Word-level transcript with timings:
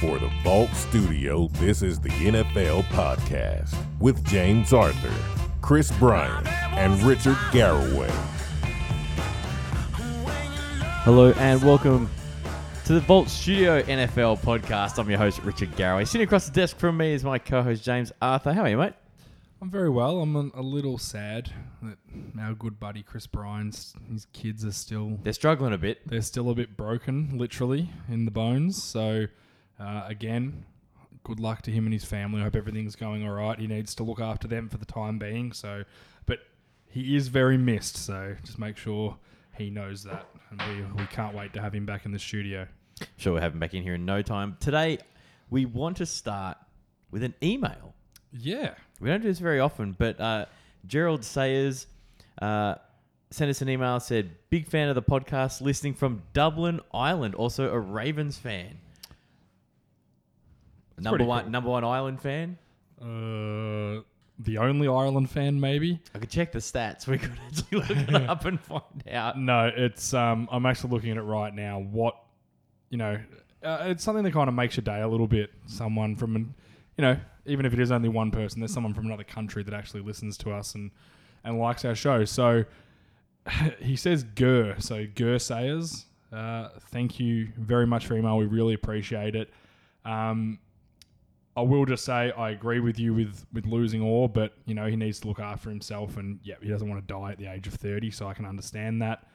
For 0.00 0.18
the 0.18 0.30
Vault 0.44 0.70
Studio, 0.74 1.48
this 1.54 1.82
is 1.82 1.98
the 1.98 2.08
NFL 2.10 2.84
Podcast 2.84 3.76
with 3.98 4.24
James 4.24 4.72
Arthur, 4.72 5.12
Chris 5.60 5.90
Bryan, 5.98 6.46
and 6.46 7.02
Richard 7.02 7.36
Garraway. 7.50 8.10
Hello 11.02 11.32
and 11.38 11.60
welcome 11.64 12.08
to 12.84 12.92
the 12.94 13.00
Vault 13.00 13.28
Studio 13.28 13.82
NFL 13.82 14.40
podcast. 14.40 14.98
I'm 14.98 15.10
your 15.10 15.18
host, 15.18 15.42
Richard 15.42 15.74
Garraway. 15.74 16.04
Sitting 16.04 16.26
across 16.26 16.46
the 16.46 16.52
desk 16.52 16.76
from 16.78 16.96
me 16.96 17.12
is 17.12 17.24
my 17.24 17.38
co 17.38 17.62
host, 17.62 17.82
James 17.82 18.12
Arthur. 18.22 18.52
How 18.52 18.62
are 18.62 18.68
you, 18.68 18.76
mate? 18.76 18.92
I'm 19.60 19.70
very 19.70 19.90
well. 19.90 20.20
I'm 20.20 20.36
a, 20.36 20.60
a 20.60 20.62
little 20.62 20.98
sad 20.98 21.50
that 21.82 21.98
our 22.40 22.54
good 22.54 22.78
buddy 22.78 23.02
Chris 23.02 23.26
Bryan's 23.26 23.94
his 24.12 24.26
kids 24.32 24.64
are 24.64 24.70
still 24.72 25.18
They're 25.24 25.32
struggling 25.32 25.72
a 25.72 25.78
bit. 25.78 26.06
they're 26.06 26.22
still 26.22 26.50
a 26.50 26.54
bit 26.54 26.76
broken, 26.76 27.36
literally 27.36 27.90
in 28.08 28.24
the 28.26 28.30
bones. 28.30 28.80
So 28.80 29.26
uh, 29.78 30.04
again, 30.06 30.64
good 31.24 31.40
luck 31.40 31.62
to 31.62 31.70
him 31.70 31.84
and 31.84 31.92
his 31.92 32.04
family. 32.04 32.40
I 32.40 32.44
hope 32.44 32.56
everything's 32.56 32.96
going 32.96 33.26
all 33.26 33.34
right. 33.34 33.58
He 33.58 33.66
needs 33.66 33.94
to 33.96 34.02
look 34.02 34.20
after 34.20 34.48
them 34.48 34.68
for 34.68 34.78
the 34.78 34.86
time 34.86 35.18
being. 35.18 35.52
So, 35.52 35.84
but 36.26 36.40
he 36.86 37.16
is 37.16 37.28
very 37.28 37.58
missed. 37.58 37.96
So 37.96 38.36
just 38.44 38.58
make 38.58 38.76
sure 38.76 39.16
he 39.56 39.70
knows 39.70 40.04
that, 40.04 40.26
and 40.50 40.62
we 40.62 41.02
we 41.02 41.06
can't 41.08 41.34
wait 41.34 41.52
to 41.54 41.60
have 41.60 41.74
him 41.74 41.86
back 41.86 42.06
in 42.06 42.12
the 42.12 42.18
studio. 42.18 42.66
Sure, 43.16 43.34
we'll 43.34 43.42
have 43.42 43.52
him 43.52 43.60
back 43.60 43.74
in 43.74 43.82
here 43.82 43.94
in 43.94 44.04
no 44.04 44.22
time. 44.22 44.56
Today, 44.60 44.98
we 45.50 45.66
want 45.66 45.96
to 45.98 46.06
start 46.06 46.56
with 47.10 47.22
an 47.22 47.34
email. 47.42 47.94
Yeah. 48.32 48.74
We 49.00 49.08
don't 49.08 49.20
do 49.20 49.28
this 49.28 49.38
very 49.38 49.60
often, 49.60 49.94
but 49.96 50.20
uh, 50.20 50.46
Gerald 50.86 51.24
Sayers 51.24 51.86
uh, 52.42 52.76
sent 53.30 53.50
us 53.50 53.62
an 53.62 53.68
email. 53.68 54.00
Said, 54.00 54.30
"Big 54.50 54.66
fan 54.66 54.88
of 54.88 54.94
the 54.94 55.02
podcast, 55.02 55.60
listening 55.60 55.94
from 55.94 56.22
Dublin, 56.32 56.80
Ireland. 56.92 57.34
Also 57.34 57.72
a 57.72 57.78
Ravens 57.78 58.36
fan. 58.38 58.78
Number 61.00 61.24
one, 61.24 61.44
cool. 61.44 61.50
number 61.50 61.70
one 61.70 61.84
Ireland 61.84 62.20
fan. 62.20 62.58
Uh, 63.00 64.02
the 64.40 64.58
only 64.58 64.86
Ireland 64.86 65.30
fan, 65.30 65.60
maybe. 65.60 66.00
I 66.14 66.18
could 66.18 66.30
check 66.30 66.52
the 66.52 66.58
stats. 66.60 67.06
We 67.06 67.18
could 67.18 67.32
actually 67.46 67.78
look 67.78 67.90
it 67.90 68.14
up 68.28 68.44
and 68.44 68.60
find 68.60 68.82
out. 69.10 69.38
No, 69.38 69.70
it's 69.74 70.14
um 70.14 70.48
I'm 70.50 70.66
actually 70.66 70.90
looking 70.90 71.10
at 71.10 71.16
it 71.16 71.22
right 71.22 71.54
now. 71.54 71.80
What 71.80 72.16
you 72.90 72.98
know, 72.98 73.18
uh, 73.62 73.78
it's 73.86 74.04
something 74.04 74.24
that 74.24 74.32
kind 74.32 74.48
of 74.48 74.54
makes 74.54 74.76
your 74.76 74.84
day 74.84 75.00
a 75.00 75.08
little 75.08 75.26
bit. 75.26 75.50
Someone 75.66 76.16
from 76.16 76.36
an, 76.36 76.54
you 76.96 77.02
know, 77.02 77.18
even 77.46 77.66
if 77.66 77.72
it 77.72 77.80
is 77.80 77.90
only 77.90 78.08
one 78.08 78.30
person, 78.30 78.60
there's 78.60 78.72
someone 78.72 78.94
from 78.94 79.06
another 79.06 79.24
country 79.24 79.62
that 79.62 79.74
actually 79.74 80.02
listens 80.02 80.38
to 80.38 80.52
us 80.52 80.74
and 80.74 80.90
and 81.44 81.58
likes 81.58 81.84
our 81.84 81.94
show. 81.94 82.24
So 82.24 82.64
he 83.80 83.96
says 83.96 84.22
Gur, 84.22 84.76
so 84.78 85.06
Gur 85.14 85.38
Sayers. 85.38 86.06
Uh, 86.32 86.68
thank 86.90 87.18
you 87.18 87.48
very 87.56 87.86
much 87.86 88.06
for 88.06 88.14
email. 88.16 88.36
We 88.36 88.46
really 88.46 88.74
appreciate 88.74 89.34
it. 89.34 89.50
Um, 90.04 90.58
I 91.58 91.62
will 91.62 91.84
just 91.84 92.04
say 92.04 92.30
I 92.30 92.50
agree 92.50 92.78
with 92.78 93.00
you 93.00 93.12
with 93.14 93.44
with 93.52 93.66
losing 93.66 94.00
Orr, 94.00 94.28
but 94.28 94.52
you 94.64 94.74
know 94.74 94.86
he 94.86 94.94
needs 94.94 95.18
to 95.20 95.28
look 95.28 95.40
after 95.40 95.70
himself, 95.70 96.16
and 96.16 96.38
yeah, 96.44 96.54
he 96.62 96.68
doesn't 96.68 96.88
want 96.88 97.00
to 97.06 97.12
die 97.12 97.32
at 97.32 97.38
the 97.38 97.46
age 97.46 97.66
of 97.66 97.74
thirty, 97.74 98.12
so 98.12 98.28
I 98.28 98.34
can 98.34 98.44
understand 98.44 99.02
that. 99.02 99.26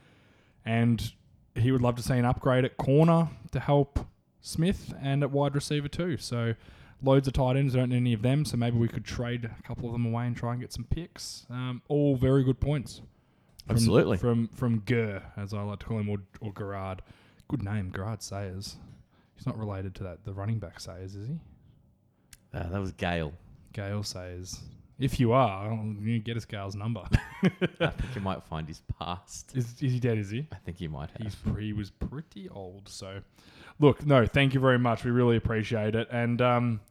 And 0.65 1.11
he 1.55 1.73
would 1.73 1.81
love 1.81 1.95
to 1.97 2.03
see 2.03 2.13
an 2.13 2.23
upgrade 2.23 2.63
at 2.63 2.77
corner 2.77 3.27
to 3.51 3.59
help 3.59 3.99
Smith 4.39 4.93
and 5.01 5.21
at 5.21 5.31
wide 5.31 5.53
receiver 5.53 5.89
too. 5.89 6.15
So 6.15 6.53
loads 7.01 7.27
of 7.27 7.33
tight 7.33 7.57
ends, 7.57 7.73
don't 7.73 7.89
need 7.89 7.97
any 7.97 8.13
of 8.13 8.21
them, 8.21 8.45
so 8.45 8.55
maybe 8.55 8.77
we 8.77 8.87
could 8.87 9.03
trade 9.03 9.43
a 9.45 9.63
couple 9.63 9.87
of 9.87 9.91
them 9.91 10.05
away 10.05 10.25
and 10.25 10.37
try 10.37 10.53
and 10.53 10.61
get 10.61 10.71
some 10.71 10.85
picks. 10.85 11.45
Um, 11.49 11.81
all 11.89 12.15
very 12.15 12.45
good 12.45 12.61
points. 12.61 13.01
From, 13.67 13.75
Absolutely. 13.75 14.17
from 14.17 14.47
from 14.49 14.79
Gur, 14.85 15.21
as 15.35 15.53
I 15.53 15.61
like 15.61 15.79
to 15.79 15.85
call 15.85 15.99
him, 15.99 16.07
or 16.07 16.19
or 16.39 16.53
Gerard. 16.53 17.01
Good 17.49 17.63
name, 17.63 17.91
Gerard 17.93 18.23
Sayers. 18.23 18.77
He's 19.35 19.45
not 19.45 19.57
related 19.57 19.93
to 19.95 20.03
that 20.03 20.23
the 20.23 20.33
running 20.33 20.59
back 20.59 20.79
Sayers, 20.79 21.15
is 21.15 21.27
he? 21.27 21.39
Uh, 22.53 22.69
that 22.69 22.79
was 22.79 22.91
Gale. 22.91 23.33
Gail 23.73 24.03
says, 24.03 24.59
if 24.99 25.19
you 25.19 25.33
are, 25.33 25.77
you 26.01 26.19
get 26.19 26.37
us 26.37 26.45
Gale's 26.45 26.75
number. 26.75 27.03
I 27.43 27.49
think 27.87 28.15
you 28.15 28.21
might 28.21 28.43
find 28.43 28.67
his 28.67 28.81
past. 28.99 29.55
is, 29.55 29.73
is 29.81 29.93
he 29.93 29.99
dead? 29.99 30.17
Is 30.17 30.29
he? 30.29 30.47
I 30.51 30.55
think 30.57 30.77
he 30.77 30.87
might 30.87 31.09
have. 31.11 31.21
He's 31.21 31.35
he 31.59 31.73
was 31.73 31.89
pretty 31.89 32.47
old. 32.49 32.87
So, 32.87 33.21
look, 33.79 34.05
no, 34.05 34.25
thank 34.25 34.53
you 34.53 34.59
very 34.59 34.79
much. 34.79 35.03
We 35.03 35.11
really 35.11 35.35
appreciate 35.35 35.95
it. 35.95 36.07
And 36.11 36.41
um, 36.41 36.81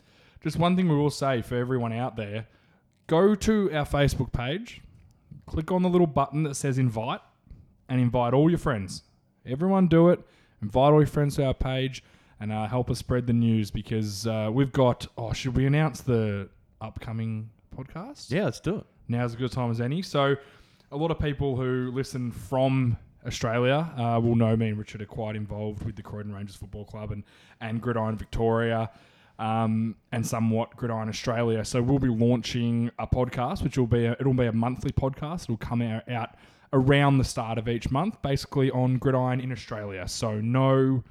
just 0.42 0.56
one 0.56 0.76
thing 0.76 0.88
we 0.88 0.96
will 0.96 1.10
say 1.10 1.42
for 1.42 1.56
everyone 1.56 1.92
out 1.92 2.16
there: 2.16 2.48
go 3.06 3.34
to 3.36 3.72
our 3.72 3.86
Facebook 3.86 4.32
page, 4.32 4.82
click 5.46 5.70
on 5.70 5.82
the 5.82 5.88
little 5.88 6.06
button 6.06 6.42
that 6.42 6.56
says 6.56 6.78
invite, 6.78 7.20
and 7.88 8.00
invite 8.00 8.34
all 8.34 8.50
your 8.50 8.58
friends. 8.58 9.02
Everyone 9.46 9.86
do 9.86 10.08
it. 10.08 10.20
Invite 10.60 10.92
all 10.92 11.00
your 11.00 11.06
friends 11.06 11.36
to 11.36 11.46
our 11.46 11.54
page 11.54 12.02
and 12.42 12.50
uh, 12.50 12.66
help 12.66 12.90
us 12.90 12.98
spread 12.98 13.28
the 13.28 13.32
news 13.32 13.70
because 13.70 14.26
uh, 14.26 14.50
we've 14.52 14.72
got. 14.72 15.06
Oh, 15.16 15.32
should 15.32 15.56
we 15.56 15.64
announce 15.64 16.00
the 16.00 16.48
upcoming 16.80 17.48
podcast? 17.74 18.32
yeah, 18.32 18.46
let's 18.46 18.58
do 18.58 18.78
it. 18.78 18.84
now's 19.06 19.30
as 19.30 19.36
good 19.36 19.52
a 19.52 19.54
time 19.54 19.70
as 19.70 19.80
any. 19.80 20.02
So, 20.02 20.34
a 20.90 20.96
lot 20.96 21.12
of 21.12 21.20
people 21.20 21.54
who 21.54 21.92
listen 21.94 22.32
from 22.32 22.96
Australia 23.24 23.88
uh, 23.96 24.18
will 24.20 24.34
know 24.34 24.56
me 24.56 24.70
and 24.70 24.76
Richard 24.76 25.02
are 25.02 25.06
quite 25.06 25.36
involved 25.36 25.84
with 25.84 25.94
the 25.94 26.02
Croydon 26.02 26.34
Rangers 26.34 26.56
Football 26.56 26.84
Club 26.84 27.12
and, 27.12 27.22
and 27.60 27.80
Gridiron 27.80 28.16
Victoria 28.16 28.90
um, 29.38 29.94
and 30.10 30.26
somewhat 30.26 30.74
Gridiron 30.74 31.08
Australia. 31.08 31.64
So, 31.64 31.80
we'll 31.80 32.00
be 32.00 32.08
launching 32.08 32.90
a 32.98 33.06
podcast, 33.06 33.62
which 33.62 33.78
will 33.78 33.86
be 33.86 34.06
a, 34.06 34.16
it'll 34.18 34.34
be 34.34 34.46
a 34.46 34.52
monthly 34.52 34.90
podcast. 34.90 35.44
It'll 35.44 35.58
come 35.58 35.80
out, 35.80 36.08
out 36.08 36.30
around 36.72 37.18
the 37.18 37.24
start 37.24 37.56
of 37.56 37.68
each 37.68 37.92
month, 37.92 38.20
basically 38.20 38.68
on 38.72 38.98
Gridiron 38.98 39.40
in 39.40 39.52
Australia. 39.52 40.08
So, 40.08 40.40
no. 40.40 41.04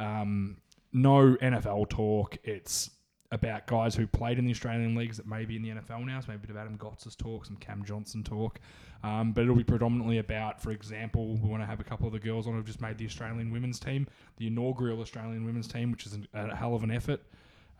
Um, 0.00 0.56
no 0.92 1.36
NFL 1.36 1.88
talk. 1.88 2.36
It's 2.44 2.90
about 3.32 3.66
guys 3.66 3.94
who 3.94 4.06
played 4.06 4.38
in 4.38 4.44
the 4.44 4.50
Australian 4.50 4.94
leagues 4.94 5.16
that 5.16 5.26
may 5.26 5.46
be 5.46 5.56
in 5.56 5.62
the 5.62 5.70
NFL 5.70 6.04
now. 6.04 6.20
So 6.20 6.28
maybe 6.28 6.44
a 6.44 6.46
bit 6.46 6.50
of 6.50 6.56
Adam 6.58 6.76
Gotsis 6.76 7.16
talk, 7.16 7.46
some 7.46 7.56
Cam 7.56 7.82
Johnston 7.84 8.22
talk. 8.22 8.60
Um, 9.02 9.32
but 9.32 9.42
it'll 9.42 9.56
be 9.56 9.64
predominantly 9.64 10.18
about, 10.18 10.60
for 10.60 10.70
example, 10.70 11.38
we 11.38 11.48
want 11.48 11.62
to 11.62 11.66
have 11.66 11.80
a 11.80 11.84
couple 11.84 12.06
of 12.06 12.12
the 12.12 12.20
girls 12.20 12.46
on 12.46 12.54
who've 12.54 12.64
just 12.64 12.82
made 12.82 12.98
the 12.98 13.06
Australian 13.06 13.50
women's 13.50 13.80
team, 13.80 14.06
the 14.36 14.46
inaugural 14.46 15.00
Australian 15.00 15.44
women's 15.44 15.66
team, 15.66 15.90
which 15.90 16.06
is 16.06 16.18
a, 16.34 16.50
a 16.50 16.54
hell 16.54 16.74
of 16.74 16.84
an 16.84 16.90
effort. 16.90 17.20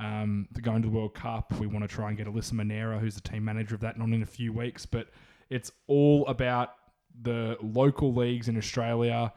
Um, 0.01 0.49
to 0.55 0.63
go 0.63 0.75
into 0.75 0.89
the 0.89 0.95
World 0.95 1.15
Cup, 1.15 1.53
we 1.61 1.67
want 1.67 1.89
to 1.89 1.95
try 1.95 2.09
and 2.09 2.17
get 2.17 2.27
Alyssa 2.27 2.55
Monero, 2.55 2.99
who's 2.99 3.15
the 3.15 3.21
team 3.21 3.45
manager 3.45 3.75
of 3.75 3.83
that, 3.83 3.99
not 3.99 4.09
in 4.09 4.23
a 4.23 4.27
few 4.27 4.53
weeks. 4.53 4.87
But 4.87 5.09
it's 5.51 5.71
all 5.87 6.27
about 6.27 6.71
the 7.21 7.59
local 7.61 8.15
leagues 8.15 8.49
in 8.49 8.57
Australia. 8.57 9.33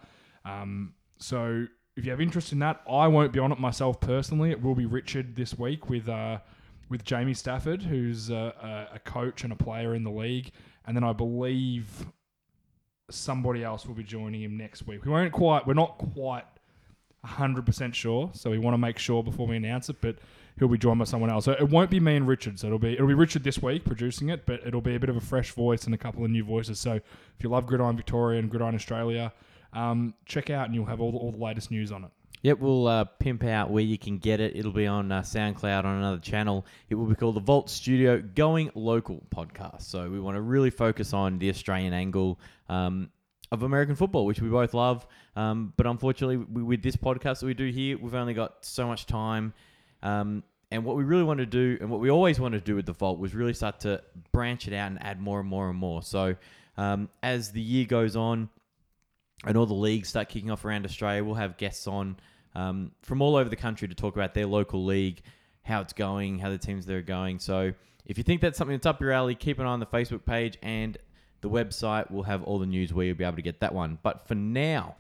Um, 0.46 0.94
so 1.20 1.68
if 1.96 2.04
you 2.04 2.12
have 2.12 2.20
interest 2.20 2.52
in 2.52 2.60
that, 2.60 2.82
I 2.90 3.08
won't 3.08 3.32
be 3.32 3.40
on 3.40 3.52
it 3.52 3.60
myself 3.60 4.00
personally. 4.00 4.52
It 4.52 4.62
will 4.62 4.76
be 4.76 4.86
Richard 4.86 5.36
this 5.36 5.58
week 5.58 5.90
with 5.90 6.10
uh, 6.10 6.40
with 6.90 7.04
Jamie 7.04 7.34
Stafford, 7.34 7.82
who's 7.82 8.30
a, 8.30 8.90
a, 8.94 9.00
coach 9.00 9.44
and 9.44 9.52
a 9.52 9.56
player 9.56 9.96
in 9.96 10.04
the 10.04 10.12
league, 10.12 10.52
and 10.86 10.96
then 10.96 11.04
I 11.04 11.14
believe 11.14 12.06
somebody 13.10 13.64
else 13.64 13.88
will 13.88 13.96
be 13.96 14.04
joining 14.04 14.44
him 14.44 14.56
next 14.56 14.86
week. 14.86 15.06
We 15.06 15.12
won't 15.12 15.32
quite. 15.32 15.66
We're 15.66 15.74
not 15.74 15.98
quite 15.98 16.46
hundred 17.24 17.66
percent 17.66 17.96
sure, 17.96 18.30
so 18.34 18.52
we 18.52 18.60
want 18.60 18.74
to 18.74 18.78
make 18.78 19.00
sure 19.00 19.24
before 19.24 19.48
we 19.48 19.56
announce 19.56 19.90
it. 19.90 20.02
But 20.02 20.18
he'll 20.60 20.68
be 20.68 20.78
joined 20.78 21.00
by 21.00 21.06
someone 21.06 21.30
else. 21.30 21.46
So 21.46 21.54
it 21.54 21.70
won't 21.70 21.90
be 21.90 22.00
me 22.00 22.18
and 22.18 22.28
Richard. 22.28 22.60
So 22.60 22.68
it'll 22.68 22.80
be 22.80 22.94
it'll 22.94 23.08
be 23.08 23.14
Richard 23.14 23.44
this 23.44 23.62
week 23.62 23.86
producing 23.86 24.30
it, 24.30 24.46
but 24.46 24.66
it'll 24.68 24.82
be 24.82 24.96
a 24.96 25.00
bit 25.00 25.10
of 25.10 25.16
a 25.16 25.22
fresh 25.22 25.52
voice 25.52 25.86
and 25.86 25.96
a 25.96 25.98
couple 25.98 26.26
of 26.26 26.30
new 26.30 26.44
voices. 26.44 26.78
So 26.78 26.94
if 26.94 27.04
you 27.40 27.50
love 27.50 27.66
Gridiron 27.66 27.96
Victoria 27.96 28.40
and 28.40 28.50
Gridiron 28.50 28.76
Australia, 28.76 29.32
um, 29.76 30.14
check 30.26 30.50
out 30.50 30.66
and 30.66 30.74
you'll 30.74 30.86
have 30.86 31.02
all 31.02 31.12
the, 31.12 31.18
all 31.18 31.32
the 31.32 31.44
latest 31.44 31.70
news 31.70 31.92
on 31.92 32.06
it. 32.06 32.12
Yep, 32.42 32.60
we'll 32.60 32.88
uh, 32.88 33.06
pimp 33.06 33.44
out 33.44 33.72
where 33.72 33.84
you 33.84 33.98
can 33.98 34.20
get 34.20 34.40
it. 34.40 34.56
It'll 34.56 34.72
be 34.72 34.86
on 34.86 35.12
uh, 35.12 35.22
SoundCloud 35.22 35.84
on 35.84 35.98
another 35.98 36.20
channel. 36.20 36.66
It 36.90 36.96
will 36.96 37.08
be 37.08 37.16
called 37.16 37.36
the 37.36 37.40
Vault 37.42 37.72
Studio 37.72 38.22
Going 38.22 38.70
Local 38.76 39.24
podcast. 39.36 39.82
So 39.84 40.10
we 40.10 40.20
want 40.20 40.36
to 40.36 40.42
really 40.42 40.70
focus 40.70 41.12
on 41.12 41.40
the 41.40 41.50
Australian 41.50 41.94
angle 41.94 42.40
um, 42.70 43.10
of 43.52 43.64
American 43.64 43.96
football, 43.96 44.28
which 44.28 44.42
we 44.42 44.50
both 44.50 44.76
love. 44.76 45.08
Um, 45.36 45.74
but 45.76 45.88
unfortunately, 45.88 46.38
we, 46.38 46.62
with 46.62 46.84
this 46.84 46.96
podcast 46.96 47.40
that 47.40 47.48
we 47.48 47.56
do 47.56 47.72
here, 47.72 47.98
we've 47.98 48.14
only 48.14 48.36
got 48.36 48.64
so 48.64 48.86
much 48.86 49.08
time. 49.08 49.54
Um, 50.04 50.44
and 50.70 50.86
what 50.86 50.98
we 50.98 51.04
really 51.04 51.24
want 51.24 51.40
to 51.40 51.48
do, 51.48 51.80
and 51.82 51.90
what 51.90 52.00
we 52.00 52.12
always 52.12 52.40
want 52.40 52.54
to 52.54 52.62
do 52.62 52.76
with 52.76 52.86
the 52.86 52.94
Vault, 52.94 53.18
was 53.18 53.34
really 53.34 53.54
start 53.54 53.80
to 53.82 54.04
branch 54.32 54.68
it 54.68 54.74
out 54.74 54.92
and 54.92 55.02
add 55.02 55.20
more 55.20 55.40
and 55.40 55.50
more 55.50 55.70
and 55.70 55.80
more. 55.80 56.04
So 56.04 56.36
um, 56.78 57.10
as 57.24 57.52
the 57.52 57.62
year 57.62 57.86
goes 57.86 58.16
on, 58.16 58.50
and 59.46 59.58
all 59.58 59.66
the 59.66 59.74
leagues 59.74 60.10
start 60.10 60.30
kicking 60.30 60.52
off 60.52 60.66
around 60.66 60.86
Australia, 60.86 61.24
we'll 61.24 61.36
have 61.36 61.58
guests 61.58 61.88
on 61.88 62.18
um, 62.56 62.92
from 63.02 63.22
all 63.22 63.36
over 63.36 63.50
the 63.50 63.56
country 63.56 63.88
to 63.88 63.96
talk 63.96 64.16
about 64.16 64.34
their 64.34 64.46
local 64.46 64.84
league, 64.84 65.22
how 65.64 65.82
it's 65.82 65.94
going, 65.94 66.40
how 66.40 66.50
the 66.50 66.58
teams 66.58 66.86
there 66.86 67.00
are 67.00 67.02
going. 67.02 67.40
So 67.40 67.74
if 68.06 68.18
you 68.18 68.24
think 68.24 68.42
that's 68.42 68.58
something 68.58 68.76
that's 68.76 68.86
up 68.86 69.02
your 69.02 69.12
alley, 69.12 69.36
keep 69.36 69.60
an 69.60 69.66
eye 69.66 69.70
on 69.70 69.80
the 69.80 69.86
Facebook 69.86 70.26
page 70.26 70.58
and 70.64 70.98
the 71.42 71.50
website. 71.50 72.10
We'll 72.10 72.24
have 72.24 72.44
all 72.44 72.60
the 72.60 72.66
news 72.66 72.94
where 72.94 73.06
you'll 73.06 73.16
be 73.16 73.24
able 73.24 73.36
to 73.36 73.42
get 73.42 73.60
that 73.60 73.74
one. 73.74 74.00
But 74.02 74.28
for 74.28 74.36
now, 74.36 74.96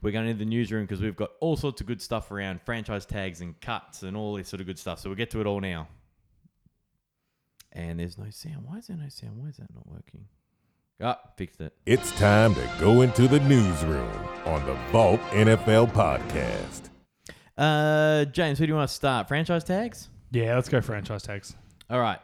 we're 0.00 0.10
going 0.10 0.26
into 0.26 0.40
the 0.40 0.44
newsroom 0.44 0.84
because 0.84 1.00
we've 1.00 1.16
got 1.16 1.30
all 1.40 1.56
sorts 1.56 1.80
of 1.80 1.86
good 1.86 2.02
stuff 2.02 2.30
around 2.30 2.60
franchise 2.62 3.06
tags 3.06 3.40
and 3.40 3.58
cuts 3.60 4.02
and 4.02 4.16
all 4.16 4.34
this 4.34 4.48
sort 4.48 4.60
of 4.60 4.66
good 4.66 4.78
stuff. 4.78 4.98
So 4.98 5.08
we'll 5.08 5.16
get 5.16 5.30
to 5.30 5.40
it 5.40 5.46
all 5.46 5.60
now. 5.60 5.88
And 7.70 8.00
there's 8.00 8.18
no 8.18 8.28
sound. 8.30 8.64
Why 8.66 8.78
is 8.78 8.88
there 8.88 8.96
no 8.96 9.08
sound? 9.08 9.36
Why 9.36 9.48
is 9.48 9.56
that 9.56 9.72
not 9.72 9.86
working? 9.86 10.26
Ah, 11.00 11.18
fixed 11.36 11.60
it. 11.60 11.72
It's 11.86 12.12
time 12.18 12.54
to 12.54 12.70
go 12.78 13.02
into 13.02 13.26
the 13.26 13.40
newsroom 13.40 14.08
on 14.44 14.64
the 14.66 14.74
Vault 14.92 15.20
NFL 15.30 15.92
Podcast. 15.92 16.90
Uh, 17.56 18.24
James, 18.26 18.58
who 18.58 18.66
do 18.66 18.70
you 18.72 18.76
want 18.76 18.88
to 18.88 18.94
start? 18.94 19.28
Franchise 19.28 19.64
tags? 19.64 20.08
Yeah, 20.30 20.54
let's 20.54 20.68
go 20.68 20.80
franchise 20.80 21.22
tags. 21.22 21.54
All 21.90 22.00
right. 22.00 22.18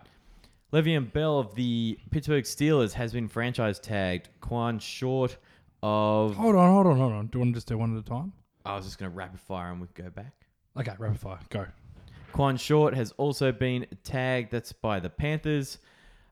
Le'Veon 0.73 1.12
Bell 1.12 1.38
of 1.38 1.55
the 1.55 1.99
Pittsburgh 2.11 2.44
Steelers 2.44 2.93
has 2.93 3.12
been 3.12 3.26
franchise 3.26 3.79
tagged. 3.79 4.29
Kawann 4.41 4.81
Short 4.81 5.37
of. 5.82 6.37
Hold 6.37 6.56
on, 6.56 6.73
hold 6.73 6.87
on, 6.87 6.99
hold 6.99 7.12
on. 7.12 7.26
Do 7.26 7.38
you 7.38 7.41
want 7.41 7.55
to 7.55 7.56
just 7.56 7.69
do 7.69 7.79
one 7.79 7.97
at 7.97 8.05
a 8.05 8.09
time? 8.09 8.32
I 8.64 8.76
was 8.76 8.85
just 8.85 8.99
going 8.99 9.11
to 9.11 9.17
rapid 9.17 9.41
fire 9.41 9.71
and 9.73 9.81
we 9.81 9.87
go 9.94 10.11
back. 10.11 10.32
Okay, 10.79 10.93
rapid 10.99 11.19
fire. 11.19 11.38
Go. 11.49 11.67
Kawann 12.32 12.61
Short 12.61 12.94
has 12.94 13.12
also 13.12 13.50
been 13.50 13.87
tagged. 14.05 14.50
That's 14.53 14.73
by 14.73 15.00
the 15.00 15.09
Panthers. 15.11 15.79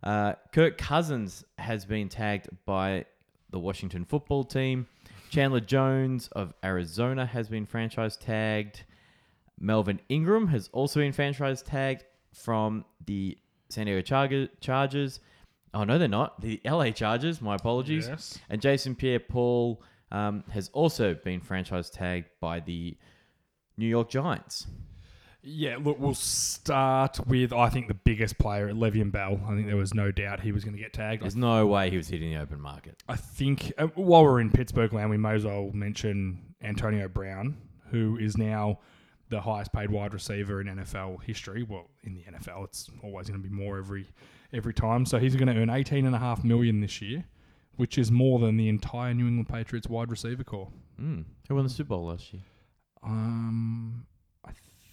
Uh, 0.06 0.34
Kirk 0.52 0.78
Cousins 0.78 1.44
has 1.58 1.84
been 1.84 2.08
tagged 2.08 2.48
by 2.64 3.06
the 3.50 3.58
Washington 3.58 4.04
football 4.04 4.44
team. 4.44 4.86
Chandler 5.30 5.58
Jones 5.58 6.28
of 6.28 6.54
Arizona 6.64 7.26
has 7.26 7.48
been 7.48 7.66
franchise 7.66 8.16
tagged. 8.16 8.84
Melvin 9.58 9.98
Ingram 10.08 10.46
has 10.46 10.70
also 10.72 11.00
been 11.00 11.12
franchise 11.12 11.60
tagged 11.60 12.04
from 12.32 12.84
the 13.04 13.36
San 13.68 13.86
Diego 13.86 14.00
Charger- 14.00 14.48
Chargers. 14.60 15.18
Oh, 15.74 15.82
no, 15.82 15.98
they're 15.98 16.06
not. 16.06 16.40
The 16.40 16.60
LA 16.64 16.90
Chargers. 16.90 17.42
My 17.42 17.56
apologies. 17.56 18.06
Yes. 18.06 18.38
And 18.48 18.62
Jason 18.62 18.94
Pierre 18.94 19.18
Paul 19.18 19.82
um, 20.12 20.44
has 20.50 20.70
also 20.72 21.14
been 21.14 21.40
franchise 21.40 21.90
tagged 21.90 22.28
by 22.40 22.60
the 22.60 22.96
New 23.76 23.88
York 23.88 24.08
Giants. 24.08 24.68
Yeah, 25.48 25.76
look, 25.80 26.00
we'll 26.00 26.14
start 26.14 27.24
with 27.24 27.52
I 27.52 27.68
think 27.68 27.86
the 27.86 27.94
biggest 27.94 28.36
player, 28.36 28.72
Le'Veon 28.72 29.12
Bell. 29.12 29.40
I 29.46 29.54
think 29.54 29.68
there 29.68 29.76
was 29.76 29.94
no 29.94 30.10
doubt 30.10 30.40
he 30.40 30.50
was 30.50 30.64
going 30.64 30.76
to 30.76 30.82
get 30.82 30.92
tagged. 30.92 31.22
There's 31.22 31.36
no 31.36 31.64
way 31.68 31.88
he 31.88 31.96
was 31.96 32.08
hitting 32.08 32.32
the 32.32 32.40
open 32.40 32.60
market. 32.60 33.00
I 33.08 33.14
think 33.14 33.72
uh, 33.78 33.86
while 33.94 34.24
we're 34.24 34.40
in 34.40 34.50
Pittsburgh 34.50 34.92
land, 34.92 35.08
we 35.08 35.18
may 35.18 35.34
as 35.34 35.44
well 35.44 35.70
mention 35.72 36.56
Antonio 36.60 37.06
Brown, 37.06 37.56
who 37.92 38.18
is 38.18 38.36
now 38.36 38.80
the 39.28 39.40
highest 39.40 39.72
paid 39.72 39.88
wide 39.88 40.12
receiver 40.12 40.60
in 40.60 40.66
NFL 40.66 41.22
history. 41.22 41.62
Well, 41.62 41.90
in 42.02 42.14
the 42.14 42.24
NFL, 42.24 42.64
it's 42.64 42.90
always 43.04 43.28
going 43.28 43.40
to 43.40 43.48
be 43.48 43.54
more 43.54 43.78
every 43.78 44.08
every 44.52 44.74
time. 44.74 45.06
So 45.06 45.20
he's 45.20 45.36
going 45.36 45.54
to 45.54 45.60
earn 45.60 45.70
eighteen 45.70 46.06
and 46.06 46.16
a 46.16 46.18
half 46.18 46.42
million 46.42 46.80
this 46.80 47.00
year, 47.00 47.24
which 47.76 47.98
is 47.98 48.10
more 48.10 48.40
than 48.40 48.56
the 48.56 48.68
entire 48.68 49.14
New 49.14 49.28
England 49.28 49.48
Patriots 49.48 49.88
wide 49.88 50.10
receiver 50.10 50.42
core. 50.42 50.72
Mm. 51.00 51.24
Who 51.48 51.54
won 51.54 51.62
the 51.62 51.70
Super 51.70 51.90
Bowl 51.90 52.06
last 52.06 52.32
year? 52.32 52.42
Um, 53.04 54.06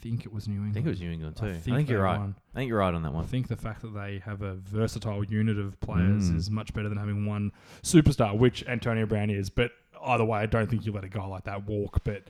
think 0.04 0.26
it 0.26 0.34
was 0.34 0.48
New 0.48 0.56
England. 0.56 0.72
I 0.72 0.74
think 0.76 0.86
it 0.86 0.90
was 0.90 1.02
New 1.02 1.12
England 1.12 1.36
too. 1.38 1.46
I 1.48 1.54
think, 1.54 1.90
you're 1.90 2.02
right. 2.04 2.20
won. 2.20 2.36
I 2.54 2.60
think 2.60 2.68
you're 2.70 2.80
right 2.80 2.94
on 2.94 3.02
that 3.04 3.14
one. 3.14 3.24
I 3.24 3.28
think 3.28 3.48
the 3.48 3.56
fact 3.56 3.82
that 3.82 3.94
they 3.94 4.22
have 4.26 4.42
a 4.42 4.56
versatile 4.56 5.24
unit 5.24 5.58
of 5.58 5.80
players 5.80 6.30
Mm. 6.30 6.36
is 6.38 6.52
much 6.52 6.74
better 6.74 6.90
than 6.90 6.98
having 6.98 7.26
one 7.26 7.52
superstar, 7.82 8.38
which 8.38 8.66
Antonio 8.68 9.06
Brown 9.06 9.30
is. 9.30 9.50
But 9.50 9.72
either 10.06 10.26
way, 10.26 10.40
I 10.40 10.46
don't 10.46 10.70
think 10.70 10.86
you 10.86 10.92
let 10.92 11.04
a 11.04 11.10
guy 11.10 11.26
like 11.26 11.46
that 11.46 11.66
walk. 11.66 12.04
But 12.04 12.24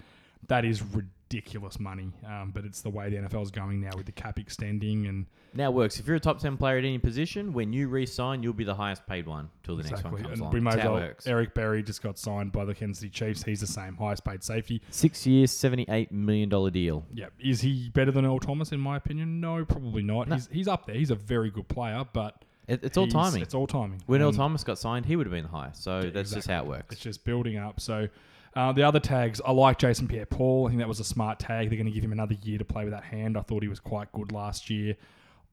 that 0.47 0.63
is 0.65 0.83
ridiculous 1.33 1.79
money. 1.79 2.11
Um, 2.27 2.51
but 2.53 2.65
it's 2.65 2.81
the 2.81 2.89
way 2.89 3.09
the 3.09 3.17
NFL 3.17 3.43
is 3.43 3.51
going 3.51 3.81
now 3.81 3.91
with 3.95 4.05
the 4.05 4.11
cap 4.11 4.39
extending 4.39 5.07
and 5.07 5.25
Now 5.53 5.69
it 5.69 5.73
works. 5.73 5.99
If 5.99 6.07
you're 6.07 6.15
a 6.15 6.19
top 6.19 6.39
ten 6.39 6.57
player 6.57 6.77
at 6.77 6.85
any 6.85 6.97
position, 6.99 7.53
when 7.53 7.73
you 7.73 7.87
re-sign, 7.87 8.43
you'll 8.43 8.53
be 8.53 8.63
the 8.63 8.75
highest 8.75 9.05
paid 9.07 9.25
one 9.25 9.49
till 9.63 9.75
the 9.75 9.81
exactly. 9.81 10.11
next 10.11 10.13
one 10.13 10.21
comes 10.23 10.31
And 10.33 10.41
along. 10.41 10.53
we 10.53 10.59
may 10.59 10.69
That's 10.71 10.81
as 10.81 10.83
how 10.87 10.93
well. 10.95 11.09
Eric 11.25 11.53
Berry 11.53 11.83
just 11.83 12.01
got 12.01 12.17
signed 12.17 12.51
by 12.51 12.65
the 12.65 12.73
Kansas 12.75 12.99
City 12.99 13.09
Chiefs. 13.11 13.43
He's 13.43 13.61
the 13.61 13.67
same, 13.67 13.95
highest 13.95 14.23
paid 14.23 14.43
safety. 14.43 14.81
Six 14.89 15.25
years, 15.25 15.51
seventy-eight 15.51 16.11
million 16.11 16.49
dollar 16.49 16.69
deal. 16.69 17.05
Yeah, 17.13 17.27
is 17.39 17.61
he 17.61 17.89
better 17.93 18.11
than 18.11 18.25
Earl 18.25 18.39
Thomas 18.39 18.71
in 18.71 18.79
my 18.79 18.97
opinion? 18.97 19.39
No, 19.41 19.63
probably 19.65 20.03
not. 20.03 20.27
No. 20.27 20.35
He's 20.35 20.47
he's 20.51 20.67
up 20.67 20.85
there. 20.85 20.95
He's 20.95 21.11
a 21.11 21.15
very 21.15 21.49
good 21.51 21.67
player, 21.67 22.03
but 22.13 22.43
It, 22.67 22.83
it's 22.83 22.97
all 22.97 23.07
timing. 23.07 23.41
It's 23.41 23.53
all 23.53 23.67
timing. 23.67 24.01
when 24.05 24.21
Earl 24.21 24.31
Thomas 24.33 24.63
got 24.63 24.77
signed, 24.79 25.05
he 25.05 25.15
would 25.15 25.25
have 25.27 25.31
been 25.33 25.43
the 25.45 25.49
highest. 25.49 25.83
So 25.83 25.99
Yeah, 26.01 26.09
that's 26.11 26.31
just 26.31 26.47
how 26.47 26.61
it 26.61 26.67
works. 26.67 26.93
It's 26.93 27.01
just 27.01 27.25
building 27.25 27.57
up. 27.57 27.79
So 27.79 28.07
uh, 28.55 28.71
the 28.71 28.83
other 28.83 28.99
tags, 28.99 29.41
I 29.45 29.51
like 29.51 29.79
Jason 29.79 30.07
Pierre-Paul. 30.07 30.67
I 30.67 30.69
think 30.69 30.79
that 30.79 30.87
was 30.87 30.99
a 30.99 31.03
smart 31.05 31.39
tag. 31.39 31.69
They're 31.69 31.77
going 31.77 31.87
to 31.87 31.91
give 31.91 32.03
him 32.03 32.11
another 32.11 32.35
year 32.43 32.57
to 32.57 32.65
play 32.65 32.83
with 32.83 32.93
that 32.93 33.03
hand. 33.03 33.37
I 33.37 33.41
thought 33.41 33.63
he 33.63 33.69
was 33.69 33.79
quite 33.79 34.11
good 34.11 34.31
last 34.31 34.69
year. 34.69 34.95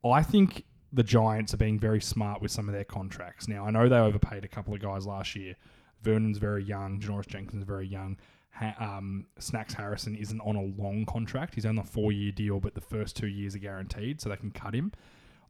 I 0.04 0.22
think 0.22 0.64
the 0.92 1.02
Giants 1.02 1.54
are 1.54 1.58
being 1.58 1.78
very 1.78 2.00
smart 2.00 2.42
with 2.42 2.50
some 2.50 2.68
of 2.68 2.74
their 2.74 2.84
contracts. 2.84 3.48
Now 3.48 3.66
I 3.66 3.70
know 3.70 3.88
they 3.88 3.96
overpaid 3.96 4.44
a 4.44 4.48
couple 4.48 4.74
of 4.74 4.80
guys 4.80 5.06
last 5.06 5.36
year. 5.36 5.54
Vernon's 6.02 6.38
very 6.38 6.64
young. 6.64 6.98
Janoris 7.00 7.26
Jenkins 7.26 7.62
is 7.62 7.66
very 7.66 7.86
young. 7.86 8.16
Ha- 8.52 8.74
um, 8.80 9.26
Snacks 9.38 9.74
Harrison 9.74 10.16
isn't 10.16 10.40
on 10.40 10.56
a 10.56 10.82
long 10.82 11.04
contract. 11.06 11.54
He's 11.54 11.66
on 11.66 11.78
a 11.78 11.84
four-year 11.84 12.32
deal, 12.32 12.58
but 12.58 12.74
the 12.74 12.80
first 12.80 13.16
two 13.16 13.28
years 13.28 13.54
are 13.54 13.60
guaranteed, 13.60 14.20
so 14.20 14.28
they 14.28 14.36
can 14.36 14.50
cut 14.50 14.74
him. 14.74 14.92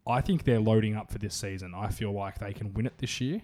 I 0.07 0.21
think 0.21 0.45
they're 0.45 0.61
loading 0.61 0.97
up 0.97 1.11
for 1.11 1.19
this 1.19 1.35
season. 1.35 1.73
I 1.75 1.89
feel 1.89 2.13
like 2.13 2.39
they 2.39 2.53
can 2.53 2.75
win 2.75 2.87
it 2.87 2.99
this 2.99 3.21
year. 3.21 3.43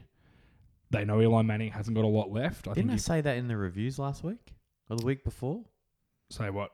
They 0.90 1.04
know 1.04 1.20
Eli 1.20 1.42
Manning 1.42 1.72
hasn't 1.72 1.96
got 1.96 2.04
a 2.04 2.08
lot 2.08 2.30
left. 2.30 2.68
I 2.68 2.74
Didn't 2.74 2.90
I 2.90 2.92
think. 2.94 3.00
say 3.00 3.20
that 3.20 3.36
in 3.36 3.48
the 3.48 3.56
reviews 3.56 3.98
last 3.98 4.22
week 4.22 4.54
or 4.88 4.96
the 4.96 5.04
week 5.04 5.24
before? 5.24 5.64
Say 6.30 6.50
what? 6.50 6.70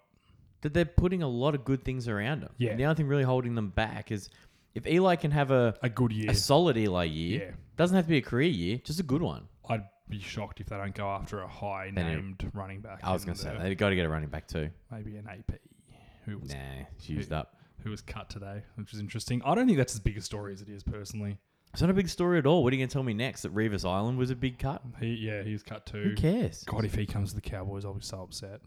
That 0.60 0.74
they're 0.74 0.84
putting 0.84 1.22
a 1.22 1.28
lot 1.28 1.54
of 1.54 1.64
good 1.64 1.84
things 1.84 2.08
around 2.08 2.42
him. 2.42 2.50
Yeah. 2.58 2.74
The 2.76 2.84
only 2.84 2.94
thing 2.96 3.06
really 3.06 3.22
holding 3.24 3.54
them 3.54 3.70
back 3.70 4.12
is 4.12 4.28
if 4.74 4.86
Eli 4.86 5.16
can 5.16 5.30
have 5.30 5.50
a, 5.50 5.74
A 5.82 5.88
good 5.88 6.12
year. 6.12 6.30
a 6.30 6.34
solid 6.34 6.76
Eli 6.76 7.04
year, 7.04 7.40
Yeah. 7.48 7.54
doesn't 7.76 7.96
have 7.96 8.04
to 8.04 8.10
be 8.10 8.18
a 8.18 8.22
career 8.22 8.48
year, 8.48 8.78
just 8.84 9.00
a 9.00 9.02
good 9.02 9.22
one. 9.22 9.48
I'd 9.68 9.84
be 10.08 10.20
shocked 10.20 10.60
if 10.60 10.66
they 10.68 10.76
don't 10.76 10.94
go 10.94 11.08
after 11.08 11.40
a 11.40 11.48
high 11.48 11.90
They 11.94 12.02
need- 12.02 12.16
named 12.16 12.50
running 12.54 12.80
back. 12.80 13.00
I 13.02 13.12
was 13.12 13.24
going 13.24 13.36
to 13.36 13.40
say 13.42 13.56
they've 13.60 13.76
got 13.76 13.88
to 13.90 13.96
get 13.96 14.04
a 14.06 14.08
running 14.10 14.28
back 14.28 14.46
too. 14.46 14.70
maybe 14.90 15.16
an 15.16 15.26
AP 15.26 15.58
who 16.26 16.38
was 16.38 16.50
Nah, 16.52 16.84
it's 16.96 17.08
used 17.08 17.32
up. 17.32 17.56
who 17.82 17.90
was 17.90 18.02
cut 18.02 18.28
today, 18.30 18.62
which 18.76 18.92
is 18.94 19.00
interesting. 19.00 19.42
I 19.44 19.54
don't 19.54 19.66
think 19.66 19.78
that's 19.78 19.94
as 19.94 20.00
big 20.00 20.16
a 20.16 20.20
story 20.20 20.52
as 20.52 20.60
it 20.62 20.68
is 20.68 20.82
personally. 20.82 21.38
It's 21.72 21.80
not 21.80 21.90
a 21.90 21.94
big 21.94 22.08
story 22.08 22.38
at 22.38 22.46
all. 22.46 22.62
What 22.62 22.72
are 22.72 22.76
you 22.76 22.80
going 22.80 22.88
to 22.88 22.92
tell 22.92 23.02
me 23.02 23.14
next? 23.14 23.42
That 23.42 23.54
Revis 23.54 23.88
Island 23.88 24.19
was 24.19 24.30
a 24.30 24.36
big 24.36 24.58
cut? 24.58 24.82
He 25.00 25.14
yeah, 25.14 25.42
he 25.42 25.52
was 25.52 25.62
cut 25.62 25.86
too. 25.86 26.02
Who 26.02 26.14
cares? 26.14 26.64
God, 26.64 26.84
if 26.84 26.94
he 26.94 27.06
comes 27.06 27.30
to 27.30 27.34
the 27.36 27.40
Cowboys, 27.40 27.84
I'll 27.84 27.94
be 27.94 28.02
so 28.02 28.22
upset. 28.22 28.60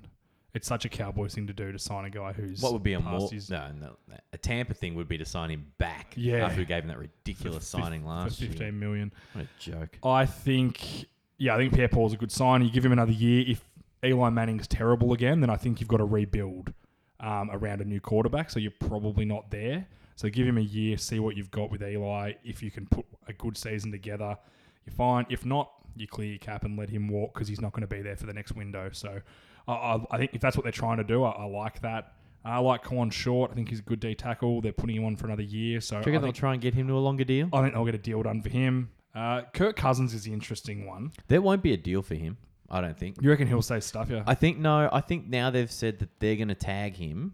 It's 0.56 0.68
such 0.68 0.86
a 0.86 0.90
Cowboys 0.90 1.36
thing 1.36 1.48
to 1.48 1.54
do 1.54 1.72
to 1.72 1.78
sign 1.78 2.06
a 2.06 2.10
guy 2.10 2.32
who's 2.32 2.62
What 2.62 2.72
would 2.74 2.82
be 2.82 2.94
a 2.94 3.00
more 3.00 3.30
his- 3.30 3.50
no, 3.50 3.70
no, 3.80 3.98
a 4.32 4.38
Tampa 4.38 4.74
thing 4.74 4.96
would 4.96 5.08
be 5.10 5.18
to 5.18 5.26
sign 5.26 5.52
him 5.52 5.72
back 5.78 6.14
Yeah. 6.16 6.46
after 6.46 6.60
we 6.60 6.66
gave 6.66 6.84
him 6.84 6.88
that 6.88 6.98
ridiculous 6.98 7.70
for 7.70 7.82
signing 7.82 8.02
for 8.04 8.08
last 8.08 8.40
year. 8.42 8.50
fifteen 8.50 8.80
million. 8.80 9.12
What 9.34 9.46
a 9.46 9.48
joke! 9.60 10.00
I 10.04 10.26
think, 10.26 11.06
yeah, 11.38 11.54
I 11.56 11.58
think 11.58 11.74
Pierre 11.74 11.90
Paul's 11.90 12.14
a 12.14 12.18
good 12.18 12.32
sign. 12.32 12.64
You 12.64 12.72
give 12.72 12.86
him 12.86 12.94
another 12.94 13.12
year. 13.12 13.44
If 13.48 13.64
Eli 14.04 14.30
Manning's 14.30 14.68
terrible 14.68 15.12
again, 15.14 15.42
then 15.42 15.50
I 15.50 15.58
think 15.58 15.80
you've 15.82 15.90
got 15.90 15.98
to 15.98 16.06
rebuild 16.06 16.74
um, 17.20 17.50
around 17.52 17.82
a 17.82 17.86
new 17.86 18.00
quarterback. 18.00 18.50
So 18.50 18.60
you're 18.60 18.72
probably 18.80 19.26
not 19.26 19.52
there. 19.52 19.88
So 20.16 20.30
give 20.30 20.48
him 20.48 20.58
a 20.58 20.62
year, 20.62 20.98
see 20.98 21.20
what 21.20 21.36
you've 21.36 21.52
got 21.52 21.70
with 21.72 21.84
Eli. 21.84 22.34
If 22.44 22.64
you 22.64 22.72
can 22.72 22.86
put 22.86 23.06
a 23.28 23.34
good 23.34 23.58
season 23.58 23.92
together, 23.92 24.38
you're 24.86 24.96
fine. 24.96 25.26
If 25.30 25.46
not, 25.46 25.72
you 25.96 26.08
clear 26.08 26.30
your 26.30 26.40
cap 26.40 26.64
and 26.64 26.78
let 26.78 26.90
him 26.90 27.08
walk 27.08 27.34
because 27.34 27.48
he's 27.48 27.62
not 27.62 27.74
going 27.74 27.82
to 27.82 27.88
be 27.88 28.02
there 28.02 28.16
for 28.16 28.26
the 28.26 28.34
next 28.34 28.54
window. 28.56 28.90
So 28.92 29.22
I, 29.68 29.74
I, 29.74 30.06
I 30.12 30.18
think 30.18 30.32
if 30.34 30.42
that's 30.42 30.56
what 30.56 30.64
they're 30.64 30.72
trying 30.72 30.98
to 30.98 31.04
do, 31.04 31.24
I, 31.24 31.32
I 31.32 31.46
like 31.46 31.82
that. 31.82 32.14
I 32.44 32.60
like 32.60 32.84
Kawann 32.84 33.12
Short. 33.12 33.52
I 33.52 33.56
think 33.56 33.70
he's 33.70 33.80
a 33.80 33.84
good 33.84 34.00
D 34.00 34.14
tackle. 34.14 34.62
They're 34.62 34.72
putting 34.72 34.96
him 34.96 35.06
on 35.06 35.16
for 35.16 35.26
another 35.26 35.42
year. 35.42 35.82
So 35.82 35.96
Do 35.96 35.96
you 35.96 35.98
I 35.98 36.00
reckon 36.00 36.14
they'll 36.14 36.22
think, 36.28 36.36
try 36.36 36.54
and 36.54 36.62
get 36.62 36.76
him 36.76 36.88
to 36.88 36.94
a 36.94 37.00
longer 37.00 37.24
deal? 37.24 37.50
I 37.52 37.62
think 37.62 37.74
they'll 37.74 37.86
get 37.86 37.96
a 37.96 38.00
deal 38.00 38.22
done 38.22 38.42
for 38.42 38.50
him. 38.50 38.90
Uh, 39.16 39.42
Kirk 39.54 39.76
Cousins 39.76 40.14
is 40.14 40.24
the 40.24 40.34
interesting 40.34 40.86
one. 40.86 41.12
There 41.28 41.42
won't 41.42 41.64
be 41.64 41.74
a 41.74 41.78
deal 41.78 42.02
for 42.04 42.16
him. 42.16 42.38
I 42.70 42.82
don't 42.82 42.98
think. 42.98 43.22
You 43.22 43.30
reckon 43.30 43.48
he'll 43.48 43.62
say 43.62 43.80
stuff? 43.80 44.10
Yeah, 44.10 44.24
I 44.28 44.36
think 44.36 44.58
no. 44.58 44.90
I 44.92 45.02
think 45.02 45.28
now 45.28 45.50
they've 45.50 45.72
said 45.72 46.00
that 46.00 46.10
they're 46.20 46.36
going 46.36 46.50
to 46.50 46.56
tag 46.56 46.96
him. 46.96 47.34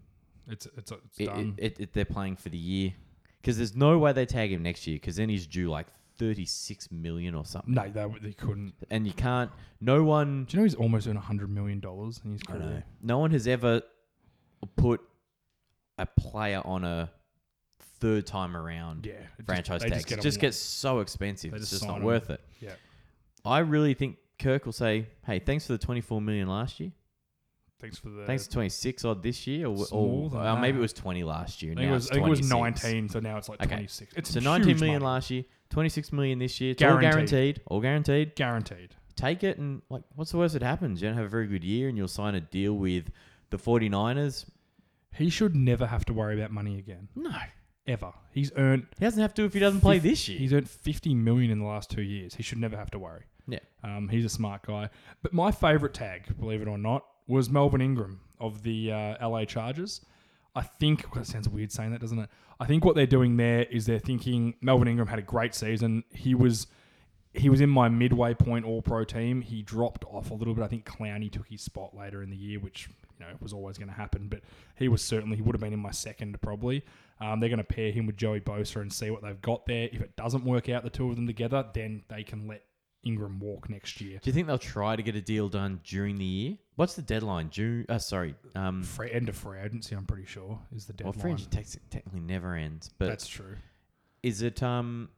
It's 0.52 0.66
it's, 0.78 0.92
it's 0.92 1.20
It, 1.20 1.26
done. 1.26 1.54
it, 1.58 1.80
it, 1.80 1.94
they're 1.94 2.06
playing 2.06 2.36
for 2.36 2.50
the 2.50 2.58
year 2.58 2.94
because 3.42 3.58
there's 3.58 3.76
no 3.76 3.98
way 3.98 4.14
they 4.14 4.26
tag 4.26 4.52
him 4.52 4.62
next 4.64 4.86
year 4.88 4.96
because 4.96 5.16
then 5.16 5.30
he's 5.30 5.48
due 5.48 5.70
like 5.70 5.88
36 6.18 6.92
million 6.92 7.34
or 7.34 7.46
something. 7.46 7.74
no, 7.74 7.90
they, 7.90 8.08
they 8.22 8.34
couldn't. 8.34 8.74
And 8.92 9.08
you 9.08 9.14
can't. 9.14 9.50
No 9.80 10.04
one. 10.04 10.46
Do 10.46 10.56
you 10.56 10.60
know 10.60 10.64
he's 10.66 10.76
almost 10.76 11.08
earned 11.08 11.18
hundred 11.18 11.50
million 11.50 11.80
dollars 11.80 12.22
in 12.24 12.34
his 12.34 12.42
I 12.48 12.52
career? 12.52 12.60
know. 12.62 12.82
No 13.02 13.18
one 13.20 13.32
has 13.32 13.48
ever 13.48 13.82
put 14.76 15.02
a 15.98 16.06
player 16.06 16.62
on 16.64 16.84
a 16.84 17.10
third 18.00 18.26
time 18.28 18.56
around 18.58 19.06
Yeah, 19.06 19.14
it 19.14 19.20
just- 19.38 19.46
franchise 19.48 19.82
they 19.82 19.90
tag. 19.90 20.12
It 20.12 20.22
just 20.22 20.40
gets 20.40 20.58
so 20.58 21.00
expensive. 21.00 21.52
They 21.52 21.58
It's 21.58 21.70
just 21.70 21.82
just 21.82 21.84
sign 21.84 22.00
not 22.00 22.06
worth 22.06 22.30
it. 22.30 22.42
Yeah. 22.60 22.74
I 23.44 23.60
really 23.60 23.94
think 23.96 24.18
Kirk 24.38 24.66
will 24.66 24.74
say, 24.74 25.08
"Hey, 25.26 25.40
thanks 25.40 25.66
for 25.66 25.74
the 25.74 25.80
24 25.80 26.22
million 26.22 26.48
last 26.48 26.80
year. 26.80 26.92
Thanks 27.82 27.98
for 27.98 28.10
the. 28.10 28.26
Thanks 28.26 28.46
for 28.46 28.54
26 28.54 29.04
odd 29.06 29.24
this 29.24 29.48
year, 29.48 29.66
or, 29.68 29.86
or 29.92 30.30
than 30.30 30.40
uh, 30.40 30.56
maybe 30.56 30.74
that. 30.74 30.78
it 30.78 30.82
was 30.82 30.94
20 30.94 31.24
last 31.24 31.62
year. 31.64 31.72
I 31.72 31.76
think, 31.76 31.84
it 31.84 31.88
now 31.88 31.94
was, 31.94 32.04
it's 32.06 32.12
I 32.12 32.14
think 32.16 32.28
it 32.28 32.30
was 32.30 32.40
26. 32.50 32.84
nineteen, 32.84 33.10
so 33.10 33.20
now 33.20 33.38
it's 33.38 33.50
like 33.50 33.60
Okay. 33.62 33.70
twenty 33.70 33.88
six. 33.88 34.14
It's 34.16 34.30
So 34.30 34.40
huge 34.40 34.46
19 34.46 34.80
million 34.80 35.02
money. 35.02 35.14
last 35.16 35.32
year, 35.32 35.44
26 35.72 36.14
million 36.14 36.40
this 36.40 36.62
year. 36.62 36.72
It's 36.72 36.82
all 36.84 36.90
Guaranteed. 36.98 37.12
guaranteed. 37.30 37.62
All 37.68 37.82
guaranteed. 37.82 38.36
guaranteed. 38.36 38.96
Take 39.16 39.44
it 39.44 39.58
and 39.58 39.82
like, 39.90 40.04
what's 40.16 40.32
the 40.32 40.38
worst 40.38 40.54
that 40.54 40.64
happens? 40.64 41.02
You 41.02 41.08
don't 41.10 41.18
have 41.18 41.26
a 41.26 41.30
very 41.30 41.48
good 41.48 41.64
year, 41.64 41.90
and 41.90 41.98
you'll 41.98 42.08
sign 42.08 42.36
a 42.36 42.42
deal 42.42 42.74
with 42.78 43.10
the 43.50 43.58
49ers. 43.58 44.46
He 45.16 45.30
should 45.30 45.56
never 45.56 45.86
have 45.88 46.06
to 46.06 46.14
worry 46.14 46.40
about 46.40 46.52
money 46.52 46.78
again, 46.80 47.10
No, 47.16 47.32
ever. 47.88 48.14
He's 48.32 48.52
earned 48.56 48.86
he 48.98 49.04
doesn't 49.06 49.22
have 49.22 49.34
to 49.36 49.44
if 49.44 49.54
he 49.54 49.60
doesn't 49.60 49.82
play 49.82 50.00
this 50.00 50.30
year. 50.30 50.40
He's 50.40 50.54
earned 50.54 50.70
fifty 50.70 51.14
million 51.14 51.52
in 51.52 51.60
the 51.60 51.66
last 51.66 51.90
two 51.90 52.02
years. 52.04 52.36
He 52.36 52.44
should 52.44 52.60
never 52.60 52.78
have 52.78 52.92
to 52.92 53.00
worry. 53.00 53.24
Yeah. 53.48 53.60
Um, 53.84 54.08
he's 54.08 54.24
a 54.24 54.30
smart 54.30 54.62
guy. 54.66 54.90
But 55.22 55.34
my 55.34 55.52
favorite 55.52 55.94
tag, 55.94 56.38
believe 56.40 56.62
it 56.62 56.68
or 56.70 56.78
not, 56.78 57.04
was 57.32 57.50
Melvin 57.50 57.82
Ingram 57.82 58.20
of 58.40 58.62
the 58.64 58.92
uh, 58.92 59.28
LA 59.28 59.46
Chargers. 59.46 60.02
I 60.54 60.62
think 60.62 61.12
that 61.16 61.26
sounds 61.26 61.48
weird 61.48 61.72
saying 61.72 61.92
that, 61.92 62.02
doesn't 62.02 62.20
it? 62.20 62.30
I 62.60 62.66
think 62.66 62.86
what 62.86 62.96
they're 62.96 63.08
doing 63.08 63.38
there 63.38 63.64
is 63.64 63.86
they're 63.86 64.00
thinking 64.00 64.56
Melvin 64.62 64.88
Ingram 64.88 65.08
had 65.08 65.18
a 65.18 65.24
great 65.24 65.56
season. 65.56 66.04
He 66.12 66.36
was 66.36 66.68
he 67.34 67.50
was 67.50 67.62
in 67.62 67.70
my 67.70 67.88
midway 67.88 68.34
point 68.34 68.66
All 68.66 68.82
Pro 68.82 69.06
team. 69.06 69.42
He 69.42 69.62
dropped 69.62 70.04
off 70.06 70.32
a 70.32 70.34
little 70.34 70.54
bit. 70.54 70.64
I 70.64 70.68
think 70.68 70.86
Clowney 70.86 71.32
took 71.32 71.48
his 71.48 71.62
spot 71.62 71.96
later 71.96 72.22
in 72.22 72.30
the 72.30 72.36
year, 72.36 72.60
which 72.60 72.90
you 73.18 73.26
know 73.26 73.32
was 73.40 73.54
always 73.54 73.78
going 73.78 73.88
to 73.88 73.96
happen. 73.96 74.28
But 74.28 74.42
he 74.76 74.90
was 74.90 75.02
certainly 75.02 75.38
he 75.38 75.42
would 75.42 75.56
have 75.56 75.62
been 75.62 75.74
in 75.74 75.80
my 75.80 75.92
second 75.92 76.40
probably. 76.42 76.84
Um, 77.22 77.40
they're 77.40 77.50
going 77.50 77.58
to 77.60 77.64
pair 77.64 77.92
him 77.92 78.06
with 78.08 78.18
Joey 78.18 78.42
Bosa 78.42 78.82
and 78.82 78.92
see 78.92 79.10
what 79.10 79.22
they've 79.22 79.42
got 79.42 79.66
there. 79.66 79.88
If 79.94 80.02
it 80.02 80.16
doesn't 80.18 80.44
work 80.44 80.70
out, 80.70 80.84
the 80.84 80.90
two 80.90 81.10
of 81.10 81.16
them 81.16 81.28
together, 81.28 81.66
then 81.74 82.04
they 82.10 82.24
can 82.24 82.48
let 82.48 82.64
Ingram 83.04 83.40
walk 83.40 83.70
next 83.70 84.00
year. 84.02 84.20
Do 84.22 84.30
you 84.30 84.34
think 84.34 84.48
they'll 84.48 84.58
try 84.58 84.96
to 84.96 85.02
get 85.04 85.16
a 85.16 85.22
deal 85.22 85.50
done 85.50 85.80
during 85.84 86.18
the 86.18 86.26
year? 86.26 86.58
What's 86.76 86.94
the 86.96 87.02
deadline? 87.02 87.50
June. 87.50 87.86
Uh, 87.90 87.98
sorry. 87.98 88.36
Um, 88.56 88.84
Free, 88.84 89.12
end 89.12 89.28
of 89.30 89.36
free 89.36 89.60
agency, 89.60 89.96
I'm 89.96 90.06
pretty 90.06 90.26
sure, 90.26 90.60
is 90.76 90.86
the 90.86 90.94
deadline. 90.94 91.14
well, 91.16 91.22
free 91.22 91.32
agency 91.34 91.80
technically 91.90 92.20
never 92.22 92.56
ends, 92.56 92.92
but 92.98 93.08
That's 93.08 93.28
true. 93.28 93.56
is 94.24 94.42
it? 94.42 94.62
Um, 94.62 95.10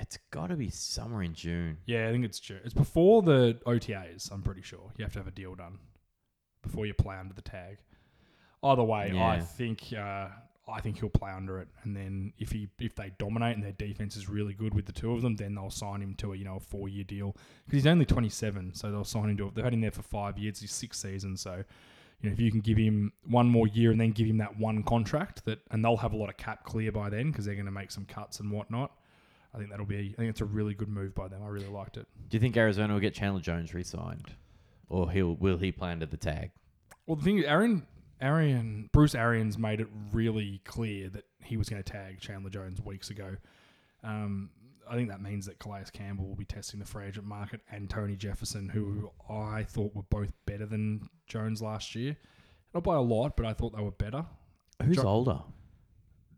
it's 0.00 0.18
got 0.30 0.48
to 0.48 0.56
be 0.56 0.70
somewhere 0.70 1.22
in 1.22 1.34
June. 1.34 1.78
Yeah, 1.86 2.08
I 2.08 2.12
think 2.12 2.24
it's 2.24 2.38
June. 2.40 2.60
It's 2.64 2.74
before 2.74 3.22
the 3.22 3.58
OTAs. 3.66 4.30
I'm 4.32 4.42
pretty 4.42 4.62
sure 4.62 4.92
you 4.96 5.04
have 5.04 5.12
to 5.14 5.18
have 5.18 5.26
a 5.26 5.32
deal 5.32 5.54
done 5.54 5.78
before 6.62 6.86
you 6.86 6.94
play 6.94 7.16
under 7.16 7.34
the 7.34 7.42
tag. 7.42 7.78
Either 8.62 8.82
way, 8.82 9.12
I 9.16 9.38
think 9.40 9.92
uh, 9.96 10.28
I 10.68 10.80
think 10.80 10.98
he'll 10.98 11.08
play 11.08 11.30
under 11.30 11.58
it, 11.60 11.68
and 11.82 11.96
then 11.96 12.32
if 12.38 12.52
he 12.52 12.68
if 12.78 12.94
they 12.94 13.12
dominate 13.18 13.56
and 13.56 13.64
their 13.64 13.72
defense 13.72 14.16
is 14.16 14.28
really 14.28 14.52
good 14.52 14.74
with 14.74 14.86
the 14.86 14.92
two 14.92 15.12
of 15.12 15.22
them, 15.22 15.36
then 15.36 15.54
they'll 15.54 15.70
sign 15.70 16.02
him 16.02 16.14
to 16.16 16.32
a 16.32 16.36
you 16.36 16.44
know 16.44 16.56
a 16.56 16.60
four 16.60 16.88
year 16.88 17.04
deal 17.04 17.34
because 17.64 17.78
he's 17.82 17.86
only 17.86 18.04
27, 18.04 18.74
so 18.74 18.90
they'll 18.90 19.04
sign 19.04 19.30
him 19.30 19.36
to. 19.38 19.52
They've 19.54 19.64
had 19.64 19.74
him 19.74 19.80
there 19.80 19.90
for 19.90 20.02
five 20.02 20.38
years. 20.38 20.60
He's 20.60 20.72
six 20.72 21.00
seasons, 21.00 21.40
so. 21.40 21.64
You 22.20 22.28
know, 22.28 22.32
if 22.32 22.40
you 22.40 22.50
can 22.50 22.58
give 22.58 22.78
him 22.78 23.12
one 23.28 23.48
more 23.48 23.68
year 23.68 23.92
and 23.92 24.00
then 24.00 24.10
give 24.10 24.26
him 24.26 24.38
that 24.38 24.58
one 24.58 24.82
contract, 24.82 25.44
that 25.44 25.60
and 25.70 25.84
they'll 25.84 25.96
have 25.98 26.12
a 26.12 26.16
lot 26.16 26.28
of 26.28 26.36
cap 26.36 26.64
clear 26.64 26.90
by 26.90 27.10
then 27.10 27.30
because 27.30 27.44
they're 27.44 27.54
going 27.54 27.66
to 27.66 27.70
make 27.70 27.92
some 27.92 28.04
cuts 28.06 28.40
and 28.40 28.50
whatnot. 28.50 28.90
I 29.54 29.58
think 29.58 29.70
that'll 29.70 29.86
be. 29.86 30.14
I 30.14 30.20
think 30.20 30.30
it's 30.30 30.40
a 30.40 30.44
really 30.44 30.74
good 30.74 30.88
move 30.88 31.14
by 31.14 31.28
them. 31.28 31.42
I 31.44 31.48
really 31.48 31.68
liked 31.68 31.96
it. 31.96 32.06
Do 32.28 32.36
you 32.36 32.40
think 32.40 32.56
Arizona 32.56 32.92
will 32.92 33.00
get 33.00 33.14
Chandler 33.14 33.40
Jones 33.40 33.72
re-signed, 33.72 34.34
or 34.88 35.10
he'll 35.10 35.36
will 35.36 35.58
he 35.58 35.70
play 35.70 35.92
under 35.92 36.06
the 36.06 36.16
tag? 36.16 36.50
Well, 37.06 37.16
the 37.16 37.22
thing 37.22 37.38
is, 37.38 37.44
Aaron, 37.44 37.86
Arian, 38.20 38.88
Bruce 38.92 39.14
Arians 39.14 39.58
made 39.58 39.80
it 39.80 39.88
really 40.12 40.60
clear 40.64 41.08
that 41.10 41.24
he 41.42 41.56
was 41.56 41.68
going 41.68 41.82
to 41.82 41.92
tag 41.92 42.20
Chandler 42.20 42.50
Jones 42.50 42.80
weeks 42.84 43.10
ago. 43.10 43.36
Um, 44.02 44.50
I 44.90 44.94
think 44.94 45.08
that 45.10 45.20
means 45.20 45.46
that 45.46 45.58
Calais 45.58 45.84
Campbell 45.92 46.26
will 46.26 46.34
be 46.36 46.44
testing 46.44 46.80
the 46.80 46.86
free 46.86 47.06
agent 47.06 47.26
market 47.26 47.60
and 47.70 47.88
Tony 47.90 48.16
Jefferson, 48.16 48.68
who 48.68 49.10
I 49.28 49.62
thought 49.64 49.94
were 49.94 50.02
both 50.10 50.32
better 50.46 50.66
than 50.66 51.08
Jones 51.26 51.60
last 51.60 51.94
year. 51.94 52.16
Not 52.74 52.84
by 52.84 52.94
a 52.96 53.00
lot, 53.00 53.36
but 53.36 53.46
I 53.46 53.52
thought 53.52 53.76
they 53.76 53.82
were 53.82 53.90
better. 53.90 54.24
Who's 54.82 54.96
Jo- 54.96 55.02
older? 55.06 55.40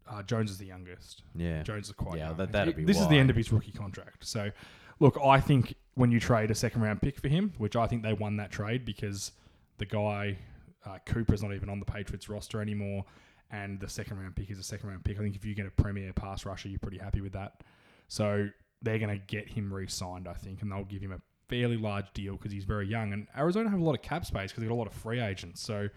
Uh, 0.08 0.22
Jones 0.24 0.50
is 0.50 0.58
the 0.58 0.66
youngest. 0.66 1.22
Yeah. 1.36 1.62
Jones 1.62 1.86
is 1.86 1.92
quite 1.92 2.18
Yeah, 2.18 2.28
young. 2.28 2.36
that- 2.38 2.52
that'd 2.52 2.76
be 2.76 2.84
this 2.84 2.98
is 3.00 3.06
the 3.08 3.18
end 3.18 3.30
of 3.30 3.36
his 3.36 3.52
rookie 3.52 3.72
contract. 3.72 4.24
So, 4.26 4.50
look, 4.98 5.16
I 5.24 5.40
think 5.40 5.74
when 5.94 6.10
you 6.10 6.18
trade 6.18 6.50
a 6.50 6.54
second 6.54 6.82
round 6.82 7.00
pick 7.02 7.20
for 7.20 7.28
him, 7.28 7.52
which 7.58 7.76
I 7.76 7.86
think 7.86 8.02
they 8.02 8.12
won 8.12 8.36
that 8.38 8.50
trade 8.50 8.84
because 8.84 9.32
the 9.78 9.86
guy 9.86 10.38
uh, 10.86 10.98
Cooper's 11.06 11.42
not 11.42 11.54
even 11.54 11.68
on 11.68 11.78
the 11.78 11.84
Patriots 11.84 12.28
roster 12.28 12.60
anymore, 12.60 13.04
and 13.50 13.80
the 13.80 13.88
second 13.88 14.18
round 14.18 14.36
pick 14.36 14.50
is 14.50 14.58
a 14.58 14.62
second 14.62 14.88
round 14.88 15.04
pick. 15.04 15.18
I 15.18 15.22
think 15.22 15.36
if 15.36 15.44
you 15.44 15.54
get 15.54 15.66
a 15.66 15.70
premier 15.70 16.12
pass 16.12 16.46
rusher, 16.46 16.68
you're 16.68 16.78
pretty 16.78 16.98
happy 16.98 17.20
with 17.20 17.32
that. 17.32 17.62
So 18.08 18.48
they're 18.82 18.98
going 18.98 19.16
to 19.16 19.24
get 19.26 19.48
him 19.48 19.72
re-signed, 19.72 20.26
I 20.26 20.34
think, 20.34 20.62
and 20.62 20.72
they'll 20.72 20.84
give 20.84 21.02
him 21.02 21.12
a 21.12 21.20
fairly 21.48 21.76
large 21.76 22.12
deal 22.14 22.36
because 22.36 22.52
he's 22.52 22.64
very 22.64 22.86
young. 22.86 23.12
And 23.12 23.26
Arizona 23.36 23.68
have 23.68 23.80
a 23.80 23.84
lot 23.84 23.94
of 23.94 24.02
cap 24.02 24.24
space 24.24 24.50
because 24.50 24.62
they've 24.62 24.68
got 24.68 24.74
a 24.74 24.82
lot 24.82 24.86
of 24.86 24.94
free 24.94 25.20
agents. 25.20 25.60
So 25.60 25.88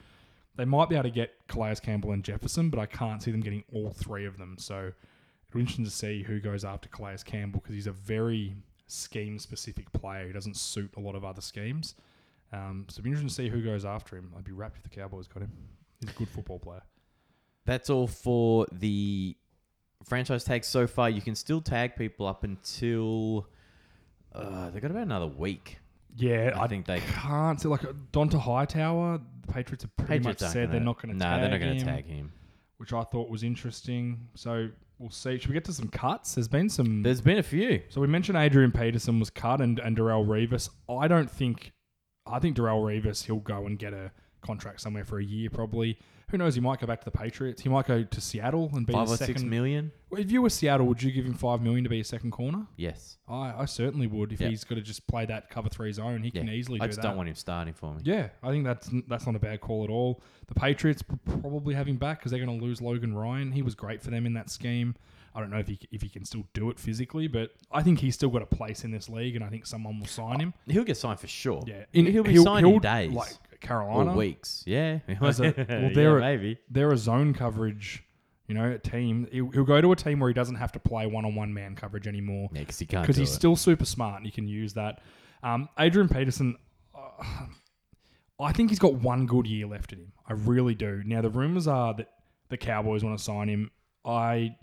they 0.56 0.66
might 0.66 0.90
be 0.90 0.96
able 0.96 1.04
to 1.04 1.12
get 1.12 1.32
Calais 1.48 1.76
Campbell 1.82 2.12
and 2.12 2.24
Jefferson, 2.24 2.70
but 2.70 2.80
I 2.80 2.86
can't 2.86 3.22
see 3.22 3.32
them 3.32 3.42
getting 3.42 3.64
all 3.72 3.92
three 3.92 4.26
of 4.26 4.38
them. 4.38 4.58
So 4.60 4.76
it'll 4.76 5.54
be 5.54 5.60
interesting 5.60 5.86
to 5.86 5.92
see 5.92 6.24
who 6.24 6.40
goes 6.40 6.66
after 6.66 6.90
Calais 6.90 7.18
Campbell 7.24 7.62
because 7.62 7.76
he's 7.76 7.88
a 7.88 7.92
very 7.92 8.56
scheme-specific 8.88 9.92
player. 9.94 10.28
He 10.28 10.34
doesn't 10.34 10.58
suit 10.58 10.92
a 10.98 11.00
lot 11.00 11.16
of 11.16 11.24
other 11.24 11.42
schemes. 11.42 11.96
Um, 12.54 12.86
so 12.88 12.94
it'll 13.00 13.04
be 13.04 13.10
interesting 13.10 13.30
to 13.30 13.34
see 13.34 13.50
who 13.50 13.62
goes 13.64 13.84
after 13.84 14.16
him. 14.16 14.32
I'd 14.38 14.44
be 14.44 14.52
wrapped 14.52 14.78
if 14.78 14.84
the 14.84 14.90
Cowboys 14.90 15.28
got 15.28 15.42
him. 15.44 15.52
He's 16.00 16.10
a 16.12 16.14
good 16.14 16.30
football 16.30 16.60
player. 16.60 16.84
That's 17.66 17.90
all 17.90 18.08
for 18.08 18.68
the 18.72 19.36
franchise 20.06 20.44
tags 20.44 20.68
so 20.68 20.86
far. 20.86 21.10
You 21.10 21.22
can 21.22 21.34
still 21.36 21.62
tag 21.62 21.96
people 21.96 22.28
up 22.28 22.44
until 22.44 23.48
uh, 24.34 24.70
they 24.70 24.80
got 24.80 24.92
about 24.92 25.04
another 25.04 25.28
week. 25.28 25.80
Yeah, 26.16 26.52
I 26.56 26.66
I, 26.66 26.68
think 26.68 26.86
they- 26.86 27.00
can't 27.00 27.60
see 27.60 27.68
like 27.70 27.84
uh, 27.86 27.94
Dont'a 28.12 28.40
Hightower. 28.40 29.20
The 29.48 29.54
Patriots 29.54 29.84
have 29.84 29.96
pretty 29.98 30.20
Patriots 30.20 30.42
much 30.44 30.52
said 30.52 30.72
they're 30.72 30.80
not 30.80 31.02
gonna- 31.02 31.14
going. 31.14 31.20
No, 31.20 31.26
tag 31.26 31.42
they're 31.42 31.50
not 31.50 31.60
going 31.66 31.80
to 31.80 31.86
tag 31.86 32.06
him. 32.06 32.32
which 32.78 32.94
I 32.94 33.04
thought 33.04 33.30
was 33.30 33.44
interesting. 33.44 34.28
So 34.36 34.70
we'll 35.00 35.10
see. 35.10 35.40
Should 35.40 35.48
we 35.50 35.54
get 35.54 35.66
to 35.66 35.74
some 35.74 35.88
cuts? 35.88 36.36
There's 36.36 36.48
been 36.48 36.70
some. 36.70 37.02
There's 37.02 37.22
been 37.22 37.40
a 37.40 37.44
few. 37.44 37.82
so 37.90 38.00
we 38.02 38.08
mentioned 38.08 38.38
Adrian 38.38 38.72
Peterson 38.72 39.20
was 39.20 39.30
cut 39.32 39.60
and 39.62 39.80
and 39.80 39.98
Darrelle 39.98 40.26
Revis. 40.28 40.70
I 40.90 41.08
don't 41.08 41.32
think. 41.32 41.72
I 42.26 42.40
think 42.40 42.56
Darrelle 42.58 42.82
Revis 42.84 43.26
he'll 43.26 43.38
go 43.38 43.66
and 43.66 43.78
get 43.78 43.94
a 43.94 44.12
contract 44.42 44.82
somewhere 44.82 45.06
for 45.06 45.20
a 45.20 45.24
year 45.24 45.50
probably. 45.50 45.98
Who 46.30 46.38
knows? 46.38 46.56
He 46.56 46.62
might 46.62 46.80
go 46.80 46.88
back 46.88 47.00
to 47.00 47.06
the 47.06 47.12
Patriots. 47.16 47.62
He 47.62 47.70
might 47.70 47.86
go 47.86 48.02
to 48.04 48.22
Seattle 48.22 48.72
and 48.74 48.88
be 48.88 48.94
Five 48.94 49.08
a 49.10 49.14
or 49.14 49.18
second. 49.18 49.36
six 49.36 49.44
million. 49.44 49.92
If 50.12 50.32
you 50.32 50.42
were 50.42 50.50
Seattle, 50.50 50.88
would 50.88 51.04
you 51.04 51.12
give 51.12 51.26
him 51.26 51.36
five 51.36 51.62
million 51.62 51.84
to 51.84 51.90
be 51.92 52.00
a 52.00 52.04
second 52.04 52.32
corner? 52.32 52.66
Yes. 52.76 53.18
I, 53.28 53.54
I 53.60 53.66
certainly 53.66 54.08
would. 54.08 54.32
If 54.34 54.42
Yeah. 54.42 54.48
he's 54.48 54.64
got 54.64 54.76
to 54.76 54.82
just 54.82 55.06
play 55.06 55.26
that 55.28 55.50
cover 55.52 55.70
three 55.70 55.92
zone, 55.92 56.24
he 56.24 56.32
Yeah. 56.34 56.42
can 56.42 56.50
easily 56.50 56.80
I 56.82 56.86
do 56.86 56.90
just 56.90 57.02
that. 57.02 57.10
don't 57.10 57.18
want 57.18 57.30
him 57.30 57.36
starting 57.36 57.74
for 57.76 57.94
me. 57.94 58.02
Yeah, 58.04 58.30
I 58.42 58.50
think 58.50 58.64
that's 58.66 58.90
that's 59.08 59.26
not 59.28 59.36
a 59.36 59.40
bad 59.40 59.62
call 59.62 59.84
at 59.84 59.92
all. 59.92 60.22
The 60.48 60.56
Patriots 60.56 61.04
probably 61.42 61.76
have 61.76 61.88
him 61.88 61.98
back 61.98 62.20
because 62.20 62.32
they're 62.32 62.44
going 62.44 62.58
to 62.60 62.66
lose 62.66 62.82
Logan 62.82 63.14
Ryan. 63.14 63.52
He 63.52 63.62
was 63.62 63.76
great 63.76 64.02
for 64.02 64.10
them 64.10 64.26
in 64.26 64.34
that 64.34 64.50
scheme. 64.50 64.96
I 65.36 65.40
don't 65.40 65.50
know 65.50 65.58
if 65.58 65.68
he 65.68 65.80
if 65.92 66.02
he 66.02 66.10
can 66.10 66.26
still 66.26 66.44
do 66.54 66.70
it 66.70 66.80
physically, 66.80 67.28
but 67.28 67.52
I 67.72 67.82
think 67.82 68.00
he's 68.00 68.14
still 68.16 68.30
got 68.30 68.42
a 68.42 68.46
place 68.46 68.84
in 68.84 68.92
this 68.92 69.10
league, 69.10 69.36
and 69.36 69.44
I 69.44 69.50
think 69.50 69.66
someone 69.66 70.00
will 70.00 70.06
sign 70.08 70.40
him. 70.40 70.54
He'll 70.68 70.84
get 70.84 70.98
signed 70.98 71.20
for 71.20 71.28
sure. 71.28 71.64
Yeah, 71.66 71.86
he'll 71.92 72.24
be 72.24 72.38
signed 72.38 72.68
in 72.68 72.80
days 72.80 73.12
like 73.12 73.32
or 73.52 73.58
Carolina. 73.58 74.14
weeks. 74.14 74.64
Yeah. 74.68 75.00
A- 75.08 75.18
well, 75.20 75.34
they're 75.94 76.18
a- 76.18 76.22
maybe. 76.22 76.60
They're 76.70 76.92
a 76.92 76.98
zone 76.98 77.34
coverage, 77.34 78.04
you 78.48 78.54
know, 78.54 78.72
a 78.72 78.78
team. 78.78 79.28
He'll, 79.32 79.50
he'll 79.50 79.64
go 79.64 79.82
to 79.82 79.92
a 79.92 79.96
team 79.96 80.20
where 80.20 80.30
he 80.30 80.34
doesn't 80.34 80.56
have 80.56 80.72
to 80.74 80.80
play 80.80 81.08
one 81.08 81.26
on 81.26 81.34
one 81.34 81.54
man 81.54 81.76
coverage 81.76 82.08
anymore. 82.08 82.50
Yeah, 82.54 82.60
because 82.60 82.78
he 82.80 82.86
can't. 82.86 83.04
because 83.04 83.18
he's 83.18 83.32
it. 83.32 83.34
still 83.34 83.56
super 83.56 83.86
smart 83.86 84.18
and 84.18 84.26
he 84.26 84.32
can 84.32 84.48
use 84.48 84.74
that. 84.74 85.02
Um, 85.42 85.68
Adrian 85.80 86.10
Peterson, 86.10 86.58
uh, 86.96 87.24
I 88.40 88.52
think 88.52 88.70
he's 88.70 88.80
got 88.80 88.94
one 88.94 89.26
good 89.26 89.48
year 89.48 89.66
left 89.68 89.94
in 89.94 90.00
him. 90.00 90.12
I 90.28 90.34
really 90.34 90.76
do. 90.76 91.02
Now 91.06 91.22
the 91.22 91.30
rumors 91.30 91.68
are 91.68 91.94
that 91.96 92.10
the 92.50 92.58
Cowboys 92.58 93.04
want 93.04 93.18
to 93.18 93.24
sign 93.24 93.48
him. 93.50 93.72
I, 94.06 94.56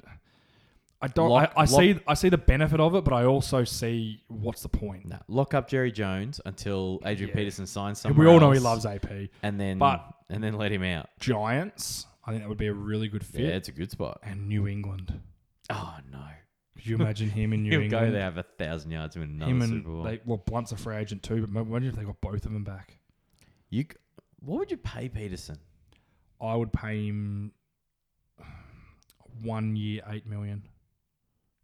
I 1.03 1.09
don't. 1.09 1.31
Lock- 1.31 1.53
I, 1.57 1.63
I 1.63 1.65
see. 1.65 1.99
I 2.07 2.15
see 2.15 2.29
the 2.29 2.37
benefit 2.39 2.79
of 2.79 2.95
it, 2.95 3.05
but 3.05 3.15
I 3.15 3.25
also 3.25 3.65
see 3.65 4.23
what's 4.29 4.63
the 4.63 4.69
point. 4.69 5.07
No, 5.07 5.19
lock 5.29 5.55
up 5.55 5.67
Jerry 5.69 5.91
Jones 5.93 6.41
until 6.45 7.01
Adrian 7.07 7.31
Yeah. 7.31 7.37
Peterson 7.37 7.67
signs 7.67 8.05
And 8.05 8.13
somewhere. 8.15 8.27
we 8.29 8.33
all 8.33 8.39
know 8.41 8.51
he 8.53 8.59
loves 8.61 8.85
AP. 8.85 9.07
and 9.43 9.59
then 9.61 9.79
but- 9.79 10.05
and 10.29 10.45
then 10.45 10.55
let 10.55 10.71
him 10.73 10.83
out. 10.83 11.09
Giants. 11.19 12.07
I 12.25 12.31
think 12.33 12.43
that 12.43 12.49
would 12.51 12.59
be 12.59 12.67
a 12.67 12.73
really 12.75 13.09
good 13.09 13.25
fit. 13.25 13.41
Yeah, 13.41 13.49
it's 13.57 13.69
a 13.69 13.73
good 13.73 13.91
spot. 13.91 14.21
And 14.23 14.47
New 14.49 14.69
England. 14.69 15.19
Oh 15.71 15.97
no, 16.13 16.19
Could 16.77 16.87
you 16.87 16.97
imagine 16.97 17.31
him 17.31 17.53
in 17.55 17.63
New 17.65 17.71
he'll 17.71 17.81
England? 17.83 18.07
go 18.09 18.13
there 18.13 18.23
have 18.23 18.37
a 18.37 18.43
thousand 18.43 18.91
yards 18.91 19.17
win 19.17 19.31
another 19.31 19.51
Him 19.53 19.63
Super 19.63 19.89
Bowl. 19.89 20.03
they, 20.03 20.21
well, 20.27 20.37
Blount's 20.39 20.73
a 20.73 20.77
free 20.77 20.97
agent 20.97 21.23
too. 21.23 21.47
But 21.47 21.61
imagine 21.63 21.89
if 21.89 21.97
they 21.97 22.05
got 22.05 22.21
both 22.21 22.45
of 22.45 22.53
them 22.53 22.63
back. 22.65 22.99
you, 23.71 23.87
what 24.41 24.59
would 24.59 24.71
you 24.71 24.77
pay 24.77 25.09
Peterson? 25.09 25.57
I 26.41 26.55
would 26.55 26.73
pay 26.73 27.07
him 27.07 27.53
one 29.43 29.77
year 29.77 30.03
eight 30.11 30.27
million. 30.27 30.63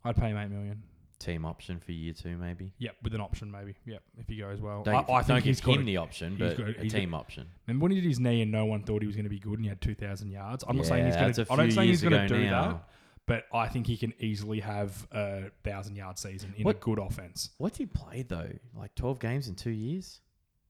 I'd 0.06 0.16
pay 0.16 0.28
him 0.28 0.36
eight 0.38 0.50
million. 0.50 0.82
Team 1.18 1.46
option 1.46 1.80
for 1.80 1.92
year 1.92 2.12
two, 2.12 2.36
maybe. 2.36 2.72
Yep, 2.78 2.96
with 3.02 3.14
an 3.14 3.20
option 3.22 3.50
maybe. 3.50 3.74
Yep, 3.86 4.02
if 4.18 4.28
he 4.28 4.36
goes 4.36 4.60
well. 4.60 4.82
Don't, 4.82 4.94
I, 4.94 4.98
I 5.14 5.18
think 5.22 5.26
don't 5.28 5.42
he's 5.44 5.60
give 5.62 5.76
him 5.76 5.82
a- 5.82 5.84
the 5.84 5.96
option, 5.96 6.36
but 6.38 6.58
got- 6.58 6.68
a 6.68 6.88
team 6.88 7.14
option. 7.14 7.46
Remember 7.66 7.84
when 7.84 7.92
he 7.92 8.00
did 8.02 8.06
his 8.08 8.20
knee 8.20 8.42
and 8.42 8.52
no 8.52 8.66
one 8.66 8.82
thought 8.82 9.00
he 9.00 9.06
was 9.06 9.16
going 9.16 9.24
to 9.24 9.30
be 9.30 9.38
good 9.38 9.54
and 9.54 9.62
he 9.62 9.68
had 9.68 9.80
two 9.80 9.94
thousand 9.94 10.30
yards? 10.30 10.62
I'm 10.68 10.76
not 10.76 10.86
saying 10.86 11.06
he's 11.06 11.16
going 11.16 11.32
to. 11.32 11.42
a 11.50 11.56
not 11.56 11.62
few 11.64 11.70
saying 11.72 11.88
he's 11.88 12.02
going 12.02 12.12
to 12.12 12.28
do 12.28 12.44
now. 12.44 12.68
that, 12.68 12.88
but 13.26 13.44
I 13.56 13.66
think 13.68 13.86
he 13.86 13.96
can 13.96 14.12
easily 14.20 14.60
have 14.60 15.06
a 15.10 15.44
thousand 15.64 15.96
yard 15.96 16.18
season 16.18 16.52
in 16.58 16.64
What- 16.64 16.76
a 16.76 16.78
good 16.80 16.98
offense. 16.98 17.50
What's 17.56 17.78
he 17.78 17.86
played 17.86 18.28
though? 18.28 18.50
Like 18.76 18.94
twelve 18.94 19.18
games 19.18 19.48
in 19.48 19.54
two 19.54 19.70
years. 19.70 20.20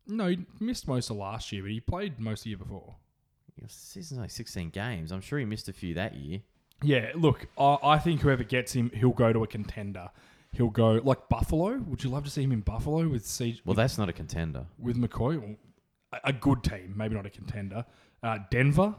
No, 0.06 0.28
he 0.28 0.46
missed 0.60 0.86
most 0.86 1.10
of 1.10 1.16
last 1.16 1.50
year, 1.50 1.62
but 1.62 1.72
he 1.72 1.80
played 1.80 2.20
most 2.20 2.40
of 2.40 2.44
the 2.44 2.50
year 2.50 2.58
before. 2.58 2.94
Your 3.60 3.68
season's 3.68 4.20
like 4.20 4.30
sixteen 4.30 4.70
games. 4.70 5.10
I'm 5.10 5.20
sure 5.20 5.40
he 5.40 5.44
missed 5.44 5.68
a 5.68 5.72
few 5.72 5.94
that 5.94 6.14
year. 6.14 6.40
Yeah, 6.82 7.10
look, 7.14 7.46
I, 7.58 7.78
I 7.82 7.98
think 7.98 8.20
whoever 8.20 8.44
gets 8.44 8.72
him, 8.72 8.90
he'll 8.94 9.10
go 9.10 9.32
to 9.32 9.42
a 9.42 9.46
contender. 9.46 10.10
He'll 10.52 10.68
go 10.70 11.00
like 11.04 11.28
Buffalo. 11.28 11.78
Would 11.78 12.02
you 12.04 12.10
love 12.10 12.24
to 12.24 12.30
see 12.30 12.42
him 12.42 12.52
in 12.52 12.60
Buffalo 12.60 13.08
with 13.08 13.26
C- 13.26 13.60
Well, 13.64 13.74
that's 13.74 13.98
not 13.98 14.08
a 14.08 14.12
contender. 14.12 14.66
with 14.78 14.96
McCoy? 14.96 15.38
Well, 15.40 15.56
a, 16.12 16.28
a 16.28 16.32
good 16.32 16.62
team, 16.62 16.94
maybe 16.96 17.14
not 17.14 17.26
a 17.26 17.30
contender. 17.30 17.84
Uh, 18.22 18.38
Denver, 18.50 18.94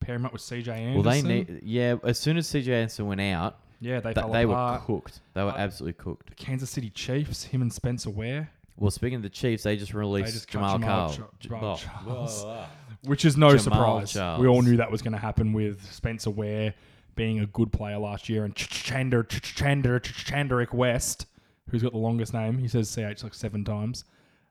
pair 0.00 0.14
him 0.14 0.24
up 0.24 0.32
with 0.32 0.42
CJ 0.42 0.68
Anderson. 0.68 0.94
Well, 0.94 1.02
they 1.02 1.22
need. 1.22 1.60
Yeah, 1.62 1.96
as 2.04 2.18
soon 2.18 2.36
as 2.38 2.46
CJ 2.48 2.68
Anderson 2.68 3.06
went 3.06 3.20
out, 3.20 3.58
yeah, 3.80 4.00
they 4.00 4.12
th- 4.14 4.24
fell 4.24 4.32
they 4.32 4.46
were 4.46 4.54
apart. 4.54 4.84
cooked. 4.86 5.20
They 5.34 5.42
were 5.42 5.50
Uh, 5.50 5.56
absolutely 5.58 6.02
cooked. 6.02 6.36
Kansas 6.36 6.70
City 6.70 6.90
Chiefs, 6.90 7.44
him 7.44 7.60
and 7.62 7.72
Spencer 7.72 8.10
Ware, 8.10 8.50
Well, 8.76 8.90
speaking 8.90 9.16
of 9.16 9.22
the 9.22 9.28
Chiefs, 9.30 9.64
they 9.64 9.76
just 9.76 9.92
released 9.94 10.32
just 10.32 10.48
cut 10.48 10.62
Jamaal, 10.62 10.78
Jamaal 10.80 10.84
Carl. 10.86 11.08
Cha- 11.10 11.22
J- 11.40 11.48
Jamaal 11.48 11.62
oh, 11.62 11.76
Charles. 11.76 12.44
whoa. 12.44 12.64
which 13.04 13.24
is 13.26 13.36
no 13.36 13.48
Jamaal 13.54 13.60
surprise. 13.60 14.12
Charles. 14.12 14.40
We 14.40 14.46
all 14.48 14.62
knew 14.62 14.76
that 14.78 14.90
was 14.90 15.02
going 15.02 15.12
to 15.12 15.18
happen 15.18 15.52
with 15.52 15.84
Spencer 15.92 16.30
Ware 16.30 16.74
being 17.18 17.40
a 17.40 17.46
good 17.46 17.72
player 17.72 17.98
last 17.98 18.28
year 18.28 18.44
and 18.44 18.54
Ch- 18.54 18.68
Ch- 18.70 18.84
Chander 18.90 19.28
Ch- 19.28 19.42
Ch- 19.42 19.54
Chander 19.56 20.00
Ch- 20.00 20.24
Chanderick 20.24 20.72
West, 20.72 21.26
who's 21.68 21.82
got 21.82 21.90
the 21.90 21.98
longest 21.98 22.32
name. 22.32 22.56
He 22.58 22.68
says 22.68 22.88
CH 22.94 23.22
like 23.24 23.34
seven 23.34 23.64
times. 23.64 24.04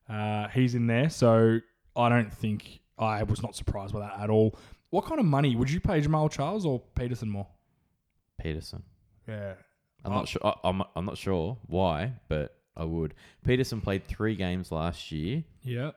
Uh, 0.10 0.50
he's 0.50 0.76
in 0.76 0.86
there, 0.86 1.10
so 1.10 1.60
I 1.96 2.10
don't 2.10 2.32
think 2.32 2.82
I 3.00 3.24
was 3.24 3.42
not 3.42 3.56
surprised 3.56 3.94
by 3.94 4.02
that 4.02 4.20
at 4.20 4.30
all. 4.30 4.60
What 4.90 5.06
kind 5.06 5.20
of 5.20 5.26
money 5.26 5.56
would 5.56 5.72
you 5.72 5.80
pay 5.80 6.02
Jamaal 6.02 6.30
Charles 6.30 6.66
or 6.66 6.82
Peterson 6.94 7.30
more? 7.30 7.48
Peterson. 8.42 8.84
Yeah. 9.28 9.54
I'm 10.04 10.12
not 10.12 10.28
sure. 10.28 10.42
I, 10.46 10.54
I'm 10.66 10.84
I'm 10.96 11.06
not 11.06 11.18
sure 11.18 11.58
why, 11.68 12.14
but 12.28 12.54
I 12.76 12.84
would. 12.84 13.14
Peterson 13.46 13.80
played 13.82 14.06
three 14.06 14.36
games 14.36 14.72
last 14.72 15.12
year. 15.12 15.44
Yeah. 15.64 15.92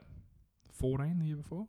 14 0.73 1.19
the 1.19 1.27
year 1.27 1.37
before? 1.37 1.67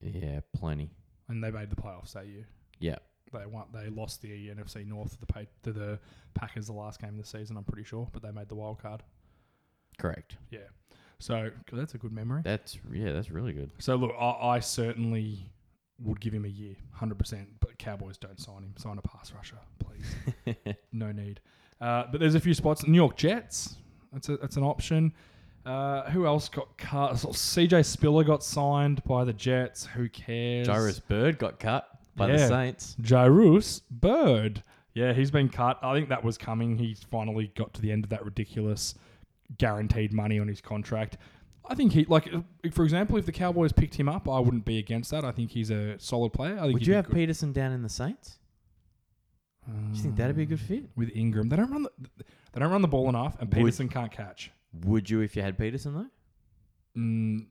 Yeah, 0.00 0.40
plenty. 0.54 0.90
And 1.28 1.42
they 1.42 1.50
made 1.50 1.70
the 1.70 1.76
playoffs 1.76 2.12
that 2.14 2.26
year. 2.26 2.46
Yeah, 2.78 2.96
They 3.32 3.46
won, 3.46 3.66
They 3.72 3.88
lost 3.88 4.22
the 4.22 4.48
NFC 4.50 4.86
North 4.86 5.12
to 5.12 5.20
the 5.20 5.26
pa- 5.26 5.40
to 5.62 5.72
the 5.72 5.98
Packers 6.34 6.66
the 6.66 6.72
last 6.74 7.00
game 7.00 7.10
of 7.10 7.16
the 7.18 7.24
season. 7.26 7.56
I'm 7.56 7.64
pretty 7.64 7.84
sure, 7.84 8.08
but 8.12 8.22
they 8.22 8.30
made 8.30 8.48
the 8.48 8.54
wild 8.54 8.80
card. 8.80 9.02
correct. 9.98 10.36
Yeah. 10.50 10.60
So 11.18 11.50
'cause 11.66 11.78
that's 11.78 11.94
a 11.94 11.98
good 11.98 12.12
memory. 12.12 12.42
That's 12.44 12.78
yeah, 12.92 13.12
that's 13.12 13.30
really 13.30 13.52
good. 13.54 13.70
So 13.78 13.96
look, 13.96 14.12
I, 14.18 14.56
I 14.56 14.60
certainly 14.60 15.50
would 15.98 16.20
give 16.20 16.34
him 16.34 16.44
a 16.44 16.48
year, 16.48 16.76
hundred 16.92 17.18
percent. 17.18 17.48
But 17.60 17.78
Cowboys 17.78 18.18
don't 18.18 18.38
sign 18.38 18.62
him. 18.62 18.74
Sign 18.76 18.98
a 18.98 19.02
pass 19.02 19.32
rusher, 19.32 19.56
please. 19.78 20.54
no 20.92 21.12
need. 21.12 21.40
Uh, 21.80 22.04
but 22.10 22.20
there's 22.20 22.34
a 22.34 22.40
few 22.40 22.52
spots. 22.54 22.86
New 22.86 22.96
York 22.96 23.16
Jets. 23.16 23.76
That's 24.12 24.28
a, 24.28 24.36
that's 24.36 24.56
an 24.58 24.62
option. 24.62 25.12
Uh, 25.64 26.08
who 26.10 26.26
else 26.26 26.48
got 26.50 26.76
cut? 26.78 27.12
CJ 27.14 27.84
Spiller 27.86 28.22
got 28.22 28.44
signed 28.44 29.02
by 29.04 29.24
the 29.24 29.32
Jets. 29.32 29.84
Who 29.86 30.08
cares? 30.10 30.68
Jairus 30.68 31.00
Byrd 31.00 31.38
got 31.38 31.58
cut 31.58 31.88
by 32.16 32.28
the 32.28 32.38
Saints. 32.48 32.96
Jairus 33.06 33.80
Byrd. 33.90 34.62
Yeah, 34.94 35.12
he's 35.12 35.30
been 35.30 35.48
cut. 35.50 35.78
I 35.82 35.94
think 35.94 36.08
that 36.08 36.24
was 36.24 36.38
coming. 36.38 36.78
He's 36.78 37.02
finally 37.02 37.52
got 37.54 37.74
to 37.74 37.82
the 37.82 37.92
end 37.92 38.04
of 38.04 38.10
that 38.10 38.24
ridiculous 38.24 38.94
guaranteed 39.58 40.12
money 40.12 40.38
on 40.40 40.48
his 40.48 40.60
contract. 40.60 41.18
I 41.68 41.74
think 41.74 41.92
he 41.92 42.04
like, 42.06 42.28
for 42.72 42.84
example, 42.84 43.16
if 43.16 43.26
the 43.26 43.32
Cowboys 43.32 43.72
picked 43.72 43.94
him 43.96 44.08
up, 44.08 44.28
I 44.28 44.38
wouldn't 44.38 44.64
be 44.64 44.78
against 44.78 45.10
that. 45.10 45.24
I 45.24 45.32
think 45.32 45.50
he's 45.50 45.70
a 45.70 45.98
solid 45.98 46.32
player. 46.32 46.56
I 46.58 46.62
think 46.62 46.74
Would 46.74 46.86
you 46.86 46.94
have 46.94 47.06
good. 47.06 47.14
Peterson 47.14 47.52
down 47.52 47.72
in 47.72 47.82
the 47.82 47.88
Saints? 47.88 48.38
Do 49.66 49.96
you 49.96 50.00
think 50.02 50.14
that'd 50.16 50.36
be 50.36 50.44
a 50.44 50.46
good 50.46 50.60
fit? 50.60 50.84
with 50.94 51.10
Ingram? 51.14 51.48
They 51.48 51.56
don't 51.56 51.70
run 51.70 51.82
the 51.82 51.90
they 52.52 52.60
don't 52.60 52.70
run 52.70 52.82
the 52.82 52.88
ball 52.88 53.08
enough, 53.08 53.36
and 53.40 53.48
Would- 53.50 53.56
Peterson 53.58 53.88
can't 53.88 54.12
catch. 54.12 54.52
Would 54.84 55.10
you 55.10 55.20
if 55.20 55.34
you 55.36 55.42
had 55.42 55.58
Peterson 55.58 55.94
though? 55.94 57.00
Mm, 57.00 57.46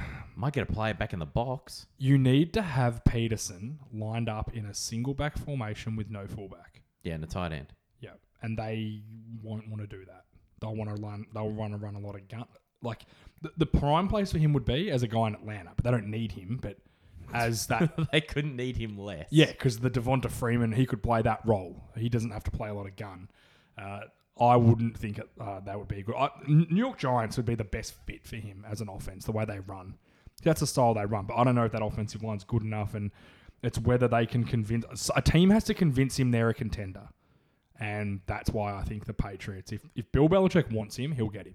Might 0.36 0.52
get 0.52 0.68
a 0.68 0.72
player 0.72 0.94
back 0.94 1.12
in 1.12 1.18
the 1.18 1.26
box. 1.26 1.86
you 1.98 2.18
need 2.18 2.52
to 2.54 2.62
have 2.62 3.04
Peterson 3.04 3.78
lined 3.92 4.28
up 4.28 4.54
in 4.54 4.66
a 4.66 4.74
single 4.74 5.14
back 5.14 5.38
formation 5.38 5.96
with 5.96 6.10
no 6.10 6.26
fullback. 6.26 6.82
Yeah, 7.02 7.14
and 7.14 7.24
a 7.24 7.26
tight 7.26 7.52
end. 7.52 7.72
Yeah, 8.00 8.10
and 8.42 8.58
they 8.58 9.00
won't 9.42 9.68
want 9.68 9.80
to 9.80 9.86
do 9.86 10.04
that. 10.04 10.24
They'll 10.60 10.74
want 10.76 10.94
to 10.94 11.02
run. 11.02 11.26
They'll 11.32 11.50
want 11.50 11.72
to 11.72 11.78
run 11.78 11.94
a 11.94 12.00
lot 12.00 12.14
of 12.16 12.28
gun. 12.28 12.44
Like 12.82 13.06
the, 13.40 13.52
the 13.56 13.66
prime 13.66 14.08
place 14.08 14.30
for 14.32 14.38
him 14.38 14.52
would 14.52 14.64
be 14.66 14.90
as 14.90 15.02
a 15.02 15.08
guy 15.08 15.28
in 15.28 15.34
Atlanta, 15.34 15.70
but 15.74 15.84
they 15.84 15.90
don't 15.90 16.10
need 16.10 16.32
him. 16.32 16.58
But 16.60 16.76
as 17.32 17.66
that, 17.68 17.92
they 18.12 18.20
couldn't 18.20 18.56
need 18.56 18.76
him 18.76 18.98
less. 18.98 19.28
yeah, 19.30 19.46
because 19.46 19.78
the 19.78 19.90
Devonta 19.90 20.30
Freeman, 20.30 20.72
he 20.72 20.84
could 20.86 21.02
play 21.02 21.22
that 21.22 21.40
role. 21.46 21.82
He 21.96 22.08
doesn't 22.08 22.30
have 22.30 22.44
to 22.44 22.50
play 22.50 22.68
a 22.68 22.74
lot 22.74 22.86
of 22.86 22.96
gun. 22.96 23.28
Uh, 23.78 24.00
I 24.38 24.56
wouldn't 24.56 24.98
think 24.98 25.18
uh, 25.40 25.60
that 25.60 25.78
would 25.78 25.88
be 25.88 26.02
good. 26.02 26.14
I, 26.14 26.28
New 26.46 26.66
York 26.76 26.98
Giants 26.98 27.36
would 27.38 27.46
be 27.46 27.54
the 27.54 27.64
best 27.64 27.94
fit 28.06 28.26
for 28.26 28.36
him 28.36 28.64
as 28.70 28.80
an 28.80 28.88
offense, 28.88 29.24
the 29.24 29.32
way 29.32 29.44
they 29.46 29.60
run. 29.60 29.94
That's 30.42 30.60
the 30.60 30.66
style 30.66 30.92
they 30.94 31.06
run. 31.06 31.24
But 31.24 31.36
I 31.36 31.44
don't 31.44 31.54
know 31.54 31.64
if 31.64 31.72
that 31.72 31.82
offensive 31.82 32.22
line's 32.22 32.44
good 32.44 32.62
enough, 32.62 32.94
and 32.94 33.10
it's 33.62 33.78
whether 33.78 34.06
they 34.08 34.26
can 34.26 34.44
convince 34.44 35.10
a 35.16 35.22
team 35.22 35.48
has 35.50 35.64
to 35.64 35.74
convince 35.74 36.18
him 36.18 36.30
they're 36.30 36.50
a 36.50 36.54
contender, 36.54 37.08
and 37.80 38.20
that's 38.26 38.50
why 38.50 38.74
I 38.74 38.82
think 38.82 39.06
the 39.06 39.14
Patriots. 39.14 39.72
If 39.72 39.82
if 39.94 40.10
Bill 40.12 40.28
Belichick 40.28 40.70
wants 40.72 40.96
him, 40.96 41.12
he'll 41.12 41.30
get 41.30 41.46
him. 41.46 41.54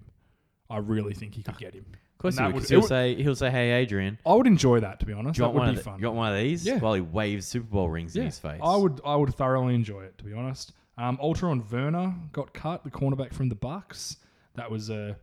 I 0.68 0.78
really 0.78 1.14
think 1.14 1.34
he 1.34 1.42
could 1.42 1.58
get 1.58 1.74
him. 1.74 1.86
Of 1.94 2.18
course, 2.18 2.38
he 2.38 2.44
would, 2.44 2.54
would, 2.54 2.68
he'll 2.68 2.80
would- 2.80 2.88
say 2.88 3.14
he'll 3.22 3.36
say, 3.36 3.50
"Hey, 3.50 3.70
Adrian, 3.72 4.18
I 4.26 4.34
would 4.34 4.46
enjoy 4.48 4.80
that 4.80 4.98
to 5.00 5.06
be 5.06 5.12
honest. 5.12 5.38
you 5.38 5.44
That 5.44 5.52
would 5.54 5.58
one 5.60 5.66
be 5.68 5.70
of 5.70 5.76
the, 5.76 5.82
fun. 5.90 6.00
you 6.00 6.06
want 6.06 6.16
one 6.16 6.32
of 6.32 6.38
these?" 6.38 6.66
Yeah. 6.66 6.78
While 6.78 6.94
he 6.94 7.00
waves 7.00 7.46
Super 7.46 7.66
Bowl 7.66 7.88
rings 7.88 8.16
in 8.16 8.24
his 8.24 8.38
face. 8.40 8.60
I 8.62 8.74
would 8.76 9.00
I 9.04 9.14
would 9.14 9.32
thoroughly 9.34 9.74
enjoy 9.76 10.02
it 10.02 10.18
to 10.18 10.24
be 10.24 10.32
honest. 10.32 10.72
Um, 10.98 11.18
Alterraun 11.18 11.62
Verner 11.62 12.14
got 12.32 12.52
cut, 12.52 12.84
the 12.84 12.90
cornerback 12.90 13.32
from 13.32 13.48
the 13.48 13.56
Bucs. 13.56 14.16
That 14.54 14.70
was 14.70 14.90
a 14.90 15.16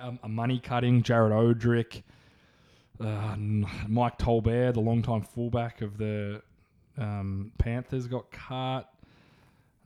um, 0.00 0.18
a 0.22 0.28
money 0.28 0.58
cutting. 0.58 1.02
Jared 1.02 1.32
Odrick, 1.32 2.02
uh, 3.00 3.36
Mike 3.88 4.18
Tolbert, 4.18 4.74
the 4.74 4.80
longtime 4.80 5.22
fullback 5.22 5.82
of 5.82 5.98
the 5.98 6.42
um, 6.96 7.52
Panthers, 7.58 8.06
got 8.06 8.30
cut. 8.30 8.88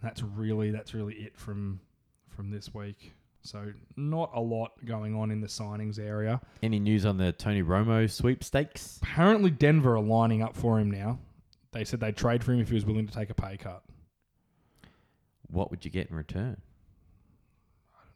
That's 0.02 0.22
really 0.22 0.70
that's 0.70 0.94
really 0.94 1.14
it 1.14 1.36
from 1.36 1.80
from 2.28 2.50
this 2.50 2.72
week. 2.74 3.12
So 3.44 3.72
not 3.96 4.30
a 4.34 4.40
lot 4.40 4.72
going 4.84 5.16
on 5.16 5.32
in 5.32 5.40
the 5.40 5.48
signings 5.48 5.98
area. 5.98 6.40
Any 6.62 6.78
news 6.78 7.04
on 7.04 7.16
the 7.16 7.32
Tony 7.32 7.62
Romo 7.62 8.08
sweepstakes? 8.08 9.00
Apparently, 9.02 9.50
Denver 9.50 9.96
are 9.96 10.02
lining 10.02 10.42
up 10.42 10.56
for 10.56 10.78
him 10.78 10.90
now. 10.90 11.18
They 11.72 11.84
said 11.84 12.00
they'd 12.00 12.16
trade 12.16 12.44
for 12.44 12.52
him 12.52 12.60
if 12.60 12.68
he 12.68 12.74
was 12.74 12.84
willing 12.84 13.06
to 13.06 13.12
take 13.12 13.30
a 13.30 13.34
pay 13.34 13.56
cut. 13.56 13.82
What 15.52 15.70
would 15.70 15.84
you 15.84 15.90
get 15.90 16.10
in 16.10 16.16
return? 16.16 16.60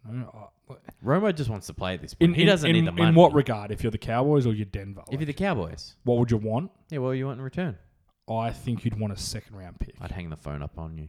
I 0.05 0.09
don't 0.09 0.21
know. 0.21 0.51
I- 0.71 0.75
Romo 1.05 1.33
just 1.35 1.49
wants 1.51 1.67
to 1.69 1.75
play 1.75 1.95
at 1.95 2.01
this 2.03 2.15
point. 2.15 2.31
In, 2.31 2.35
he 2.35 2.43
in- 2.43 2.49
doesn't 2.49 2.69
in, 2.69 2.75
need 2.77 2.87
the 2.87 2.93
money. 2.93 3.09
In 3.11 3.15
what 3.15 3.33
regard? 3.35 3.71
If 3.71 3.83
you're 3.85 3.91
the 3.93 3.99
Cowboys 3.99 4.47
or 4.47 4.53
you're 4.53 4.65
Denver? 4.67 5.03
if 5.11 5.21
you're 5.21 5.27
the 5.27 5.33
Cowboys, 5.33 5.95
what 6.05 6.19
would 6.19 6.31
you 6.31 6.37
want? 6.39 6.71
yeah, 6.91 6.99
what 6.99 7.13
do 7.13 7.19
you 7.19 7.27
want 7.27 7.39
in 7.39 7.45
return? 7.45 7.77
I 8.29 8.51
think 8.51 8.85
you'd 8.85 8.99
want 8.99 9.13
a 9.13 9.17
second 9.17 9.57
round 9.57 9.79
pick. 9.79 9.95
I'd 10.01 10.11
hang 10.11 10.31
the 10.31 10.37
phone 10.37 10.63
up 10.63 10.79
on 10.79 10.99
you. 10.99 11.09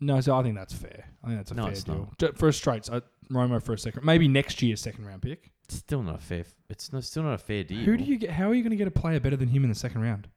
No, 0.00 0.20
so 0.20 0.34
I 0.36 0.42
think 0.42 0.56
that's 0.56 0.74
fair. 0.74 1.04
I 1.22 1.28
think 1.28 1.38
that's 1.38 1.52
a 1.52 1.54
No, 1.54 1.62
fair 1.64 1.72
it's 1.72 1.84
deal. 1.84 1.94
not. 1.96 2.18
Ju- 2.18 2.32
For 2.34 2.48
a 2.48 2.52
straight, 2.52 2.84
so 2.84 3.00
Romo 3.30 3.62
for 3.62 3.72
a 3.72 3.78
second, 3.78 4.04
maybe 4.04 4.28
next 4.28 4.60
year's 4.60 4.80
second 4.80 5.06
round 5.06 5.22
pick. 5.22 5.50
It's 5.64 5.76
still 5.76 6.02
not 6.02 6.16
a 6.16 6.18
fair. 6.22 6.44
It's 6.68 6.92
not, 6.92 7.04
still 7.04 7.22
not 7.22 7.34
a 7.34 7.38
fair 7.38 7.62
deal. 7.64 7.78
Who 7.84 7.96
do 7.96 8.04
you 8.04 8.18
get? 8.18 8.30
How 8.30 8.50
are 8.50 8.54
you 8.54 8.62
going 8.62 8.72
to 8.72 8.76
get 8.76 8.88
a 8.88 8.90
player 8.90 9.20
better 9.20 9.36
than 9.36 9.48
him 9.48 9.62
in 9.62 9.70
the 9.70 9.76
second 9.76 10.02
round? 10.02 10.28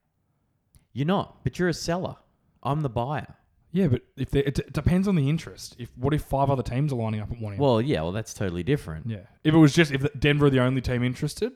You're 0.94 1.08
not, 1.08 1.44
but 1.44 1.58
you're 1.60 1.68
a 1.68 1.74
seller. 1.74 2.16
I'm 2.64 2.82
the 2.82 2.90
buyer. 2.90 3.36
Yeah, 3.76 3.88
but 3.88 4.04
if 4.16 4.30
they, 4.32 4.40
it, 4.40 4.58
it 4.58 4.72
depends 4.72 5.06
on 5.06 5.16
the 5.16 5.30
interest. 5.30 5.76
If 5.78 5.90
what 5.98 6.14
if 6.14 6.22
five 6.22 6.50
other 6.50 6.64
teams 6.64 6.94
are 6.94 6.96
lining 6.96 7.20
up 7.20 7.30
at 7.30 7.42
one? 7.42 7.58
Well, 7.58 7.82
yeah, 7.82 8.04
well, 8.04 8.14
that's 8.14 8.34
totally 8.34 8.64
different. 8.64 9.06
yeah. 9.10 9.26
If 9.44 9.54
it 9.54 9.58
was 9.58 9.74
just 9.74 9.92
if 9.92 10.08
Denver 10.18 10.46
are 10.46 10.50
the 10.50 10.62
only 10.62 10.80
team 10.80 11.04
interested, 11.04 11.52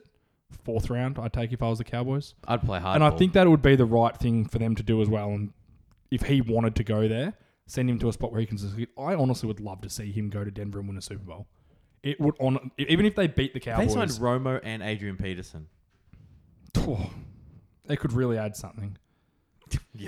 fourth 0.62 0.90
round, 0.90 1.18
I'd 1.18 1.32
take 1.32 1.50
if 1.50 1.62
I 1.62 1.70
was 1.70 1.78
the 1.78 1.84
Cowboys. 1.84 2.34
I'd 2.46 2.60
play 2.60 2.78
hardball. 2.78 2.96
and 2.96 3.04
I 3.04 3.10
think 3.10 3.32
that 3.32 3.48
would 3.48 3.62
be 3.62 3.74
the 3.74 3.86
right 3.86 4.14
thing 4.14 4.44
for 4.44 4.58
them 4.58 4.74
to 4.76 4.82
do 4.82 5.00
as 5.00 5.08
well. 5.08 5.30
And 5.30 5.54
if 6.10 6.24
he 6.24 6.42
wanted 6.42 6.76
to 6.76 6.84
go 6.84 7.08
there, 7.08 7.32
send 7.66 7.88
him 7.88 7.98
to 8.00 8.10
a 8.10 8.12
spot 8.12 8.32
where 8.32 8.40
he 8.42 8.46
can 8.46 8.58
succeed. 8.58 8.88
I 8.98 9.14
honestly 9.14 9.46
would 9.46 9.60
love 9.60 9.80
to 9.80 9.88
see 9.88 10.12
him 10.12 10.28
go 10.28 10.44
to 10.44 10.50
Denver 10.50 10.78
and 10.80 10.88
win 10.88 10.98
a 10.98 11.00
Super 11.00 11.24
Bowl. 11.24 11.46
It 12.02 12.20
would 12.20 12.34
on 12.38 12.70
even 12.76 13.06
if 13.06 13.14
they 13.14 13.28
beat 13.28 13.54
the 13.54 13.60
Cowboys. 13.60 13.94
they 13.94 13.94
Cowboys, 13.94 14.16
signed 14.16 14.22
Romo 14.22 14.60
and 14.62 14.82
Adrian 14.82 15.16
Peterson. 15.16 15.68
they 17.86 17.96
could 17.96 18.12
really 18.12 18.36
add 18.36 18.56
something. 18.56 18.98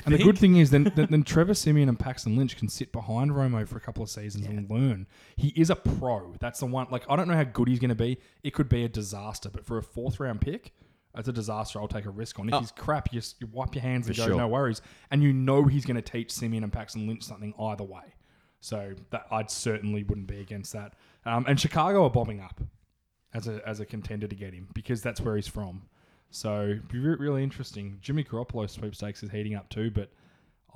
And 0.05 0.15
the 0.15 0.19
good 0.23 0.39
thing 0.39 0.57
is, 0.57 0.71
then, 0.71 0.85
then 0.97 1.09
then 1.11 1.23
Trevor 1.23 1.55
Siemian 1.55 1.89
and 1.89 1.99
Paxton 1.99 2.37
Lynch 2.37 2.57
can 2.57 2.69
sit 2.69 2.93
behind 2.93 3.31
Romo 3.33 3.67
for 3.69 3.77
a 3.77 3.81
couple 3.81 4.03
of 4.03 4.11
seasons 4.11 4.47
and 4.47 4.69
learn. 4.71 5.07
He 5.37 5.49
is 5.49 5.71
a 5.71 5.77
pro. 5.77 6.35
That's 6.41 6.61
the 6.61 6.67
one. 6.67 6.87
Like 6.91 7.05
I 7.09 7.17
don't 7.17 7.29
know 7.29 7.35
how 7.35 7.45
good 7.45 7.69
he's 7.69 7.79
going 7.79 7.89
to 7.91 7.95
be. 7.95 8.19
It 8.43 8.53
could 8.55 8.69
be 8.69 8.85
a 8.85 8.89
disaster, 8.89 9.51
but 9.51 9.65
for 9.67 9.79
a 9.79 9.83
fourth 9.83 10.19
round 10.21 10.41
pick, 10.41 10.73
that's 11.15 11.29
a 11.29 11.33
disaster. 11.33 11.79
I'll 11.81 11.89
take 11.89 12.07
a 12.07 12.11
risk 12.11 12.39
on. 12.39 12.49
If 12.49 12.55
Oh. 12.55 12.61
he's 12.61 12.73
crap, 12.73 13.13
you, 13.13 13.21
you 13.41 13.47
wipe 13.53 13.75
your 13.75 13.83
hands 13.83 14.07
and 14.07 14.17
For 14.17 14.23
go, 14.23 14.29
sure. 14.29 14.37
no 14.37 14.49
worries. 14.49 14.81
And 15.11 15.23
you 15.23 15.33
know 15.33 15.65
he's 15.65 15.85
going 15.85 15.97
to 15.97 16.03
teach 16.03 16.31
Siemian 16.33 16.65
and 16.65 16.73
Paxton 16.73 17.07
Lynch 17.07 17.23
something 17.23 17.53
either 17.61 17.85
way. 17.85 18.15
So 18.61 18.95
that 19.11 19.27
I'd 19.31 19.51
certainly 19.51 20.05
wouldn't 20.05 20.29
be 20.29 20.41
against 20.41 20.73
that. 20.73 20.95
Um, 21.27 21.45
and 21.49 21.59
Chicago 21.61 22.05
are 22.05 22.11
bombing 22.11 22.41
up 22.41 22.61
as 23.35 23.49
a 23.49 23.61
as 23.67 23.81
a 23.81 23.85
contender 23.87 24.27
to 24.29 24.35
get 24.37 24.55
him 24.55 24.69
because 24.75 25.03
that's 25.03 25.21
where 25.21 25.37
he's 25.37 25.49
from. 25.49 25.83
So 26.33 26.79
be 26.91 26.99
re- 26.99 27.17
really 27.19 27.43
interesting. 27.45 27.99
Jimmy 28.01 28.25
Garoppolo 28.25 28.69
sweepstakes 28.69 29.23
is 29.23 29.31
heating 29.31 29.55
up 29.55 29.69
too, 29.69 29.91
but 29.91 30.11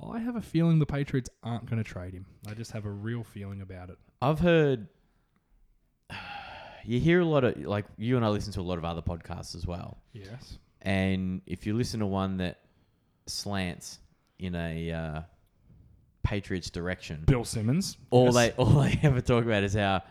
I 0.07 0.19
have 0.19 0.35
a 0.35 0.41
feeling 0.41 0.77
the 0.79 0.85
Patriots 0.85 1.29
aren't 1.43 1.65
going 1.69 1.83
to 1.83 1.89
trade 1.89 2.13
him. 2.13 2.25
I 2.47 2.53
just 2.53 2.71
have 2.71 2.85
a 2.85 2.89
real 2.91 3.23
feeling 3.23 3.61
about 3.61 3.89
it. 3.89 3.97
I've 4.21 4.39
heard. 4.39 4.87
You 6.85 7.01
hear 7.01 7.19
a 7.19 7.25
lot 7.25 7.43
of 7.43 7.57
like 7.65 7.83
you 7.97 8.15
and 8.15 8.23
I 8.23 8.29
listen 8.29 8.53
to 8.53 8.61
a 8.61 8.63
lot 8.63 8.77
of 8.77 8.85
other 8.85 9.01
podcasts 9.01 9.55
as 9.55 9.67
well, 9.67 9.97
Yes. 10.13 10.57
and 10.83 11.41
if 11.45 11.67
you 11.67 11.75
listen 11.75 11.99
to 11.99 12.05
one 12.05 12.37
that 12.37 12.59
slants 13.25 13.99
in 14.39 14.55
a 14.55 14.91
uh, 14.93 15.21
Patriots 16.23 16.69
direction, 16.69 17.23
Bill 17.27 17.43
Simmons. 17.43 17.97
all 18.09 18.25
Yes. 18.27 18.35
they 18.35 18.51
all 18.57 18.69
they 18.83 18.97
ever 19.03 19.19
talk 19.19 19.43
about 19.43 19.63
is 19.63 19.73
how 19.73 20.01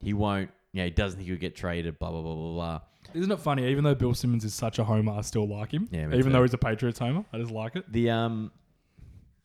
he 0.00 0.14
won't. 0.14 0.50
Yeah, 0.72 0.84
he 0.84 0.90
doesn't 0.90 1.18
think 1.18 1.28
he'll 1.28 1.36
get 1.38 1.54
traded. 1.54 1.98
Blah 1.98 2.10
blah 2.12 2.22
blah 2.22 2.34
blah 2.34 2.52
blah. 2.54 2.80
Isn't 3.14 3.30
it 3.30 3.38
funny? 3.40 3.66
Even 3.68 3.84
though 3.84 3.94
Bill 3.94 4.14
Simmons 4.14 4.44
is 4.44 4.54
such 4.54 4.78
a 4.78 4.84
homer, 4.84 5.12
I 5.12 5.20
still 5.22 5.46
like 5.48 5.72
him. 5.72 5.88
Yeah, 5.90 6.06
me 6.06 6.18
Even 6.18 6.30
too. 6.30 6.32
though 6.38 6.42
he's 6.42 6.54
a 6.54 6.58
Patriots 6.58 6.98
homer, 6.98 7.24
I 7.32 7.38
just 7.38 7.50
like 7.50 7.76
it. 7.76 7.90
The 7.92 8.10
um, 8.10 8.52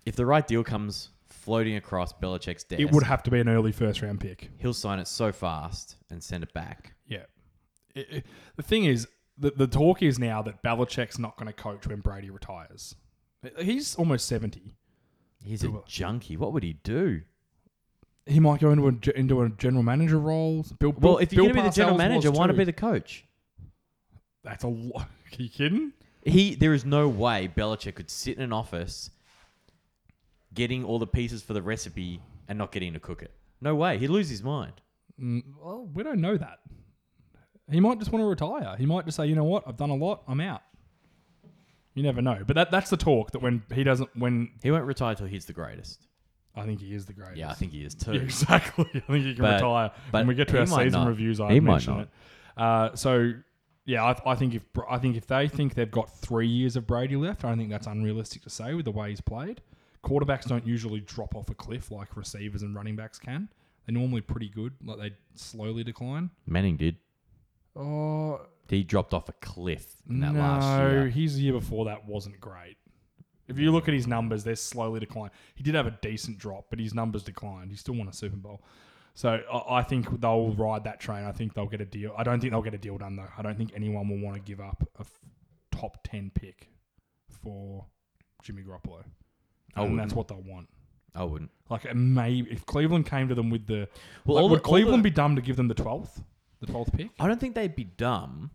if 0.06 0.16
the 0.16 0.26
right 0.26 0.46
deal 0.48 0.64
comes 0.64 1.10
floating 1.30 1.76
across 1.76 2.14
Belichick's 2.14 2.64
desk, 2.64 2.82
It 2.82 2.92
would 2.92 3.04
have 3.04 3.24
to 3.24 3.32
be 3.32 3.40
an 3.40 3.50
early 3.50 3.72
first 3.72 4.02
round 4.02 4.20
pick. 4.20 4.50
he'll 4.58 4.74
sign 4.74 5.00
it 5.00 5.08
so 5.08 5.32
fast 5.32 5.96
and 6.10 6.24
send 6.24 6.44
it 6.44 6.54
back. 6.54 6.94
Yeah. 7.08 7.24
It- 7.96 8.08
it- 8.12 8.26
the 8.56 8.64
thing 8.64 8.86
is, 8.86 9.08
the, 9.38 9.52
the 9.52 9.68
talk 9.68 10.02
is 10.02 10.18
now 10.18 10.42
that 10.44 10.64
Belichick's 10.64 11.20
not 11.20 11.38
going 11.38 11.48
to 11.48 11.54
coach 11.54 11.86
when 11.88 12.00
Brady 12.00 12.30
retires. 12.30 12.96
He's 13.60 13.96
almost 13.96 14.28
70. 14.28 14.74
He's 15.44 15.64
a 15.64 15.72
junkie. 15.86 16.36
What 16.38 16.54
would 16.54 16.64
he 16.64 16.74
do? 16.84 17.22
He 18.26 18.40
might 18.40 18.60
go 18.60 18.72
into 18.72 18.88
a, 18.88 18.92
ge- 18.92 19.10
into 19.10 19.42
a 19.44 19.50
general 19.50 19.84
manager 19.84 20.20
role. 20.20 20.66
Bill, 20.80 20.90
Well, 20.92 21.00
Bill- 21.00 21.18
if 21.20 21.32
you're 21.32 21.44
Bill 21.46 21.54
going 21.54 21.56
to 21.56 21.62
be 21.64 21.70
the 21.70 21.76
general 21.76 21.98
manager, 21.98 22.30
was 22.32 22.40
why 22.40 22.46
not 22.48 22.54
too. 22.54 22.58
be 22.58 22.64
the 22.66 22.74
coach? 22.74 23.26
That's 24.48 24.64
a 24.64 24.68
lot. 24.68 25.02
Are 25.40 25.42
you 25.44 25.50
kidding? 25.50 25.92
He 26.24 26.56
there 26.56 26.74
is 26.74 26.86
no 26.86 27.08
way 27.10 27.50
Belichick 27.56 27.96
could 27.96 28.10
sit 28.10 28.38
in 28.38 28.44
an 28.44 28.54
office 28.54 29.10
getting 30.54 30.84
all 30.84 31.00
the 31.00 31.08
pieces 31.08 31.42
for 31.44 31.54
the 31.54 31.62
recipe 31.62 32.22
and 32.48 32.58
not 32.58 32.72
getting 32.72 32.94
to 32.94 33.00
cook 33.00 33.22
it. 33.22 33.32
No 33.62 33.76
way. 33.76 33.98
He'd 33.98 34.10
lose 34.10 34.30
his 34.30 34.44
mind. 34.44 34.74
Mm, 35.22 35.44
well, 35.62 35.90
we 35.94 36.04
don't 36.04 36.22
know 36.22 36.38
that. 36.38 36.60
He 37.70 37.80
might 37.80 38.00
just 38.00 38.12
want 38.12 38.24
to 38.24 38.28
retire. 38.28 38.76
He 38.78 38.86
might 38.86 39.06
just 39.06 39.18
say, 39.18 39.28
you 39.28 39.36
know 39.36 39.44
what, 39.44 39.64
I've 39.68 39.76
done 39.78 39.90
a 39.90 39.96
lot, 39.96 40.24
I'm 40.28 40.40
out. 40.40 40.62
You 41.96 42.04
never 42.04 42.22
know. 42.22 42.40
But 42.46 42.56
that 42.56 42.72
that's 42.72 42.90
the 42.90 42.98
talk 42.98 43.32
that 43.32 43.42
when 43.42 43.64
he 43.74 43.84
doesn't, 43.84 44.10
when 44.16 44.52
He 44.64 44.72
won't 44.72 44.86
retire 44.86 45.16
till 45.16 45.28
he's 45.28 45.46
the 45.46 45.54
greatest. 45.54 46.08
I 46.56 46.66
think 46.66 46.80
he 46.80 46.94
is 46.94 47.06
the 47.06 47.14
greatest. 47.14 47.38
Yeah, 47.38 47.50
I 47.50 47.54
think 47.54 47.72
he 47.72 47.84
is 47.84 47.94
too. 48.04 48.14
Yeah, 48.14 48.22
exactly. 48.22 48.86
I 48.96 49.00
think 49.00 49.26
he 49.26 49.34
can 49.34 49.42
But- 49.44 49.56
retire. 49.56 49.92
but 50.12 50.20
when 50.20 50.28
we 50.28 50.36
get 50.36 50.48
to 50.50 50.60
our 50.60 50.66
season 50.66 50.92
not. 51.02 51.08
reviews, 51.08 51.40
I 51.40 51.54
He 51.54 51.60
mention 51.60 52.00
it. 52.02 52.10
Uh, 52.56 52.96
so, 52.96 53.34
yeah, 53.88 54.04
I, 54.04 54.32
I 54.32 54.36
think 54.36 54.54
if 54.54 54.63
I 54.88 55.00
think 55.00 55.15
if 55.15 55.26
they 55.26 55.47
think 55.47 55.73
they've 55.73 55.89
got 55.89 56.10
three 56.10 56.45
years 56.45 56.76
of 56.76 56.86
Brady 56.86 57.15
left, 57.15 57.45
I 57.45 57.47
don't 57.47 57.58
think 57.58 57.69
that's 57.69 57.88
unrealistic 57.88 58.43
to 58.43 58.50
say 58.50 58.73
with 58.73 58.84
the 58.84 58.91
way 58.91 59.10
he's 59.10 59.21
played. 59.21 59.62
Quarterbacks 60.04 60.45
don't 60.45 60.67
usually 60.67 61.00
drop 61.00 61.36
off 61.36 61.50
a 61.50 61.56
cliff 61.56 61.89
like 61.89 62.17
receivers 62.17 62.63
and 62.63 62.76
running 62.76 62.97
backs 62.97 63.17
can. 63.17 63.47
They're 63.86 63.93
normally 63.93 64.19
pretty 64.19 64.50
good, 64.50 64.73
like 64.84 65.00
they 65.00 65.12
slowly 65.36 65.86
decline. 65.86 66.32
Manning 66.45 66.76
did. 66.76 66.97
Oh 67.78 68.41
He 68.67 68.84
dropped 68.84 69.13
off 69.13 69.30
a 69.30 69.34
cliff 69.34 69.95
in 70.10 70.19
that 70.19 70.34
no, 70.34 70.39
last 70.41 70.82
year. 70.82 71.08
his 71.08 71.39
year 71.39 71.54
before 71.54 71.86
that 71.86 72.06
wasn't 72.06 72.41
great. 72.41 72.76
If 73.47 73.58
you 73.58 73.71
look 73.71 73.88
at 73.88 73.93
his 73.93 74.06
numbers, 74.06 74.43
they're 74.43 74.58
slowly 74.58 75.00
declining. 75.00 75.32
He 75.56 75.63
did 75.63 75.76
have 75.76 75.88
a 75.88 75.97
decent 76.02 76.39
drop, 76.39 76.65
but 76.69 76.80
his 76.80 76.93
numbers 76.93 77.23
declined. 77.23 77.71
He 77.71 77.78
still 77.78 77.95
won 77.95 78.10
a 78.10 78.13
Super 78.13 78.36
Bowl. 78.36 78.62
So 79.18 79.42
I, 79.52 79.78
I 79.80 79.82
think 79.82 80.22
they'll 80.22 80.52
ride 80.54 80.84
that 80.84 81.00
train. 81.00 81.24
I 81.26 81.32
think 81.32 81.56
they'll 81.56 81.66
get 81.66 81.82
a 81.82 81.86
deal. 81.86 82.14
I 82.16 82.22
don't 82.24 82.40
think 82.40 82.52
they'll 82.54 82.62
get 82.62 82.76
a 82.76 82.78
deal 82.78 83.00
done 83.00 83.16
though. 83.16 83.26
I 83.36 83.42
don't 83.42 83.58
think 83.58 83.72
anyone 83.76 84.08
will 84.08 84.20
want 84.20 84.36
to 84.36 84.42
give 84.44 84.60
up 84.60 84.88
a 85.00 85.02
f- 85.02 85.20
top 85.72 85.98
ten 86.04 86.30
pick 86.36 86.70
for 87.44 87.84
Jimmy 88.44 88.62
Garoppolo. 88.62 89.04
I 89.76 89.82
and 89.82 89.92
wouldn't. 89.94 89.98
that's 89.98 90.14
what 90.14 90.28
they'll 90.28 90.44
want. 90.44 90.70
I 91.16 91.24
wouldn't. 91.24 91.50
Like 91.68 91.86
it 91.86 91.96
may 91.96 92.46
if 92.48 92.64
Cleveland 92.68 93.08
came 93.08 93.28
to 93.30 93.34
them 93.34 93.50
with 93.50 93.66
the 93.66 93.90
Well, 94.24 94.36
like, 94.36 94.44
all 94.44 94.50
would 94.50 94.60
the- 94.60 94.64
all 94.64 94.70
Cleveland 94.70 95.00
the- 95.04 95.10
be 95.10 95.16
dumb 95.16 95.36
to 95.36 95.42
give 95.42 95.56
them 95.56 95.68
the 95.68 95.74
twelfth, 95.74 96.22
the 96.60 96.68
twelfth 96.68 96.94
pick? 96.94 97.10
I 97.20 97.28
don't 97.28 97.40
think 97.40 97.56
they'd 97.56 97.76
be 97.76 97.86
dumb, 97.86 98.52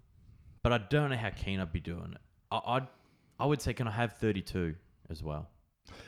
but 0.62 0.72
I 0.72 0.79
don't 0.79 1.11
know 1.11 1.16
how 1.16 1.31
keen 1.31 1.59
I'd 1.59 1.72
be 1.72 1.81
doing 1.81 2.12
it. 2.12 2.20
I, 2.53 2.61
I'd, 2.77 2.87
I 3.40 3.46
would 3.46 3.61
say, 3.61 3.72
can 3.75 3.88
I 3.88 3.90
have 3.90 4.12
32 4.18 4.77
as 5.11 5.25
well? 5.25 5.48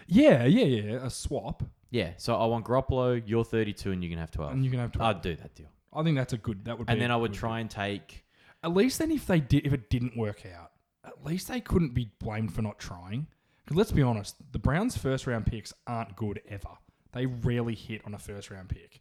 Yeah, 0.07 0.45
yeah, 0.45 0.65
yeah. 0.65 1.05
A 1.05 1.11
swap, 1.11 1.65
Yeah, 1.95 2.11
so 2.17 2.35
I 2.35 2.47
want 2.47 2.65
Garoppolo, 2.65 3.23
you're 3.25 3.45
32, 3.45 3.93
and 3.93 4.03
you 4.03 4.11
can 4.11 4.19
have 4.19 4.33
12. 4.33 4.53
and 4.53 4.65
you 4.65 4.71
can 4.71 4.81
have 4.81 4.91
twelve. 4.91 5.15
I'd 5.15 5.23
do 5.23 5.37
that 5.37 5.55
deal. 5.55 5.69
I 5.93 6.03
think 6.03 6.17
that's 6.17 6.33
a 6.33 6.37
good. 6.37 6.65
That 6.65 6.77
would. 6.77 6.91
And 6.91 6.97
be 6.97 7.01
then 7.01 7.13
I 7.13 7.17
would 7.17 7.33
try 7.33 7.61
and 7.61 7.71
take. 7.71 8.25
At 8.65 8.75
least 8.75 8.99
then, 8.99 9.13
if 9.13 9.29
they 9.29 9.39
did, 9.39 9.65
if 9.65 9.73
it 9.73 9.91
didn't 9.91 10.17
work 10.17 10.45
out, 10.45 10.73
at 11.07 11.25
least 11.25 11.47
they 11.47 11.61
couldn't 11.61 11.95
be 11.95 12.11
blamed 12.19 12.53
for 12.53 12.63
not 12.63 12.81
trying. 12.81 13.29
Because 13.65 13.77
let's 13.77 13.93
be 13.93 14.03
honest, 14.03 14.35
the 14.51 14.59
Browns' 14.59 14.97
first 14.97 15.29
round 15.29 15.47
picks 15.47 15.73
aren't 15.87 16.17
good 16.17 16.41
ever. 16.49 16.71
They 17.13 17.27
rarely 17.27 17.77
hit 17.77 18.03
on 18.05 18.13
a 18.13 18.19
first 18.19 18.51
round 18.51 18.71
pick. 18.71 19.01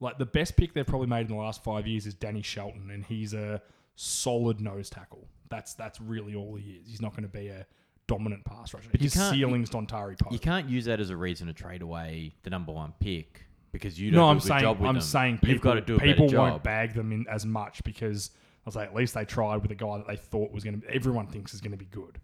Like 0.00 0.18
the 0.18 0.26
best 0.26 0.56
pick 0.56 0.74
they've 0.74 0.84
probably 0.84 1.06
made 1.06 1.30
in 1.30 1.36
the 1.36 1.40
last 1.40 1.62
five 1.62 1.86
years 1.86 2.04
is 2.04 2.14
Danny 2.14 2.42
Shelton, 2.42 2.90
and 2.90 3.04
he's 3.04 3.32
a 3.32 3.62
solid 3.94 4.60
nose 4.60 4.90
tackle. 4.90 5.28
That's 5.50 5.74
that's 5.74 6.00
really 6.00 6.34
all 6.34 6.56
he 6.56 6.80
is. 6.82 6.88
He's 6.88 7.00
not 7.00 7.12
going 7.12 7.22
to 7.22 7.28
be 7.28 7.46
a 7.46 7.64
dominant 8.06 8.44
pass 8.44 8.74
rusher. 8.74 8.88
But 8.90 9.00
you 9.00 9.06
His 9.06 9.14
can't- 9.14 9.34
ceiling's 9.34 9.70
Dontari 9.70 10.18
Poe. 10.18 10.30
You 10.30 10.38
can't 10.38 10.68
use 10.68 10.84
that 10.86 11.00
as 11.00 11.10
a 11.10 11.16
reason 11.16 11.46
to 11.46 11.52
trade 11.52 11.82
away 11.82 12.34
the 12.42 12.50
number 12.50 12.72
one 12.72 12.92
pick 13.00 13.46
because 13.72 13.98
you 14.00 14.10
don't 14.10 14.18
No, 14.18 14.24
do 14.26 14.28
I'm 14.30 14.36
a 14.36 14.40
good 14.40 14.46
saying 14.48 14.60
job 14.60 14.78
with 14.80 14.88
I'm 14.88 14.94
them. 14.96 15.02
saying 15.02 15.34
people, 15.38 15.48
You've 15.50 15.60
got 15.62 15.74
to 15.74 15.80
do 15.80 15.96
a 15.96 16.00
people 16.00 16.26
better 16.26 16.38
won't 16.38 16.54
job. 16.56 16.62
bag 16.62 16.94
them 16.94 17.12
in 17.12 17.26
as 17.28 17.44
much 17.46 17.82
because 17.84 18.30
I 18.36 18.62
was 18.66 18.76
like, 18.76 18.88
at 18.88 18.94
least 18.94 19.14
they 19.14 19.24
tried 19.24 19.56
with 19.62 19.70
a 19.70 19.74
guy 19.74 19.96
that 19.98 20.06
they 20.06 20.16
thought 20.16 20.52
was 20.52 20.64
going 20.64 20.80
to. 20.80 20.90
Everyone 20.94 21.26
thinks 21.26 21.52
is 21.54 21.60
going 21.60 21.72
to 21.72 21.76
be 21.78 21.86
good, 21.86 22.20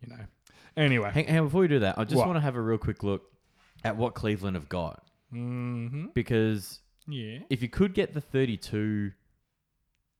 you 0.00 0.08
know. 0.10 0.20
Anyway, 0.76 1.10
Hang, 1.12 1.26
hang 1.26 1.38
on, 1.40 1.44
before 1.46 1.60
we 1.62 1.68
do 1.68 1.80
that, 1.80 1.98
I 1.98 2.04
just 2.04 2.16
What? 2.16 2.26
want 2.26 2.36
to 2.36 2.40
have 2.40 2.56
a 2.56 2.60
real 2.60 2.78
quick 2.78 3.02
look 3.02 3.22
at 3.84 3.96
what 3.96 4.14
Cleveland 4.14 4.56
have 4.56 4.68
got 4.68 5.04
mm-hmm. 5.34 6.06
because 6.14 6.80
yeah, 7.08 7.38
if 7.50 7.60
you 7.62 7.68
could 7.68 7.94
get 7.94 8.14
the 8.14 8.20
32 8.20 9.12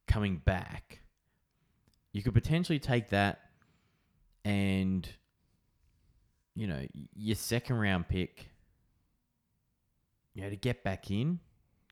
coming 0.08 0.36
back, 0.44 1.00
you 2.12 2.22
could 2.22 2.34
potentially 2.34 2.78
take 2.78 3.08
that 3.10 3.40
and, 4.44 5.08
you 6.54 6.66
know, 6.66 6.86
your 7.14 7.36
second 7.36 7.76
round 7.76 8.08
pick, 8.08 8.48
you 10.34 10.42
know, 10.42 10.50
to 10.50 10.56
get 10.56 10.82
back 10.82 11.10
in, 11.10 11.40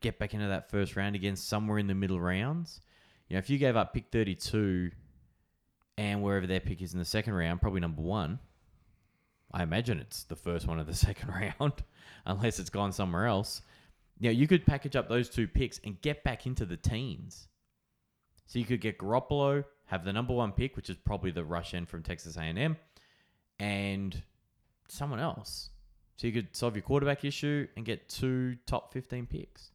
get 0.01 0.19
back 0.19 0.33
into 0.33 0.47
that 0.47 0.69
first 0.69 0.95
round 0.95 1.15
again, 1.15 1.35
somewhere 1.35 1.77
in 1.77 1.87
the 1.87 1.95
middle 1.95 2.19
rounds. 2.19 2.81
You 3.27 3.35
know, 3.35 3.39
if 3.39 3.49
you 3.49 3.57
gave 3.57 3.75
up 3.75 3.93
pick 3.93 4.05
32 4.11 4.91
and 5.97 6.21
wherever 6.21 6.47
their 6.47 6.59
pick 6.59 6.81
is 6.81 6.93
in 6.93 6.99
the 6.99 7.05
second 7.05 7.33
round, 7.33 7.61
probably 7.61 7.79
number 7.79 8.01
one, 8.01 8.39
I 9.53 9.63
imagine 9.63 9.99
it's 9.99 10.23
the 10.23 10.35
first 10.35 10.67
one 10.67 10.79
of 10.79 10.87
the 10.87 10.93
second 11.07 11.29
round, 11.29 11.73
unless 12.25 12.59
it's 12.59 12.69
gone 12.69 12.91
somewhere 12.91 13.27
else. 13.27 13.61
You 14.19 14.29
know, 14.29 14.33
you 14.37 14.47
could 14.47 14.65
package 14.65 14.95
up 14.95 15.09
those 15.09 15.29
two 15.29 15.47
picks 15.47 15.79
and 15.83 15.99
get 16.01 16.23
back 16.23 16.45
into 16.45 16.65
the 16.65 16.77
teens. 16.77 17.47
So 18.45 18.59
you 18.59 18.65
could 18.65 18.81
get 18.81 18.97
Garoppolo, 18.97 19.63
have 19.91 20.05
the 20.05 20.13
number 20.13 20.33
one 20.33 20.53
pick, 20.53 20.75
which 20.77 20.89
is 20.89 20.95
probably 20.95 21.31
the 21.31 21.43
rush 21.43 21.73
end 21.73 21.87
from 21.89 22.01
Texas 22.01 22.37
A&M, 22.37 22.77
and 23.59 24.23
someone 24.87 25.19
else. 25.19 25.69
So 26.15 26.27
you 26.27 26.33
could 26.33 26.55
solve 26.55 26.75
your 26.75 26.81
quarterback 26.83 27.25
issue 27.25 27.67
and 27.75 27.85
get 27.85 28.07
two 28.07 28.55
top 28.65 28.93
15 28.93 29.25
picks. 29.27 29.71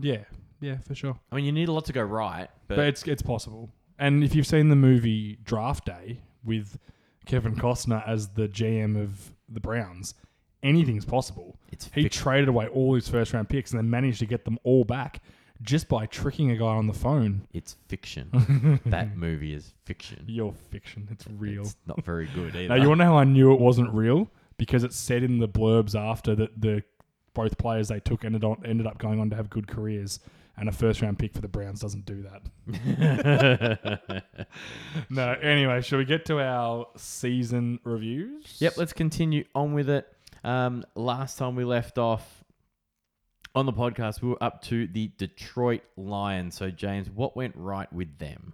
yeah, 0.00 0.24
yeah, 0.60 0.78
for 0.86 0.94
sure. 0.94 1.18
I 1.32 1.36
mean, 1.36 1.44
you 1.44 1.52
need 1.52 1.68
a 1.68 1.72
lot 1.72 1.84
to 1.86 1.92
go 1.92 2.02
right, 2.02 2.48
but, 2.68 2.76
But, 2.76 2.86
it's 2.86 3.02
it's 3.04 3.22
possible. 3.22 3.70
And 3.98 4.22
if 4.22 4.34
you've 4.34 4.46
seen 4.46 4.68
the 4.68 4.76
movie 4.76 5.38
Draft 5.42 5.86
Day 5.86 6.20
with 6.44 6.78
Kevin 7.24 7.56
Costner 7.56 8.06
as 8.06 8.28
the 8.28 8.46
GM 8.48 8.96
of 9.02 9.32
the 9.48 9.60
Browns, 9.60 10.14
anything's 10.62 11.04
possible. 11.04 11.58
it's 11.72 11.86
He 11.94 12.02
fiction. 12.04 12.22
traded 12.22 12.48
away 12.48 12.68
all 12.68 12.94
his 12.94 13.08
first 13.08 13.32
round 13.32 13.48
picks 13.48 13.72
and 13.72 13.78
then 13.78 13.90
managed 13.90 14.18
to 14.20 14.26
get 14.26 14.44
them 14.44 14.58
all 14.62 14.84
back 14.84 15.20
just 15.62 15.88
by 15.88 16.06
tricking 16.06 16.50
a 16.50 16.56
guy 16.56 16.64
on 16.66 16.86
the 16.86 16.92
phone. 16.92 17.46
it's 17.52 17.76
fiction. 17.88 18.80
that 18.86 19.16
movie 19.16 19.54
is 19.54 19.72
fiction. 19.84 20.24
Your 20.26 20.52
fiction, 20.70 21.08
it's 21.10 21.26
real. 21.38 21.62
It's 21.62 21.76
not 21.86 22.04
very 22.04 22.26
good 22.34 22.54
either. 22.54 22.68
Now 22.68 22.74
you 22.76 22.88
want 22.88 23.00
to 23.00 23.04
know 23.04 23.12
how 23.12 23.18
I 23.18 23.24
knew 23.24 23.52
it 23.52 23.60
wasn't 23.60 23.92
real 23.92 24.30
because 24.58 24.84
it 24.84 24.92
said 24.92 25.22
in 25.22 25.38
the 25.38 25.48
blurbs 25.48 25.94
after 25.94 26.34
that 26.34 26.60
the 26.60 26.82
both 27.34 27.58
players 27.58 27.88
they 27.88 28.00
took 28.00 28.24
ended 28.24 28.44
on 28.44 28.62
ended 28.64 28.86
up 28.86 28.98
going 28.98 29.20
on 29.20 29.30
to 29.30 29.36
have 29.36 29.50
good 29.50 29.68
careers, 29.68 30.20
and 30.56 30.68
a 30.68 30.72
first 30.72 31.02
round 31.02 31.18
pick 31.18 31.34
for 31.34 31.42
the 31.42 31.48
Browns 31.48 31.80
doesn't 31.80 32.06
do 32.06 32.24
that. 32.66 34.22
no. 35.10 35.32
Anyway, 35.34 35.82
shall 35.82 35.98
we 35.98 36.04
get 36.04 36.24
to 36.26 36.40
our 36.40 36.86
season 36.96 37.78
reviews? 37.84 38.56
Yep, 38.58 38.78
let's 38.78 38.92
continue 38.92 39.44
on 39.54 39.74
with 39.74 39.90
it. 39.90 40.10
Um, 40.42 40.84
last 40.94 41.38
time 41.38 41.56
we 41.56 41.64
left 41.64 41.98
off 41.98 42.44
on 43.56 43.64
the 43.64 43.72
podcast, 43.72 44.20
we 44.20 44.28
were 44.28 44.42
up 44.42 44.60
to 44.64 44.86
the 44.86 45.10
Detroit 45.16 45.80
Lions. 45.96 46.54
So, 46.54 46.70
James, 46.70 47.08
what 47.08 47.34
went 47.34 47.56
right 47.56 47.90
with 47.90 48.18
them? 48.18 48.52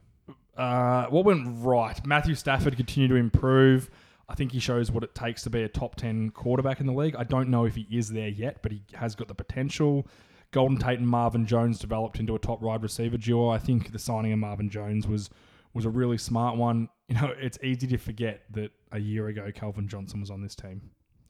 Uh, 0.56 1.06
what 1.06 1.24
went 1.24 1.44
right? 1.58 2.06
Matthew 2.06 2.36
Stafford 2.36 2.76
continued 2.76 3.08
to 3.08 3.16
improve. 3.16 3.90
I 4.28 4.36
think 4.36 4.52
he 4.52 4.60
shows 4.60 4.92
what 4.92 5.02
it 5.02 5.12
takes 5.14 5.42
to 5.42 5.50
be 5.50 5.64
a 5.64 5.68
top 5.68 5.96
10 5.96 6.30
quarterback 6.30 6.78
in 6.78 6.86
the 6.86 6.92
league. 6.92 7.16
I 7.16 7.24
don't 7.24 7.48
know 7.48 7.64
if 7.64 7.74
he 7.74 7.86
is 7.90 8.10
there 8.10 8.28
yet, 8.28 8.62
but 8.62 8.70
he 8.70 8.82
has 8.94 9.16
got 9.16 9.26
the 9.26 9.34
potential. 9.34 10.06
Golden 10.52 10.78
Tate 10.78 11.00
and 11.00 11.08
Marvin 11.08 11.46
Jones 11.46 11.80
developed 11.80 12.20
into 12.20 12.36
a 12.36 12.38
top 12.38 12.60
wide 12.60 12.82
receiver 12.82 13.16
duo. 13.16 13.48
I 13.48 13.58
think 13.58 13.90
the 13.90 13.98
signing 13.98 14.32
of 14.32 14.38
Marvin 14.38 14.70
Jones 14.70 15.08
was 15.08 15.28
was 15.74 15.84
a 15.84 15.90
really 15.90 16.18
smart 16.18 16.56
one. 16.56 16.88
You 17.08 17.20
know, 17.20 17.34
it's 17.36 17.58
easy 17.62 17.86
to 17.88 17.98
forget 17.98 18.42
that 18.52 18.70
a 18.90 18.98
year 18.98 19.28
ago 19.28 19.50
Calvin 19.54 19.86
Johnson 19.86 20.20
was 20.20 20.30
on 20.30 20.40
this 20.40 20.54
team. 20.54 20.80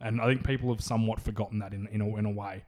And 0.01 0.21
I 0.21 0.27
think 0.27 0.45
people 0.45 0.73
have 0.73 0.81
somewhat 0.81 1.21
forgotten 1.21 1.59
that 1.59 1.73
in, 1.73 1.89
in, 1.91 2.01
a, 2.01 2.17
in 2.19 2.25
a 2.25 2.31
way. 2.31 2.65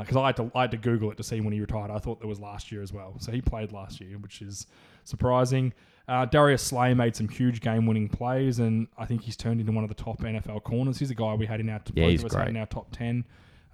Because 0.00 0.16
I, 0.16 0.26
had 0.26 0.36
to, 0.36 0.50
I 0.54 0.62
had 0.62 0.70
to 0.72 0.76
Google 0.76 1.10
it 1.10 1.16
to 1.16 1.22
see 1.22 1.40
when 1.40 1.52
he 1.52 1.60
retired. 1.60 1.90
I 1.90 1.98
thought 1.98 2.20
there 2.20 2.28
was 2.28 2.40
last 2.40 2.70
year 2.72 2.82
as 2.82 2.92
well. 2.92 3.14
So 3.18 3.32
he 3.32 3.40
played 3.40 3.72
last 3.72 4.00
year, 4.00 4.18
which 4.18 4.42
is 4.42 4.66
surprising. 5.04 5.72
Uh, 6.08 6.24
Darius 6.24 6.62
Slay 6.62 6.94
made 6.94 7.16
some 7.16 7.28
huge 7.28 7.60
game-winning 7.60 8.08
plays, 8.08 8.58
and 8.60 8.86
I 8.96 9.06
think 9.06 9.22
he's 9.22 9.36
turned 9.36 9.60
into 9.60 9.72
one 9.72 9.82
of 9.84 9.88
the 9.88 9.94
top 9.94 10.20
NFL 10.20 10.62
corners. 10.62 10.98
He's 10.98 11.10
a 11.10 11.14
guy 11.16 11.34
we 11.34 11.46
had 11.46 11.60
in 11.60 11.68
our 11.68 11.80
Yeah, 11.94 12.06
he's 12.06 12.20
of 12.20 12.26
us 12.26 12.34
had 12.34 12.44
great. 12.44 12.48
in 12.50 12.56
our 12.58 12.66
top 12.66 12.90
ten. 12.92 13.24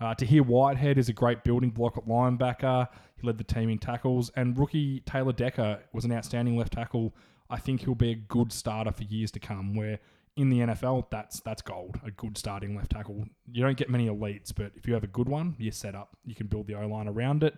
Uh, 0.01 0.15
Tahir 0.15 0.43
Whitehead 0.43 0.99
is 0.99 1.09
a 1.09 1.13
great 1.13 1.45
building 1.45 1.71
block 1.71 1.97
at 1.99 2.07
linebacker. 2.07 2.89
He 3.21 3.27
led 3.27 3.39
the 3.39 3.45
team 3.45 3.69
in 3.69 3.79
tackles, 3.79 4.31
and 4.35 4.59
rookie 4.59 5.01
Taylor 5.01 5.33
Decker 5.33 5.81
was 5.93 6.05
an 6.05 6.13
outstanding 6.13 6.57
left 6.57 6.73
tackle. 6.73 7.15
I 7.51 7.59
think 7.59 7.83
he'll 7.83 7.95
be 7.95 8.11
a 8.13 8.15
good 8.17 8.51
starter 8.53 8.93
for 8.93 9.05
years 9.05 9.31
to 9.33 9.39
come. 9.39 9.75
Where 9.75 9.99
in 10.37 10.49
the 10.51 10.61
NFL, 10.61 11.07
that's 11.11 11.40
that's 11.40 11.62
gold. 11.62 12.01
A 12.05 12.11
good 12.11 12.38
starting 12.38 12.75
left 12.77 12.90
tackle. 12.92 13.25
You 13.51 13.62
don't 13.62 13.77
get 13.77 13.90
many 13.90 14.09
elites, 14.09 14.53
but 14.55 14.73
if 14.77 14.87
you 14.87 14.95
have 14.95 15.05
a 15.05 15.09
good 15.09 15.29
one, 15.29 15.55
you're 15.59 15.73
set 15.73 15.95
up. 15.95 16.16
You 16.25 16.35
can 16.35 16.47
build 16.47 16.66
the 16.66 16.75
O 16.75 16.87
line 16.87 17.09
around 17.09 17.42
it. 17.42 17.55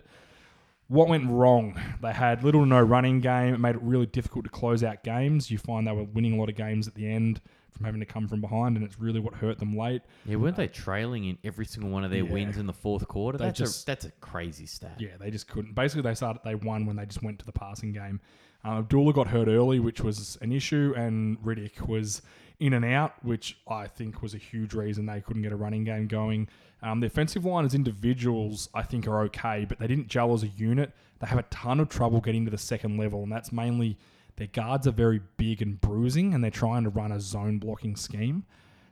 What 0.87 1.07
went 1.07 1.27
wrong? 1.29 1.79
They 2.01 2.11
had 2.13 2.43
little 2.43 2.61
to 2.61 2.67
no 2.67 2.79
running 2.81 3.19
game. 3.19 3.55
It 3.55 3.59
made 3.59 3.75
it 3.75 3.81
really 3.81 4.05
difficult 4.05 4.45
to 4.45 4.51
close 4.51 4.83
out 4.83 5.03
games. 5.03 5.49
You 5.49 5.57
find 5.57 5.87
they 5.87 5.91
were 5.91 6.03
winning 6.03 6.33
a 6.33 6.37
lot 6.37 6.49
of 6.49 6.55
games 6.55 6.87
at 6.87 6.93
the 6.93 7.07
end 7.09 7.41
from 7.71 7.85
having 7.85 7.99
to 8.01 8.05
come 8.05 8.27
from 8.27 8.39
behind, 8.39 8.77
and 8.77 8.85
it's 8.85 8.99
really 8.99 9.19
what 9.19 9.33
hurt 9.33 9.57
them 9.57 9.75
late. 9.75 10.01
Yeah, 10.25 10.35
weren't 10.35 10.55
they 10.55 10.67
trailing 10.67 11.25
in 11.25 11.37
every 11.43 11.65
single 11.65 11.89
one 11.89 12.03
of 12.03 12.11
their 12.11 12.23
Yeah. 12.23 12.31
wins 12.31 12.57
in 12.57 12.67
the 12.67 12.73
fourth 12.73 13.07
quarter? 13.07 13.37
That's 13.39 13.57
just- 13.57 13.83
a 13.83 13.85
that's 13.87 14.05
a 14.05 14.11
crazy 14.11 14.65
stat. 14.67 14.97
Yeah, 14.99 15.17
they 15.19 15.31
just 15.31 15.47
couldn't. 15.47 15.73
Basically, 15.73 16.03
they 16.03 16.13
started. 16.13 16.41
They 16.45 16.55
won 16.55 16.85
when 16.85 16.97
they 16.97 17.05
just 17.05 17.23
went 17.23 17.39
to 17.39 17.45
the 17.45 17.51
passing 17.51 17.91
game. 17.91 18.21
Um, 18.63 18.77
Abdullah 18.79 19.13
got 19.13 19.27
hurt 19.27 19.47
early, 19.47 19.79
which 19.79 20.01
was 20.01 20.37
an 20.41 20.51
issue, 20.51 20.93
and 20.95 21.39
Riddick 21.41 21.87
was 21.87 22.21
in 22.59 22.73
and 22.73 22.85
out, 22.85 23.13
which 23.23 23.57
I 23.67 23.87
think 23.87 24.21
was 24.21 24.33
a 24.33 24.37
huge 24.37 24.73
reason 24.73 25.05
they 25.05 25.21
couldn't 25.21 25.41
get 25.41 25.51
a 25.51 25.55
running 25.55 25.83
game 25.83 26.07
going. 26.07 26.47
Um, 26.81 26.99
the 26.99 27.07
offensive 27.07 27.45
line 27.45 27.65
as 27.65 27.73
individuals, 27.73 28.69
I 28.73 28.83
think, 28.83 29.07
are 29.07 29.21
okay, 29.23 29.65
but 29.67 29.79
they 29.79 29.87
didn't 29.87 30.07
gel 30.07 30.33
as 30.33 30.43
a 30.43 30.47
unit. 30.47 30.91
They 31.19 31.27
have 31.27 31.39
a 31.39 31.43
ton 31.43 31.79
of 31.79 31.89
trouble 31.89 32.21
getting 32.21 32.45
to 32.45 32.51
the 32.51 32.57
second 32.57 32.97
level, 32.97 33.23
and 33.23 33.31
that's 33.31 33.51
mainly 33.51 33.97
their 34.35 34.47
guards 34.47 34.87
are 34.87 34.91
very 34.91 35.21
big 35.37 35.61
and 35.61 35.79
bruising, 35.79 36.33
and 36.33 36.43
they're 36.43 36.51
trying 36.51 36.83
to 36.83 36.89
run 36.89 37.11
a 37.11 37.19
zone 37.19 37.57
blocking 37.57 37.95
scheme. 37.95 38.45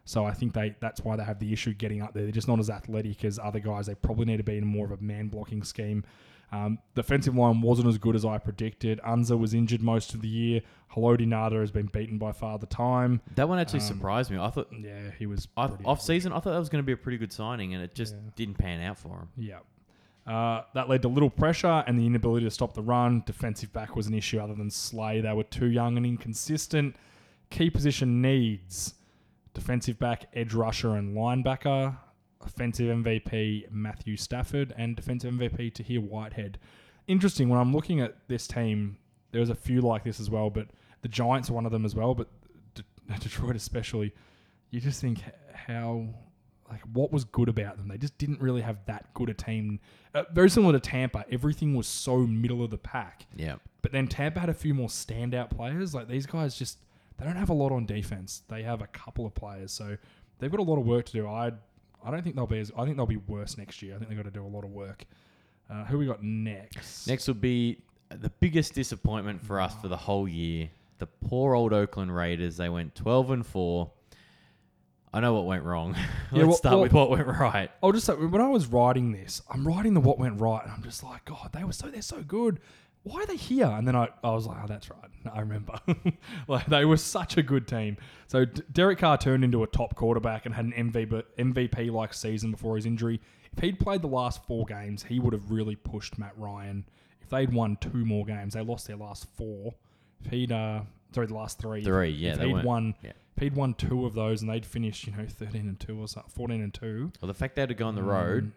So 0.06 0.26
I 0.26 0.32
think 0.32 0.54
they 0.54 0.76
that's 0.80 1.02
why 1.02 1.16
they 1.16 1.24
have 1.24 1.40
the 1.40 1.54
issue 1.54 1.74
getting 1.74 2.02
up 2.02 2.14
there. 2.14 2.24
They're 2.24 2.32
just 2.32 2.48
not 2.48 2.60
as 2.60 2.70
athletic 2.70 3.24
as 3.24 3.40
other 3.40 3.60
guys. 3.60 3.86
They 3.86 3.96
probably 3.96 4.26
need 4.26 4.38
to 4.38 4.44
be 4.44 4.58
in 4.58 4.66
more 4.66 4.86
of 4.86 4.92
a 4.92 5.04
man 5.04 5.28
blocking 5.28 5.64
scheme. 5.64 6.04
Um, 6.54 6.78
the 6.94 7.02
defensive 7.02 7.36
line 7.36 7.62
wasn't 7.62 7.88
as 7.88 7.98
good 7.98 8.16
as 8.16 8.24
I 8.26 8.38
predicted. 8.38 9.00
Ansah 9.06 9.38
was 9.40 9.54
injured 9.56 9.82
most 9.82 10.14
of 10.14 10.22
the 10.22 10.28
year. 10.28 10.62
Haloti 10.94 11.26
Ngata 11.28 11.60
has 11.60 11.72
been 11.72 11.88
beaten 11.88 12.20
by 12.20 12.32
Father 12.32 12.68
Time. 12.68 13.22
That 13.36 13.50
one 13.50 13.58
actually 13.58 13.80
Um, 13.80 13.86
surprised 13.88 14.30
me. 14.30 14.38
I 14.38 14.52
thought 14.52 14.68
Yeah, 14.72 15.10
he 15.18 15.26
was 15.26 15.48
I, 15.58 15.64
off 15.84 16.00
season, 16.00 16.32
I 16.32 16.36
thought 16.36 16.52
that 16.52 16.60
was 16.60 16.70
going 16.70 16.84
to 16.84 16.86
be 16.86 16.92
a 16.92 16.98
pretty 16.98 17.18
good 17.18 17.34
signing, 17.34 17.74
and 17.74 17.84
it 17.84 17.96
just 17.96 18.14
Yeah. 18.14 18.30
didn't 18.36 18.60
pan 18.60 18.82
out 18.82 19.00
for 19.00 19.18
him. 19.18 19.30
Yeah. 19.36 19.60
Uh, 20.32 20.64
that 20.76 20.88
led 20.88 21.02
to 21.02 21.08
little 21.08 21.32
pressure 21.32 21.84
and 21.88 21.98
the 21.98 22.06
inability 22.06 22.46
to 22.46 22.52
stop 22.52 22.74
the 22.76 22.84
run. 22.84 23.24
Defensive 23.26 23.74
back 23.74 23.96
was 23.96 24.06
an 24.08 24.14
issue 24.14 24.40
other 24.40 24.54
than 24.54 24.70
Slay. 24.70 25.22
They 25.22 25.34
were 25.34 25.44
too 25.44 25.66
young 25.66 25.98
and 25.98 26.06
inconsistent. 26.06 26.96
Key 27.50 27.70
position 27.72 28.22
needs 28.22 28.94
defensive 29.56 29.98
back, 30.00 30.26
edge 30.34 30.54
rusher, 30.54 30.96
and 30.96 31.16
linebacker. 31.18 31.98
Offensive 32.46 32.88
MVP 32.88 33.72
Matthew 33.72 34.18
Stafford 34.18 34.74
and 34.78 34.96
defensive 34.96 35.34
MVP 35.34 35.74
Tahir 35.74 36.02
Whitehead. 36.02 36.60
Interesting 37.08 37.50
when 37.50 37.60
I'm 37.60 37.74
looking 37.74 38.00
at 38.02 38.16
this 38.28 38.48
team, 38.48 38.98
there's 39.32 39.50
a 39.50 39.56
few 39.56 39.82
like 39.82 40.04
this 40.04 40.20
as 40.20 40.30
well, 40.30 40.50
but 40.50 40.68
the 41.02 41.08
Giants 41.08 41.50
are 41.50 41.54
one 41.54 41.66
of 41.66 41.72
them 41.72 41.86
as 41.86 41.96
well, 41.96 42.16
but 42.16 42.28
De- 42.76 42.84
Detroit 43.20 43.56
especially. 43.56 44.14
You 44.70 44.80
just 44.80 45.02
think 45.02 45.20
how 45.54 46.08
like 46.70 46.82
what 46.94 47.12
was 47.12 47.24
good 47.24 47.50
about 47.50 47.78
them. 47.78 47.88
They 47.88 47.98
just 47.98 48.18
didn't 48.18 48.42
really 48.42 48.62
have 48.62 48.78
that 48.86 49.14
good 49.14 49.30
a 49.30 49.34
team. 49.34 49.80
Uh, 50.14 50.24
very 50.34 50.50
similar 50.50 50.74
to 50.74 50.80
Tampa, 50.80 51.26
everything 51.32 51.76
was 51.76 51.88
so 51.88 52.18
middle 52.26 52.64
of 52.64 52.72
the 52.72 52.78
pack. 52.78 53.28
Yeah. 53.36 53.56
But 53.82 53.92
then 53.92 54.08
Tampa 54.08 54.40
had 54.40 54.50
a 54.50 54.54
few 54.54 54.74
more 54.74 54.88
standout 54.88 55.52
players. 55.52 55.94
Like 55.94 56.08
these 56.08 56.26
guys 56.26 56.58
just 56.58 56.80
they 57.18 57.26
don't 57.26 57.36
have 57.36 57.50
a 57.50 57.54
lot 57.54 57.72
on 57.72 57.86
defense. 57.86 58.42
They 58.50 58.64
have 58.64 58.82
a 58.82 58.88
couple 58.88 59.26
of 59.26 59.36
players, 59.36 59.72
so 59.72 59.98
they've 60.40 60.50
got 60.50 60.60
a 60.60 60.64
lot 60.64 60.80
of 60.80 60.86
work 60.86 61.06
to 61.08 61.12
do. 61.12 61.28
I 61.28 61.52
I 62.06 62.12
don't 62.12 62.24
think 62.24 62.36
they'll 62.36 62.48
be 62.48 62.60
as 62.60 62.72
I 62.78 62.86
think 62.86 62.98
they'll 62.98 63.06
be 63.06 63.18
worse 63.18 63.58
next 63.58 63.82
year. 63.82 63.96
I 63.96 63.98
think 63.98 64.10
they've 64.10 64.18
got 64.18 64.26
to 64.26 64.32
do 64.32 64.46
a 64.46 64.48
lot 64.48 64.64
of 64.64 64.72
work. 64.72 65.06
Uh, 65.70 65.86
who 65.86 65.98
we 65.98 66.06
got 66.06 66.22
next? 66.22 67.08
Next 67.08 67.28
will 67.28 67.36
be 67.36 67.80
the 68.10 68.30
biggest 68.30 68.74
disappointment 68.74 69.42
for 69.46 69.60
us 69.62 69.74
for 69.82 69.88
the 69.88 69.98
whole 69.98 70.28
year. 70.28 70.70
The 71.00 71.08
poor 71.08 71.56
old 71.56 71.74
Oakland 71.74 72.16
Raiders. 72.16 72.58
They 72.58 72.70
went 72.70 72.96
12 72.96 73.32
and 73.32 73.46
4. 73.46 73.92
I 75.16 75.20
know 75.20 75.34
what 75.34 75.46
went 75.46 75.64
wrong. 75.64 75.96
Let's 76.32 76.48
well- 76.48 76.56
start 76.58 76.74
well- 76.74 76.82
with 76.82 76.94
what 76.94 77.10
went 77.10 77.28
right. 77.28 77.70
I'll 77.82 77.92
just 77.92 78.06
say 78.06 78.14
when 78.14 78.42
I 78.42 78.48
was 78.50 78.68
writing 78.68 79.12
this, 79.12 79.42
I'm 79.50 79.68
writing 79.68 79.94
the 79.94 80.02
what 80.02 80.18
went 80.18 80.40
right, 80.40 80.64
and 80.64 80.72
I'm 80.72 80.84
just 80.84 81.04
like, 81.04 81.26
God, 81.26 81.52
they 81.54 81.64
were 81.64 81.74
so 81.74 81.88
they're 81.88 82.02
so 82.02 82.22
good. 82.24 82.60
Why 83.04 83.22
are 83.22 83.26
they 83.26 83.36
here? 83.36 83.66
And 83.68 83.88
then 83.88 83.96
I, 83.96 84.08
I 84.24 84.32
was 84.32 84.48
like, 84.48 84.58
oh, 84.64 84.68
that's 84.68 84.90
right. 84.90 85.00
I 85.34 85.40
remember. 85.42 85.74
like 86.48 86.66
they 86.68 86.86
were 86.86 86.98
such 86.98 87.38
a 87.38 87.44
good 87.44 87.68
team. 87.68 87.98
So 88.28 88.46
D- 88.46 88.62
Derek 88.72 89.00
Carr 89.00 89.18
turned 89.18 89.44
into 89.44 89.64
a 89.64 89.68
top 89.68 89.96
quarterback 89.96 90.46
and 90.46 90.56
had 90.56 90.66
an 90.66 90.74
MVP 90.74 91.24
MVP 91.38 91.92
like 91.92 92.14
season 92.14 92.52
before 92.52 92.76
his 92.78 92.86
injury. 92.86 93.20
If 93.56 93.62
he'd 93.64 93.80
played 93.80 94.02
the 94.02 94.08
last 94.08 94.46
four 94.48 94.66
games, 94.66 95.04
he 95.04 95.20
would 95.20 95.34
have 95.34 95.52
really 95.52 95.76
pushed 95.76 96.18
Matt 96.18 96.34
Ryan. 96.38 96.86
If 97.22 97.30
they'd 97.30 97.54
won 97.54 97.78
two 97.80 98.06
more 98.06 98.26
games, 98.26 98.54
they 98.54 98.62
lost 98.62 98.88
their 98.88 98.98
last 98.98 99.28
four. 99.38 99.74
If 100.24 100.32
he'd 100.32 100.52
uh, 100.52 100.82
sorry, 101.14 101.28
the 101.28 101.36
last 101.36 101.60
three. 101.60 101.84
Three, 101.84 102.14
If- 102.14 102.20
yeah, 102.20 102.32
If 102.34 102.40
they 102.40 102.48
he'd 102.48 102.64
won, 102.64 102.96
yeah. 103.04 103.12
if 103.36 103.44
he'd 103.44 103.56
won 103.56 103.74
two 103.76 104.06
of 104.06 104.14
those, 104.14 104.42
and 104.42 104.50
they'd 104.50 104.66
finished, 104.66 105.06
you 105.08 105.14
know, 105.16 105.26
thirteen 105.28 105.68
and 105.68 105.80
two 105.80 106.00
or 106.00 106.08
something, 106.08 106.32
fourteen 106.34 106.62
and 106.62 106.74
two. 106.74 107.12
Well, 107.22 107.28
the 107.28 107.34
fact 107.34 107.56
they 107.56 107.62
had 107.62 107.70
to 107.70 107.76
go 107.76 107.88
on 107.88 107.96
the 107.96 108.04
road. 108.04 108.52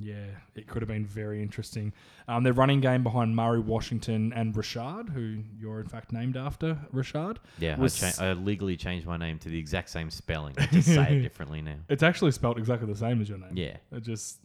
Yeah, 0.00 0.26
it 0.54 0.68
could 0.68 0.80
have 0.80 0.88
been 0.88 1.04
very 1.04 1.42
interesting. 1.42 1.92
Um, 2.28 2.44
their 2.44 2.52
running 2.52 2.80
game 2.80 3.02
behind 3.02 3.34
Murray, 3.34 3.58
Washington, 3.58 4.32
and 4.32 4.54
Rashad, 4.54 5.08
who 5.10 5.38
you're 5.58 5.80
in 5.80 5.88
fact 5.88 6.12
named 6.12 6.36
after, 6.36 6.78
Rashad. 6.94 7.38
Yeah, 7.58 7.76
I, 7.80 7.88
cha- 7.88 8.12
I 8.24 8.32
legally 8.34 8.76
changed 8.76 9.06
my 9.06 9.16
name 9.16 9.38
to 9.40 9.48
the 9.48 9.58
exact 9.58 9.90
same 9.90 10.08
spelling. 10.10 10.54
I 10.56 10.66
just 10.72 10.86
say 10.88 11.16
it 11.16 11.22
differently 11.22 11.62
now. 11.62 11.76
It's 11.88 12.04
actually 12.04 12.30
spelled 12.30 12.58
exactly 12.58 12.86
the 12.90 12.98
same 12.98 13.20
as 13.20 13.28
your 13.28 13.38
name. 13.38 13.50
Yeah, 13.56 13.76
It 13.90 14.04
just, 14.04 14.38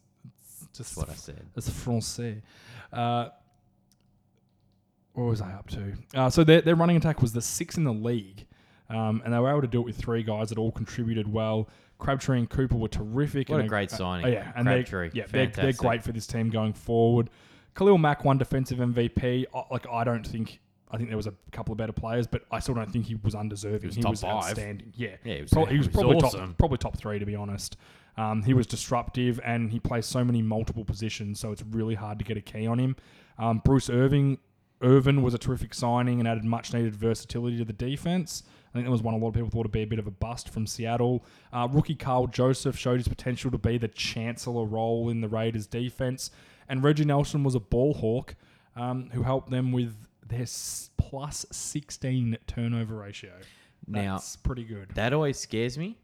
it's 0.43 0.65
just 0.75 0.95
that's 0.95 0.97
what 0.97 1.09
I 1.09 1.13
said. 1.13 1.45
It's 1.55 1.69
français. 1.69 2.41
Uh, 2.91 3.29
what 5.13 5.25
was 5.25 5.41
I 5.41 5.51
up 5.53 5.69
to? 5.69 5.93
Uh, 6.15 6.29
so 6.29 6.43
their, 6.43 6.61
their 6.61 6.75
running 6.75 6.97
attack 6.97 7.21
was 7.21 7.33
the 7.33 7.41
sixth 7.41 7.77
in 7.77 7.83
the 7.83 7.93
league, 7.93 8.45
um, 8.89 9.21
and 9.23 9.33
they 9.33 9.37
were 9.39 9.49
able 9.51 9.61
to 9.61 9.67
do 9.67 9.79
it 9.81 9.85
with 9.85 9.97
three 9.97 10.23
guys 10.23 10.49
that 10.49 10.57
all 10.57 10.71
contributed 10.71 11.31
well. 11.31 11.69
Crabtree 11.99 12.39
and 12.39 12.49
Cooper 12.49 12.75
were 12.75 12.88
terrific. 12.88 13.49
What 13.49 13.60
and 13.60 13.65
a 13.65 13.69
great 13.69 13.93
uh, 13.93 13.97
signing. 13.97 14.25
oh, 14.25 14.29
yeah, 14.29 14.51
and 14.56 14.67
they, 14.67 14.84
Crabtree, 14.84 15.12
yeah, 15.13 15.25
they're, 15.29 15.47
they're 15.47 15.73
great 15.73 16.03
for 16.03 16.12
this 16.12 16.27
team 16.27 16.49
going 16.49 16.73
forward. 16.73 17.29
Khalil 17.75 17.97
Mack 17.97 18.23
won 18.23 18.38
defensive 18.38 18.79
MVP. 18.79 19.45
Like 19.71 19.88
I 19.89 20.03
don't 20.03 20.25
think. 20.25 20.60
I 20.91 20.97
think 20.97 21.10
there 21.10 21.17
was 21.17 21.25
a 21.25 21.34
couple 21.51 21.71
of 21.71 21.79
better 21.79 21.91
players, 21.91 22.27
but 22.27 22.43
I 22.51 22.60
still 22.60 22.75
don't 22.75 22.91
think 22.91 23.06
he 23.08 23.15
was 23.15 23.34
undeserving. 23.34 23.89
He 23.93 24.03
was 24.03 24.21
top 24.21 24.32
five. 24.32 24.49
outstanding. 24.51 24.93
Yeah, 24.95 25.15
Yeah, 25.23 25.36
he 25.38 25.41
was- 25.41 25.49
Pro- 25.51 25.65
he 25.65 25.77
was 25.79 25.88
he 25.88 25.89
was 25.89 25.95
probably 26.01 26.17
awesome. 26.17 26.49
top, 26.49 26.58
probably 26.60 26.77
top 26.77 26.97
three 26.97 27.17
to 27.17 27.25
be 27.25 27.36
honest. 27.36 27.77
Um, 28.15 28.43
he 28.43 28.53
was 28.53 28.67
disruptive 28.67 29.39
and 29.43 29.71
he 29.71 29.79
plays 29.79 30.06
so 30.06 30.23
many 30.23 30.43
multiple 30.43 30.86
positions, 30.86 31.39
so 31.39 31.51
it's 31.51 31.63
really 31.71 31.95
hard 31.95 32.19
to 32.19 32.25
get 32.25 32.38
a 32.38 32.41
key 32.41 32.67
on 32.67 32.77
him. 32.77 32.95
Um, 33.39 33.60
Bruce 33.65 33.89
Irving, 33.89 34.38
Irvin 34.82 35.23
was 35.23 35.34
a 35.34 35.39
terrific 35.39 35.73
signing 35.73 36.19
and 36.19 36.27
added 36.27 36.43
much 36.43 36.71
needed 36.75 36.95
versatility 36.95 37.58
to 37.58 37.65
the 37.65 37.73
defense. 37.73 38.43
I 38.73 38.77
think 38.77 38.86
that 38.86 38.91
was 38.91 39.03
one 39.03 39.13
a 39.13 39.17
lot 39.17 39.27
of 39.29 39.33
people 39.36 39.49
thought 39.49 39.59
would 39.65 39.71
be 39.71 39.83
a 39.83 39.86
bit 39.88 39.99
of 39.99 40.07
a 40.07 40.12
bust 40.12 40.49
from 40.49 40.65
Seattle. 40.65 41.23
Uh, 41.51 41.67
rookie 41.71 41.93
Karl 41.95 42.25
Joseph 42.27 42.75
showed 42.77 42.97
his 42.97 43.07
potential 43.07 43.51
to 43.51 43.57
be 43.59 43.77
the 43.77 43.88
chancellor 43.88 44.65
role 44.65 45.09
in 45.09 45.21
the 45.21 45.27
Raiders 45.27 45.67
defense, 45.67 46.31
and 46.67 46.83
Reggie 46.83 47.05
Nelson 47.05 47.43
was 47.43 47.53
a 47.55 47.59
ball 47.59 47.93
hawk 47.93 48.36
um, 48.75 49.09
who 49.13 49.21
helped 49.21 49.51
them 49.51 49.71
with 49.71 49.95
their 50.27 50.41
s- 50.41 50.89
plus 50.97 51.45
16 51.51 52.38
turnover 52.47 52.95
ratio. 52.95 53.33
Now- 53.88 54.13
That's 54.15 54.36
pretty 54.38 54.63
good. 54.63 54.89
That 54.95 55.13
always 55.13 55.38
scares 55.38 55.77
me. 55.77 55.97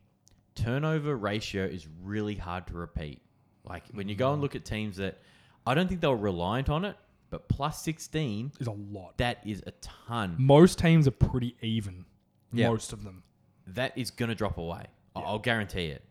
Turnover 0.56 1.16
ratio 1.16 1.64
is 1.66 1.88
really 2.04 2.36
hard 2.36 2.68
to 2.68 2.74
repeat. 2.74 3.22
Like 3.64 3.84
when 3.94 4.10
you 4.10 4.16
go 4.16 4.34
and 4.34 4.42
look 4.42 4.56
at 4.56 4.66
teams 4.66 4.98
that 4.98 5.20
I 5.66 5.74
don't 5.74 5.88
think 5.88 6.02
they 6.02 6.08
were 6.08 6.16
reliant 6.18 6.70
on 6.70 6.86
it, 6.86 6.96
but 7.30 7.48
plus 7.48 7.82
16, 7.84 8.52
Is 8.60 8.68
a 8.68 8.72
lot. 8.72 9.18
that 9.18 9.40
is 9.46 9.64
a 9.68 9.72
ton. 9.82 10.36
Most 10.38 10.80
teams 10.80 11.08
are 11.08 11.12
pretty 11.12 11.56
even. 11.62 12.06
Yeah. 12.52 12.70
Most 12.70 12.94
of 12.94 13.04
them. 13.04 13.24
That 13.68 13.98
is 13.98 14.12
going 14.12 14.30
to 14.30 14.36
drop 14.36 14.58
away. 14.58 14.86
I- 15.16 15.20
I'll 15.22 15.40
guarantee 15.40 15.88
it 15.88 16.04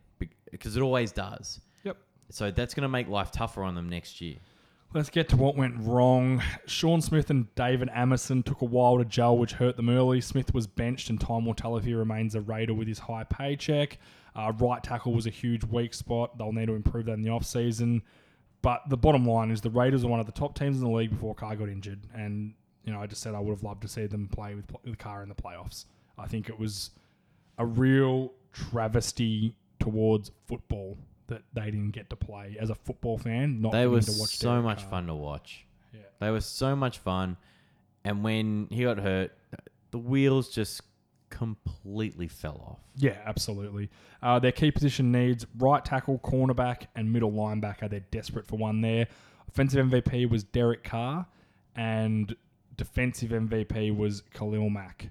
because 0.51 0.77
it 0.77 0.81
always 0.83 1.13
does. 1.13 1.61
Yep. 1.85 1.97
So 2.31 2.51
that's 2.51 2.75
going 2.75 2.83
to 2.83 2.89
make 2.89 3.09
life 3.09 3.31
tougher 3.31 3.63
on 3.63 3.75
them 3.75 3.89
next 3.89 4.21
year. 4.21 4.37
Let's 4.95 5.11
get 5.11 5.29
to 5.31 5.37
what 5.37 5.55
went 5.55 5.75
wrong. 5.81 6.43
Sean 6.67 7.03
Smith 7.03 7.29
and 7.29 7.55
David 7.55 7.91
Amerson 7.95 8.43
took 8.43 8.63
a 8.63 8.65
while 8.65 8.97
to 8.97 9.05
gel, 9.05 9.37
which 9.37 9.53
hurt 9.53 9.77
them 9.77 9.91
early. 9.91 10.23
Smith 10.23 10.55
was 10.55 10.67
benched, 10.67 11.11
and 11.11 11.21
time 11.21 11.45
will 11.45 11.53
tell 11.53 11.77
if 11.77 11.85
he 11.85 11.93
remains 11.93 12.35
a 12.35 12.41
Raider 12.41 12.73
with 12.73 12.89
his 12.89 12.99
high 12.99 13.25
paycheck. 13.25 13.99
Uh, 14.35 14.53
right 14.59 14.83
tackle 14.83 15.13
was 15.13 15.27
a 15.27 15.31
huge 15.31 15.63
weak 15.65 15.93
spot. 15.93 16.39
They'll 16.39 16.53
need 16.53 16.67
to 16.67 16.75
improve 16.75 17.05
that 17.07 17.13
in 17.13 17.23
the 17.23 17.29
offseason. 17.29 18.01
But 18.63 18.83
the 18.89 18.97
bottom 18.97 19.27
line 19.27 19.51
is 19.51 19.61
the 19.61 19.69
Raiders 19.71 20.05
are 20.05 20.09
one 20.09 20.21
of 20.21 20.27
the 20.27 20.33
top 20.33 20.59
teams 20.59 20.79
in 20.79 20.85
the 20.85 20.91
league 20.91 21.11
before 21.11 21.35
Carr 21.35 21.55
got 21.57 21.69
injured. 21.69 22.01
And, 22.15 22.55
you 22.85 22.93
know, 22.93 23.01
I 23.03 23.07
just 23.07 23.21
said 23.21 23.35
I 23.35 23.41
would 23.41 23.53
have 23.53 23.63
loved 23.63 23.83
to 23.83 23.89
see 23.89 24.07
them 24.07 24.27
play 24.29 24.55
with, 24.55 24.65
with 24.85 24.97
Carr 24.99 25.23
in 25.23 25.29
the 25.29 25.35
playoffs. 25.35 25.85
I 26.19 26.27
think 26.27 26.49
it 26.49 26.59
was 26.59 26.91
a 27.59 27.65
real 27.67 28.33
travesty 28.53 29.55
towards 29.79 30.31
football 30.47 30.99
that 31.29 31.43
they 31.53 31.67
didn't 31.67 31.91
get 31.91 32.09
to 32.11 32.17
play 32.17 32.57
as 32.59 32.71
a 32.71 32.75
football 32.75 33.19
fan. 33.19 33.61
Not 33.61 33.73
They 33.73 33.87
were 33.87 34.01
to 34.01 34.13
watch 34.13 34.37
so 34.39 34.51
Derek 34.51 34.65
much 34.65 34.81
Carr. 34.83 34.91
fun 34.91 35.07
to 35.09 35.15
watch. 35.15 35.67
Yeah. 35.93 36.01
They 36.21 36.31
were 36.31 36.41
so 36.41 36.75
much 36.75 36.99
fun. 36.99 37.37
And 38.05 38.25
when 38.25 38.69
he 38.71 38.85
got 38.85 38.99
hurt, 38.99 39.37
the 39.91 39.99
wheels 39.99 40.49
just 40.49 40.81
completely 41.31 42.29
fell 42.29 42.63
off. 42.67 42.79
Yeah, 42.97 43.19
absolutely. 43.25 43.91
Uh, 44.23 44.39
their 44.39 44.53
key 44.53 44.71
position 44.71 45.13
needs 45.13 45.47
right 45.59 45.85
tackle, 45.85 46.19
cornerback, 46.21 46.87
and 46.97 47.13
middle 47.13 47.33
linebacker. 47.33 47.89
They're 47.91 48.01
desperate 48.11 48.47
for 48.47 48.57
one 48.57 48.81
there. 48.81 49.07
Offensive 49.49 49.87
MVP 49.87 50.29
was 50.29 50.45
Derek 50.45 50.85
Carr, 50.85 51.27
and 51.77 52.35
defensive 52.77 53.31
MVP 53.31 53.97
was 53.97 54.23
Khalil 54.33 54.71
Mack. 54.71 55.11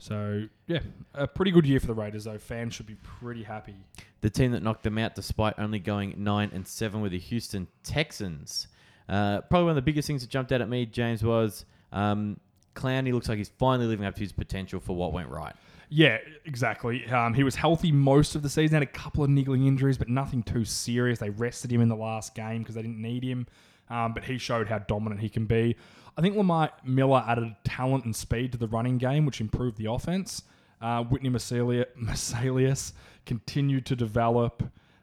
So, 0.00 0.46
yeah, 0.66 0.80
a 1.14 1.26
pretty 1.26 1.50
good 1.50 1.66
year 1.66 1.78
for 1.78 1.86
the 1.86 1.94
Raiders, 1.94 2.24
though. 2.24 2.38
Fans 2.38 2.74
should 2.74 2.86
be 2.86 2.96
pretty 2.96 3.42
happy. 3.42 3.76
The 4.22 4.30
team 4.30 4.52
that 4.52 4.62
knocked 4.62 4.82
them 4.82 4.98
out 4.98 5.14
despite 5.14 5.54
only 5.58 5.78
going 5.78 6.14
9 6.16 6.50
and 6.52 6.66
7 6.66 7.00
were 7.00 7.08
the 7.08 7.18
Houston 7.18 7.68
Texans. 7.84 8.68
Uh, 9.08 9.42
probably 9.42 9.64
one 9.64 9.70
of 9.70 9.76
the 9.76 9.82
biggest 9.82 10.06
things 10.06 10.22
that 10.22 10.30
jumped 10.30 10.52
out 10.52 10.60
at 10.60 10.68
me, 10.68 10.86
James, 10.86 11.22
was 11.22 11.64
um, 11.92 12.40
Clowney 12.74 13.12
looks 13.12 13.28
like 13.28 13.38
he's 13.38 13.50
finally 13.58 13.86
living 13.86 14.06
up 14.06 14.14
to 14.14 14.20
his 14.20 14.32
potential 14.32 14.80
for 14.80 14.96
what 14.96 15.12
went 15.12 15.28
right. 15.28 15.54
Yeah, 15.90 16.18
exactly. 16.44 17.04
Um, 17.06 17.34
he 17.34 17.42
was 17.42 17.56
healthy 17.56 17.90
most 17.90 18.36
of 18.36 18.42
the 18.42 18.48
season, 18.48 18.74
had 18.74 18.82
a 18.82 18.86
couple 18.86 19.24
of 19.24 19.28
niggling 19.28 19.66
injuries, 19.66 19.98
but 19.98 20.08
nothing 20.08 20.42
too 20.44 20.64
serious. 20.64 21.18
They 21.18 21.30
rested 21.30 21.72
him 21.72 21.80
in 21.80 21.88
the 21.88 21.96
last 21.96 22.34
game 22.34 22.60
because 22.60 22.76
they 22.76 22.82
didn't 22.82 23.02
need 23.02 23.24
him. 23.24 23.46
Um, 23.90 24.14
but 24.14 24.22
he 24.22 24.38
showed 24.38 24.68
how 24.68 24.78
dominant 24.78 25.20
he 25.20 25.28
can 25.28 25.46
be. 25.46 25.76
I 26.16 26.22
think 26.22 26.36
Lamar 26.36 26.70
Miller 26.84 27.24
added 27.26 27.54
talent 27.64 28.04
and 28.04 28.14
speed 28.14 28.52
to 28.52 28.58
the 28.58 28.66
running 28.68 28.98
game, 28.98 29.26
which 29.26 29.40
improved 29.40 29.76
the 29.78 29.90
offense. 29.90 30.42
Uh, 30.80 31.04
Whitney 31.04 31.30
Mercilus 31.30 32.92
continued 33.26 33.86
to 33.86 33.96
develop 33.96 34.62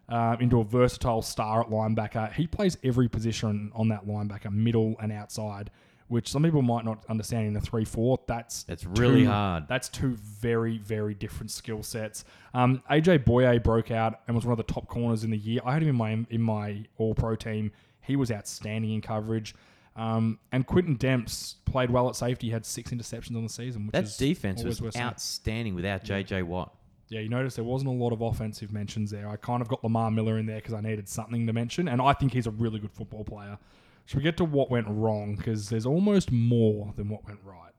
uh, 0.10 0.38
into 0.39 0.60
a 0.60 0.63
versatile 0.63 1.22
star 1.22 1.62
at 1.62 1.70
linebacker. 1.70 2.32
He 2.34 2.48
plays 2.48 2.78
every 2.84 3.08
position 3.08 3.72
on 3.76 3.89
that 3.89 4.08
linebacker, 4.08 4.52
middle 4.52 4.96
and 5.02 5.12
outside, 5.12 5.70
which 6.08 6.30
some 6.30 6.43
people 6.43 6.62
might 6.62 6.86
not 6.86 7.04
understand 7.10 7.48
in 7.48 7.56
a 7.58 7.62
3 7.62 7.84
4. 7.86 8.20
That's 8.28 8.65
It's 8.70 8.86
really 8.86 9.24
two- 9.24 9.28
hard. 9.30 9.67
That's 9.67 9.89
two 9.89 10.15
very, 10.22 10.78
very 10.78 11.13
different 11.13 11.52
skill 11.52 11.84
sets. 11.84 12.26
Um, 12.54 12.82
AJ 12.89 13.20
Bouye 13.26 13.62
broke 13.62 13.91
out 13.91 14.22
and 14.28 14.36
was 14.36 14.46
one 14.46 14.54
of 14.54 14.58
the 14.65 14.72
top 14.72 14.88
corners 14.88 15.24
in 15.24 15.30
the 15.32 15.38
year. 15.38 15.62
I 15.65 15.74
had 15.74 15.84
him 15.84 15.89
in 15.89 15.96
my 15.96 16.26
in 16.30 16.41
my 16.41 16.86
All 16.98 17.13
Pro 17.13 17.36
team. 17.36 17.72
He 18.02 18.15
was 18.15 18.32
outstanding 18.32 18.91
in 18.93 19.02
coverage. 19.02 19.54
Um, 19.98 20.38
and 20.52 20.66
Quintin 20.66 20.98
Demps 20.98 21.56
played 21.66 21.90
well 21.90 22.08
at 22.08 22.16
safety. 22.16 22.48
He 22.48 22.54
had 22.54 22.66
six 22.66 22.92
interceptions 22.92 23.36
on 23.36 23.44
the 23.44 23.50
season. 23.50 23.88
Which 23.88 23.94
That 23.94 24.16
defense 24.18 24.64
was 24.64 24.80
outstanding 24.96 25.74
without 25.74 26.04
JJ 26.04 26.44
Watt. 26.44 26.74
Yeah, 27.10 27.22
you 27.22 27.30
notice 27.30 27.56
there 27.56 27.64
wasn't 27.64 27.90
a 27.90 27.94
lot 27.94 28.12
of 28.14 28.22
offensive 28.22 28.72
mentions 28.72 29.10
there. 29.10 29.28
I 29.28 29.38
kind 29.38 29.62
of 29.62 29.68
got 29.70 29.84
Lamar 29.84 30.12
Miller 30.12 30.38
in 30.38 30.46
there 30.46 30.58
because 30.58 30.74
I 30.74 30.82
needed 30.82 31.08
something 31.10 31.48
to 31.48 31.54
mention, 31.54 31.88
and 31.88 32.02
I 32.02 32.14
think 32.14 32.34
he's 32.34 32.48
a 32.48 32.52
really 32.52 32.80
good 32.80 32.92
football 32.92 33.24
player. 33.24 33.58
Should 34.06 34.18
we 34.18 34.24
get 34.24 34.38
to 34.38 34.46
what 34.46 34.70
went 34.70 34.88
wrong? 34.90 35.36
Because 35.36 35.70
there's 35.70 35.86
almost 35.86 36.32
more 36.32 36.94
than 36.96 37.10
what 37.10 37.26
went 37.26 37.40
right. 37.44 37.72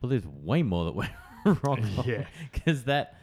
Well, 0.00 0.10
there's 0.10 0.26
way 0.26 0.62
more 0.62 0.86
that 0.86 0.94
went 0.94 1.12
wrong. 1.62 1.86
Yeah. 2.06 2.26
because 2.52 2.84
that 2.84 3.18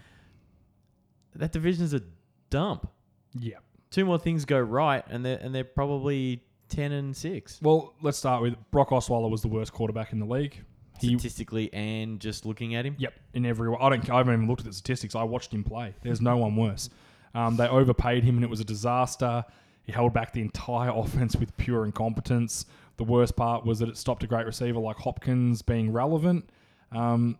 that 1.35 1.51
division's 1.51 1.93
a 1.93 2.01
dump. 2.49 2.89
Yeah. 3.37 3.57
Two 3.89 4.05
more 4.05 4.19
things 4.19 4.45
go 4.45 4.59
right, 4.59 5.03
and 5.09 5.25
they're 5.25 5.37
and 5.37 5.53
they're 5.53 5.63
probably 5.63 6.43
ten 6.69 6.91
and 6.91 7.15
six 7.15 7.59
Well, 7.61 7.93
let's 8.01 8.17
start 8.17 8.41
with 8.41 8.55
Brock 8.71 8.89
Osweiler 8.89 9.29
was 9.29 9.41
the 9.41 9.47
worst 9.47 9.73
quarterback 9.73 10.13
in 10.13 10.19
the 10.19 10.25
league. 10.25 10.63
He, 10.99 11.09
statistically, 11.09 11.71
and 11.73 12.19
just 12.19 12.45
looking 12.45 12.73
at 12.73 12.85
him. 12.85 12.95
yep, 12.97 13.13
in 13.33 13.45
every 13.45 13.69
way. 13.69 13.77
I 13.79 13.89
don't. 13.89 14.09
I 14.09 14.17
haven't 14.17 14.33
even 14.33 14.47
looked 14.47 14.61
at 14.61 14.67
the 14.67 14.73
statistics. 14.73 15.15
I 15.15 15.23
watched 15.23 15.53
him 15.53 15.63
play. 15.63 15.93
There's 16.01 16.21
no 16.21 16.37
one 16.37 16.55
worse. 16.55 16.89
Um, 17.35 17.55
they 17.55 17.67
overpaid 17.67 18.23
him, 18.23 18.35
and 18.35 18.43
it 18.43 18.49
was 18.49 18.59
a 18.59 18.65
disaster. 18.65 19.45
He 19.83 19.91
held 19.91 20.13
back 20.13 20.33
the 20.33 20.41
entire 20.41 20.89
offense 20.95 21.35
with 21.35 21.55
pure 21.57 21.85
incompetence. 21.85 22.65
The 22.97 23.03
worst 23.03 23.35
part 23.35 23.63
was 23.63 23.77
that 23.79 23.89
it 23.89 23.97
stopped 23.97 24.23
a 24.23 24.27
great 24.27 24.47
receiver 24.47 24.79
like 24.79 24.97
Hopkins 24.97 25.61
being 25.61 25.91
relevant, 25.91 26.49
um, 26.91 27.37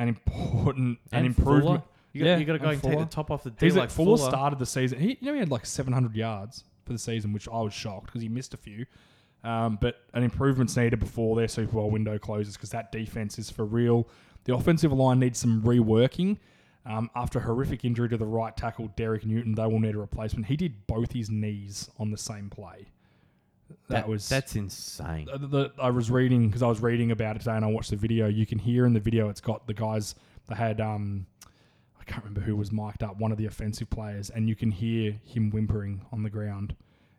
and 0.00 0.08
important 0.08 0.98
and, 1.12 1.26
improvement. 1.26 1.64
Fuller. 1.64 1.82
You 2.12 2.24
got, 2.24 2.26
Yeah, 2.26 2.36
you 2.38 2.44
got 2.44 2.52
to 2.54 2.58
go 2.58 2.64
and 2.64 2.72
and 2.74 2.82
take 2.82 2.92
Fuller. 2.92 3.04
the 3.04 3.10
top 3.10 3.30
off 3.30 3.44
the 3.44 3.50
deal. 3.50 3.66
He's 3.66 3.76
like 3.76 3.82
like 3.82 3.90
Fuller, 3.90 4.18
started 4.18 4.58
the 4.58 4.66
season. 4.66 4.98
He, 4.98 5.18
you 5.20 5.26
know, 5.26 5.34
he 5.34 5.38
had 5.38 5.50
like 5.50 5.64
700 5.64 6.16
yards 6.16 6.64
for 6.86 6.92
the 6.92 6.98
season, 6.98 7.32
which 7.32 7.48
I 7.48 7.60
was 7.60 7.74
shocked 7.74 8.06
because 8.06 8.22
he 8.22 8.28
missed 8.28 8.54
a 8.54 8.56
few. 8.56 8.86
Um, 9.44 9.78
but 9.80 10.00
an 10.14 10.24
improvement's 10.24 10.76
needed 10.76 10.98
before 10.98 11.36
their 11.36 11.48
Super 11.48 11.72
Bowl 11.72 11.90
window 11.90 12.18
closes 12.18 12.56
because 12.56 12.70
that 12.70 12.90
defense 12.90 13.38
is 13.38 13.50
for 13.50 13.64
real. 13.64 14.08
The 14.44 14.54
offensive 14.54 14.92
line 14.92 15.20
needs 15.20 15.38
some 15.38 15.62
reworking. 15.62 16.38
Um, 16.84 17.10
after 17.16 17.40
a 17.40 17.42
horrific 17.42 17.84
injury 17.84 18.08
to 18.08 18.16
the 18.16 18.26
right 18.26 18.56
tackle, 18.56 18.92
Derek 18.96 19.26
Newton, 19.26 19.54
they 19.54 19.66
will 19.66 19.80
need 19.80 19.96
a 19.96 19.98
replacement. 19.98 20.46
He 20.46 20.56
did 20.56 20.86
both 20.86 21.12
his 21.12 21.30
knees 21.30 21.90
on 21.98 22.10
the 22.10 22.16
same 22.16 22.48
play. 22.48 22.86
That, 23.88 24.08
was 24.08 24.28
that's 24.28 24.54
insane. 24.54 25.28
the, 25.32 25.46
the, 25.46 25.72
I 25.80 25.90
was 25.90 26.10
reading 26.10 26.46
because 26.46 26.62
I 26.62 26.68
was 26.68 26.80
reading 26.80 27.10
about 27.10 27.36
it 27.36 27.40
today, 27.40 27.56
and 27.56 27.64
I 27.64 27.68
watched 27.68 27.90
the 27.90 27.96
video. 27.96 28.28
You 28.28 28.46
can 28.46 28.58
hear 28.58 28.86
in 28.86 28.92
the 28.92 29.00
video 29.00 29.28
it's 29.28 29.40
got 29.40 29.66
the 29.66 29.74
guys 29.74 30.14
that 30.46 30.56
had 30.56 30.80
um, 30.80 31.26
can't 32.06 32.24
remember 32.24 32.40
who 32.40 32.56
was 32.56 32.72
mic'd 32.72 33.02
up, 33.02 33.18
one 33.18 33.32
of 33.32 33.38
the 33.38 33.46
offensive 33.46 33.90
players, 33.90 34.30
and 34.30 34.48
you 34.48 34.54
can 34.54 34.70
hear 34.70 35.20
him 35.24 35.50
whimpering 35.50 36.02
on 36.12 36.22
the 36.22 36.30
ground. 36.30 36.74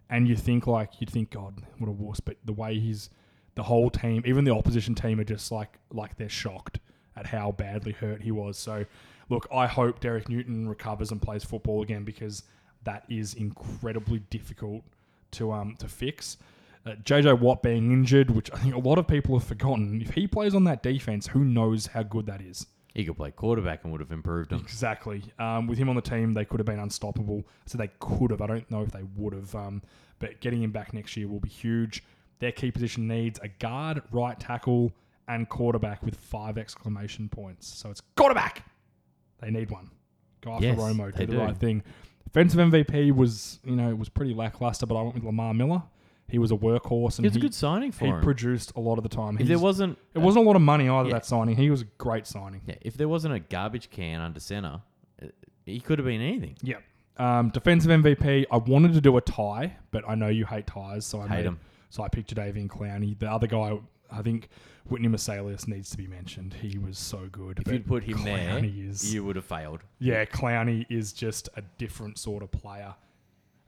And 0.10 0.28
you 0.28 0.36
think 0.36 0.68
like 0.68 1.00
you'd 1.00 1.10
think, 1.10 1.32
God, 1.32 1.62
what 1.78 1.90
a 1.90 1.92
wuss! 1.92 2.20
But 2.20 2.38
the 2.46 2.54
way 2.54 2.80
he's, 2.80 3.10
the 3.56 3.64
whole 3.64 3.90
team, 3.90 4.24
even 4.26 4.46
the 4.46 4.54
opposition 4.54 4.96
team, 4.96 5.20
are 5.20 5.26
just 5.26 5.52
like 5.52 5.78
like 5.92 6.16
they're 6.16 6.30
shocked 6.30 6.80
at 7.18 7.28
how 7.28 7.52
badly 7.52 7.92
hurt 7.92 8.22
he 8.22 8.32
was. 8.32 8.58
So, 8.58 8.86
look, 9.30 9.48
I 9.54 9.68
hope 9.68 10.00
Derek 10.00 10.30
Newton 10.30 10.70
recovers 10.70 11.12
and 11.12 11.22
plays 11.22 11.44
football 11.44 11.82
again 11.82 12.04
because 12.04 12.44
that 12.84 13.04
is 13.10 13.34
incredibly 13.34 14.20
difficult 14.30 14.84
to 15.32 15.52
um 15.52 15.76
to 15.80 15.90
fix. 15.90 16.38
Uh, 16.86 16.92
JJ 17.04 17.40
Watt 17.40 17.62
being 17.62 17.92
injured, 17.92 18.32
which 18.32 18.50
I 18.54 18.58
think 18.58 18.74
a 18.74 18.80
lot 18.80 18.98
of 18.98 19.08
people 19.08 19.38
have 19.38 19.48
forgotten. 19.48 20.02
If 20.02 20.12
he 20.12 20.26
plays 20.26 20.56
on 20.56 20.64
that 20.64 20.82
defense, 20.82 21.28
who 21.28 21.44
knows 21.44 21.88
how 21.88 22.04
good 22.04 22.28
that 22.28 22.42
is? 22.42 22.68
He 22.98 23.06
could 23.06 23.16
play 23.16 23.30
quarterback 23.30 23.84
and 23.84 23.92
would 23.92 24.02
have 24.02 24.12
improved 24.12 24.52
him. 24.52 24.58
Exactly. 24.58 25.22
Um, 25.38 25.68
with 25.68 25.78
him 25.78 25.88
on 25.88 25.96
the 25.96 26.02
team, 26.02 26.34
they 26.34 26.46
could 26.46 26.60
have 26.60 26.66
been 26.66 26.80
unstoppable. 26.80 27.44
So 27.68 27.78
they 27.78 27.92
could 28.00 28.32
have. 28.32 28.42
I 28.42 28.48
don't 28.48 28.72
know 28.72 28.82
if 28.82 28.90
they 28.90 29.04
would 29.16 29.34
have. 29.34 29.54
Um, 29.54 29.84
but 30.18 30.42
getting 30.42 30.64
him 30.64 30.72
back 30.72 30.96
next 30.96 31.16
year 31.16 31.28
will 31.28 31.40
be 31.40 31.48
huge. 31.48 32.04
Their 32.40 32.52
key 32.52 32.72
position 32.72 33.08
needs 33.08 33.40
a 33.44 33.50
guard, 33.50 34.02
right 34.10 34.40
tackle, 34.40 34.94
and 35.28 35.48
quarterback 35.48 36.02
with 36.02 36.16
five 36.16 36.58
exclamation 36.58 37.30
points. 37.30 37.68
So 37.68 37.92
it's 37.92 38.02
quarterback. 38.16 38.66
They 39.42 39.52
need 39.52 39.70
one. 39.70 39.92
Go 40.42 40.54
after 40.54 40.66
Yes, 40.66 40.80
Romo. 40.80 41.16
Do 41.16 41.28
the 41.28 41.34
do. 41.34 41.40
right 41.40 41.56
thing. 41.56 41.84
Defensive 42.24 42.60
MVP 42.60 43.16
was, 43.16 43.60
you 43.64 43.76
know, 43.76 43.90
it 43.92 43.98
was 44.00 44.10
pretty 44.10 44.34
lackluster, 44.34 44.88
but 44.88 44.96
I 44.96 45.04
went 45.04 45.14
with 45.14 45.24
Lamar 45.24 45.54
Miller. 45.54 45.84
He 46.30 46.40
was 46.40 46.52
a 46.52 46.56
workhorse, 46.56 47.18
and 47.20 47.26
It's 47.26 47.36
a 47.36 47.40
he, 47.40 47.42
good 47.42 47.54
signing 47.54 47.92
for 47.94 48.06
he 48.06 48.12
him. 48.12 48.22
produced 48.22 48.74
a 48.76 48.80
lot 48.82 48.98
of 48.98 49.04
the 49.04 49.10
time. 49.10 49.36
if 49.36 49.40
there 49.40 49.48
He's- 49.48 49.62
wasn't, 49.62 49.98
it 50.14 50.20
wasn't 50.20 50.44
a 50.46 50.48
lot 50.48 50.56
of 50.58 50.62
money 50.62 50.90
either. 50.90 51.08
yeah. 51.10 51.14
That 51.16 51.26
signing, 51.26 51.56
he 51.56 51.70
was 51.70 51.82
a 51.84 51.88
great 51.98 52.28
signing. 52.28 52.62
yeah, 52.66 52.76
if 52.82 52.96
there 52.98 53.08
wasn't 53.08 53.34
a 53.34 53.40
garbage 53.40 53.90
can 53.90 54.20
under 54.20 54.40
center, 54.42 54.82
uh, 55.22 55.28
he 55.66 55.80
could 55.80 56.00
have 56.00 56.06
been 56.06 56.20
anything. 56.22 56.58
Yeah. 56.62 56.78
Um, 57.18 57.50
defensive 57.50 57.90
MVP. 57.92 58.46
I 58.52 58.58
wanted 58.58 58.94
to 58.94 59.02
do 59.02 59.16
a 59.18 59.22
tie, 59.22 59.78
but 59.92 60.04
I 60.08 60.16
know 60.16 60.28
you 60.28 60.46
hate 60.46 60.68
ties, 60.68 61.06
so 61.06 61.20
I 61.22 61.28
Hate 61.28 61.36
made, 61.38 61.46
'em. 61.48 61.60
So 61.90 62.04
I 62.04 62.10
picked 62.10 62.36
Jadeveon 62.36 62.68
Clowney. 62.68 63.18
The 63.18 63.32
other 63.32 63.48
guy, 63.48 63.80
I 64.12 64.22
think 64.22 64.50
Whitney 64.90 65.08
Mercilus 65.08 65.68
needs 65.68 65.90
to 65.92 65.98
be 65.98 66.08
mentioned. 66.08 66.54
He 66.56 66.78
was 66.78 66.98
so 67.00 67.28
good. 67.32 67.60
If 67.60 67.64
but 67.66 67.74
you'd 67.74 67.88
put 67.88 68.04
him 68.04 68.22
there, 68.24 68.60
Clowney 68.60 68.88
is, 68.90 69.14
you 69.14 69.24
would 69.24 69.36
have 69.38 69.46
failed. 69.46 69.80
yeah, 70.00 70.26
Clowney 70.26 70.86
is 70.90 71.14
just 71.14 71.48
a 71.56 71.62
different 71.78 72.18
sort 72.20 72.44
of 72.44 72.52
player. 72.52 72.94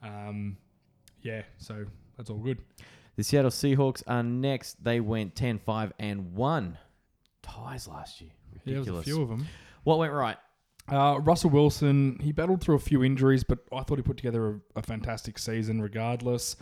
Um, 0.03 0.57
yeah, 1.21 1.41
so 1.57 1.85
that's 2.19 2.29
all 2.29 2.37
good. 2.37 2.59
The 3.15 3.23
Seattle 3.23 3.49
Seahawks 3.49 4.03
are 4.07 4.21
next. 4.23 4.83
They 4.83 4.99
went 4.99 5.35
10, 5.35 5.59
5, 5.59 5.93
and 5.99 6.33
1. 6.35 6.77
Ties 7.41 7.87
last 7.87 8.19
year. 8.19 8.31
Yeah, 8.53 8.59
there 8.65 8.79
was 8.79 8.87
Ridiculous. 8.89 9.01
a 9.01 9.09
few 9.09 9.21
of 9.23 9.29
them. 9.29 9.47
What 9.85 9.99
went 9.99 10.11
right? 10.11 10.35
Uh, 10.89 11.19
Russell 11.21 11.49
Wilson, 11.51 12.17
he 12.21 12.31
battled 12.33 12.61
through 12.61 12.75
a 12.75 12.79
few 12.79 13.03
injuries, 13.03 13.43
but 13.43 13.59
I 13.71 13.83
thought 13.83 13.97
he 13.97 14.01
put 14.03 14.17
together 14.17 14.47
a, 14.75 14.79
a 14.79 14.81
fantastic 14.81 15.39
season 15.39 15.81
regardless. 15.81 16.55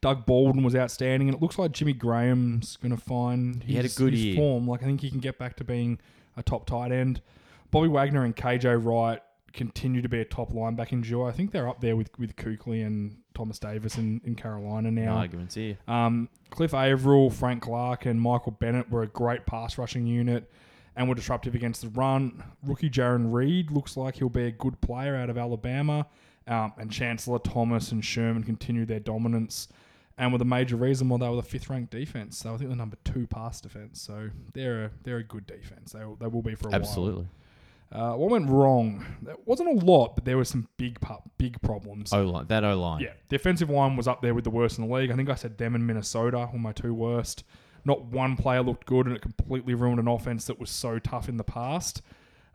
Doug 0.00 0.26
Baldwin 0.26 0.64
was 0.64 0.74
outstanding, 0.74 1.28
and 1.28 1.36
it 1.36 1.40
looks 1.42 1.58
like 1.58 1.70
Jimmy 1.72 1.92
Graham's 1.92 2.76
going 2.76 2.90
to 2.94 3.00
find 3.00 3.62
his, 3.62 3.70
He 3.70 3.76
had 3.76 3.84
a 3.84 3.88
good 3.90 4.12
his 4.12 4.24
year. 4.24 4.36
form. 4.36 4.66
Like 4.66 4.82
I 4.82 4.86
think 4.86 5.00
he 5.00 5.10
can 5.10 5.20
get 5.20 5.38
back 5.38 5.56
to 5.56 5.64
being 5.64 5.98
a 6.36 6.42
top 6.42 6.66
tight 6.66 6.92
end. 6.92 7.22
Bobby 7.70 7.88
Wagner 7.88 8.24
and 8.24 8.34
KJ 8.34 8.84
Wright 8.84 9.20
continue 9.54 10.02
to 10.02 10.08
be 10.08 10.20
a 10.20 10.24
top 10.24 10.52
linebacking 10.52 11.02
duo. 11.06 11.26
I 11.26 11.32
think 11.32 11.52
they're 11.52 11.68
up 11.68 11.80
there 11.80 11.96
with 11.96 12.10
with 12.18 12.36
Kuechly 12.36 12.84
and 12.86 13.16
Thomas 13.34 13.58
Davis 13.58 13.96
in, 13.96 14.20
in 14.24 14.34
Carolina 14.34 14.90
No 14.90 15.04
now. 15.04 15.16
arguments 15.16 15.54
here. 15.54 15.78
Um, 15.88 16.28
Cliff 16.50 16.74
Avril, 16.74 17.30
Frank 17.30 17.62
Clark, 17.62 18.06
and 18.06 18.20
Michael 18.20 18.52
Bennett 18.52 18.90
were 18.90 19.02
a 19.02 19.06
great 19.08 19.46
pass 19.46 19.78
rushing 19.78 20.06
unit 20.06 20.50
and 20.96 21.08
were 21.08 21.14
disruptive 21.14 21.54
against 21.54 21.82
the 21.82 21.88
run. 21.88 22.42
Rookie 22.64 22.90
Jarran 22.90 23.32
Reed 23.32 23.70
looks 23.70 23.96
like 23.96 24.16
he'll 24.16 24.28
be 24.28 24.44
a 24.46 24.52
good 24.52 24.80
player 24.80 25.16
out 25.16 25.30
of 25.30 25.38
Alabama. 25.38 26.06
Um, 26.46 26.72
and 26.76 26.90
Chancellor 26.92 27.38
Thomas 27.38 27.90
and 27.90 28.04
Sherman 28.04 28.42
continue 28.44 28.84
their 28.84 29.00
dominance 29.00 29.66
and 30.18 30.30
were 30.30 30.38
the 30.38 30.44
major 30.44 30.76
reason 30.76 31.08
why 31.08 31.16
they 31.18 31.28
were 31.28 31.36
the 31.36 31.42
fifth 31.42 31.70
ranked 31.70 31.90
defense. 31.90 32.36
So 32.38 32.54
I 32.54 32.58
think 32.58 32.68
the 32.70 32.76
number 32.76 32.96
two 33.02 33.26
pass 33.26 33.60
defense. 33.62 34.00
So 34.02 34.28
they're 34.52 34.84
a, 34.84 34.90
they're 35.04 35.16
a 35.16 35.24
good 35.24 35.46
defense. 35.46 35.92
They, 35.92 36.04
will- 36.04 36.16
they 36.16 36.26
will 36.26 36.42
be 36.42 36.54
for 36.54 36.68
a 36.68 36.70
while. 36.72 36.80
Absolutely. 36.80 37.26
Uh, 37.92 38.14
what 38.14 38.30
went 38.30 38.48
wrong? 38.50 39.04
There 39.22 39.36
wasn't 39.44 39.68
a 39.68 39.84
lot, 39.84 40.16
but 40.16 40.24
there 40.24 40.36
were 40.36 40.44
some 40.44 40.68
big 40.76 40.98
big 41.38 41.60
problems. 41.62 42.12
O 42.12 42.24
line. 42.24 42.46
That 42.48 42.64
O 42.64 42.78
line. 42.80 43.02
Yeah, 43.02 43.12
the 43.28 43.36
offensive 43.36 43.70
line 43.70 43.96
was 43.96 44.08
up 44.08 44.20
there 44.20 44.34
with 44.34 44.44
the 44.44 44.50
worst 44.50 44.78
in 44.78 44.88
the 44.88 44.92
league. 44.92 45.10
I 45.10 45.16
think 45.16 45.30
I 45.30 45.34
said 45.34 45.58
them 45.58 45.74
and 45.74 45.86
Minnesota 45.86 46.48
were 46.52 46.58
my 46.58 46.72
two 46.72 46.92
worst. 46.92 47.44
Not 47.84 48.04
one 48.06 48.36
player 48.36 48.62
looked 48.62 48.86
good, 48.86 49.06
and 49.06 49.14
it 49.14 49.22
completely 49.22 49.74
ruined 49.74 50.00
an 50.00 50.08
offense 50.08 50.46
that 50.46 50.58
was 50.58 50.70
so 50.70 50.98
tough 50.98 51.28
in 51.28 51.36
the 51.36 51.44
past. 51.44 52.00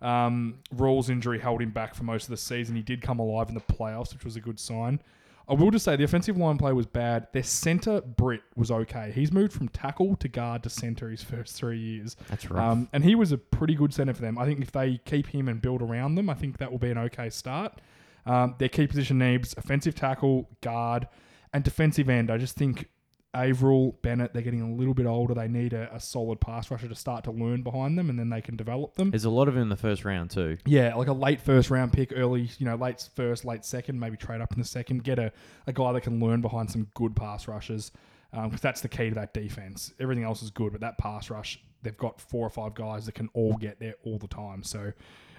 Um, 0.01 0.59
Rawls' 0.73 1.09
injury 1.09 1.39
held 1.39 1.61
him 1.61 1.71
back 1.71 1.93
for 1.93 2.03
most 2.03 2.23
of 2.23 2.29
the 2.29 2.37
season. 2.37 2.75
He 2.75 2.81
did 2.81 3.01
come 3.01 3.19
alive 3.19 3.49
in 3.49 3.53
the 3.55 3.61
playoffs, 3.61 4.13
which 4.13 4.25
was 4.25 4.35
a 4.35 4.41
good 4.41 4.59
sign. 4.59 5.01
I 5.49 5.53
will 5.53 5.71
just 5.71 5.83
say 5.83 5.95
the 5.95 6.03
offensive 6.03 6.37
line 6.37 6.57
play 6.57 6.73
was 6.73 6.85
bad. 6.85 7.27
Their 7.33 7.43
center 7.43 8.01
Britt 8.01 8.43
was 8.55 8.69
okay. 8.69 9.11
He's 9.13 9.31
moved 9.31 9.51
from 9.51 9.67
tackle 9.69 10.15
to 10.17 10.27
guard 10.27 10.61
to 10.63 10.69
center 10.69 11.09
his 11.09 11.23
first 11.23 11.55
three 11.55 11.79
years. 11.79 12.15
That's 12.29 12.49
rough. 12.51 12.71
Um, 12.71 12.89
and 12.93 13.03
he 13.03 13.15
was 13.15 13.31
a 13.31 13.37
pretty 13.37 13.73
good 13.73 13.93
center 13.93 14.13
for 14.13 14.21
them. 14.21 14.37
I 14.37 14.45
think 14.45 14.61
if 14.61 14.71
they 14.71 14.99
keep 15.05 15.27
him 15.27 15.47
and 15.47 15.61
build 15.61 15.81
around 15.81 16.15
them, 16.15 16.29
I 16.29 16.35
think 16.35 16.59
that 16.59 16.71
will 16.71 16.77
be 16.77 16.91
an 16.91 16.97
okay 16.99 17.29
start. 17.31 17.81
Um, 18.25 18.55
their 18.59 18.69
key 18.69 18.85
position 18.85 19.17
needs 19.17 19.55
offensive 19.57 19.95
tackle, 19.95 20.49
guard, 20.61 21.07
and 21.51 21.63
defensive 21.63 22.09
end. 22.09 22.29
I 22.29 22.37
just 22.37 22.55
think 22.55 22.87
Avril, 23.33 23.97
Bennett, 24.01 24.33
they're 24.33 24.41
getting 24.41 24.61
a 24.61 24.73
little 24.73 24.93
bit 24.93 25.05
older. 25.05 25.33
They 25.33 25.47
need 25.47 25.73
a, 25.73 25.93
a 25.93 25.99
solid 25.99 26.39
pass 26.41 26.71
rusher 26.71 26.87
to 26.87 26.95
start 26.95 27.23
to 27.25 27.31
learn 27.31 27.61
behind 27.61 27.97
them, 27.97 28.09
and 28.09 28.17
then 28.17 28.29
they 28.29 28.41
can 28.41 28.55
develop 28.55 28.95
them. 28.95 29.11
There's 29.11 29.25
a 29.25 29.29
lot 29.29 29.47
of 29.47 29.55
it 29.55 29.59
in 29.59 29.69
the 29.69 29.77
first 29.77 30.03
round, 30.03 30.31
too. 30.31 30.57
Yeah, 30.65 30.95
like 30.95 31.07
a 31.07 31.13
late 31.13 31.39
first 31.39 31.69
round 31.69 31.93
pick, 31.93 32.11
early, 32.15 32.49
you 32.57 32.65
know, 32.65 32.75
late 32.75 33.07
first, 33.15 33.45
late 33.45 33.63
second, 33.65 33.99
maybe 33.99 34.17
trade 34.17 34.41
up 34.41 34.53
in 34.53 34.59
the 34.59 34.65
second, 34.65 35.03
get 35.03 35.19
a, 35.19 35.31
a 35.67 35.73
guy 35.73 35.93
that 35.93 36.01
can 36.01 36.19
learn 36.19 36.41
behind 36.41 36.71
some 36.71 36.87
good 36.95 37.15
pass 37.15 37.47
rushers. 37.47 37.91
because 38.31 38.51
um, 38.51 38.59
that's 38.61 38.81
the 38.81 38.89
key 38.89 39.09
to 39.09 39.15
that 39.15 39.33
defense. 39.33 39.93
Everything 39.99 40.23
else 40.23 40.41
is 40.41 40.49
good, 40.49 40.71
but 40.71 40.81
that 40.81 40.97
pass 40.97 41.29
rush, 41.29 41.59
they've 41.83 41.97
got 41.97 42.19
four 42.19 42.45
or 42.45 42.49
five 42.49 42.73
guys 42.73 43.05
that 43.05 43.13
can 43.13 43.29
all 43.33 43.55
get 43.57 43.79
there 43.79 43.95
all 44.03 44.17
the 44.17 44.27
time. 44.27 44.63
So 44.63 44.91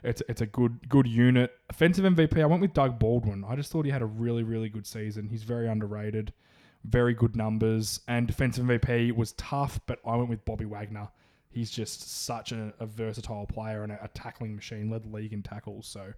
it's 0.02 0.22
it's 0.28 0.40
a 0.40 0.46
good 0.46 0.88
good 0.88 1.06
unit. 1.06 1.52
Offensive 1.68 2.04
MVP, 2.04 2.40
I 2.40 2.46
went 2.46 2.62
with 2.62 2.72
Doug 2.72 2.98
Baldwin. 2.98 3.44
I 3.46 3.56
just 3.56 3.70
thought 3.70 3.84
he 3.84 3.90
had 3.90 4.02
a 4.02 4.06
really 4.06 4.42
really 4.42 4.68
good 4.68 4.86
season. 4.86 5.28
He's 5.28 5.42
very 5.42 5.68
underrated, 5.68 6.32
very 6.84 7.14
good 7.14 7.36
numbers, 7.36 8.00
and 8.08 8.26
defensive 8.26 8.64
MVP 8.64 9.12
was 9.14 9.32
tough, 9.32 9.80
but 9.86 9.98
I 10.06 10.16
went 10.16 10.28
with 10.30 10.44
Bobby 10.44 10.64
Wagner. 10.64 11.08
He's 11.50 11.70
just 11.70 12.24
such 12.24 12.52
a, 12.52 12.72
a 12.78 12.86
versatile 12.86 13.46
player 13.46 13.82
and 13.82 13.92
a, 13.92 14.04
a 14.04 14.08
tackling 14.08 14.54
machine. 14.54 14.88
Led 14.88 15.02
the 15.04 15.08
league 15.14 15.32
in 15.32 15.42
tackles, 15.42 15.86
so 15.86 16.12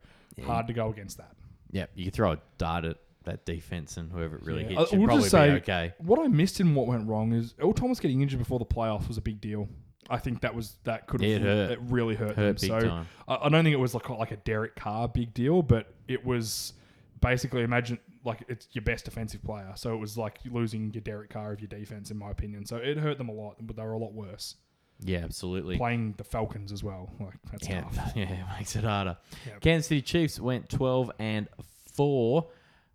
hard 0.44 0.66
to 0.66 0.72
go 0.72 0.90
against 0.90 1.16
that. 1.18 1.32
Yeah, 1.70 1.86
you 1.94 2.10
throw 2.10 2.32
a 2.32 2.38
dart 2.58 2.84
at 2.84 2.98
that 3.24 3.44
defense, 3.46 3.96
and 3.96 4.12
whoever 4.12 4.36
it 4.36 4.42
really 4.44 4.62
Yeah. 4.64 4.80
hits 4.80 4.92
I 4.92 4.96
will 4.96 5.04
probably 5.06 5.22
just 5.22 5.30
say- 5.30 5.50
be 5.50 5.56
okay. 5.56 5.94
What 5.98 6.18
I 6.20 6.28
missed 6.28 6.60
in 6.60 6.74
what 6.74 6.86
went 6.86 7.08
wrong 7.08 7.32
is 7.32 7.54
Earl 7.60 7.72
Thomas 7.72 7.98
getting 7.98 8.20
injured 8.20 8.38
before 8.40 8.58
the 8.58 8.66
playoffs 8.66 9.08
was 9.08 9.16
a 9.16 9.22
big 9.22 9.40
deal. 9.40 9.68
I 10.10 10.18
think 10.18 10.40
that 10.42 10.54
was 10.54 10.76
that 10.84 11.06
could 11.06 11.20
have 11.22 11.30
Yeah, 11.30 11.36
it 11.36 11.42
hurt. 11.42 11.70
it 11.70 11.78
really 11.88 12.14
hurt, 12.16 12.36
Hurt 12.36 12.58
them. 12.58 12.68
so. 12.80 13.04
I, 13.28 13.46
I 13.46 13.48
don't 13.48 13.64
think 13.64 13.72
it 13.72 13.78
was 13.80 13.94
like 13.94 14.08
like 14.10 14.32
a 14.32 14.36
Derek 14.36 14.74
Carr 14.76 15.08
big 15.08 15.32
deal, 15.32 15.62
but 15.62 15.94
it 16.08 16.24
was 16.26 16.74
basically 17.22 17.62
imagine 17.62 17.98
like 18.24 18.44
it's 18.48 18.68
your 18.72 18.82
best 18.82 19.06
defensive 19.06 19.42
player. 19.42 19.72
So 19.76 19.94
it 19.94 19.96
was 19.98 20.18
like 20.18 20.38
losing 20.50 20.92
your 20.92 21.00
Derek 21.00 21.30
Carr 21.30 21.52
of 21.52 21.60
your 21.60 21.68
defense, 21.68 22.10
in 22.10 22.18
my 22.18 22.30
opinion. 22.30 22.66
So 22.66 22.76
it 22.76 22.98
hurt 22.98 23.16
them 23.16 23.30
a 23.30 23.32
lot, 23.32 23.56
but 23.60 23.76
they 23.76 23.82
were 23.82 23.92
a 23.92 23.98
lot 23.98 24.12
worse. 24.12 24.56
Yeah, 25.00 25.18
absolutely. 25.20 25.78
Playing 25.78 26.14
the 26.18 26.24
Falcons 26.24 26.70
as 26.70 26.84
well, 26.84 27.10
like 27.18 27.34
that's 27.50 27.66
Yeah, 27.68 27.80
tough. 27.80 28.12
yeah, 28.16 28.24
it 28.24 28.44
makes 28.58 28.76
it 28.76 28.84
harder. 28.84 29.16
Kansas 29.60 29.88
City 29.88 30.02
Chiefs 30.02 30.38
went 30.38 30.68
12 30.68 31.10
and 31.18 31.48
4. 31.94 32.46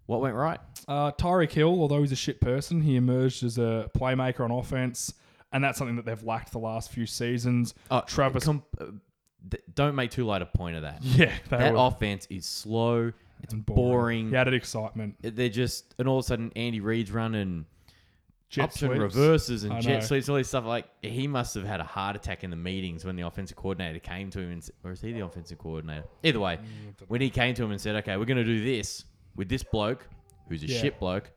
What 0.05 0.21
went 0.21 0.35
right? 0.35 0.59
Uh, 0.87 1.11
Tyreek 1.11 1.51
Hill, 1.51 1.67
although 1.81 1.99
he's 1.99 2.13
a 2.13 2.15
shit 2.15 2.39
person, 2.39 2.79
he 2.81 2.95
emerged 2.95 3.43
as 3.43 3.57
a 3.57 3.89
playmaker 3.97 4.39
on 4.41 4.51
offense, 4.51 5.13
and 5.51 5.61
that's 5.61 5.77
something 5.77 5.97
that 5.97 6.05
they've 6.05 6.23
lacked 6.23 6.53
the 6.53 6.59
last 6.59 6.91
few 6.91 7.05
seasons. 7.05 7.73
Oh, 7.91 8.01
Travis- 8.07 8.45
com- 8.45 8.63
uh, 8.79 8.85
don't 9.75 9.95
make 9.95 10.11
too 10.11 10.25
light 10.25 10.41
a 10.41 10.45
point 10.45 10.77
of 10.77 10.83
that. 10.83 10.99
Yeah, 11.03 11.33
That 11.49 11.73
were 11.73 11.79
offense 11.79 12.25
is 12.29 12.45
slow. 12.45 13.11
It's 13.43 13.53
boring. 13.53 14.29
He 14.29 14.35
added 14.35 14.53
excitement. 14.53 15.15
They're 15.21 15.49
just, 15.49 15.95
and 15.99 16.07
all 16.07 16.19
of 16.19 16.25
a 16.25 16.27
sudden, 16.27 16.51
Andy 16.55 16.79
Reid's 16.79 17.11
running 17.11 17.65
Jet 18.49 18.63
ups 18.63 18.81
and 18.81 18.97
reverses 18.97 19.65
and 19.65 19.73
I 19.73 19.81
jet 19.81 19.93
know. 19.95 19.99
sweeps, 19.99 20.29
all 20.29 20.37
this 20.37 20.47
stuff. 20.47 20.63
Like 20.65 20.85
he 21.01 21.27
must 21.27 21.53
have 21.55 21.65
had 21.65 21.81
a 21.81 21.83
heart 21.83 22.15
attack 22.15 22.45
in 22.45 22.49
the 22.49 22.55
meetings 22.55 23.03
when 23.03 23.17
the 23.17 23.23
offensive 23.23 23.57
coordinator 23.57 23.99
came 23.99 24.29
to 24.31 24.39
him, 24.39 24.51
and, 24.51 24.69
or 24.85 24.91
is 24.91 25.01
he 25.01 25.11
the 25.11 25.19
offensive 25.25 25.57
coordinator? 25.57 26.05
Either 26.23 26.39
way, 26.39 26.55
Mm, 26.57 27.09
when 27.09 27.19
he 27.19 27.29
came 27.29 27.53
to 27.55 27.63
him 27.65 27.71
and 27.71 27.81
said, 27.81 27.95
"Okay, 27.97 28.15
we're 28.15 28.23
going 28.25 28.37
to 28.37 28.45
do 28.45 28.63
this 28.63 29.03
with 29.35 29.49
this 29.49 29.63
bloke, 29.63 30.07
who's 30.47 30.63
a 30.63 30.67
Yeah. 30.67 30.79
shit 30.79 30.97
bloke," 30.97 31.29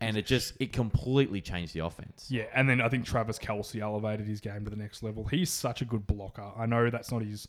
and 0.00 0.16
it 0.16 0.24
just 0.24 0.54
it 0.58 0.72
completely 0.72 1.42
changed 1.42 1.74
the 1.74 1.80
offense. 1.80 2.28
Yeah, 2.30 2.44
and 2.54 2.66
then 2.66 2.80
I 2.80 2.88
think 2.88 3.04
Travis 3.04 3.38
Kelce 3.38 3.78
elevated 3.78 4.26
his 4.26 4.40
game 4.40 4.64
to 4.64 4.70
the 4.70 4.76
next 4.76 5.02
level. 5.02 5.24
He's 5.26 5.50
such 5.50 5.82
a 5.82 5.84
good 5.84 6.06
blocker. 6.06 6.52
I 6.56 6.64
know 6.64 6.88
that's 6.88 7.12
not 7.12 7.20
his. 7.20 7.46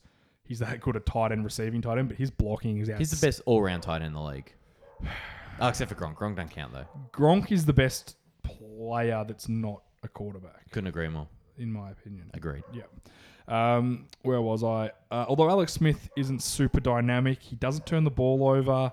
He's 0.51 0.59
that 0.59 0.81
good 0.81 0.97
at 0.97 1.05
tight 1.05 1.31
end 1.31 1.45
receiving 1.45 1.81
tight 1.81 1.97
end, 1.97 2.09
but 2.09 2.17
his 2.17 2.29
blocking 2.29 2.79
is 2.79 2.89
out. 2.89 2.97
He's 2.99 3.09
the 3.17 3.25
best 3.25 3.39
all-round 3.45 3.83
tight 3.83 3.95
end 4.01 4.07
in 4.07 4.13
the 4.13 4.21
league, 4.21 4.51
oh, 5.61 5.69
except 5.69 5.87
for 5.89 5.95
Gronk. 5.95 6.15
Gronk 6.17 6.35
don't 6.35 6.51
count 6.51 6.73
though. 6.73 6.83
Gronk 7.13 7.53
is 7.53 7.63
the 7.63 7.71
best 7.71 8.17
player 8.43 9.23
that's 9.25 9.47
not 9.47 9.81
a 10.03 10.09
quarterback, 10.09 10.69
Couldn't 10.71 10.87
agree 10.89 11.07
more. 11.07 11.29
in 11.57 11.71
my 11.71 11.91
opinion. 11.91 12.29
Agreed. 12.33 12.63
Yeah. 12.73 12.83
Um, 13.47 14.07
where 14.23 14.41
was 14.41 14.61
I? 14.61 14.91
Uh, 15.09 15.23
although 15.29 15.49
Alex 15.49 15.71
Smith 15.71 16.09
isn't 16.17 16.41
super 16.43 16.81
dynamic, 16.81 17.41
he 17.41 17.55
doesn't 17.55 17.85
turn 17.85 18.03
the 18.03 18.11
ball 18.11 18.45
over 18.49 18.91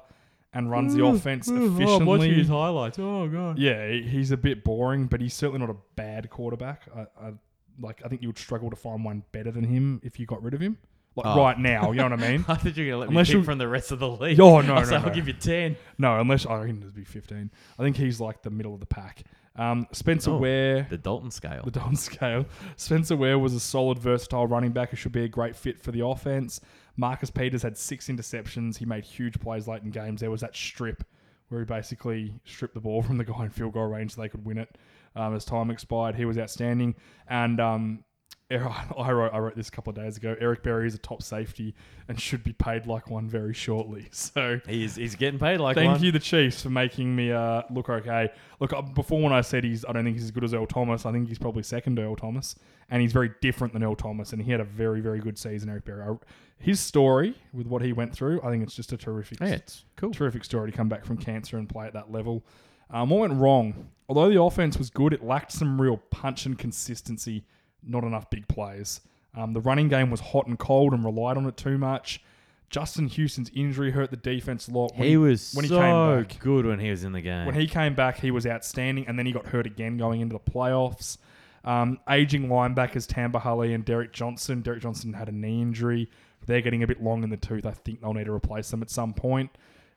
and 0.52 0.70
runs 0.70 0.94
the 0.94 1.04
offense 1.04 1.48
efficiently. 1.48 2.34
His 2.34 2.46
highlights. 2.46 3.00
Oh 3.00 3.26
god. 3.26 3.59
Yeah, 3.59 3.88
he- 3.90 4.02
he's 4.02 4.30
a 4.30 4.36
bit 4.36 4.62
boring, 4.62 5.06
but 5.06 5.20
he's 5.20 5.34
certainly 5.34 5.59
not 5.59 5.70
a 5.70 5.76
bad 5.96 6.30
quarterback. 6.30 6.82
I, 6.96 7.00
I 7.20 7.32
like. 7.80 8.00
I 8.04 8.09
think 8.09 8.22
you 8.22 8.28
would 8.28 8.38
struggle 8.38 8.70
to 8.70 8.76
find 8.76 9.04
one 9.04 9.24
better 9.32 9.50
than 9.50 9.64
him 9.64 10.00
if 10.04 10.20
you 10.20 10.26
got 10.26 10.40
rid 10.40 10.54
of 10.54 10.61
him. 10.61 10.78
Like 11.19 11.37
Oh. 11.37 11.41
right 11.43 11.59
now, 11.59 11.91
you 11.91 11.97
know 11.99 12.05
what 12.09 12.12
I 12.23 12.31
mean? 12.31 12.45
I 12.49 12.55
thought 12.55 12.77
you 12.77 12.85
were 12.85 12.91
gonna 12.93 13.01
let 13.01 13.09
Unless 13.11 13.29
me 13.29 13.35
pick 13.35 13.39
you- 13.41 13.45
from 13.45 13.59
the 13.59 13.69
rest 13.69 13.93
of 13.93 13.99
the 13.99 14.09
league. 14.09 14.39
Oh, 14.41 14.61
no, 14.61 14.75
I 14.77 14.81
was 14.81 14.91
no, 14.91 14.97
like, 14.97 15.05
no. 15.05 15.09
I'll 15.11 15.14
give 15.14 15.27
you 15.27 15.35
ten. 15.35 15.77
No, 15.99 16.21
unless 16.21 16.47
I 16.47 16.55
reckon 16.61 16.79
it'd 16.79 16.95
be 16.95 17.05
fifteen. 17.05 17.51
I 17.79 17.83
think 17.83 17.97
he's 17.97 18.21
like 18.21 18.43
the 18.43 18.51
middle 18.51 18.75
of 18.75 18.81
the 18.81 18.87
pack. 18.87 19.25
Um, 19.57 19.89
Spencer 19.93 20.31
Oh, 20.31 20.37
Ware, 20.39 20.87
The 20.89 20.97
Dalton 20.99 21.33
scale. 21.33 21.62
the 21.64 21.73
Don 21.73 21.97
scale. 21.97 22.47
Spencer 22.77 23.16
Ware 23.16 23.39
was 23.41 23.55
a 23.55 23.61
solid, 23.61 23.99
versatile 23.99 24.47
running 24.47 24.71
back 24.71 24.91
who 24.91 24.97
should 24.97 25.11
be 25.11 25.25
a 25.25 25.29
great 25.29 25.57
fit 25.57 25.81
for 25.83 25.91
the 25.91 26.07
offense. 26.07 26.61
Marcus 26.97 27.31
Peters 27.31 27.62
had 27.62 27.77
six 27.77 28.07
interceptions. 28.07 28.77
He 28.79 28.85
made 28.85 29.05
huge 29.05 29.41
plays 29.41 29.66
late 29.66 29.83
in 29.83 29.91
games. 29.91 30.21
There 30.21 30.31
was 30.31 30.43
that 30.43 30.55
strip 30.55 31.03
where 31.49 31.61
he 31.61 31.64
basically 31.64 32.35
stripped 32.45 32.75
the 32.75 32.81
ball 32.81 33.03
from 33.03 33.16
the 33.16 33.25
guy 33.25 33.45
in 33.45 33.51
field 33.51 33.73
goal 33.73 33.87
range 33.87 34.14
so 34.14 34.21
they 34.21 34.29
could 34.29 34.45
win 34.45 34.59
it 34.59 34.77
um, 35.16 35.35
as 35.35 35.45
time 35.45 35.71
expired. 35.71 36.14
He 36.14 36.25
was 36.25 36.39
outstanding. 36.39 36.95
And 37.29 37.59
um, 37.61 38.05
I 38.99 39.12
wrote, 39.12 39.32
I 39.34 39.38
wrote 39.38 39.57
this 39.57 39.68
a 39.68 39.70
couple 39.70 39.90
of 39.90 39.96
days 39.96 40.16
ago. 40.16 40.34
Eric 40.40 40.62
Berry 40.62 40.86
is 40.86 40.94
a 40.94 40.99
top 40.99 41.22
safety 41.22 41.74
and 42.09 42.18
should 42.18 42.42
be 42.42 42.55
paid 42.55 42.86
like 42.86 43.11
one 43.11 43.28
very 43.28 43.53
shortly. 43.53 44.07
So 44.18 44.61
he's 44.66 44.96
he's 44.96 45.14
getting 45.14 45.38
paid 45.38 45.59
like 45.59 45.76
one. 45.76 45.84
Thank 45.84 45.92
one. 45.96 46.03
you, 46.03 46.12
the 46.12 46.18
Chiefs, 46.18 46.62
for 46.62 46.70
making 46.70 47.14
me 47.14 47.30
uh, 47.32 47.62
look 47.70 47.88
okay. 47.88 48.30
Look, 48.61 48.72
uh, 48.72 48.82
before 48.82 49.20
when 49.22 49.32
I 49.32 49.42
said 49.42 49.64
he's, 49.64 49.84
I 49.84 49.92
don't 49.92 50.05
think 50.05 50.16
he's 50.16 50.24
as 50.24 50.30
good 50.30 50.44
as 50.44 50.55
Earl 50.55 50.66
Thomas. 50.66 51.07
I 51.07 51.12
think 51.12 51.28
he's 51.28 51.38
probably 51.38 51.62
second 51.62 51.96
to 51.96 52.03
Earl 52.03 52.16
Thomas, 52.16 52.57
and 52.90 53.01
he's 53.03 53.12
very 53.12 53.30
different 53.40 53.72
than 53.74 53.82
Earl 53.82 53.96
Thomas. 53.96 54.32
And 54.32 54.42
he 54.42 54.51
had 54.51 54.61
a 54.61 54.64
very, 54.64 55.01
very 55.01 55.20
good 55.20 55.38
season, 55.38 55.68
Eric 55.68 55.84
Berry. 55.84 56.03
I, 56.03 56.14
his 56.59 56.80
story 56.80 57.34
with 57.53 57.66
what 57.66 57.82
he 57.82 57.92
went 57.92 58.14
through, 58.14 58.40
I 58.42 58.51
think 58.51 58.62
it's 58.62 58.74
just 58.74 58.92
a 58.92 58.96
terrific, 58.96 59.40
Yeah, 59.40 59.49
it's 59.49 59.84
cool. 59.96 60.11
terrific 60.11 60.44
story 60.44 60.70
to 60.70 60.76
come 60.76 60.88
back 60.88 61.05
from 61.05 61.16
cancer 61.16 61.57
and 61.59 61.68
play 61.68 61.86
at 61.86 61.92
that 61.92 62.11
level. 62.11 62.44
Um, 62.90 63.11
what 63.11 63.20
went 63.20 63.34
wrong? 63.34 63.88
Although 64.09 64.30
the 64.30 64.40
offense 64.40 64.78
was 64.78 64.90
good, 64.90 65.12
it 65.12 65.22
lacked 65.22 65.53
some 65.53 65.80
real 65.80 65.99
punch 66.11 66.46
and 66.46 66.59
consistency. 66.59 67.44
Not 67.83 68.05
enough 68.05 68.29
big 68.31 68.49
plays. 68.49 69.01
Um, 69.35 69.53
the 69.53 69.61
running 69.61 69.89
game 69.89 70.11
was 70.11 70.20
hot 70.20 70.47
and 70.47 70.59
cold 70.59 70.93
and 70.93 71.05
relied 71.05 71.37
on 71.37 71.47
it 71.47 71.57
too 71.57 71.79
much. 71.79 72.22
Justin 72.70 73.09
Houston's 73.09 73.51
injury 73.55 73.93
hurt 73.93 74.11
the 74.11 74.16
defense 74.16 74.68
a 74.68 74.72
lot. 74.72 74.93
When 74.97 75.09
He 75.09 75.16
was 75.16 75.55
when 75.55 75.64
he 75.64 75.68
so 75.70 75.79
came 75.81 76.22
back. 76.22 76.39
good 76.41 76.66
when 76.66 76.79
he 76.79 76.91
was 76.91 77.03
in 77.03 77.12
the 77.12 77.22
game. 77.22 77.47
When 77.47 77.55
he 77.55 77.66
came 77.66 77.95
back, 77.95 78.18
he 78.20 78.31
was 78.31 78.47
outstanding, 78.47 79.07
and 79.07 79.18
then 79.18 79.24
he 79.26 79.33
got 79.33 79.47
hurt 79.47 79.66
again 79.66 79.97
going 79.97 80.20
into 80.20 80.35
the 80.35 80.51
playoffs. 80.51 81.16
Um, 81.64 81.99
aging 82.09 82.49
linebackers 82.49 83.07
Tamba 83.07 83.39
Hali 83.39 83.72
and 83.72 83.85
Derrick 83.85 84.12
Johnson. 84.12 84.61
Derrick 84.61 84.83
Johnson 84.83 85.12
had 85.14 85.29
a 85.29 85.33
knee 85.33 85.62
injury. 85.62 86.11
They're 86.47 86.61
getting 86.61 86.83
a 86.83 86.87
bit 86.87 87.03
long 87.03 87.22
in 87.22 87.31
the 87.31 87.37
tooth. 87.37 87.66
I 87.66 87.72
think 87.72 88.01
they'll 88.01 88.14
need 88.14 88.24
to 88.24 88.33
replace 88.33 88.70
them 88.70 88.83
at 88.83 88.91
some 88.91 89.12
point. 89.14 89.51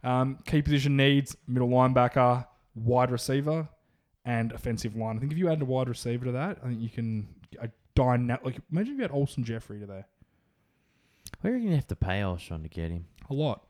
Um, 0.04 0.38
key 0.46 0.62
position 0.62 0.98
needs 0.98 1.36
middle 1.48 1.70
linebacker, 1.70 2.46
wide 2.76 3.12
receiver, 3.12 3.68
and 4.26 4.52
offensive 4.52 4.96
line. 4.96 5.18
I 5.18 5.20
think 5.20 5.32
if 5.32 5.38
you 5.38 5.50
add 5.50 5.62
a 5.62 5.66
wide 5.66 5.90
receiver 5.90 6.26
to 6.26 6.32
that, 6.34 6.58
I 6.64 6.68
think 6.68 6.82
you 6.82 6.90
can 6.90 7.28
a 7.60 7.70
dyna- 7.96 8.40
like 8.44 8.60
imagine 8.72 8.94
if 8.94 8.98
you 8.98 9.04
had 9.04 9.12
Alshon 9.12 9.44
Jeffery 9.44 9.80
to 9.80 9.86
there. 9.86 10.06
Where 11.42 11.54
are 11.54 11.58
you 11.58 11.64
gonna 11.66 11.76
have 11.76 11.88
to 11.88 11.96
pay 11.96 12.20
Alshon 12.20 12.64
to 12.64 12.70
get 12.70 12.92
him? 12.92 13.06
A 13.30 13.34
lot. 13.34 13.64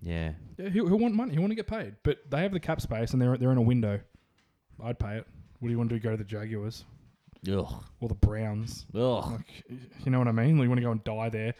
Yeah. 0.00 0.32
Yeah, 0.56 0.68
he'll, 0.68 0.86
he'll 0.86 0.98
want 0.98 1.14
money. 1.14 1.32
He'll 1.32 1.42
want 1.42 1.50
to 1.50 1.56
get 1.56 1.66
paid, 1.66 1.96
but 2.04 2.18
they 2.30 2.42
have 2.42 2.52
the 2.52 2.60
cap 2.60 2.80
space 2.80 3.12
and 3.12 3.20
they're 3.20 3.36
they're 3.36 3.52
in 3.52 3.58
a 3.58 3.62
window. 3.62 4.00
I'd 4.82 4.98
pay 4.98 5.16
it. 5.18 5.26
What 5.58 5.68
do 5.68 5.72
you 5.72 5.78
want 5.78 5.90
to 5.90 5.96
do? 5.96 6.00
Go 6.00 6.10
to 6.12 6.16
the 6.16 6.24
Jaguars 6.24 6.84
Ugh. 7.52 7.84
or 8.00 8.08
the 8.08 8.14
Browns? 8.14 8.86
Ugh. 8.94 9.32
Like, 9.32 9.64
you 10.04 10.10
know 10.12 10.18
what 10.20 10.28
I 10.28 10.32
mean? 10.32 10.56
You 10.56 10.68
want 10.68 10.78
to 10.78 10.84
go 10.84 10.92
and 10.92 11.02
die 11.02 11.28
there. 11.30 11.54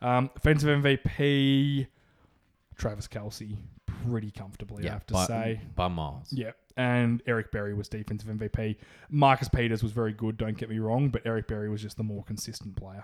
Um, 0.00 0.30
offensive 0.34 0.68
MVP, 0.82 1.86
Travis 2.76 3.06
Kelce, 3.08 3.56
pretty 3.86 4.30
comfortably, 4.30 4.88
I 4.88 4.92
have 4.94 5.06
to 5.06 5.14
by, 5.14 5.26
say. 5.26 5.60
by 5.76 5.88
miles. 5.88 6.32
Yeah. 6.32 6.52
And 6.76 7.22
Eric 7.26 7.52
Berry 7.52 7.74
was 7.74 7.88
defensive 7.88 8.28
MVP. 8.28 8.76
Marcus 9.10 9.48
Peters 9.48 9.82
was 9.82 9.92
very 9.92 10.12
good, 10.12 10.36
don't 10.36 10.56
get 10.56 10.70
me 10.70 10.78
wrong, 10.78 11.10
but 11.10 11.22
Eric 11.24 11.48
Berry 11.48 11.68
was 11.68 11.82
just 11.82 11.96
the 11.96 12.02
more 12.02 12.24
consistent 12.24 12.76
player. 12.76 13.02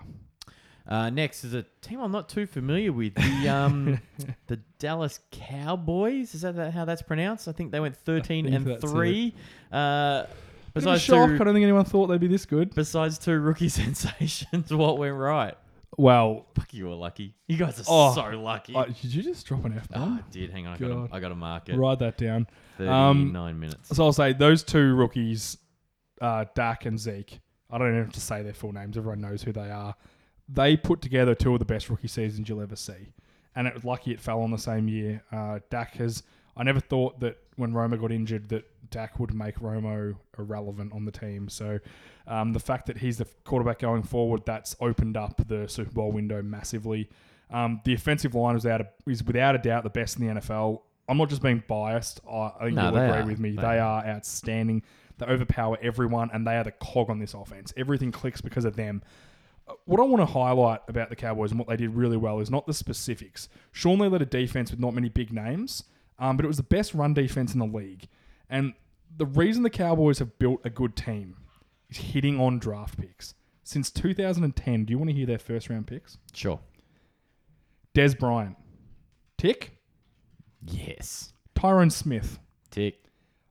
Uh, 0.87 1.09
next 1.11 1.43
is 1.43 1.53
a 1.53 1.63
team 1.81 1.99
I'm 2.01 2.11
not 2.11 2.29
too 2.29 2.47
familiar 2.47 2.91
with. 2.91 3.13
The 3.13 3.47
um, 3.47 4.01
the 4.47 4.57
Dallas 4.79 5.19
Cowboys. 5.29 6.33
Is 6.33 6.41
that 6.41 6.71
how 6.73 6.83
that's 6.83 7.03
pronounced? 7.03 7.47
I 7.47 7.51
think 7.51 7.71
they 7.71 7.79
went 7.79 7.95
13 7.95 8.51
and 8.51 8.81
three. 8.81 9.35
Uh, 9.71 10.25
besides 10.73 11.03
shock. 11.03 11.29
I 11.29 11.37
don't 11.37 11.53
think 11.53 11.63
anyone 11.63 11.85
thought 11.85 12.07
they'd 12.07 12.19
be 12.19 12.27
this 12.27 12.45
good. 12.45 12.73
besides 12.73 13.19
two 13.19 13.39
rookie 13.39 13.69
sensations, 13.69 14.73
what 14.73 14.97
went 14.97 15.15
right? 15.15 15.55
Well, 15.97 16.45
Fuck, 16.55 16.73
you 16.73 16.87
were 16.87 16.95
lucky. 16.95 17.35
You 17.47 17.57
guys 17.57 17.79
are 17.79 17.83
Oh, 17.87 18.13
so 18.13 18.21
lucky. 18.39 18.75
uh, 18.75 18.85
did 18.85 19.13
you 19.13 19.21
just 19.23 19.45
drop 19.45 19.65
an 19.65 19.73
F 19.75 19.87
Oh, 19.93 19.99
bomb? 19.99 20.13
I 20.25 20.31
did. 20.31 20.49
Hang 20.51 20.67
on. 20.67 20.75
I 20.75 20.77
got, 20.77 20.87
God. 20.87 21.09
I 21.11 21.19
got 21.19 21.29
to 21.29 21.35
mark 21.35 21.69
it. 21.69 21.75
Write 21.77 21.99
that 21.99 22.17
down. 22.17 22.47
39 22.77 23.37
Um, 23.51 23.59
minutes. 23.59 23.89
So 23.95 24.05
I'll 24.05 24.13
say 24.13 24.33
those 24.33 24.63
two 24.63 24.95
rookies, 24.95 25.57
uh, 26.21 26.45
Dak 26.55 26.85
and 26.85 26.99
Zeke. 26.99 27.39
I 27.71 27.77
don't 27.77 27.89
even 27.89 28.03
have 28.03 28.13
to 28.13 28.21
say 28.21 28.41
their 28.43 28.53
full 28.53 28.71
names. 28.71 28.97
Everyone 28.97 29.21
knows 29.21 29.43
who 29.43 29.51
they 29.51 29.69
are. 29.69 29.95
They 30.47 30.77
put 30.77 31.01
together 31.01 31.35
two 31.35 31.53
of 31.53 31.59
the 31.59 31.65
best 31.65 31.89
rookie 31.89 32.07
seasons 32.07 32.49
you'll 32.49 32.61
ever 32.61 32.75
see, 32.75 33.13
and 33.55 33.67
it 33.67 33.73
was 33.75 33.83
lucky 33.83 34.11
it 34.11 34.19
fell 34.19 34.41
on 34.41 34.49
the 34.51 34.57
same 34.57 34.87
year. 34.87 35.23
Uh, 35.31 35.59
Dak 35.69 35.95
has. 35.95 36.23
I 36.57 36.63
never 36.63 36.79
thought 36.79 37.19
that 37.19 37.37
when 37.55 37.71
Romo 37.73 37.99
got 37.99 38.11
injured 38.11 38.49
that 38.49 38.65
Dak 38.89 39.19
would 39.19 39.33
make 39.33 39.55
Romo 39.59 40.15
irrelevant 40.37 40.93
on 40.93 41.05
the 41.05 41.11
team. 41.11 41.49
So 41.49 41.79
um, 42.27 42.53
the 42.53 42.59
fact 42.59 42.85
that 42.87 42.97
he's 42.97 43.17
the 43.17 43.25
quarterback 43.43 43.79
going 43.79 44.03
forward, 44.03 44.41
that's 44.45 44.75
opened 44.79 45.17
up 45.17 45.41
the 45.47 45.67
Super 45.67 45.91
Bowl 45.91 46.11
window 46.11 46.41
massively. 46.41 47.09
Um, 47.51 47.81
the 47.83 47.93
offensive 47.93 48.35
line 48.35 48.55
is 48.55 48.65
out 48.65 48.81
of, 48.81 48.87
is 49.07 49.23
without 49.23 49.55
a 49.55 49.57
doubt 49.57 49.83
the 49.83 49.89
best 49.89 50.19
in 50.19 50.27
the 50.27 50.33
NFL. 50.39 50.81
I'm 51.07 51.17
not 51.17 51.29
just 51.29 51.41
being 51.41 51.63
biased. 51.67 52.21
I, 52.29 52.51
I 52.59 52.63
think 52.65 52.75
No, 52.75 52.89
you'll 52.89 52.97
agree 52.97 53.21
are. 53.21 53.25
with 53.25 53.39
me. 53.39 53.51
They 53.51 53.61
They 53.61 53.79
are 53.79 54.05
outstanding. 54.05 54.83
They 55.17 55.25
overpower 55.25 55.77
everyone, 55.81 56.29
and 56.31 56.45
they 56.45 56.55
are 56.55 56.63
the 56.63 56.71
cog 56.71 57.09
on 57.09 57.19
this 57.19 57.33
offense. 57.33 57.73
Everything 57.75 58.11
clicks 58.11 58.41
because 58.41 58.65
of 58.65 58.75
them. 58.75 59.01
Uh, 59.67 59.73
What 59.85 59.99
I 59.99 60.03
want 60.03 60.21
to 60.21 60.27
highlight 60.27 60.81
about 60.87 61.09
the 61.09 61.15
Cowboys 61.15 61.49
and 61.49 61.59
what 61.59 61.67
they 61.67 61.77
did 61.77 61.95
really 61.95 62.17
well 62.17 62.39
is 62.39 62.51
not 62.51 62.67
the 62.67 62.73
specifics. 62.73 63.49
Sean 63.71 63.97
Lee 63.99 64.07
led 64.07 64.21
a 64.21 64.25
defense 64.25 64.69
with 64.69 64.79
not 64.79 64.93
many 64.93 65.09
big 65.09 65.33
names, 65.33 65.83
um, 66.19 66.37
but 66.37 66.45
it 66.45 66.47
was 66.47 66.57
the 66.57 66.63
best 66.63 66.93
run 66.93 67.15
defense 67.15 67.53
in 67.53 67.59
the 67.59 67.65
league. 67.65 68.07
And 68.49 68.73
the 69.15 69.25
reason 69.25 69.63
the 69.63 69.69
Cowboys 69.69 70.19
have 70.19 70.37
built 70.39 70.61
a 70.63 70.69
good 70.69 70.95
team 70.95 71.35
is 71.89 71.97
hitting 71.97 72.39
on 72.39 72.59
draft 72.59 72.99
picks. 72.99 73.35
Since 73.63 73.91
2010, 73.91 74.85
do 74.85 74.91
you 74.91 74.97
want 74.97 75.09
to 75.09 75.15
hear 75.15 75.25
their 75.25 75.37
first 75.39 75.69
round 75.69 75.87
picks? 75.87 76.17
Sure. 76.33 76.59
Dez 77.93 78.17
Bryant, 78.17 78.55
tick. 79.37 79.71
Yes. 80.65 81.33
Tyron 81.55 81.91
Smith, 81.91 82.39
Tick. 82.71 83.03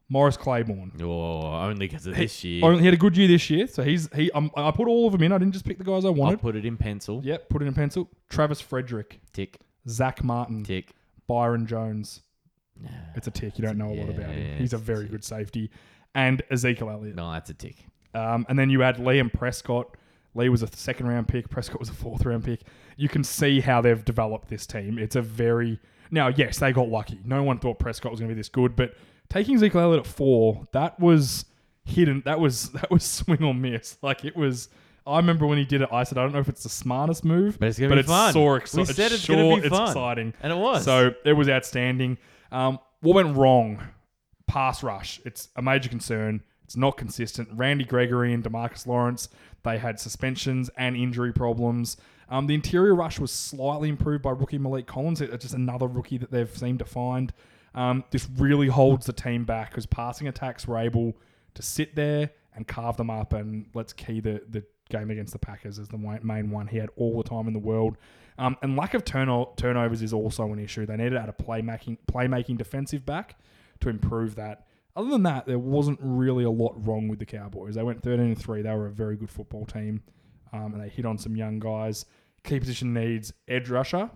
Morris 0.08 0.38
Claiborne. 0.38 0.92
Oh, 1.02 1.42
only 1.42 1.86
because 1.86 2.06
of 2.06 2.16
this 2.16 2.42
year. 2.42 2.64
Oh, 2.64 2.76
he 2.76 2.84
had 2.86 2.94
a 2.94 2.98
good 2.98 3.16
year 3.16 3.28
this 3.28 3.50
year, 3.50 3.66
so 3.66 3.82
he's 3.82 4.08
he. 4.14 4.30
Um, 4.30 4.50
I 4.56 4.70
put 4.70 4.88
all 4.88 5.06
of 5.06 5.12
them 5.12 5.22
in. 5.22 5.32
I 5.32 5.38
didn't 5.38 5.52
just 5.52 5.66
pick 5.66 5.76
the 5.76 5.84
guys 5.84 6.04
I 6.04 6.08
wanted. 6.08 6.20
Wanted. 6.20 6.40
put 6.40 6.56
it 6.56 6.64
in 6.64 6.78
pencil. 6.78 7.20
Yep, 7.22 7.50
put 7.50 7.62
it 7.62 7.66
in 7.66 7.74
pencil. 7.74 8.08
Travis 8.30 8.60
Frederick, 8.60 9.20
Tick. 9.32 9.58
Zack 9.88 10.24
Martin, 10.24 10.64
Tick. 10.64 10.92
Byron 11.26 11.66
Jones. 11.66 12.22
It's 13.14 13.26
a 13.26 13.30
tick. 13.30 13.58
You 13.58 13.64
don't 13.64 13.78
know 13.78 13.90
a 13.90 13.94
lot 13.94 14.08
about 14.08 14.30
him. 14.30 14.58
He's 14.58 14.72
a 14.72 14.78
very 14.78 15.06
good 15.06 15.24
safety. 15.24 15.70
And 16.14 16.42
Ezekiel 16.50 16.90
Elliott. 16.90 17.16
No, 17.16 17.32
that's 17.32 17.50
a 17.50 17.54
tick. 17.54 17.76
Um, 18.14 18.46
and 18.48 18.58
then 18.58 18.70
you 18.70 18.82
add 18.82 18.96
Liam 18.96 19.32
Prescott. 19.32 19.96
Lee 20.34 20.48
was 20.48 20.62
a 20.62 20.68
second 20.68 21.06
round 21.08 21.28
pick. 21.28 21.48
Prescott 21.50 21.80
was 21.80 21.88
a 21.88 21.92
fourth 21.94 22.24
round 22.24 22.44
pick. 22.44 22.60
You 22.96 23.08
can 23.08 23.24
see 23.24 23.60
how 23.60 23.80
they've 23.80 24.04
developed 24.04 24.48
this 24.48 24.66
team. 24.66 24.98
It's 24.98 25.16
a 25.16 25.22
very 25.22 25.78
now, 26.10 26.28
yes, 26.28 26.58
they 26.58 26.72
got 26.72 26.88
lucky. 26.88 27.18
No 27.24 27.42
one 27.42 27.58
thought 27.58 27.78
Prescott 27.78 28.10
was 28.10 28.20
going 28.20 28.28
to 28.30 28.34
be 28.34 28.38
this 28.40 28.48
good, 28.48 28.74
but 28.76 28.94
taking 29.28 29.56
Ezekiel 29.56 29.80
Elliott 29.82 30.06
at 30.06 30.10
four, 30.10 30.66
that 30.72 30.98
was 30.98 31.44
hidden. 31.84 32.22
That 32.24 32.40
was 32.40 32.70
that 32.72 32.90
was 32.90 33.04
swing 33.04 33.42
or 33.44 33.54
miss. 33.54 33.98
Like 34.02 34.24
it 34.24 34.36
was. 34.36 34.68
I 35.06 35.16
remember 35.16 35.46
when 35.46 35.56
he 35.56 35.64
did 35.64 35.80
it. 35.80 35.88
I 35.90 36.02
said, 36.02 36.18
I 36.18 36.22
don't 36.22 36.32
know 36.34 36.38
if 36.40 36.50
it's 36.50 36.62
the 36.62 36.68
smartest 36.68 37.24
move, 37.24 37.58
But 37.58 37.68
it's 37.68 37.78
gonna 37.78 37.94
be 37.94 38.00
it's 38.00 38.08
fun. 38.08 38.32
so 38.34 38.52
We 38.52 38.56
exciting. 38.58 38.94
said 38.94 39.12
it's 39.12 39.22
sure, 39.22 39.36
gonna 39.36 39.62
be 39.62 39.68
fun. 39.70 39.82
it's 39.82 39.90
exciting, 39.92 40.34
And 40.42 40.52
it 40.52 40.56
was. 40.56 40.84
So 40.84 41.14
it 41.24 41.32
was 41.32 41.48
outstanding. 41.48 42.18
Um, 42.50 42.78
what 43.00 43.14
went 43.14 43.36
wrong? 43.36 43.80
Pass 44.46 44.82
rush. 44.82 45.20
It's 45.24 45.48
a 45.56 45.62
major 45.62 45.88
concern. 45.88 46.42
It's 46.64 46.76
not 46.76 46.96
consistent. 46.96 47.48
Randy 47.52 47.84
Gregory 47.84 48.32
and 48.34 48.44
Demarcus 48.44 48.86
Lawrence, 48.86 49.28
they 49.62 49.78
had 49.78 49.98
suspensions 49.98 50.68
and 50.76 50.96
injury 50.96 51.32
problems. 51.32 51.96
Um, 52.28 52.46
the 52.46 52.54
interior 52.54 52.94
rush 52.94 53.18
was 53.18 53.30
slightly 53.32 53.88
improved 53.88 54.22
by 54.22 54.30
rookie 54.30 54.58
Maliek 54.58 54.86
Collins. 54.86 55.20
It's 55.20 55.42
just 55.42 55.54
another 55.54 55.86
rookie 55.86 56.18
that 56.18 56.30
they've 56.30 56.54
seemed 56.54 56.80
to 56.80 56.84
find. 56.84 57.32
Um, 57.74 58.04
this 58.10 58.28
really 58.36 58.66
holds 58.66 59.06
the 59.06 59.12
team 59.12 59.44
back 59.44 59.70
because 59.70 59.86
passing 59.86 60.28
attacks 60.28 60.66
were 60.66 60.78
able 60.78 61.16
to 61.54 61.62
sit 61.62 61.94
there 61.94 62.30
and 62.54 62.66
carve 62.66 62.96
them 62.96 63.08
up. 63.08 63.32
And 63.32 63.66
let's 63.72 63.92
key 63.94 64.20
the, 64.20 64.42
the 64.50 64.62
game 64.90 65.10
against 65.10 65.32
the 65.32 65.38
Packers 65.38 65.78
as 65.78 65.88
the 65.88 65.96
main 65.96 66.50
one. 66.50 66.66
He 66.66 66.76
had 66.76 66.90
all 66.96 67.16
the 67.22 67.28
time 67.28 67.46
in 67.46 67.52
the 67.52 67.58
world. 67.58 67.96
Um, 68.38 68.56
and 68.62 68.76
lack 68.76 68.94
of 68.94 69.04
turno- 69.04 69.56
turnovers 69.56 70.00
is 70.00 70.12
also 70.12 70.44
an 70.52 70.58
issue. 70.58 70.86
They 70.86 70.96
needed 70.96 71.10
to 71.10 71.20
add 71.20 71.28
a 71.28 71.32
playmaking 71.32 71.98
playmaking 72.06 72.58
defensive 72.58 73.04
back 73.04 73.36
to 73.80 73.88
improve 73.88 74.36
that. 74.36 74.66
Other 74.96 75.10
than 75.10 75.24
that, 75.24 75.46
there 75.46 75.58
wasn't 75.58 75.98
really 76.02 76.44
a 76.44 76.50
lot 76.50 76.74
wrong 76.86 77.08
with 77.08 77.18
the 77.18 77.26
Cowboys. 77.26 77.74
They 77.74 77.82
went 77.82 78.02
13 78.02 78.26
and 78.26 78.38
3. 78.38 78.62
They 78.62 78.70
were 78.70 78.86
a 78.86 78.90
very 78.90 79.16
good 79.16 79.30
football 79.30 79.64
team. 79.64 80.02
Um, 80.52 80.72
and 80.72 80.82
they 80.82 80.88
hit 80.88 81.04
on 81.04 81.18
some 81.18 81.36
young 81.36 81.58
guys. 81.58 82.06
Key 82.42 82.58
position 82.60 82.94
needs 82.94 83.32
edge 83.46 83.68
rusher, 83.68 84.10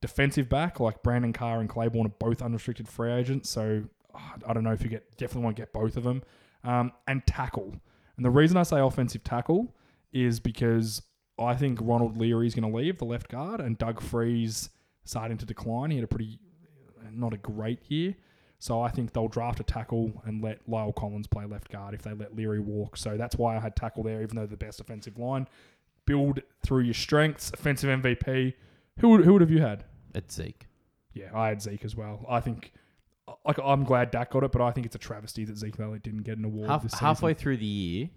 defensive 0.00 0.48
back 0.48 0.80
like 0.80 1.02
Brandon 1.02 1.32
Carr 1.32 1.60
and 1.60 1.68
Claiborne 1.68 2.06
are 2.06 2.14
both 2.18 2.42
unrestricted 2.42 2.88
free 2.88 3.12
agents. 3.12 3.48
So 3.48 3.84
ah, 4.14 4.34
I 4.46 4.52
don't 4.52 4.64
know 4.64 4.72
if 4.72 4.82
you 4.82 4.88
get 4.88 5.16
definitely 5.16 5.44
want 5.44 5.56
to 5.56 5.62
get 5.62 5.72
both 5.72 5.96
of 5.96 6.04
them. 6.04 6.22
Um, 6.64 6.92
and 7.06 7.26
tackle. 7.26 7.74
And 8.16 8.24
the 8.24 8.30
reason 8.30 8.56
I 8.56 8.62
say 8.62 8.80
offensive 8.80 9.24
tackle 9.24 9.74
is 10.12 10.40
because 10.40 11.02
I 11.44 11.54
think 11.54 11.78
Ronald 11.80 12.16
Leary 12.16 12.46
is 12.46 12.54
going 12.54 12.70
to 12.70 12.76
leave 12.76 12.98
the 12.98 13.04
left 13.04 13.28
guard, 13.28 13.60
and 13.60 13.76
Doug 13.78 14.00
Free's 14.00 14.70
starting 15.04 15.38
to 15.38 15.46
decline. 15.46 15.90
He 15.90 15.96
had 15.96 16.04
a 16.04 16.08
pretty 16.08 16.38
not 17.14 17.34
a 17.34 17.38
great 17.38 17.80
year. 17.90 18.14
So 18.58 18.80
I 18.80 18.90
think 18.90 19.12
they'll 19.12 19.28
draft 19.28 19.58
a 19.58 19.64
tackle 19.64 20.22
and 20.24 20.42
let 20.42 20.64
La'el 20.68 20.94
Collins 20.94 21.26
play 21.26 21.44
left 21.44 21.68
guard 21.70 21.94
if 21.94 22.02
they 22.02 22.12
let 22.12 22.36
Leary 22.36 22.60
walk. 22.60 22.96
So 22.96 23.16
that's 23.16 23.36
why 23.36 23.56
I 23.56 23.60
had 23.60 23.74
tackle 23.74 24.04
there, 24.04 24.22
even 24.22 24.36
though 24.36 24.46
the 24.46 24.56
best 24.56 24.80
offensive 24.80 25.18
line. 25.18 25.48
Build 26.06 26.40
through 26.64 26.82
your 26.82 26.94
strengths. 26.94 27.50
Offensive 27.52 27.90
MVP. 28.00 28.54
Who 29.00 29.08
would, 29.10 29.24
who 29.24 29.32
would 29.32 29.42
have 29.42 29.50
you 29.50 29.60
had? 29.60 29.84
It's 30.14 30.34
Zeke. 30.34 30.68
Yeah, 31.12 31.30
I 31.34 31.48
had 31.48 31.60
Zeke 31.60 31.84
as 31.84 31.96
well. 31.96 32.24
I 32.28 32.40
think, 32.40 32.72
like, 33.44 33.58
I'm 33.62 33.82
glad 33.84 34.10
Dak 34.12 34.30
got 34.30 34.44
it, 34.44 34.52
but 34.52 34.62
I 34.62 34.70
think 34.70 34.86
it's 34.86 34.94
a 34.94 34.98
travesty 34.98 35.44
that 35.44 35.56
Zeke 35.56 35.80
Elliott 35.80 36.02
didn't 36.04 36.22
get 36.22 36.38
an 36.38 36.44
award 36.44 36.68
Half, 36.70 36.84
this 36.84 36.92
season. 36.92 37.06
halfway 37.06 37.34
through 37.34 37.56
the 37.56 37.66
year, 37.66 38.10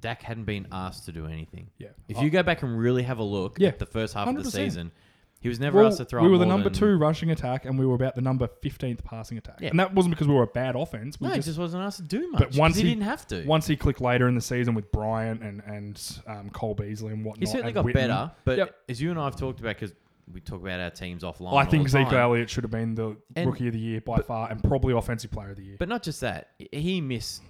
Dak 0.00 0.22
hadn't 0.22 0.44
been 0.44 0.66
asked 0.72 1.04
to 1.06 1.12
do 1.12 1.26
anything. 1.26 1.70
Yeah. 1.78 1.88
If 2.08 2.20
you 2.22 2.30
go 2.30 2.42
back 2.42 2.62
and 2.62 2.78
really 2.78 3.02
have 3.02 3.18
a 3.18 3.22
look 3.24 3.58
Yeah, 3.58 3.68
at 3.68 3.78
the 3.78 3.86
first 3.86 4.14
half 4.14 4.28
of 4.28 4.34
the 4.34 4.40
100%. 4.42 4.50
season, 4.52 4.92
he 5.40 5.48
was 5.48 5.58
never 5.60 5.82
asked 5.84 5.98
to 5.98 6.04
throw. 6.04 6.20
we 6.22 6.28
were 6.28 6.32
more 6.36 6.38
the 6.40 6.46
number 6.46 6.68
than- 6.70 6.78
two 6.78 6.96
rushing 6.98 7.30
attack, 7.30 7.64
and 7.64 7.78
we 7.78 7.86
were 7.86 7.94
about 7.94 8.14
the 8.14 8.20
number 8.20 8.46
15th 8.62 9.02
passing 9.04 9.38
attack. 9.38 9.58
Yeah. 9.60 9.70
And 9.70 9.80
that 9.80 9.94
wasn't 9.94 10.14
because 10.14 10.28
we 10.28 10.34
were 10.34 10.42
a 10.42 10.46
bad 10.46 10.76
offense. 10.76 11.18
We 11.20 11.28
No, 11.28 11.34
he 11.34 11.40
just, 11.40 11.58
wasn't 11.58 11.82
asked 11.82 11.96
to 11.98 12.02
do 12.02 12.30
much. 12.30 12.40
But 12.40 12.56
once 12.56 12.76
he, 12.76 12.82
didn't 12.82 13.02
have 13.04 13.26
to. 13.28 13.44
once 13.46 13.66
he 13.66 13.76
clicked 13.76 14.00
later 14.00 14.28
in 14.28 14.34
the 14.34 14.40
season 14.40 14.74
with 14.74 14.90
Bryant 14.92 15.42
and 15.42 15.62
and 15.66 16.18
um, 16.26 16.50
Cole 16.50 16.74
Beasley 16.74 17.12
and 17.12 17.24
whatnot, 17.24 17.40
he 17.40 17.46
certainly 17.46 17.68
and 17.68 17.74
got 17.74 17.84
Witten, 17.86 17.92
better. 17.94 18.32
But 18.44 18.58
Yep. 18.58 18.74
as 18.90 19.00
you 19.00 19.10
and 19.10 19.18
I 19.18 19.24
have 19.24 19.36
talked 19.36 19.60
about, 19.60 19.76
because 19.78 19.94
we 20.32 20.40
talk 20.40 20.60
about 20.60 20.78
our 20.78 20.90
teams 20.90 21.22
offline. 21.24 21.54
I 21.54 21.64
all 21.64 21.70
think 21.70 21.84
the 21.84 21.88
Zeke 21.90 22.08
time. 22.08 22.14
Elliott 22.20 22.48
should 22.50 22.62
have 22.64 22.70
been 22.70 22.94
the 22.94 23.16
And- 23.34 23.46
rookie 23.50 23.66
of 23.66 23.72
the 23.72 23.80
year 23.80 24.00
by 24.00 24.18
far, 24.18 24.50
and 24.50 24.62
probably 24.62 24.92
offensive 24.94 25.30
player 25.32 25.50
of 25.50 25.56
the 25.56 25.64
year. 25.64 25.76
But 25.78 25.88
not 25.88 26.02
just 26.04 26.20
that, 26.20 26.50
he 26.70 27.00
missed 27.00 27.42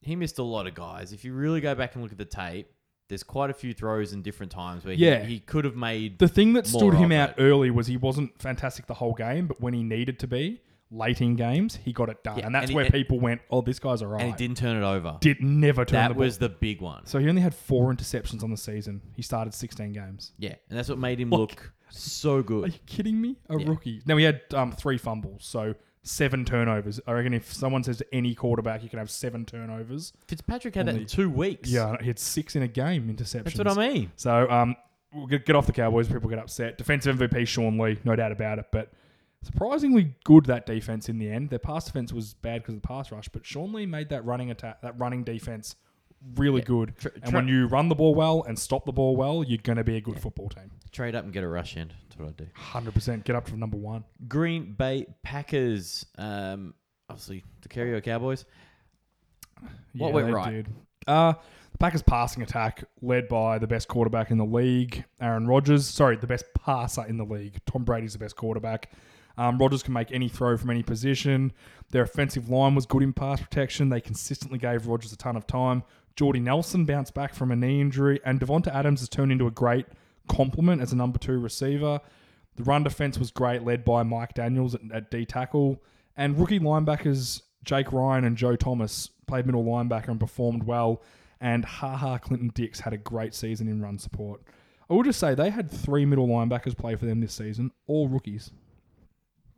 he 0.00 0.16
missed 0.16 0.38
a 0.38 0.42
lot 0.42 0.66
of 0.66 0.74
guys. 0.74 1.12
If 1.12 1.24
you 1.24 1.32
really 1.34 1.60
go 1.60 1.74
back 1.74 1.94
and 1.94 2.02
look 2.02 2.12
at 2.12 2.18
the 2.18 2.24
tape, 2.24 2.70
there's 3.08 3.22
quite 3.22 3.50
a 3.50 3.54
few 3.54 3.72
throws 3.72 4.12
in 4.12 4.22
different 4.22 4.52
times 4.52 4.84
where 4.84 4.94
Yeah. 4.94 5.24
he, 5.24 5.34
he 5.34 5.40
could 5.40 5.64
have 5.64 5.76
made 5.76 6.18
the 6.18 6.28
thing 6.28 6.52
that 6.54 6.66
stood 6.66 6.94
him 6.94 7.10
out 7.12 7.30
it. 7.30 7.36
early 7.38 7.70
was 7.70 7.86
he 7.86 7.96
wasn't 7.96 8.40
fantastic 8.40 8.86
the 8.86 8.94
whole 8.94 9.14
game, 9.14 9.46
but 9.46 9.60
when 9.60 9.72
he 9.74 9.82
needed 9.82 10.18
to 10.20 10.26
be 10.26 10.60
late 10.90 11.20
in 11.20 11.34
games, 11.36 11.76
he 11.84 11.92
got 11.92 12.08
it 12.08 12.22
done, 12.22 12.38
Yeah, 12.38 12.46
and 12.46 12.54
that's 12.54 12.64
and 12.64 12.70
he- 12.70 12.76
where 12.76 12.84
and- 12.84 12.94
people 12.94 13.18
went, 13.20 13.40
"Oh, 13.50 13.60
this 13.62 13.78
guy's 13.78 14.02
alright." 14.02 14.22
and 14.22 14.30
he 14.30 14.36
didn't 14.36 14.56
turn 14.58 14.76
it 14.76 14.86
over. 14.86 15.16
Did 15.20 15.42
never 15.42 15.84
turn 15.84 16.00
that 16.08 16.14
the 16.14 16.18
was 16.20 16.38
the 16.38 16.48
big 16.48 16.80
one. 16.80 17.04
so 17.06 17.18
he 17.18 17.28
only 17.28 17.42
had 17.42 17.54
four 17.54 17.92
interceptions 17.92 18.42
on 18.42 18.50
the 18.50 18.56
season. 18.56 19.02
He 19.14 19.22
started 19.22 19.52
16 19.54 19.92
games. 19.92 20.32
Yeah, 20.38 20.54
and 20.68 20.78
that's 20.78 20.88
what 20.88 20.98
made 20.98 21.18
him 21.20 21.30
Look. 21.30 21.40
look 21.50 21.72
so 21.90 22.42
good. 22.42 22.64
Are 22.64 22.68
you 22.68 22.78
kidding 22.86 23.20
me? 23.20 23.36
A 23.48 23.58
Yeah. 23.58 23.68
rookie. 23.68 24.02
Now 24.06 24.16
he 24.18 24.24
had 24.24 24.42
um, 24.54 24.72
three 24.72 24.98
fumbles, 24.98 25.44
so 25.44 25.74
seven 26.02 26.44
turnovers. 26.44 27.00
I 27.06 27.12
reckon 27.12 27.34
if 27.34 27.52
someone 27.52 27.82
says 27.84 27.98
to 27.98 28.06
any 28.14 28.34
quarterback 28.34 28.82
you 28.82 28.88
can 28.88 28.98
have 28.98 29.10
seven 29.10 29.44
turnovers, 29.44 30.12
Fitzpatrick 30.26 30.74
had 30.74 30.86
that 30.86 30.96
in 30.96 31.06
two 31.06 31.28
weeks. 31.30 31.68
yeah, 31.70 31.96
he 32.00 32.06
had 32.06 32.18
six 32.18 32.56
in 32.56 32.62
a 32.62 32.68
game 32.68 33.08
interceptions. 33.14 33.54
that's 33.54 33.58
what 33.58 33.68
I 33.78 33.88
mean. 33.92 34.12
So 34.16 34.48
um, 34.50 34.76
we'll 35.12 35.26
get, 35.26 35.44
get 35.46 35.56
off 35.56 35.66
the 35.66 35.72
Cowboys. 35.72 36.08
People 36.08 36.30
get 36.30 36.38
upset. 36.38 36.78
Defensive 36.78 37.16
MVP 37.16 37.46
Sean 37.46 37.78
Lee, 37.78 37.98
no 38.04 38.16
doubt 38.16 38.32
about 38.32 38.58
it. 38.58 38.66
But 38.72 38.92
surprisingly 39.42 40.14
good 40.24 40.46
that 40.46 40.66
defense 40.66 41.08
in 41.08 41.18
the 41.18 41.30
end. 41.30 41.50
Their 41.50 41.58
pass 41.58 41.84
defense 41.86 42.12
was 42.12 42.34
bad 42.34 42.62
because 42.62 42.74
of 42.74 42.82
the 42.82 42.88
pass 42.88 43.12
rush, 43.12 43.28
but 43.28 43.44
Sean 43.46 43.72
Lee 43.72 43.86
made 43.86 44.08
that 44.10 44.24
running 44.24 44.50
attack, 44.50 44.82
that 44.82 44.98
running 44.98 45.24
defense, 45.24 45.76
really 46.36 46.60
Yeah. 46.60 46.66
good. 46.66 46.96
Tra- 46.98 47.12
and 47.14 47.24
tra- 47.24 47.32
when 47.34 47.48
you 47.48 47.66
run 47.66 47.88
the 47.88 47.94
ball 47.94 48.14
well 48.14 48.42
and 48.46 48.58
stop 48.58 48.84
the 48.84 48.92
ball 48.92 49.14
well, 49.16 49.44
you're 49.44 49.58
going 49.62 49.76
to 49.76 49.84
be 49.84 49.96
a 49.96 50.00
good 50.00 50.18
football 50.20 50.48
team. 50.48 50.70
Trade 50.90 51.14
up 51.14 51.24
and 51.24 51.32
get 51.32 51.44
a 51.44 51.48
rush 51.48 51.76
in. 51.76 51.92
What 52.18 52.28
I 52.28 52.32
do. 52.32 52.46
Hundred 52.54 52.94
percent. 52.94 53.24
Get 53.24 53.36
up 53.36 53.46
to 53.46 53.56
number 53.56 53.76
one. 53.76 54.04
Green 54.26 54.72
Bay 54.72 55.06
Packers. 55.22 56.06
Um, 56.16 56.74
obviously 57.08 57.44
the 57.62 57.68
Carrier 57.68 58.00
Cowboys. 58.00 58.44
What 59.94 60.12
went 60.12 60.26
they 60.26 60.32
right? 60.32 60.52
Did. 60.52 60.68
Uh, 61.06 61.32
the 61.72 61.78
Packers 61.78 62.02
passing 62.02 62.42
attack 62.42 62.84
led 63.02 63.28
by 63.28 63.58
the 63.58 63.66
best 63.66 63.88
quarterback 63.88 64.30
in 64.30 64.38
the 64.38 64.44
league, 64.44 65.04
Aaron 65.20 65.46
Rodgers. 65.46 65.86
Sorry, 65.86 66.16
the 66.16 66.26
best 66.26 66.44
passer 66.54 67.04
in 67.06 67.16
the 67.16 67.24
league. 67.24 67.58
Tom 67.66 67.84
Brady's 67.84 68.12
the 68.12 68.18
best 68.18 68.36
quarterback. 68.36 68.90
Um, 69.36 69.56
Rodgers 69.58 69.84
can 69.84 69.94
make 69.94 70.10
any 70.10 70.28
throw 70.28 70.56
from 70.56 70.70
any 70.70 70.82
position. 70.82 71.52
Their 71.90 72.02
offensive 72.02 72.50
line 72.50 72.74
was 72.74 72.86
good 72.86 73.02
in 73.02 73.12
pass 73.12 73.40
protection. 73.40 73.88
They 73.88 74.00
consistently 74.00 74.58
gave 74.58 74.86
Rodgers 74.86 75.12
a 75.12 75.16
ton 75.16 75.36
of 75.36 75.46
time. 75.46 75.84
Jordy 76.16 76.40
Nelson 76.40 76.84
bounced 76.84 77.14
back 77.14 77.32
from 77.32 77.52
a 77.52 77.56
knee 77.56 77.80
injury, 77.80 78.20
and 78.24 78.40
Davante 78.40 78.74
Adams 78.74 79.00
has 79.00 79.08
turned 79.08 79.30
into 79.30 79.46
a 79.46 79.52
great 79.52 79.86
complement 80.28 80.80
as 80.82 80.92
a 80.92 80.96
number 80.96 81.18
two 81.18 81.38
receiver. 81.38 82.00
The 82.56 82.62
run 82.64 82.82
defense 82.82 83.18
was 83.18 83.30
great, 83.30 83.62
led 83.64 83.84
by 83.84 84.02
Mike 84.02 84.34
Daniels 84.34 84.74
at, 84.74 84.80
at 84.92 85.10
D 85.10 85.24
tackle. 85.24 85.82
And 86.16 86.38
rookie 86.38 86.58
linebackers 86.60 87.42
Jake 87.64 87.92
Ryan 87.92 88.24
and 88.24 88.36
Joe 88.36 88.56
Thomas 88.56 89.10
played 89.26 89.46
middle 89.46 89.64
linebacker 89.64 90.08
and 90.08 90.18
performed 90.20 90.64
well. 90.64 91.02
And 91.40 91.64
Ha 91.64 91.96
Ha, 91.96 92.18
Clinton 92.18 92.50
Dix 92.54 92.80
had 92.80 92.92
a 92.92 92.96
great 92.98 93.34
season 93.34 93.68
in 93.68 93.80
run 93.80 93.98
support. 93.98 94.42
I 94.90 94.94
will 94.94 95.02
just 95.04 95.20
say 95.20 95.34
they 95.34 95.50
had 95.50 95.70
three 95.70 96.04
middle 96.04 96.26
linebackers 96.26 96.76
play 96.76 96.96
for 96.96 97.06
them 97.06 97.20
this 97.20 97.34
season, 97.34 97.70
all 97.86 98.08
rookies. 98.08 98.50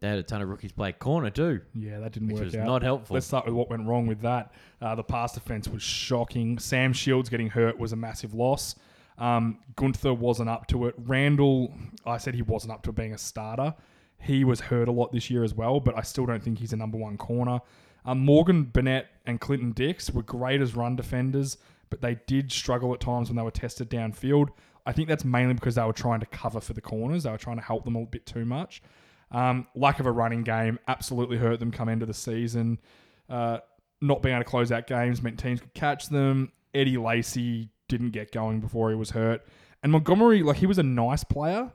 They 0.01 0.09
had 0.09 0.19
a 0.19 0.23
ton 0.23 0.41
of 0.43 0.49
rookies 0.49 0.73
play 0.73 0.93
corner 0.93 1.29
too, 1.31 1.61
Yeah, 1.75 2.01
that 2.01 2.13
didn't 2.13 2.29
which 2.29 2.37
work 2.37 2.45
was 2.47 2.57
out. 2.57 2.67
not 2.67 2.83
helpful. 2.83 3.15
Let's 3.15 3.27
start 3.27 3.45
with 3.45 3.55
what 3.55 3.69
went 3.71 3.87
wrong 3.87 4.07
with 4.07 4.23
that. 4.23 4.53
Uh, 4.81 4.95
the 4.95 5.03
pass 5.05 5.33
defense 5.35 5.69
was 5.69 5.83
shocking. 5.83 6.59
Sam 6.59 6.93
Shields 6.95 7.29
getting 7.29 7.49
hurt 7.49 7.79
was 7.79 7.93
a 7.93 7.97
massive 7.97 8.33
loss. 8.35 8.75
Um, 9.21 9.59
Gunter 9.77 10.15
wasn't 10.15 10.49
up 10.49 10.67
to 10.69 10.87
it. 10.87 10.95
Randall, 10.99 11.73
I 12.07 12.17
said 12.17 12.35
he 12.35 12.43
wasn't 12.43 12.73
up 12.73 12.83
to 12.85 12.93
being 12.93 13.13
a 13.13 13.19
starter. 13.19 13.75
He 14.19 14.45
was 14.45 14.61
hurt 14.61 14.89
a 14.89 14.93
lot 14.93 15.13
this 15.13 15.31
year 15.31 15.45
as 15.45 15.55
well, 15.55 15.79
but 15.79 15.97
I 15.97 16.03
still 16.03 16.27
don't 16.27 16.43
think 16.43 16.59
he's 16.59 16.73
a 16.73 16.77
number 16.77 16.99
one 16.99 17.17
corner. 17.17 17.61
Um, 18.05 18.21
Morgan 18.21 18.65
Burnett 18.65 19.09
and 19.27 19.41
Clinton 19.41 19.73
Dix 19.73 20.11
were 20.11 20.23
great 20.23 20.61
as 20.61 20.75
run 20.75 20.97
defenders, 20.97 21.59
but 21.91 22.01
they 22.01 22.19
did 22.27 22.51
struggle 22.51 22.93
at 22.95 23.01
times 23.01 23.29
when 23.29 23.37
they 23.37 23.43
were 23.43 23.51
tested 23.51 23.91
downfield. 23.91 24.49
I 24.87 24.93
think 24.93 25.09
that's 25.09 25.25
mainly 25.25 25.55
because 25.55 25.75
they 25.75 25.83
were 25.85 25.93
trying 25.93 26.21
to 26.21 26.27
cover 26.27 26.61
for 26.61 26.73
the 26.73 26.81
corners. 26.81 27.25
They 27.25 27.31
were 27.31 27.39
trying 27.39 27.57
to 27.57 27.63
help 27.63 27.85
them 27.85 27.97
a 27.97 28.07
bit 28.07 28.25
too 28.25 28.47
much. 28.47 28.83
Um, 29.31 29.67
lack 29.75 30.01
of 30.01 30.07
a 30.07 30.13
running 30.13 30.43
game 30.43 30.79
absolutely 30.89 31.37
hurt 31.37 31.61
them 31.61 31.71
come 31.71 31.89
into 31.89 32.07
the 32.07 32.15
season. 32.15 32.79
Uh, 33.29 33.59
not 34.01 34.23
being 34.23 34.35
able 34.35 34.45
to 34.45 34.51
close 34.51 34.73
out 34.73 34.87
games 34.87 35.23
meant 35.23 35.39
teams 35.39 35.61
could 35.61 35.75
catch 35.75 36.09
them. 36.09 36.53
Eddie 36.75 36.97
Lacy 36.97 37.69
didn't 37.91 38.11
get 38.13 38.33
going 38.33 38.61
before 38.61 38.89
he 38.89 38.97
was 38.97 39.11
hurt. 39.11 39.45
And 39.83 39.93
Montgomery, 39.93 40.43
like 40.43 40.57
he 40.57 40.65
was 40.67 40.79
a 40.79 40.83
nice 40.83 41.23
player, 41.25 41.71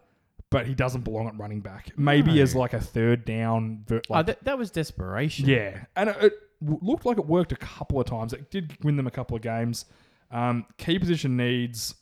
but 0.49 0.65
he 0.65 0.73
doesn't 0.73 1.01
belong 1.01 1.27
at 1.27 1.37
running 1.37 1.61
back. 1.61 1.91
Maybe 1.97 2.35
No. 2.35 2.41
as 2.41 2.55
like 2.55 2.73
a 2.73 2.79
third 2.79 3.25
down. 3.25 3.83
ver- 3.87 4.01
Oh, 4.09 4.23
that, 4.23 4.43
that 4.45 4.57
was 4.57 4.71
desperation. 4.71 5.47
yeah, 5.47 5.85
and 5.95 6.09
it, 6.09 6.17
it 6.21 6.33
looked 6.61 7.05
like 7.05 7.17
it 7.19 7.25
worked 7.27 7.51
a 7.51 7.55
couple 7.57 7.99
of 7.99 8.07
times. 8.07 8.33
It 8.33 8.49
did 8.49 8.75
win 8.83 8.95
them 8.95 9.05
a 9.05 9.11
couple 9.11 9.35
of 9.35 9.43
games. 9.43 9.85
Um, 10.31 10.65
key 10.77 10.97
position 10.97 11.37
needs. 11.37 11.93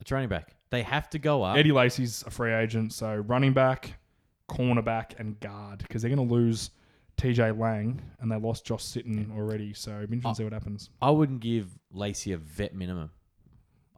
It's 0.00 0.12
running 0.12 0.28
back. 0.28 0.54
They 0.70 0.82
have 0.82 1.08
to 1.10 1.18
go 1.18 1.42
up. 1.42 1.56
Eddie 1.56 1.72
Lacy's 1.72 2.22
a 2.26 2.30
free 2.30 2.52
agent, 2.52 2.92
so 2.92 3.14
running 3.16 3.52
back, 3.52 3.94
cornerback, 4.50 5.18
and 5.18 5.38
guard 5.40 5.78
because 5.78 6.02
they're 6.02 6.14
going 6.14 6.28
to 6.28 6.34
lose 6.34 6.70
TJ 7.18 7.58
Lang 7.58 8.00
and 8.20 8.30
they 8.32 8.36
lost 8.36 8.64
Josh 8.64 8.82
Sitton 8.82 9.30
already. 9.36 9.74
So 9.74 9.90
interesting 9.92 10.22
to 10.22 10.34
see 10.34 10.44
what 10.44 10.52
happens. 10.52 10.90
I 11.00 11.10
wouldn't 11.10 11.40
give 11.40 11.78
Lacy 11.92 12.32
a 12.32 12.38
vet 12.38 12.74
minimum. 12.74 13.10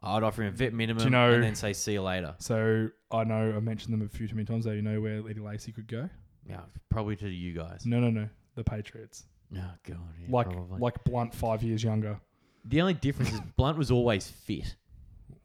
I'd 0.05 0.23
offer 0.23 0.43
him 0.43 0.49
a 0.53 0.55
vet 0.55 0.73
minimum 0.73 1.03
you 1.03 1.09
know- 1.09 1.33
and 1.33 1.43
then 1.43 1.55
say 1.55 1.73
see 1.73 1.93
you 1.93 2.01
later. 2.01 2.35
So 2.39 2.89
I 3.11 3.23
know 3.23 3.53
I 3.55 3.59
mentioned 3.59 3.93
them 3.93 4.01
a 4.01 4.09
few 4.09 4.27
too 4.27 4.35
many 4.35 4.45
times. 4.45 4.65
Though 4.65 4.71
you 4.71 4.81
know 4.81 5.01
where 5.01 5.19
Eddie 5.29 5.39
Lacy 5.39 5.71
could 5.71 5.87
go? 5.87 6.09
Yeah, 6.47 6.61
probably 6.89 7.15
to 7.17 7.29
you 7.29 7.53
guys. 7.53 7.85
No, 7.85 7.99
no, 7.99 8.09
no. 8.09 8.29
The 8.55 8.63
Patriots, 8.63 9.25
Oh 9.53 9.57
god, 9.83 9.97
yeah, 10.21 10.27
like 10.29 10.49
probably. 10.49 10.79
like 10.79 11.03
Blount, 11.03 11.33
five 11.33 11.61
years 11.63 11.83
younger. 11.83 12.19
the 12.63 12.81
only 12.81 12.93
difference 12.93 13.33
is 13.33 13.41
Blount 13.57 13.77
was 13.77 13.91
always 13.91 14.27
fit. 14.29 14.75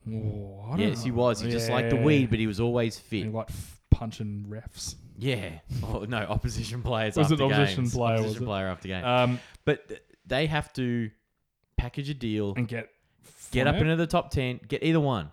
Oh, 0.08 0.64
I 0.66 0.70
don't 0.76 0.80
Yes, 0.80 1.02
he 1.02 1.10
know. 1.10 1.16
was. 1.16 1.40
He 1.40 1.50
just 1.50 1.68
liked 1.70 1.90
the 1.90 1.96
Yeah. 1.96 2.04
weed, 2.04 2.30
but 2.30 2.38
he 2.38 2.46
was 2.46 2.60
always 2.60 2.96
And 2.98 3.06
he 3.10 3.22
fit. 3.24 3.32
liked 3.32 3.50
f- 3.50 3.80
punching 3.90 4.46
refs. 4.48 4.94
Yeah. 5.18 5.58
Oh 5.84 6.04
no, 6.08 6.18
opposition 6.18 6.82
players 6.82 7.16
Was 7.16 7.32
after 7.32 7.44
it 7.44 7.46
opposition 7.52 7.84
games. 7.84 7.94
player, 7.94 8.12
was 8.14 8.20
Opposition 8.22 8.42
it? 8.42 8.46
player 8.46 8.66
after 8.68 8.88
game. 8.88 9.04
Um, 9.04 9.40
but 9.64 9.88
th- 9.88 10.02
they 10.26 10.46
have 10.46 10.72
to 10.74 11.10
package 11.76 12.08
a 12.10 12.14
deal, 12.14 12.54
and 12.56 12.66
get 12.68 12.88
get 13.50 13.66
up 13.66 13.76
into 13.76 13.96
the 13.96 14.06
top 14.06 14.30
ten, 14.30 14.60
get 14.68 14.82
either 14.82 15.00
one. 15.00 15.30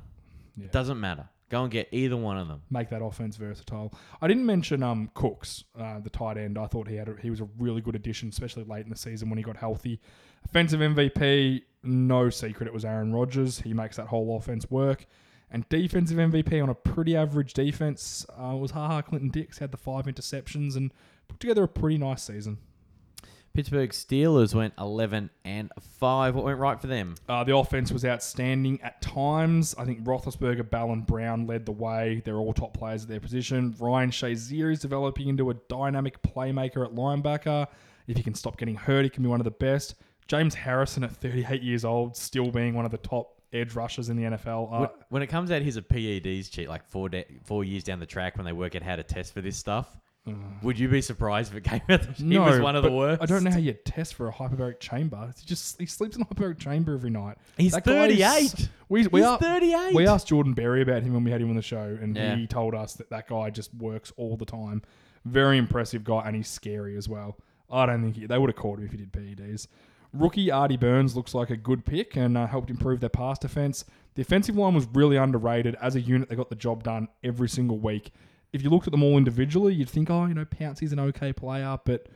Yeah. 0.55 0.67
Doesn't 0.71 0.99
matter. 0.99 1.29
Go 1.49 1.63
and 1.63 1.71
get 1.71 1.87
either 1.93 2.17
one 2.17 2.37
of 2.37 2.49
them. 2.49 2.61
make 2.69 2.89
that 2.89 3.01
offense 3.01 3.37
versatile. 3.37 3.93
I 4.21 4.27
didn't 4.27 4.45
mention 4.45 4.83
um 4.83 5.09
Cooks, 5.13 5.63
uh, 5.79 5.99
the 5.99 6.09
tight 6.09 6.37
end. 6.37 6.57
I 6.57 6.67
thought 6.67 6.87
he 6.89 6.95
had 6.95 7.07
a, 7.07 7.15
he 7.21 7.29
was 7.29 7.39
a 7.39 7.47
really 7.57 7.79
good 7.79 7.95
addition, 7.95 8.29
especially 8.29 8.65
late 8.65 8.83
in 8.83 8.89
the 8.89 8.97
season 8.97 9.29
when 9.29 9.37
he 9.37 9.43
got 9.43 9.55
healthy. 9.55 10.01
Offensive 10.45 10.81
MVP, 10.81 11.61
no 11.83 12.29
secret, 12.29 12.67
it 12.67 12.73
was 12.73 12.83
Aaron 12.83 13.13
Rodgers. 13.13 13.59
He 13.61 13.73
makes 13.73 13.95
that 13.95 14.07
whole 14.07 14.35
offense 14.35 14.69
work. 14.69 15.05
And 15.49 15.67
defensive 15.69 16.17
MVP 16.17 16.61
on 16.61 16.67
a 16.67 16.75
pretty 16.75 17.15
average 17.15 17.53
defense 17.53 18.25
uh, 18.37 18.55
was 18.55 18.71
Ha 18.71 18.87
Ha 18.87 19.01
Clinton 19.01 19.29
Dix 19.29 19.57
had 19.59 19.71
the 19.71 19.77
five 19.77 20.05
interceptions 20.05 20.75
and 20.75 20.91
put 21.29 21.39
together 21.39 21.63
a 21.63 21.67
pretty 21.69 21.97
nice 21.97 22.23
season. 22.23 22.57
Pittsburgh 23.57 23.89
Steelers 23.89 24.53
went 24.53 24.75
eleven 24.77 25.31
and 25.43 25.71
five. 25.99 26.35
What 26.35 26.45
went 26.45 26.59
right 26.59 26.79
for 26.79 26.85
them? 26.85 27.15
Uh, 27.27 27.43
the 27.43 27.55
offense 27.57 27.91
was 27.91 28.05
outstanding 28.05 28.79
at 28.83 29.01
times. 29.01 29.73
I 29.79 29.83
think 29.83 30.03
Roethlisberger, 30.03 30.69
Bell, 30.69 30.91
and 30.91 31.03
Brown 31.03 31.47
led 31.47 31.65
the 31.65 31.71
way. 31.71 32.21
They're 32.23 32.35
all 32.37 32.53
top 32.53 32.77
players 32.77 33.01
at 33.01 33.09
their 33.09 33.19
position. 33.19 33.73
Ryan 33.79 34.11
Shazier 34.11 34.71
is 34.71 34.79
developing 34.79 35.27
into 35.27 35.49
a 35.49 35.55
dynamic 35.69 36.21
playmaker 36.21 36.85
at 36.85 36.93
linebacker. 36.93 37.65
If 38.05 38.15
he 38.17 38.21
can 38.21 38.35
stop 38.35 38.59
getting 38.59 38.75
hurt, 38.75 39.05
he 39.05 39.09
can 39.09 39.23
be 39.23 39.29
one 39.29 39.39
of 39.39 39.45
the 39.45 39.49
best. 39.49 39.95
James 40.27 40.53
Harrison 40.53 41.03
at 41.03 41.11
38 41.15 41.63
years 41.63 41.83
old, 41.83 42.15
still 42.15 42.51
being 42.51 42.75
one 42.75 42.85
of 42.85 42.91
the 42.91 42.97
top 42.99 43.41
edge 43.53 43.73
rushers 43.73 44.09
in 44.09 44.17
the 44.17 44.23
NFL. 44.25 44.69
Uh, 44.71 44.79
When- 44.81 44.89
when 45.09 45.21
it 45.23 45.27
comes 45.27 45.49
out, 45.49 45.63
he's 45.63 45.77
a 45.77 45.81
PEDs 45.81 46.51
cheat 46.51 46.69
like 46.69 46.83
four 46.85 47.09
de- 47.09 47.25
four 47.43 47.63
years 47.63 47.83
down 47.83 47.99
the 47.99 48.05
track 48.05 48.37
when 48.37 48.45
they 48.45 48.53
work 48.53 48.75
out 48.75 48.83
how 48.83 48.97
to 48.97 49.03
test 49.03 49.33
for 49.33 49.41
this 49.41 49.57
stuff. 49.57 49.97
Would 50.63 50.79
you 50.79 50.87
be 50.89 51.01
surprised 51.01 51.51
if 51.51 51.57
it 51.57 51.63
came 51.63 51.81
out 51.89 52.01
that 52.01 52.17
he 52.17 52.23
no, 52.23 52.43
was 52.43 52.59
one 52.59 52.75
of 52.75 52.83
the 52.83 52.91
worst? 52.91 53.21
I 53.21 53.25
don't 53.25 53.43
know 53.43 53.51
how 53.51 53.57
you 53.57 53.73
test 53.73 54.13
for 54.15 54.27
a 54.27 54.33
hyperbaric 54.33 54.79
chamber. 54.79 55.33
He 55.39 55.45
just 55.45 55.79
he 55.79 55.85
sleeps 55.85 56.15
in 56.15 56.21
a 56.21 56.25
hyperbaric 56.25 56.59
chamber 56.59 56.93
every 56.93 57.09
night. 57.09 57.37
He's 57.57 57.71
That 57.73 57.85
guy 57.85 58.07
is- 58.07 58.51
38. 58.53 58.69
We, 58.89 59.07
we 59.07 59.19
He's 59.21 59.27
are 59.27 59.37
38. 59.37 59.93
We 59.95 60.07
asked 60.07 60.27
Jordan 60.27 60.53
Berry 60.53 60.81
about 60.81 61.03
him 61.03 61.13
when 61.13 61.23
we 61.23 61.31
had 61.31 61.41
him 61.41 61.49
on 61.49 61.55
the 61.55 61.61
show, 61.61 61.97
and 62.01 62.15
Yeah. 62.15 62.35
he 62.35 62.47
told 62.47 62.73
us 62.73 62.93
that 62.93 63.09
that 63.09 63.27
guy 63.27 63.49
just 63.49 63.73
works 63.75 64.11
all 64.17 64.37
the 64.37 64.45
time. 64.45 64.81
Very 65.25 65.57
impressive 65.57 66.03
guy, 66.03 66.23
and 66.25 66.35
he's 66.35 66.47
scary 66.47 66.95
as 66.97 67.09
well. 67.09 67.37
I 67.69 67.85
don't 67.85 68.01
think 68.01 68.15
he, 68.15 68.25
they 68.25 68.37
would 68.37 68.49
have 68.49 68.55
caught 68.55 68.79
him 68.79 68.85
if 68.85 68.91
he 68.91 68.97
did 68.97 69.11
PEDs. 69.11 69.67
Rookie 70.13 70.49
Artie 70.51 70.77
Burns 70.77 71.15
looks 71.17 71.33
like 71.35 71.49
a 71.49 71.57
good 71.57 71.85
pick 71.85 72.15
and 72.15 72.37
uh, 72.37 72.47
helped 72.47 72.69
improve 72.69 73.01
their 73.01 73.09
pass 73.09 73.37
defense. 73.37 73.83
The 74.15 74.21
offensive 74.21 74.55
line 74.55 74.73
was 74.73 74.87
really 74.93 75.17
underrated. 75.17 75.75
As 75.81 75.95
a 75.95 76.01
unit, 76.01 76.29
they 76.29 76.35
got 76.35 76.49
the 76.49 76.55
job 76.55 76.83
done 76.83 77.09
every 77.23 77.49
single 77.49 77.77
week. 77.77 78.11
If 78.53 78.63
you 78.63 78.69
looked 78.69 78.87
at 78.87 78.91
them 78.91 79.03
all 79.03 79.17
individually, 79.17 79.73
you'd 79.73 79.89
think, 79.89 80.09
oh, 80.09 80.25
you 80.25 80.33
know, 80.33 80.45
Pouncey's 80.45 80.93
an 80.93 80.99
okay 80.99 81.33
player, 81.33 81.77
but 81.85 82.07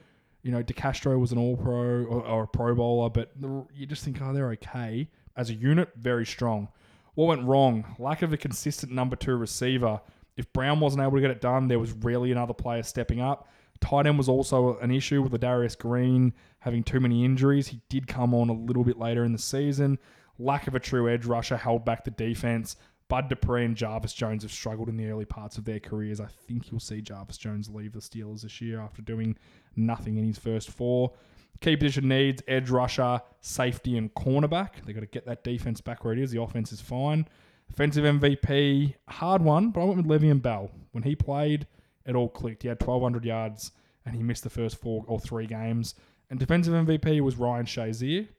you 0.43 0.51
know, 0.51 0.63
DeCastro 0.63 1.19
was 1.19 1.31
an 1.31 1.37
All 1.37 1.55
Pro 1.55 1.73
or, 1.73 2.25
or 2.25 2.43
a 2.43 2.47
Pro 2.47 2.73
Bowler, 2.73 3.09
but 3.09 3.31
you 3.73 3.85
just 3.85 4.03
think, 4.03 4.21
oh, 4.21 4.33
they're 4.33 4.51
okay. 4.51 5.07
As 5.35 5.49
a 5.49 5.53
unit, 5.53 5.89
very 5.95 6.25
strong. 6.25 6.67
What 7.13 7.25
went 7.25 7.43
wrong? 7.43 7.95
Lack 7.99 8.21
of 8.21 8.33
a 8.33 8.37
consistent 8.37 8.91
number 8.91 9.15
two 9.15 9.35
receiver. 9.35 10.01
If 10.37 10.51
Brown 10.53 10.79
wasn't 10.79 11.03
able 11.03 11.17
to 11.17 11.21
get 11.21 11.31
it 11.31 11.41
done, 11.41 11.67
there 11.67 11.79
was 11.79 11.91
rarely 11.91 12.31
another 12.31 12.53
player 12.53 12.83
stepping 12.83 13.21
up. 13.21 13.49
Tight 13.81 14.07
end 14.07 14.17
was 14.17 14.29
also 14.29 14.77
an 14.77 14.91
issue 14.91 15.21
with 15.21 15.31
Ladarius 15.33 15.77
Green 15.77 16.33
having 16.59 16.83
too 16.83 16.99
many 16.99 17.25
injuries. 17.25 17.67
He 17.67 17.81
did 17.89 18.07
come 18.07 18.33
on 18.33 18.49
a 18.49 18.53
little 18.53 18.83
bit 18.83 18.97
later 18.97 19.25
in 19.25 19.33
the 19.33 19.39
season. 19.39 19.99
Lack 20.39 20.67
of 20.67 20.75
a 20.75 20.79
true 20.79 21.09
edge 21.09 21.25
rusher 21.25 21.57
held 21.57 21.85
back 21.85 22.03
the 22.03 22.11
defense. 22.11 22.75
Bud 23.11 23.27
Dupree 23.27 23.65
and 23.65 23.75
Jarvis 23.75 24.13
Jones 24.13 24.43
have 24.43 24.53
struggled 24.53 24.87
in 24.87 24.95
the 24.95 25.09
early 25.09 25.25
parts 25.25 25.57
of 25.57 25.65
their 25.65 25.81
careers. 25.81 26.21
I 26.21 26.27
think 26.47 26.71
you'll 26.71 26.79
see 26.79 27.01
Jarvis 27.01 27.37
Jones 27.37 27.69
leave 27.69 27.91
the 27.91 27.99
Steelers 27.99 28.43
this 28.43 28.61
year 28.61 28.79
after 28.79 29.01
doing 29.01 29.37
nothing 29.75 30.15
in 30.15 30.23
his 30.23 30.37
first 30.37 30.71
four. 30.71 31.11
Key 31.59 31.75
position 31.75 32.07
needs 32.07 32.41
edge 32.47 32.69
rusher, 32.69 33.19
safety, 33.41 33.97
and 33.97 34.13
cornerback. 34.13 34.85
They've 34.85 34.95
got 34.95 35.01
to 35.01 35.07
get 35.07 35.25
that 35.25 35.43
defense 35.43 35.81
back 35.81 36.05
where 36.05 36.13
it 36.13 36.19
is. 36.19 36.31
The 36.31 36.41
offense 36.41 36.71
is 36.71 36.79
fine. 36.79 37.27
Offensive 37.69 38.05
MVP, 38.05 38.93
hard 39.09 39.41
one, 39.41 39.71
but 39.71 39.81
I 39.81 39.83
went 39.83 40.07
with 40.07 40.21
Le'Veon 40.21 40.41
Bell. 40.41 40.71
When 40.93 41.03
he 41.03 41.13
played, 41.13 41.67
it 42.05 42.15
all 42.15 42.29
clicked. 42.29 42.61
He 42.61 42.69
had 42.69 42.79
1,200 42.79 43.25
yards 43.25 43.71
and 44.05 44.15
he 44.15 44.23
missed 44.23 44.45
the 44.45 44.49
first 44.49 44.77
four 44.77 45.03
or 45.05 45.19
three 45.19 45.47
games. 45.47 45.95
And 46.29 46.39
defensive 46.39 46.73
MVP 46.73 47.19
was 47.19 47.35
Ryan 47.35 47.65
Shazier. 47.65 48.29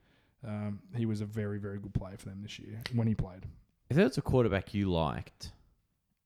Um, 0.48 0.80
he 0.96 1.04
was 1.04 1.20
a 1.20 1.26
very, 1.26 1.58
very 1.58 1.78
good 1.78 1.92
player 1.92 2.16
for 2.16 2.30
them 2.30 2.40
this 2.40 2.58
year 2.58 2.80
when 2.94 3.06
he 3.06 3.14
played. 3.14 3.44
If 3.92 3.96
there 3.96 4.06
was 4.06 4.18
a 4.18 4.22
quarterback 4.22 4.72
you 4.74 4.90
liked 4.90 5.52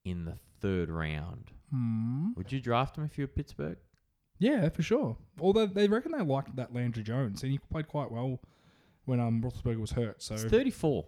in 0.04 0.24
the 0.24 0.36
third 0.60 0.88
round, 0.90 1.50
Hmm. 1.70 2.32
would 2.36 2.52
you 2.52 2.60
draft 2.60 2.96
him 2.96 3.04
if 3.04 3.18
you 3.18 3.24
were 3.24 3.28
Pittsburgh? 3.28 3.78
Yeah, 4.38 4.68
for 4.68 4.82
sure. 4.82 5.16
Although 5.40 5.66
they 5.66 5.88
reckon 5.88 6.12
they 6.12 6.22
liked 6.22 6.54
that 6.56 6.72
Landry 6.74 7.02
Jones, 7.02 7.42
and 7.42 7.50
he 7.50 7.58
played 7.58 7.88
quite 7.88 8.10
well 8.12 8.40
when 9.04 9.18
um 9.18 9.42
Roethlisberger 9.42 9.80
was 9.80 9.90
hurt. 9.92 10.22
So 10.22 10.34
It's 10.34 10.44
34. 10.44 11.06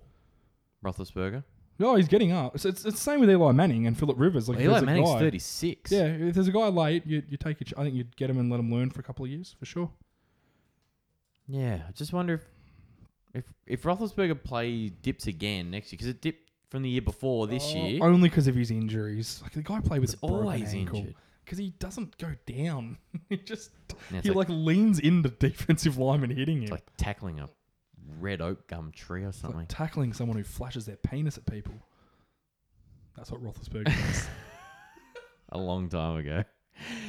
Roethlisberger. 0.85 1.45
oh, 1.81 1.95
he's 1.97 2.09
getting 2.09 2.33
up. 2.33 2.55
It's, 2.57 2.65
it's, 2.65 2.85
it's 2.85 2.97
the 2.97 3.03
same 3.03 3.21
with 3.21 3.31
Eli 3.31 3.53
Manning 3.53 3.87
and 3.87 3.97
Philip 3.97 4.19
Rivers. 4.19 4.49
Like 4.49 4.59
Well, 4.59 4.67
Eli 4.67 4.81
Manning's 4.81 5.11
guy- 5.11 5.19
36. 5.21 5.93
Yeah, 5.93 6.07
if 6.07 6.35
there's 6.35 6.49
a 6.49 6.53
guy 6.53 6.69
late, 6.69 7.07
you, 7.07 7.23
you 7.29 7.37
take 7.37 7.61
it. 7.61 7.73
I 7.77 7.83
think 7.85 7.95
you'd 7.95 8.17
get 8.17 8.29
him 8.31 8.39
and 8.39 8.51
let 8.51 8.59
him 8.59 8.73
learn 8.73 8.91
for 8.91 8.99
a 9.01 9.05
couple 9.05 9.25
of 9.25 9.31
years 9.31 9.55
for 9.59 9.65
sure. 9.67 9.91
Yeah, 11.47 11.83
I 11.89 11.93
just 11.93 12.13
wonder 12.13 12.35
if 12.35 12.45
if 13.35 13.45
if 13.67 13.83
Roethlisberger 13.83 14.43
play 14.43 14.89
dips 14.89 15.27
again 15.27 15.71
next 15.71 15.93
year 15.93 15.97
because 15.99 16.09
it 16.09 16.21
dipped 16.23 16.48
from 16.71 16.83
the 16.83 16.89
year 16.91 17.03
before 17.03 17.47
this 17.47 17.73
Oh, 17.75 17.79
year. 17.87 18.05
only 18.05 18.29
because 18.29 18.47
of 18.47 18.55
his 18.55 18.71
injuries. 18.71 19.41
Like 19.43 19.53
the 19.53 19.63
guy 19.63 19.81
played 19.81 20.01
with 20.01 20.11
He's 20.11 20.15
a 20.15 20.27
broken 20.27 20.37
always 20.47 20.75
ankle 20.75 20.99
injured. 20.99 21.15
because 21.45 21.59
he 21.59 21.71
doesn't 21.79 22.17
go 22.19 22.35
down. 22.47 22.99
he 23.29 23.37
just 23.39 23.71
Yeah, 24.11 24.19
it's 24.19 24.27
he 24.29 24.33
like, 24.35 24.49
like, 24.49 24.59
leans 24.59 24.99
into 24.99 25.29
defensive 25.41 25.97
lineman 25.99 26.31
hitting 26.31 26.63
it's 26.63 26.71
him. 26.71 26.75
like 26.77 26.85
tackling 26.97 27.41
a 27.41 27.49
red 28.21 28.41
oak 28.41 28.67
gum 28.69 28.93
tree 28.93 29.25
or 29.25 29.29
It's 29.29 29.43
like 29.43 29.53
something. 29.53 29.67
tackling 29.67 30.13
someone 30.13 30.37
who 30.37 30.45
flashes 30.45 30.85
their 30.87 30.97
penis 30.97 31.37
at 31.39 31.47
people. 31.47 31.75
That's 33.17 33.31
what 33.33 33.43
Roethlisberger 33.43 33.85
does. 33.87 34.29
a 35.51 35.59
long 35.59 35.89
time 35.89 36.17
ago. 36.19 36.45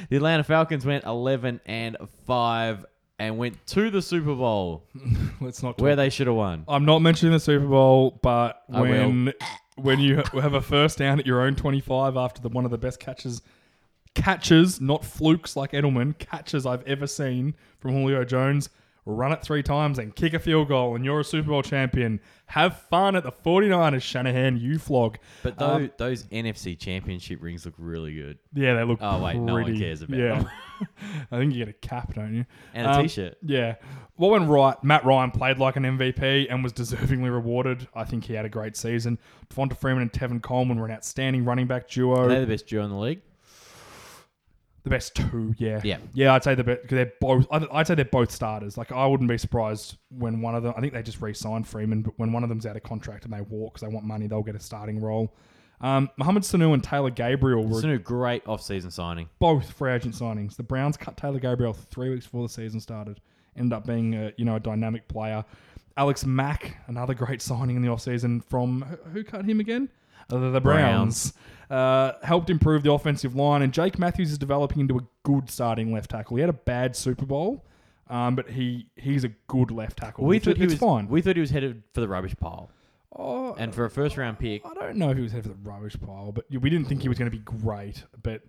The 0.08 0.16
Atlanta 0.16 0.42
Falcons 0.42 0.84
went 0.84 1.04
11 1.04 1.60
and 1.66 1.96
5 2.26 2.84
and 3.20 3.36
went 3.36 3.64
to 3.68 3.90
the 3.90 4.00
Super 4.02 4.34
Bowl 4.34 4.82
Let's 5.40 5.62
not. 5.62 5.76
Talk. 5.76 5.82
where 5.84 5.94
they 5.94 6.08
should 6.10 6.26
have 6.26 6.36
won. 6.36 6.64
I'm 6.66 6.84
not 6.86 7.00
mentioning 7.00 7.32
the 7.32 7.38
Super 7.40 7.66
Bowl, 7.66 8.18
but 8.22 8.62
I 8.72 8.80
when 8.80 9.32
when 9.76 10.00
you 10.00 10.16
ha- 10.22 10.40
have 10.40 10.54
a 10.54 10.60
first 10.60 10.98
down 10.98 11.20
at 11.20 11.26
your 11.26 11.42
own 11.42 11.54
25 11.54 12.16
after 12.16 12.40
the 12.42 12.48
one 12.48 12.64
of 12.64 12.70
the 12.70 12.78
best 12.78 12.98
catches, 12.98 13.42
catches, 14.14 14.80
not 14.80 15.04
flukes 15.04 15.54
like 15.54 15.72
Edelman, 15.72 16.18
catches 16.18 16.66
I've 16.66 16.82
ever 16.86 17.06
seen 17.06 17.54
from 17.78 17.92
Julio 17.92 18.24
Jones, 18.24 18.68
run 19.10 19.32
it 19.32 19.42
three 19.42 19.62
times, 19.62 19.98
and 19.98 20.14
kick 20.14 20.34
a 20.34 20.38
field 20.38 20.68
goal, 20.68 20.94
and 20.96 21.04
you're 21.04 21.20
a 21.20 21.24
Super 21.24 21.48
Bowl 21.50 21.62
champion. 21.62 22.20
Have 22.46 22.76
fun 22.90 23.14
at 23.14 23.22
the 23.22 23.30
49ers, 23.30 24.02
Shanahan, 24.02 24.56
you 24.56 24.78
flog. 24.78 25.18
But 25.44 25.60
Um, 25.62 25.82
those, 25.98 26.22
those 26.22 26.24
NFC 26.32 26.76
championship 26.78 27.40
rings 27.42 27.64
look 27.64 27.74
really 27.78 28.14
good. 28.14 28.38
Yeah, 28.52 28.74
they 28.74 28.82
look 28.84 28.98
Oh, 29.00 29.22
wait, 29.22 29.36
no 29.36 29.52
one 29.54 29.64
pretty- 29.64 29.78
cares 29.78 30.02
about 30.02 30.18
yeah. 30.18 30.38
them. 30.40 30.48
I 31.30 31.38
think 31.38 31.52
you 31.52 31.58
get 31.64 31.68
a 31.68 31.72
cap, 31.74 32.14
don't 32.14 32.34
you? 32.34 32.44
And 32.74 32.86
a 32.86 32.90
Um, 33.00 33.08
shirt 33.08 33.36
Yeah. 33.42 33.76
What 34.16 34.32
went 34.32 34.48
right? 34.48 34.82
Matt 34.82 35.04
Ryan 35.04 35.30
played 35.30 35.58
like 35.58 35.76
an 35.76 35.84
MVP 35.84 36.48
and 36.50 36.62
was 36.64 36.72
deservingly 36.72 37.30
rewarded. 37.32 37.86
I 37.94 38.04
think 38.04 38.24
he 38.24 38.34
had 38.34 38.44
a 38.44 38.48
great 38.48 38.76
season. 38.76 39.18
Devonta 39.48 39.76
Freeman 39.76 40.02
and 40.02 40.12
Tevin 40.12 40.42
Coleman 40.42 40.78
were 40.78 40.86
an 40.86 40.92
outstanding 40.92 41.44
running 41.44 41.66
back 41.66 41.88
duo. 41.88 42.26
They're 42.28 42.40
the 42.40 42.46
best 42.46 42.66
duo 42.66 42.82
in 42.84 42.90
the 42.90 42.96
league. 42.98 43.20
The 44.82 44.90
best 44.90 45.14
two, 45.14 45.54
yeah, 45.58 45.80
Yeah. 45.84 45.98
yeah. 46.14 46.32
I'd 46.34 46.42
say 46.42 46.54
the 46.54 46.64
best 46.64 46.82
because 46.82 46.96
they're 46.96 47.12
both. 47.20 47.46
I'd, 47.50 47.66
I'd 47.70 47.86
say 47.86 47.94
they're 47.94 48.04
both 48.06 48.30
starters. 48.30 48.78
Like 48.78 48.92
I 48.92 49.06
wouldn't 49.06 49.28
be 49.28 49.36
surprised 49.36 49.98
when 50.08 50.40
one 50.40 50.54
of 50.54 50.62
them. 50.62 50.72
I 50.76 50.80
think 50.80 50.92
they 50.94 51.02
just 51.02 51.20
re-signed 51.20 51.68
Freeman, 51.68 52.02
but 52.02 52.14
when 52.18 52.32
one 52.32 52.42
of 52.42 52.48
them's 52.48 52.64
out 52.64 52.76
of 52.76 52.82
contract 52.82 53.24
and 53.24 53.32
they 53.34 53.42
walk 53.42 53.74
because 53.74 53.86
they 53.86 53.92
want 53.94 54.06
money, 54.06 54.26
they'll 54.26 54.42
get 54.42 54.54
a 54.54 54.60
starting 54.60 54.98
role. 55.00 55.34
Um, 55.82 56.10
Mohamed 56.18 56.42
Sanu 56.42 56.74
and 56.74 56.82
Taylor 56.84 57.10
Gabriel 57.10 57.64
were 57.64 57.78
It's 57.78 57.84
a 57.84 57.98
great 57.98 58.46
off-season 58.46 58.90
signing. 58.90 59.28
both 59.38 59.70
free 59.72 59.92
agent 59.92 60.14
signings. 60.14 60.56
The 60.56 60.62
Browns 60.62 60.96
cut 60.98 61.16
Taylor 61.16 61.38
Gabriel 61.40 61.72
three 61.72 62.10
weeks 62.10 62.26
before 62.26 62.46
the 62.46 62.52
season 62.52 62.80
started. 62.80 63.20
Ended 63.56 63.72
up 63.74 63.86
being 63.86 64.14
a, 64.14 64.32
you 64.36 64.44
know 64.44 64.56
a 64.56 64.60
dynamic 64.60 65.08
player. 65.08 65.44
Alex 65.96 66.24
Mack, 66.24 66.76
another 66.86 67.14
great 67.14 67.42
signing 67.42 67.76
in 67.76 67.82
the 67.82 67.88
offseason 67.88 68.42
from 68.44 68.82
who, 68.82 68.96
who 69.10 69.24
cut 69.24 69.44
him 69.44 69.58
again? 69.60 69.88
Uh, 70.30 70.38
the, 70.38 70.50
the 70.50 70.60
Browns. 70.60 71.32
Uh, 71.68 72.14
helped 72.24 72.50
improve 72.50 72.82
the 72.82 72.90
offensive 72.90 73.36
line, 73.36 73.62
and 73.62 73.72
Jake 73.72 73.96
Matthews 73.96 74.32
is 74.32 74.38
developing 74.38 74.80
into 74.80 74.96
a 74.98 75.02
good 75.22 75.48
starting 75.48 75.92
left 75.92 76.10
tackle. 76.10 76.36
He 76.36 76.40
had 76.40 76.50
a 76.50 76.52
bad 76.54 76.96
Super 76.96 77.24
Bowl, 77.24 77.64
um, 78.08 78.34
but 78.34 78.50
he 78.50 78.86
he's 78.96 79.22
a 79.22 79.28
good 79.46 79.70
left 79.70 79.96
tackle. 79.98 80.24
We 80.26 80.40
thought 80.40 80.56
he 80.56 80.64
was 80.64 80.74
fine. 80.74 81.06
We 81.06 81.22
thought 81.22 81.36
he 81.36 81.40
was 81.40 81.50
headed 81.50 81.84
for 81.94 82.00
the 82.00 82.08
rubbish 82.08 82.34
pile, 82.40 82.72
Oh, 83.14 83.54
and 83.54 83.72
for 83.72 83.84
a 83.84 83.90
first-round 83.90 84.40
pick, 84.40 84.66
I 84.66 84.74
don't 84.74 84.96
know 84.96 85.10
if 85.10 85.16
he 85.16 85.22
was 85.22 85.30
headed 85.30 85.44
for 85.44 85.56
the 85.56 85.70
rubbish 85.70 85.96
pile, 86.04 86.32
but 86.32 86.44
we 86.50 86.70
didn't 86.70 86.86
think 86.88 87.02
he 87.02 87.08
was 87.08 87.18
going 87.18 87.30
to 87.30 87.36
be 87.36 87.42
great. 87.42 88.02
But 88.20 88.42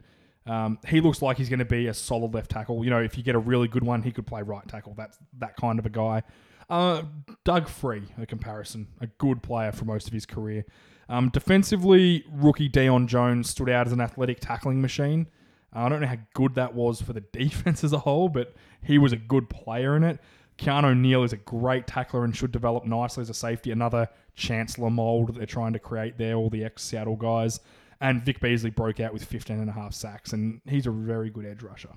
um, 0.48 0.80
he 0.88 1.00
looks 1.00 1.22
like 1.22 1.38
he's 1.38 1.50
going 1.50 1.60
to 1.60 1.66
be 1.66 1.88
a 1.88 1.94
solid 1.94 2.34
left 2.34 2.50
tackle. 2.50 2.84
You 2.84 2.90
know, 2.90 3.02
if 3.02 3.18
you 3.18 3.24
get 3.24 3.36
a 3.36 3.40
really 3.40 3.68
good 3.68 3.84
one, 3.84 4.02
he 4.02 4.12
could 4.12 4.26
play 4.26 4.42
right 4.42 4.68
tackle. 4.68 4.96
That's 4.98 5.20
that 5.38 5.56
kind 5.58 5.78
of 5.78 5.86
a 5.86 5.90
guy. 5.90 6.24
Uh, 6.70 7.04
Doug 7.44 7.68
Free, 7.68 8.04
a 8.18 8.26
comparison, 8.26 8.88
a 9.00 9.08
good 9.08 9.44
player 9.44 9.72
for 9.72 9.86
most 9.86 10.08
of 10.08 10.14
his 10.14 10.26
career. 10.26 10.66
Um, 11.12 11.28
defensively, 11.30 12.24
rookie 12.32 12.70
Deion 12.70 13.06
Jones 13.06 13.50
stood 13.50 13.70
out 13.70 13.86
as 13.86 13.92
an 13.92 14.00
athletic 14.00 14.40
tackling 14.40 14.82
machine. 14.82 15.28
Uh, 15.76 15.80
I 15.82 15.90
don't 15.90 16.00
know 16.00 16.08
how 16.08 16.18
good 16.34 16.56
that 16.56 16.74
was 16.74 17.02
for 17.02 17.12
the 17.12 17.20
defense 17.34 17.84
as 17.84 17.92
a 17.92 18.00
whole, 18.00 18.30
but 18.30 18.54
he 18.82 18.98
was 18.98 19.12
a 19.12 19.18
good 19.18 19.50
player 19.50 19.98
in 19.98 20.04
it. 20.04 20.20
Keanu 20.58 20.98
Neal 20.98 21.24
is 21.24 21.34
a 21.34 21.38
great 21.38 21.86
tackler 21.86 22.24
and 22.24 22.36
should 22.36 22.52
develop 22.52 22.86
nicely 22.86 23.22
as 23.22 23.30
a 23.30 23.34
safety. 23.34 23.72
Another 23.72 24.08
Chancellor 24.36 24.90
mold 24.90 25.28
that 25.28 25.36
they're 25.38 25.46
trying 25.46 25.74
to 25.74 25.80
create 25.80 26.18
there, 26.18 26.36
all 26.36 26.50
the 26.50 26.64
ex 26.64 26.84
Seattle 26.84 27.18
guys. 27.18 27.60
And 28.00 28.24
Vic 28.24 28.40
Beasley 28.40 28.70
broke 28.70 29.00
out 29.00 29.12
with 29.12 29.24
15 29.24 29.60
and 29.60 29.70
a 29.70 29.74
half 29.74 29.94
sacks, 29.94 30.34
and 30.34 30.62
he's 30.66 30.88
a 30.88 30.92
very 30.92 31.30
good 31.30 31.46
edge 31.46 31.62
rusher. 31.62 31.90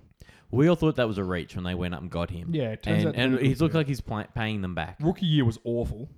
we 0.50 0.68
all 0.68 0.76
thought 0.76 0.96
that 0.96 1.08
was 1.08 1.18
a 1.18 1.24
reach 1.24 1.54
when 1.54 1.64
they 1.64 1.74
went 1.74 1.94
up 1.94 2.02
and 2.02 2.10
got 2.10 2.30
him. 2.30 2.50
Yeah, 2.52 2.76
and, 2.84 3.06
out 3.06 3.14
and 3.14 3.38
he's 3.38 3.60
looked 3.62 3.74
like 3.74 3.86
he's 3.86 4.00
pay- 4.00 4.26
paying 4.34 4.60
them 4.60 4.74
back. 4.74 4.96
Rookie 5.00 5.26
year 5.26 5.44
was 5.44 5.58
awful. 5.64 6.08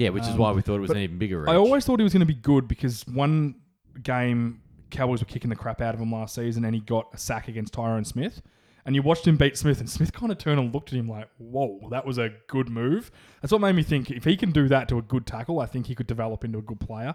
Yeah, 0.00 0.08
which 0.08 0.22
is 0.22 0.30
Um, 0.30 0.38
why 0.38 0.52
we 0.52 0.62
thought 0.62 0.76
it 0.76 0.80
was 0.80 0.88
but 0.88 0.96
an 0.96 1.02
even 1.02 1.18
bigger 1.18 1.40
reach. 1.42 1.50
I 1.50 1.56
always 1.56 1.84
thought 1.84 2.00
he 2.00 2.04
was 2.04 2.14
going 2.14 2.20
to 2.20 2.26
be 2.26 2.32
good 2.32 2.66
because 2.66 3.06
one 3.06 3.56
game 4.02 4.62
Cowboys 4.88 5.20
were 5.20 5.26
kicking 5.26 5.50
the 5.50 5.56
crap 5.56 5.82
out 5.82 5.94
of 5.94 6.00
him 6.00 6.10
last 6.10 6.34
season, 6.34 6.64
and 6.64 6.74
he 6.74 6.80
got 6.80 7.08
a 7.12 7.18
sack 7.18 7.48
against 7.48 7.74
Tyron 7.74 8.06
Smith. 8.06 8.40
And 8.86 8.94
you 8.94 9.02
watched 9.02 9.26
him 9.26 9.36
beat 9.36 9.58
Smith, 9.58 9.78
and 9.78 9.90
Smith 9.90 10.10
kind 10.14 10.32
of 10.32 10.38
turned 10.38 10.58
and 10.58 10.72
looked 10.72 10.90
at 10.90 10.98
him 10.98 11.06
like, 11.06 11.28
"Whoa, 11.36 11.86
that 11.90 12.06
was 12.06 12.16
a 12.16 12.30
good 12.46 12.70
move." 12.70 13.10
That's 13.42 13.52
what 13.52 13.60
made 13.60 13.74
me 13.76 13.82
think 13.82 14.10
if 14.10 14.24
he 14.24 14.38
can 14.38 14.52
do 14.52 14.68
that 14.68 14.88
to 14.88 14.96
a 14.96 15.02
good 15.02 15.26
tackle, 15.26 15.60
I 15.60 15.66
think 15.66 15.86
he 15.86 15.94
could 15.94 16.06
develop 16.06 16.46
into 16.46 16.58
a 16.58 16.62
good 16.62 16.80
player. 16.80 17.14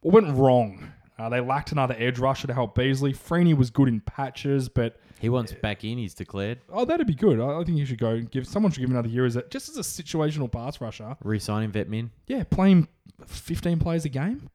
What 0.00 0.22
went 0.22 0.34
wrong? 0.34 0.90
Uh, 1.18 1.28
they 1.28 1.40
lacked 1.40 1.70
another 1.70 1.94
edge 1.98 2.18
rusher 2.18 2.46
to 2.46 2.54
help 2.54 2.74
Beasley. 2.74 3.12
Freeney 3.12 3.54
was 3.54 3.68
good 3.68 3.88
in 3.88 4.00
patches, 4.00 4.70
but 4.70 4.96
he 5.22 5.28
wants 5.30 5.52
back 5.54 5.84
in. 5.84 5.96
He's 5.98 6.12
declared 6.14 6.58
oh, 6.70 6.84
that'd 6.84 7.06
be 7.06 7.14
good. 7.14 7.40
I, 7.40 7.60
I 7.60 7.64
think 7.64 7.78
he 7.78 7.84
should 7.86 7.98
go. 7.98 8.20
Give 8.20 8.46
someone 8.46 8.70
should 8.72 8.80
give 8.80 8.90
him 8.90 8.96
another 8.96 9.08
year 9.08 9.24
as 9.24 9.36
a 9.36 9.42
just 9.48 9.70
as 9.70 9.76
a 9.78 9.80
situational 9.80 10.50
pass 10.52 10.80
rusher. 10.80 11.16
re-signing 11.24 11.70
Vetmin. 11.72 12.10
Yeah, 12.26 12.44
playing 12.44 12.88
fifteen 13.26 13.78
plays 13.78 14.04
a 14.04 14.08
game. 14.10 14.50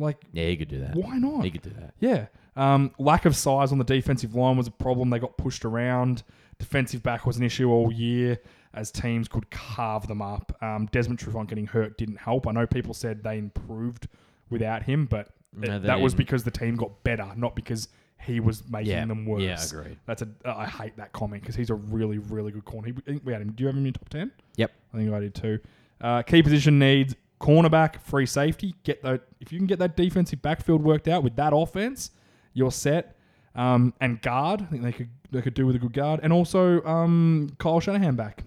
Like, 0.00 0.18
Yeah, 0.32 0.46
he 0.46 0.56
could 0.56 0.68
do 0.68 0.78
that. 0.80 0.94
why 0.94 1.18
not? 1.18 1.44
He 1.44 1.50
could 1.50 1.62
do 1.62 1.70
that. 1.70 1.94
Yeah. 1.98 2.26
Um, 2.54 2.92
lack 3.00 3.24
of 3.24 3.34
size 3.34 3.72
on 3.72 3.78
the 3.78 3.84
defensive 3.84 4.32
line 4.34 4.56
was 4.56 4.68
a 4.68 4.70
problem. 4.70 5.10
They 5.10 5.18
got 5.18 5.36
pushed 5.36 5.64
around. 5.64 6.22
Defensive 6.60 7.02
back 7.02 7.26
was 7.26 7.36
an 7.36 7.42
issue 7.42 7.68
all 7.70 7.92
year 7.92 8.38
as 8.74 8.92
teams 8.92 9.26
could 9.26 9.50
carve 9.50 10.06
them 10.06 10.22
up. 10.22 10.56
Um, 10.62 10.86
Desmond 10.92 11.18
Trufant 11.18 11.48
getting 11.48 11.66
hurt 11.66 11.98
didn't 11.98 12.18
help. 12.18 12.46
I 12.46 12.52
know 12.52 12.64
people 12.66 12.94
said 12.94 13.24
they 13.24 13.38
improved 13.38 14.06
without 14.50 14.84
him, 14.84 15.06
but 15.06 15.30
No, 15.52 15.76
it- 15.76 15.80
they 15.80 15.86
that 15.88 16.00
was 16.00 16.12
didn't. 16.12 16.18
because 16.26 16.44
the 16.44 16.50
team 16.52 16.76
got 16.76 17.02
better, 17.02 17.32
not 17.36 17.56
because 17.56 17.88
he 18.20 18.40
was 18.40 18.68
making 18.68 18.90
Yeah, 18.92 19.04
them 19.06 19.24
worse. 19.26 19.42
yeah, 19.42 19.62
agreed. 19.64 19.98
That's 20.06 20.22
a 20.22 20.28
I 20.44 20.66
hate 20.66 20.96
that 20.96 21.12
comment 21.12 21.42
because 21.42 21.56
he's 21.56 21.70
a 21.70 21.74
really 21.74 22.18
really 22.18 22.50
good 22.52 22.64
corner. 22.64 22.88
He, 22.88 22.94
I 23.06 23.10
think 23.12 23.22
we 23.24 23.32
had 23.32 23.42
him. 23.42 23.52
Do 23.52 23.62
you 23.62 23.66
have 23.68 23.76
him 23.76 23.86
in 23.86 23.92
top 23.92 24.08
ten? 24.08 24.30
Yep. 24.56 24.72
I 24.92 24.96
think 24.96 25.12
I 25.12 25.20
did 25.20 25.34
too. 25.34 25.58
Uh, 26.00 26.22
key 26.22 26.42
position 26.42 26.78
needs 26.78 27.14
cornerback, 27.40 28.00
free 28.02 28.26
safety. 28.26 28.74
Get 28.84 29.02
that 29.02 29.22
if 29.40 29.52
you 29.52 29.58
can 29.58 29.66
get 29.66 29.78
that 29.78 29.96
defensive 29.96 30.42
backfield 30.42 30.82
worked 30.82 31.08
out 31.08 31.22
with 31.22 31.36
that 31.36 31.52
offense, 31.54 32.10
you're 32.54 32.70
set. 32.72 33.16
Um, 33.54 33.92
and 34.00 34.20
guard, 34.22 34.62
I 34.62 34.64
think 34.66 34.82
they 34.82 34.92
could 34.92 35.08
they 35.30 35.42
could 35.42 35.54
do 35.54 35.66
with 35.66 35.76
a 35.76 35.78
good 35.78 35.92
guard, 35.92 36.20
and 36.22 36.32
also 36.32 36.82
um, 36.84 37.50
Kyle 37.58 37.80
Shanahan 37.80 38.14
back. 38.16 38.44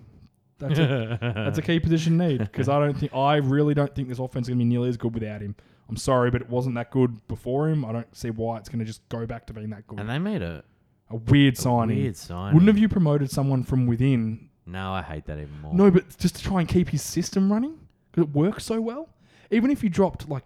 That's 0.59 0.77
a, 0.79 1.17
that's 1.35 1.57
a 1.57 1.61
key 1.61 1.79
position 1.79 2.17
need 2.17 2.37
because 2.39 2.69
I 2.69 2.79
don't 2.79 2.95
think 2.97 3.13
I 3.15 3.37
really 3.37 3.73
don't 3.73 3.93
think 3.95 4.07
this 4.09 4.19
offense 4.19 4.45
is 4.45 4.49
going 4.49 4.59
to 4.59 4.63
be 4.65 4.69
nearly 4.69 4.89
as 4.89 4.97
good 4.97 5.13
without 5.13 5.41
him. 5.41 5.55
I'm 5.91 5.97
sorry, 5.97 6.31
but 6.31 6.41
it 6.41 6.49
wasn't 6.49 6.75
that 6.75 6.89
good 6.89 7.27
before 7.27 7.69
him. 7.69 7.85
I 7.85 7.91
don't 7.91 8.15
see 8.15 8.29
why 8.31 8.57
it's 8.57 8.69
going 8.69 8.79
to 8.79 8.85
just 8.85 9.07
go 9.09 9.25
back 9.27 9.45
to 9.47 9.53
being 9.53 9.69
that 9.71 9.85
good. 9.87 9.99
And 9.99 10.09
they 10.09 10.17
made 10.17 10.41
a 10.41 10.63
a 11.09 11.17
weird 11.17 11.57
signing. 11.57 11.97
weird 11.97 12.15
signing. 12.17 12.53
Wouldn't 12.53 12.67
have 12.69 12.77
you 12.77 12.87
promoted 12.87 13.29
someone 13.29 13.63
from 13.63 13.85
within 13.85 14.49
No, 14.65 14.93
I 14.93 15.01
hate 15.01 15.25
that 15.25 15.37
even 15.37 15.59
more. 15.61 15.73
no, 15.73 15.91
but 15.91 16.17
just 16.17 16.37
to 16.37 16.43
try 16.43 16.61
and 16.61 16.69
keep 16.69 16.87
his 16.89 17.01
system 17.01 17.51
running 17.51 17.77
because 18.11 18.29
it 18.29 18.33
works 18.33 18.63
so 18.63 18.79
well. 18.79 19.09
Even 19.51 19.69
if 19.69 19.83
you 19.83 19.89
dropped 19.89 20.29
like 20.29 20.45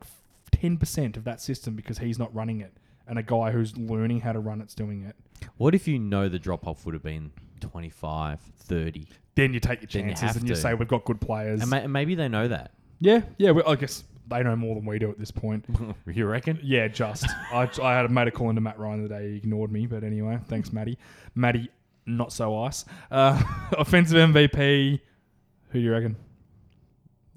ten 0.52 0.78
percent 0.78 1.16
of 1.18 1.24
that 1.26 1.40
system 1.40 1.76
because 1.76 2.00
he's 2.00 2.18
not 2.18 2.34
running 2.34 2.60
it, 2.62 2.74
and 3.08 3.20
a 3.20 3.24
guy 3.24 3.52
who's 3.52 3.78
learning 3.78 4.22
how 4.22 4.32
to 4.34 4.40
run 4.40 4.60
it's 4.62 4.74
doing 4.74 5.04
it, 5.04 5.16
What 5.58 5.76
if 5.76 5.88
you 5.88 6.00
know 6.00 6.28
the 6.28 6.40
drop 6.40 6.66
off 6.66 6.84
would 6.88 6.96
have 6.96 7.04
been 7.04 7.32
25, 7.62 8.40
30? 8.58 9.08
then 9.36 9.54
you 9.54 9.60
take 9.60 9.82
your 9.82 9.90
Then 9.92 10.10
you 10.10 10.16
chances 10.16 10.22
have 10.30 10.36
and 10.38 10.48
you 10.50 10.56
to. 10.56 10.62
say 10.62 10.74
we've 10.74 10.88
got 10.88 11.06
good 11.06 11.22
players. 11.22 11.62
And, 11.62 11.70
ma- 11.70 11.78
and 11.78 11.94
maybe 11.94 12.16
they 12.16 12.28
know 12.30 12.48
that. 12.48 12.72
yeah, 13.00 13.22
yeah. 13.38 13.52
I 13.68 13.76
guess 13.76 14.04
they 14.28 14.44
know 14.44 14.56
more 14.56 14.76
than 14.76 14.86
we 14.86 15.00
do 15.00 15.10
at 15.10 15.20
this 15.20 15.32
point. 15.32 15.66
you 16.08 16.26
reckon? 16.26 16.60
Yeah, 16.64 16.88
just 16.88 17.26
I, 17.52 17.70
I 17.82 17.94
had 17.94 18.10
made 18.12 18.28
a 18.28 18.32
call 18.32 18.50
into 18.50 18.62
Matt 18.62 18.80
Ryan 18.80 19.04
the 19.04 19.10
day 19.10 19.32
he 19.32 19.38
ignored 19.38 19.72
me, 19.72 19.86
but 19.86 20.04
anyway, 20.04 20.40
thanks, 20.48 20.72
Matty. 20.74 20.98
Matty, 21.36 21.70
not 22.06 22.32
so 22.32 22.58
ice. 22.64 22.86
Uh, 23.12 23.42
offensive 23.78 24.18
MVP. 24.18 25.00
Who 25.70 25.80
do 25.80 25.84
you 25.86 25.92
reckon? 25.92 26.16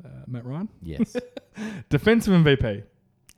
Uh, 0.04 0.08
Matt 0.26 0.44
Ryan. 0.44 0.68
Yes. 0.82 1.16
Defensive 1.88 2.32
MVP. 2.32 2.84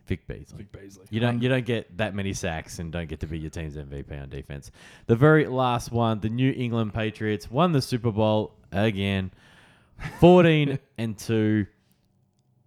Vic 0.07 0.27
Beasley. 0.27 0.59
Vic 0.59 0.73
Beasley. 0.73 1.07
You 1.11 1.21
don't 1.21 1.37
Um, 1.37 1.43
you 1.43 1.49
don't 1.49 1.65
get 1.65 1.97
that 1.99 2.15
many 2.15 2.33
sacks 2.33 2.81
and 2.81 2.91
don't 2.91 3.09
get 3.09 3.21
to 3.21 3.27
be 3.29 3.39
your 3.39 3.51
team's 3.51 3.77
MVP 3.77 4.21
on 4.21 4.29
defense. 4.29 4.73
The 5.07 5.15
very 5.15 5.47
last 5.47 5.93
one, 5.93 6.19
the 6.19 6.29
New 6.29 6.53
England 6.57 6.93
Patriots 6.93 7.49
won 7.51 7.71
the 7.73 7.81
Super 7.81 8.11
Bowl 8.11 8.55
again. 8.73 9.31
14 10.19 10.79
and 10.99 11.17
2. 11.17 11.67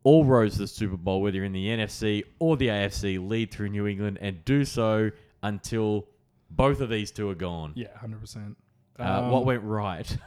All 0.04 0.26
roads 0.26 0.56
to 0.56 0.62
the 0.62 0.68
Super 0.68 0.98
Bowl, 0.98 1.22
whether 1.22 1.38
you're 1.38 1.46
in 1.46 1.54
the 1.54 1.68
NFC 1.68 2.24
or 2.40 2.58
the 2.58 2.68
AFC, 2.68 3.26
lead 3.26 3.52
through 3.52 3.70
New 3.70 3.88
England 3.88 4.18
and 4.20 4.44
do 4.44 4.66
so 4.66 5.12
until 5.42 6.08
both 6.50 6.82
of 6.82 6.90
these 6.90 7.12
two 7.12 7.30
are 7.30 7.36
gone. 7.36 7.74
Yeah, 7.76 7.98
hundred 7.98 8.22
percent. 8.22 8.58
Uh, 9.00 9.30
what 9.30 9.46
went 9.46 9.64
right? 9.64 10.18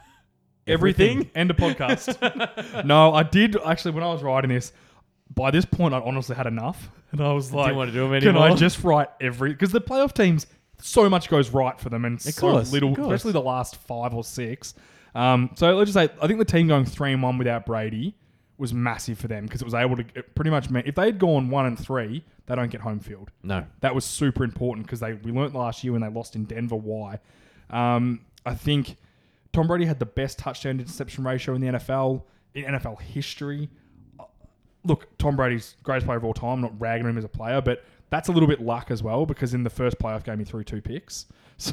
everything? 0.67 1.31
End 1.35 1.51
of 1.51 1.57
podcast. 1.57 2.85
no, 2.85 3.13
I 3.15 3.23
did 3.23 3.57
actually 3.65 3.93
when 3.93 4.05
I 4.05 4.13
was 4.13 4.23
writing 4.23 4.51
this. 4.51 4.73
By 5.35 5.51
this 5.51 5.65
point, 5.65 5.93
I 5.93 5.99
honestly 5.99 6.37
had 6.37 6.47
enough, 6.47 6.89
and 7.11 7.21
I 7.21 7.33
was 7.33 7.53
like, 7.53 7.75
want 7.75 7.91
to 7.91 7.93
do 7.93 8.09
them 8.09 8.21
"Can 8.21 8.37
I 8.37 8.55
just 8.55 8.85
write 8.85 9.09
every?" 9.21 9.51
Because 9.51 9.73
the 9.73 9.81
playoff 9.81 10.13
teams, 10.13 10.47
so 10.81 11.11
much 11.11 11.29
goes 11.29 11.51
right 11.51 11.79
for 11.81 11.89
them, 11.89 12.05
and 12.05 12.21
so 12.21 12.53
course, 12.53 12.71
little, 12.71 12.93
especially 12.93 13.33
the 13.33 13.41
last 13.41 13.77
five 13.77 14.15
or 14.15 14.23
six. 14.23 14.75
Um, 15.17 15.51
so 15.57 15.75
let's 15.75 15.93
just 15.93 15.95
say, 15.95 16.15
I 16.23 16.27
think 16.27 16.39
the 16.39 16.45
team 16.45 16.69
going 16.69 16.85
three 16.85 17.13
and 17.13 17.23
one 17.23 17.39
without 17.39 17.67
Brady 17.67 18.15
was 18.59 18.73
massive 18.73 19.19
for 19.19 19.29
them 19.29 19.45
because 19.45 19.61
it 19.61 19.65
was 19.65 19.75
able 19.75 19.97
to 19.97 20.05
it 20.15 20.35
pretty 20.35 20.51
much 20.51 20.71
meant 20.71 20.87
if 20.87 20.95
they 20.95 21.07
had 21.07 21.19
gone 21.19 21.51
one 21.51 21.67
and 21.67 21.79
three, 21.79 22.25
they 22.47 22.55
don't 22.55 22.71
get 22.71 22.81
home 22.81 23.01
field. 23.01 23.31
No. 23.43 23.65
That 23.81 23.95
was 23.95 24.05
super 24.05 24.45
important 24.45 24.87
because 24.87 25.01
they 25.01 25.15
we 25.15 25.33
learnt 25.33 25.55
last 25.55 25.85
year 25.85 25.93
when 25.93 26.03
they 26.03 26.09
lost 26.09 26.37
in 26.37 26.45
Denver 26.45 26.77
why. 26.77 27.19
Um, 27.71 28.21
I 28.45 28.55
think 28.55 28.97
Tom 29.53 29.67
Brady 29.67 29.85
had 29.85 29.99
the 29.99 30.07
best 30.07 30.39
touchdown 30.39 30.81
interception 30.81 31.25
ratio 31.25 31.55
in 31.55 31.61
the 31.61 31.69
NFL 31.69 32.23
in 32.55 32.65
NFL 32.65 33.01
history. 33.01 33.69
Uh, 34.19 34.25
Look, 34.85 35.19
Tom 35.19 35.35
Brady's 35.37 35.77
greatest 35.83 36.07
player 36.07 36.19
of 36.19 36.25
all 36.25 36.35
time. 36.35 36.51
I'm 36.51 36.61
not 36.61 36.81
ragging 36.81 37.09
him 37.09 37.19
as 37.19 37.25
a 37.25 37.29
player, 37.29 37.61
but 37.61 37.85
that's 38.11 38.29
a 38.29 38.33
little 38.33 38.49
bit 38.49 38.61
luck 38.61 38.91
as 38.91 39.03
well 39.03 39.27
because 39.27 39.53
in 39.55 39.65
the 39.65 39.71
first 39.71 39.99
playoff 39.99 40.23
game 40.25 40.39
he 40.39 40.45
threw 40.45 40.65
two 40.65 40.81
picks. 40.83 41.27
So, 41.59 41.73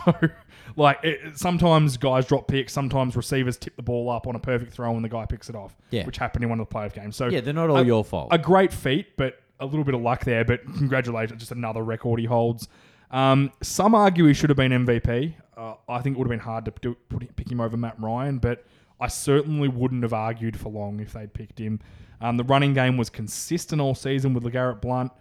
like, 0.77 0.99
it, 1.03 1.37
sometimes 1.37 1.97
guys 1.97 2.25
drop 2.25 2.47
picks, 2.47 2.71
sometimes 2.71 3.17
receivers 3.17 3.57
tip 3.57 3.75
the 3.75 3.81
ball 3.81 4.09
up 4.09 4.27
on 4.27 4.35
a 4.35 4.39
perfect 4.39 4.71
throw 4.71 4.95
and 4.95 5.03
the 5.03 5.09
guy 5.09 5.25
picks 5.25 5.49
it 5.49 5.55
off, 5.57 5.75
Yeah. 5.91 6.05
which 6.05 6.15
happened 6.17 6.45
in 6.45 6.49
one 6.49 6.61
of 6.61 6.69
the 6.69 6.73
playoff 6.73 6.93
games. 6.93 7.17
So, 7.17 7.27
Yeah, 7.27 7.41
they're 7.41 7.53
not 7.53 7.69
all 7.69 7.75
a- 7.75 7.83
your 7.83 8.05
fault. 8.05 8.29
A 8.31 8.37
great 8.37 8.71
feat, 8.71 9.17
but 9.17 9.41
a 9.59 9.65
little 9.65 9.83
bit 9.83 9.93
of 9.93 9.99
luck 10.01 10.23
there. 10.23 10.45
But 10.45 10.63
congratulations, 10.77 11.37
just 11.41 11.51
another 11.51 11.83
record 11.83 12.21
he 12.21 12.25
holds. 12.25 12.69
Um, 13.11 13.51
some 13.61 13.93
argue 13.93 14.23
he 14.25 14.33
should 14.33 14.49
have 14.49 14.55
been 14.55 14.71
MVP. 14.71 15.35
Uh, 15.57 15.73
I 15.89 15.99
think 16.01 16.15
it 16.15 16.19
would 16.19 16.27
have 16.27 16.31
been 16.31 16.39
hard 16.39 16.63
to 16.63 16.73
do, 16.81 16.95
put, 17.09 17.35
pick 17.35 17.51
him 17.51 17.59
over 17.59 17.75
Matt 17.75 17.99
Ryan, 17.99 18.37
but 18.37 18.63
I 19.01 19.07
certainly 19.09 19.67
wouldn't 19.67 20.03
have 20.03 20.13
argued 20.13 20.57
for 20.57 20.69
long 20.69 21.01
if 21.01 21.11
they'd 21.11 21.33
picked 21.33 21.59
him. 21.59 21.81
Um, 22.21 22.37
the 22.37 22.45
running 22.45 22.73
game 22.73 22.95
was 22.95 23.09
consistent 23.09 23.81
all 23.81 23.95
season 23.95 24.33
with 24.33 24.45
LeGarrette 24.45 24.79
Blount. 24.79 25.11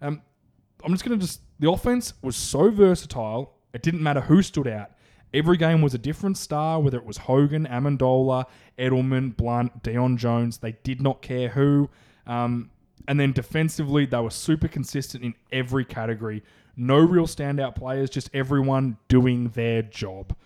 Um, 0.00 0.22
I'm 0.84 0.92
just 0.92 1.04
going 1.04 1.18
to 1.18 1.24
just. 1.24 1.40
The 1.60 1.70
offense 1.70 2.14
was 2.22 2.36
so 2.36 2.70
versatile, 2.70 3.54
it 3.72 3.82
didn't 3.82 4.02
matter 4.02 4.20
who 4.20 4.42
stood 4.42 4.66
out. 4.66 4.90
Every 5.34 5.56
game 5.56 5.80
was 5.80 5.94
a 5.94 5.98
different 5.98 6.36
star, 6.36 6.80
whether 6.80 6.98
it 6.98 7.06
was 7.06 7.16
Hogan, 7.16 7.66
Amendola, 7.66 8.44
Edelman, 8.78 9.34
Blount, 9.36 9.82
Dion 9.82 10.16
Jones. 10.16 10.58
They 10.58 10.72
did 10.82 11.00
not 11.00 11.22
care 11.22 11.48
who. 11.48 11.88
Um, 12.26 12.70
and 13.08 13.18
then 13.18 13.32
defensively, 13.32 14.04
they 14.06 14.18
were 14.18 14.30
super 14.30 14.68
consistent 14.68 15.24
in 15.24 15.34
every 15.50 15.84
category. 15.84 16.42
No 16.76 16.98
real 16.98 17.26
standout 17.26 17.74
players, 17.74 18.10
just 18.10 18.30
everyone 18.34 18.98
doing 19.08 19.48
their 19.50 19.82
job. 19.82 20.36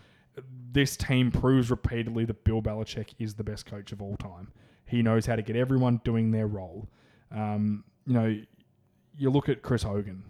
This 0.72 0.96
team 0.96 1.30
proves 1.30 1.70
repeatedly 1.70 2.24
that 2.26 2.44
Bill 2.44 2.62
Belichick 2.62 3.14
is 3.18 3.34
the 3.34 3.44
best 3.44 3.66
coach 3.66 3.92
of 3.92 4.00
all 4.00 4.16
time. 4.16 4.52
He 4.86 5.02
knows 5.02 5.26
how 5.26 5.36
to 5.36 5.42
get 5.42 5.56
everyone 5.56 6.00
doing 6.04 6.30
their 6.30 6.46
role. 6.46 6.88
Um, 7.32 7.84
you 8.06 8.14
know, 8.14 8.40
you 9.18 9.30
look 9.30 9.48
at 9.48 9.62
Chris 9.62 9.82
Hogan 9.82 10.22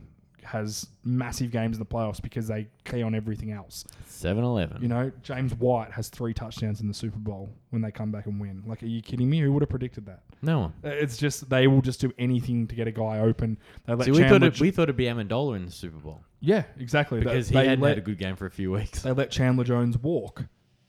has 0.45 0.87
massive 1.03 1.51
games 1.51 1.77
in 1.77 1.81
the 1.81 1.87
playoffs 1.87 2.23
because 2.23 2.47
they 2.47 2.69
key 2.85 3.03
on 3.03 3.17
everything 3.17 3.51
else. 3.51 3.85
7 4.07 4.45
11. 4.45 4.81
You 4.81 4.87
know, 4.87 5.11
James 5.23 5.53
White 5.55 5.91
has 5.91 6.09
three 6.09 6.33
touchdowns 6.33 6.81
in 6.81 6.87
the 6.87 6.95
Super 6.95 7.19
Bowl 7.19 7.49
when 7.71 7.83
they 7.83 7.91
come 7.91 8.13
back 8.13 8.27
and 8.27 8.41
win. 8.41 8.63
Like, 8.65 8.83
are 8.85 8.87
you 8.87 9.03
kidding 9.03 9.29
me? 9.29 9.41
Who 9.41 9.53
would 9.53 9.63
have 9.63 9.69
predicted 9.71 10.07
that? 10.07 10.23
no 10.43 10.61
one. 10.61 10.73
Uh, 10.85 10.91
It's 10.91 11.17
just 11.17 11.49
they 11.51 11.67
will 11.67 11.83
just 11.83 12.01
do 12.01 12.13
anything 12.19 12.69
to 12.69 12.77
get 12.77 12.87
a 12.87 12.93
guy 12.93 13.19
open. 13.19 13.59
They 13.87 13.95
let 13.95 14.05
See, 14.05 14.13
we 14.13 14.23
thought, 14.29 14.43
it, 14.45 14.61
we 14.61 14.71
thought 14.71 14.85
it'd 14.85 14.97
be 14.97 15.07
Amendola 15.07 15.57
in 15.57 15.67
the 15.67 15.73
Super 15.73 15.99
Bowl 15.99 16.23
yeah, 16.41 16.65
exactly. 16.79 17.19
They- 17.19 17.25
because 17.25 17.49
he 17.49 17.55
they 17.55 17.65
hadn't 17.67 17.81
let, 17.83 17.91
had 17.91 17.99
a 17.99 18.03
good 18.03 18.19
game 18.19 18.37
for 18.37 18.47
a 18.47 18.51
few 18.51 18.71
weeks. 18.71 19.03
they 19.03 19.11
let 19.13 19.31
Chandler 19.31 19.65
Jones 19.65 19.99
walk, 19.99 20.45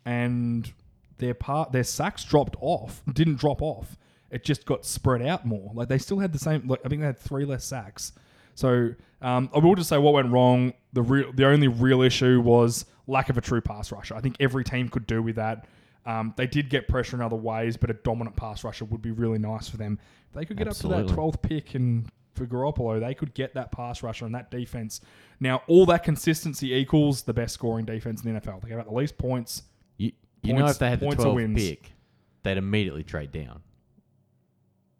and 0.05 0.71
their 1.17 1.33
part 1.33 1.71
their 1.71 1.83
sacks 1.83 2.23
dropped 2.23 2.55
off. 2.61 3.01
Didn't 3.11 3.37
drop 3.39 3.61
off. 3.61 3.97
It 4.31 4.43
just 4.43 4.65
got 4.65 4.85
spread 4.85 5.21
out 5.21 5.45
more. 5.45 5.71
Like 5.73 5.87
they 5.87 5.97
still 5.97 6.19
had 6.19 6.33
the 6.33 6.39
same. 6.39 6.67
Like 6.67 6.81
I 6.85 6.89
think 6.89 7.01
they 7.01 7.07
had 7.07 7.19
three 7.19 7.45
less 7.45 7.63
sacks. 7.63 8.13
So 8.55 8.93
um, 9.21 9.49
I 9.53 9.59
will 9.59 9.75
just 9.75 9.89
say 9.89 9.97
what 9.97 10.13
went 10.13 10.31
wrong. 10.31 10.73
The 10.93 11.01
real, 11.01 11.31
the 11.31 11.45
only 11.45 11.67
real 11.67 12.01
issue 12.01 12.41
was 12.41 12.85
lack 13.05 13.29
of 13.29 13.37
a 13.37 13.41
true 13.41 13.61
pass 13.61 13.91
rusher. 13.91 14.15
I 14.15 14.21
think 14.21 14.35
every 14.39 14.63
team 14.63 14.89
could 14.89 15.07
do 15.07 15.21
with 15.21 15.35
that. 15.35 15.67
Um, 16.05 16.33
they 16.37 16.47
did 16.47 16.69
get 16.69 16.87
pressure 16.87 17.17
in 17.17 17.21
other 17.21 17.35
ways, 17.35 17.77
but 17.77 17.89
a 17.89 17.93
dominant 17.93 18.35
pass 18.35 18.63
rusher 18.63 18.85
would 18.85 19.01
be 19.01 19.11
really 19.11 19.37
nice 19.37 19.69
for 19.69 19.77
them. 19.77 19.99
If 20.29 20.33
they 20.33 20.45
could 20.45 20.57
get 20.57 20.67
up 20.67 20.75
to 20.77 20.87
that 20.87 21.07
twelfth 21.07 21.41
pick 21.41 21.75
and 21.75 22.09
for 22.33 22.45
Garoppolo, 22.45 22.99
they 22.99 23.13
could 23.13 23.33
get 23.33 23.53
that 23.55 23.71
pass 23.71 24.01
rusher 24.01 24.25
and 24.25 24.33
that 24.33 24.49
defense. 24.49 25.01
Now, 25.39 25.63
all 25.67 25.85
that 25.87 26.03
consistency 26.03 26.73
equals 26.73 27.23
the 27.23 27.33
best 27.33 27.53
scoring 27.53 27.85
defense 27.85 28.23
in 28.23 28.33
the 28.33 28.39
NFL. 28.39 28.61
They 28.61 28.69
gave 28.69 28.77
out 28.77 28.87
the 28.87 28.93
least 28.93 29.17
points. 29.17 29.63
You, 29.97 30.11
you 30.43 30.53
know, 30.53 30.67
if 30.67 30.79
they 30.79 30.89
had 30.89 30.99
the 30.99 31.07
points 31.07 31.23
or 31.23 31.35
12th 31.35 31.55
pick, 31.55 31.91
they'd 32.43 32.57
immediately 32.57 33.03
trade 33.03 33.31
down. 33.31 33.61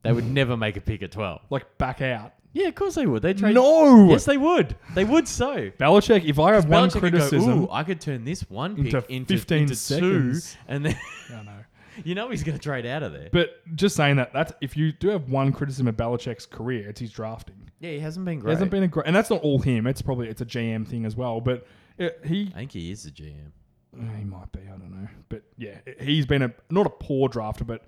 They 0.04 0.12
would 0.14 0.26
never 0.30 0.56
make 0.56 0.78
a 0.78 0.82
pick 0.82 1.02
at 1.04 1.12
12. 1.12 1.42
Like 1.50 1.78
back 1.78 2.02
out. 2.02 2.34
Yeah, 2.54 2.70
of 2.70 2.76
course 2.76 2.96
they 2.96 3.06
would. 3.06 3.22
They 3.22 3.34
trade. 3.34 3.54
No, 3.56 4.10
Yes, 4.10 4.26
they 4.26 4.38
would. 4.38 4.76
They 4.96 5.04
would 5.04 5.28
so. 5.28 5.70
Belichick. 5.80 6.26
If 6.26 6.40
I 6.40 6.54
have 6.54 6.66
one 6.68 6.90
Belichick 6.90 6.92
could 6.94 7.02
go, 7.14 7.20
criticism, 7.20 7.64
Ooh, 7.64 7.68
I 7.70 7.84
could 7.84 8.02
turn 8.02 8.24
this 8.26 8.42
one 8.50 8.76
pick 8.76 8.86
into 8.94 9.12
into, 9.14 9.38
15 9.38 9.58
into 9.64 9.76
two, 10.00 10.34
and 10.68 10.86
then 10.86 10.98
I 11.30 11.44
know. 11.44 11.52
you 12.04 12.16
know 12.16 12.30
he's 12.30 12.44
going 12.44 12.58
to 12.58 12.64
trade 12.64 12.86
out 12.86 13.04
of 13.04 13.12
there. 13.12 13.30
But 13.32 13.50
just 13.76 13.96
saying 13.96 14.16
that, 14.16 14.34
that's 14.34 14.54
if 14.62 14.76
you 14.78 14.92
do 14.92 15.10
have 15.10 15.30
one 15.30 15.52
criticism 15.52 15.88
of 15.88 15.96
Belichick's 15.98 16.46
career, 16.46 16.90
it's 16.90 17.00
his 17.02 17.12
drafting. 17.12 17.70
yeah, 17.80 17.92
he 17.92 18.00
hasn't 18.00 18.26
been 18.26 18.38
He 18.38 18.42
great. 18.42 18.52
hasn't 18.54 18.72
been 18.72 18.84
a 18.84 18.88
great, 18.88 19.06
and 19.08 19.16
that's 19.16 19.30
not 19.30 19.42
all 19.42 19.60
him. 19.60 19.86
It's 19.86 20.02
probably 20.02 20.28
it's 20.30 20.42
a 20.42 20.46
GM 20.46 20.88
thing 20.88 21.06
as 21.06 21.16
well. 21.16 21.42
But 21.42 21.68
it, 21.98 22.20
he 22.26 22.52
I 22.56 22.60
think 22.60 22.72
he 22.72 22.92
is 22.92 23.04
the 23.04 23.12
GM. 23.12 23.52
Uh, 24.00 24.16
he 24.18 24.24
might 24.24 24.52
be. 24.52 24.62
I 24.62 24.78
don't 24.78 24.92
know. 24.92 25.08
But 25.30 25.44
yeah, 25.58 25.78
he's 26.00 26.26
been 26.26 26.42
a 26.44 26.54
not 26.72 26.86
a 26.88 26.90
poor 26.92 27.30
drafter, 27.30 27.68
but 27.68 27.84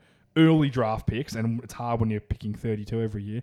early 0.48 0.70
draft 0.70 1.08
picks, 1.08 1.36
and 1.36 1.62
it's 1.64 1.74
hard 1.74 2.00
when 2.00 2.10
you're 2.10 2.22
picking 2.22 2.54
32 2.54 3.02
every 3.02 3.24
year. 3.24 3.42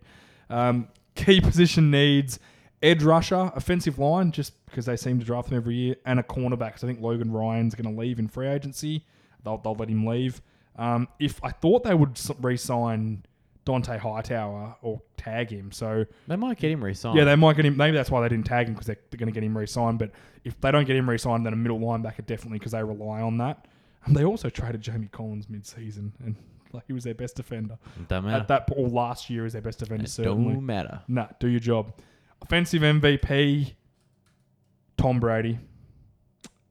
Um, 0.50 0.88
key 1.14 1.40
position 1.40 1.90
needs 1.90 2.38
edge 2.82 3.02
rusher, 3.02 3.50
offensive 3.54 3.98
line, 3.98 4.32
just 4.32 4.52
because 4.66 4.86
they 4.86 4.96
seem 4.96 5.18
to 5.18 5.24
draft 5.24 5.48
them 5.48 5.56
every 5.56 5.74
year, 5.74 5.96
and 6.04 6.18
a 6.20 6.22
cornerback. 6.22 6.72
'cause 6.72 6.84
I 6.84 6.86
think 6.86 7.00
Logan 7.00 7.32
Ryan's 7.32 7.74
going 7.74 7.92
to 7.94 8.00
leave 8.00 8.18
in 8.18 8.28
free 8.28 8.46
agency. 8.48 9.04
They'll, 9.44 9.58
they'll 9.58 9.74
let 9.74 9.88
him 9.88 10.06
leave. 10.06 10.40
Um, 10.76 11.08
if 11.18 11.42
I 11.42 11.50
thought 11.50 11.84
they 11.84 11.94
would 11.94 12.18
re-sign 12.40 13.24
Dont'a 13.64 13.98
Hightower 13.98 14.76
or 14.82 15.00
tag 15.16 15.50
him, 15.50 15.72
so 15.72 16.04
They 16.28 16.36
might 16.36 16.58
get 16.58 16.70
him 16.70 16.84
re-signed. 16.84 17.16
yeah, 17.18 17.24
they 17.24 17.34
might 17.34 17.56
get 17.56 17.64
him. 17.64 17.76
Maybe 17.76 17.96
that's 17.96 18.10
why 18.10 18.20
they 18.20 18.28
didn't 18.28 18.46
tag 18.46 18.68
him 18.68 18.74
because 18.74 18.86
they're, 18.86 18.98
they're 19.10 19.18
going 19.18 19.32
to 19.32 19.32
get 19.32 19.42
him 19.42 19.56
re-signed. 19.56 19.98
But 19.98 20.10
if 20.44 20.60
they 20.60 20.70
don't 20.70 20.84
get 20.86 20.94
him 20.96 21.08
re-signed, 21.08 21.44
then 21.46 21.52
a 21.52 21.56
middle 21.56 21.80
linebacker 21.80 22.24
definitely 22.26 22.58
because 22.58 22.72
they 22.72 22.82
rely 22.84 23.20
on 23.22 23.38
that. 23.38 23.66
And 24.04 24.14
they 24.14 24.24
also 24.24 24.48
traded 24.50 24.82
Jamie 24.82 25.08
Collins 25.10 25.48
mid-season, 25.50 26.12
and 26.24 26.36
like 26.76 26.86
he 26.86 26.92
was 26.92 27.04
their 27.04 27.14
best 27.14 27.34
defender 27.36 27.78
Don't 28.08 28.24
matter. 28.24 28.36
at 28.42 28.48
that. 28.48 28.68
Or 28.76 28.88
last 28.88 29.28
year 29.30 29.44
is 29.46 29.52
their 29.54 29.62
best 29.62 29.78
defender 29.80 30.04
it 30.04 30.08
certainly. 30.10 30.54
don't 30.54 30.64
matter. 30.64 31.00
Nah, 31.08 31.26
do 31.40 31.48
your 31.48 31.60
job. 31.60 31.92
Offensive 32.42 32.82
MVP, 32.82 33.74
Tom 34.96 35.18
Brady. 35.20 35.58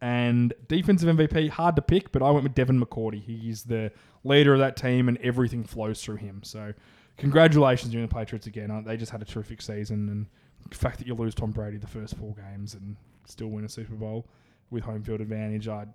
And 0.02 0.54
defensive 0.68 1.16
MVP, 1.16 1.50
hard 1.50 1.76
to 1.78 1.82
pick, 1.82 2.12
but 2.12 2.22
I 2.22 2.30
went 2.30 2.44
with 2.44 2.54
Devin 2.54 2.80
McCourty. 2.80 3.22
He's 3.24 3.64
the 3.64 3.92
leader 4.24 4.54
of 4.54 4.60
that 4.60 4.76
team, 4.78 5.08
and 5.10 5.18
everything 5.20 5.64
flows 5.64 6.04
through 6.04 6.18
him. 6.18 6.42
So, 6.44 6.74
congratulations, 7.18 7.94
you 7.94 8.02
the 8.02 8.08
Patriots 8.08 8.46
again. 8.46 8.70
Uh, 8.70 8.82
They 8.82 8.98
just 8.98 9.12
had 9.12 9.22
a 9.22 9.26
terrific 9.26 9.62
season, 9.62 10.10
and 10.10 10.28
the 10.70 10.76
fact 10.76 11.00
that 11.00 11.08
you 11.08 11.16
lose 11.16 11.34
Tom 11.34 11.52
Brady 11.52 11.78
the 11.78 11.88
first 11.88 12.16
four 12.18 12.36
games 12.36 12.76
and 12.76 12.98
still 13.26 13.48
win 13.48 13.66
a 13.66 13.70
Super 13.70 13.96
Bowl 13.96 14.28
with 14.70 14.84
home 14.84 15.02
field 15.02 15.22
advantage, 15.22 15.68
I'd 15.68 15.88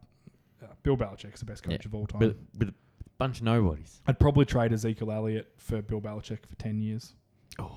uh, 0.63 0.67
Bill 0.83 0.97
Belichick's 0.97 1.41
the 1.41 1.47
best 1.47 1.63
coach 1.63 1.73
Yeah, 1.73 1.89
of 1.89 1.95
all 1.95 2.07
time. 2.07 2.21
With, 2.21 2.37
with 2.59 2.69
a 2.71 2.75
bunch 3.21 3.39
of 3.39 3.45
nobodies. 3.45 4.01
I'd 4.07 4.19
probably 4.19 4.45
trade 4.47 4.73
Ezekiel 4.73 5.13
Elliott 5.13 5.53
for 5.59 5.81
Bill 5.83 6.01
Belichick 6.01 6.45
for 6.47 6.57
ten 6.57 6.81
years. 6.81 7.13
Oh, 7.59 7.71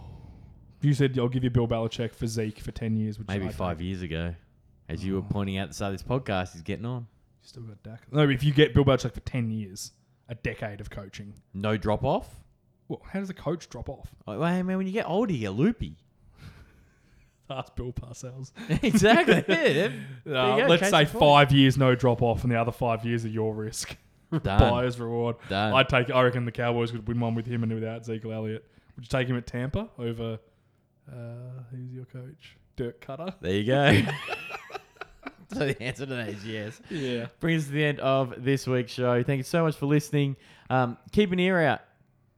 if 0.79 0.85
you 0.85 0.93
said 0.95 1.17
I'll 1.19 1.27
give 1.29 1.43
you 1.43 1.49
Bill 1.51 1.67
Belichick 1.67 2.15
for 2.15 2.25
Zeke 2.25 2.59
for 2.59 2.71
ten 2.71 2.95
years, 2.97 3.19
which 3.19 3.27
Maybe 3.27 3.45
I 3.45 3.49
five 3.51 3.79
years 3.81 4.01
ago. 4.01 4.33
As 4.89 5.03
you 5.05 5.13
were 5.13 5.19
Oh. 5.19 5.27
pointing 5.29 5.57
out 5.57 5.63
at 5.63 5.69
the 5.69 5.73
start 5.75 5.93
of 5.93 5.99
this 5.99 6.07
podcast, 6.07 6.53
he's 6.53 6.61
getting 6.61 6.85
on. 6.85 7.01
You 7.41 7.47
still 7.47 7.63
got 7.63 7.81
Dak. 7.83 8.11
No, 8.11 8.27
if 8.27 8.43
you 8.43 8.53
get 8.53 8.73
Bill 8.73 8.83
Belichick 8.85 9.13
for 9.13 9.19
ten 9.21 9.49
years, 9.51 9.91
a 10.29 10.35
decade 10.35 10.81
of 10.81 10.89
coaching. 10.89 11.33
No 11.53 11.77
drop 11.77 12.03
off. 12.03 12.41
Well, 12.87 13.01
how 13.11 13.19
does 13.19 13.29
a 13.29 13.33
coach 13.33 13.69
drop 13.69 13.87
off? 13.89 14.13
Well, 14.27 14.41
hey, 14.43 14.61
man, 14.63 14.77
when 14.77 14.87
you 14.87 14.93
get 14.93 15.07
older, 15.07 15.31
you 15.33 15.39
get 15.39 15.53
loopy. 15.53 15.97
Ask 17.49 17.75
Bill 17.75 17.93
Parcells. 17.93 18.51
exactly. 18.83 19.43
Yeah, 20.25 20.39
Uh, 20.39 20.57
go, 20.57 20.65
let's 20.67 20.89
say 20.89 21.05
five 21.05 21.51
years 21.51 21.77
no 21.77 21.95
drop 21.95 22.21
off, 22.21 22.43
and 22.43 22.51
the 22.51 22.59
other 22.59 22.71
five 22.71 23.05
years 23.05 23.25
are 23.25 23.29
your 23.29 23.53
risk. 23.53 23.97
Buyer's 24.39 24.99
reward. 24.99 25.36
Done. 25.49 25.73
I'd 25.73 25.89
take. 25.89 26.09
I 26.09 26.21
reckon 26.23 26.45
the 26.45 26.51
Cowboys 26.51 26.91
could 26.91 27.07
win 27.07 27.19
one 27.19 27.36
with 27.36 27.45
him 27.45 27.63
and 27.63 27.73
without 27.73 28.05
Zeke 28.05 28.25
Elliott. 28.25 28.65
Would 28.95 29.05
you 29.05 29.09
take 29.09 29.27
him 29.27 29.38
at 29.38 29.47
Tampa 29.47 29.89
over? 29.97 30.39
Uh, 31.11 31.15
who's 31.71 31.91
your 31.91 32.05
coach? 32.05 32.57
Dirk 32.75 33.05
Koetter. 33.05 33.34
There 33.41 33.53
you 33.53 33.65
go. 33.65 34.01
so 35.53 35.59
the 35.59 35.81
answer 35.81 36.05
to 36.05 36.15
that 36.15 36.29
is 36.29 36.45
yes. 36.45 36.81
Yeah. 36.89 37.27
Brings 37.39 37.63
us 37.63 37.67
to 37.67 37.73
the 37.73 37.84
end 37.84 37.99
of 37.99 38.43
this 38.43 38.65
week's 38.67 38.91
show. 38.91 39.21
Thank 39.23 39.38
you 39.38 39.43
so 39.43 39.63
much 39.63 39.75
for 39.75 39.86
listening. 39.86 40.36
Um, 40.69 40.97
keep 41.11 41.31
an 41.31 41.39
ear 41.39 41.59
out. 41.59 41.81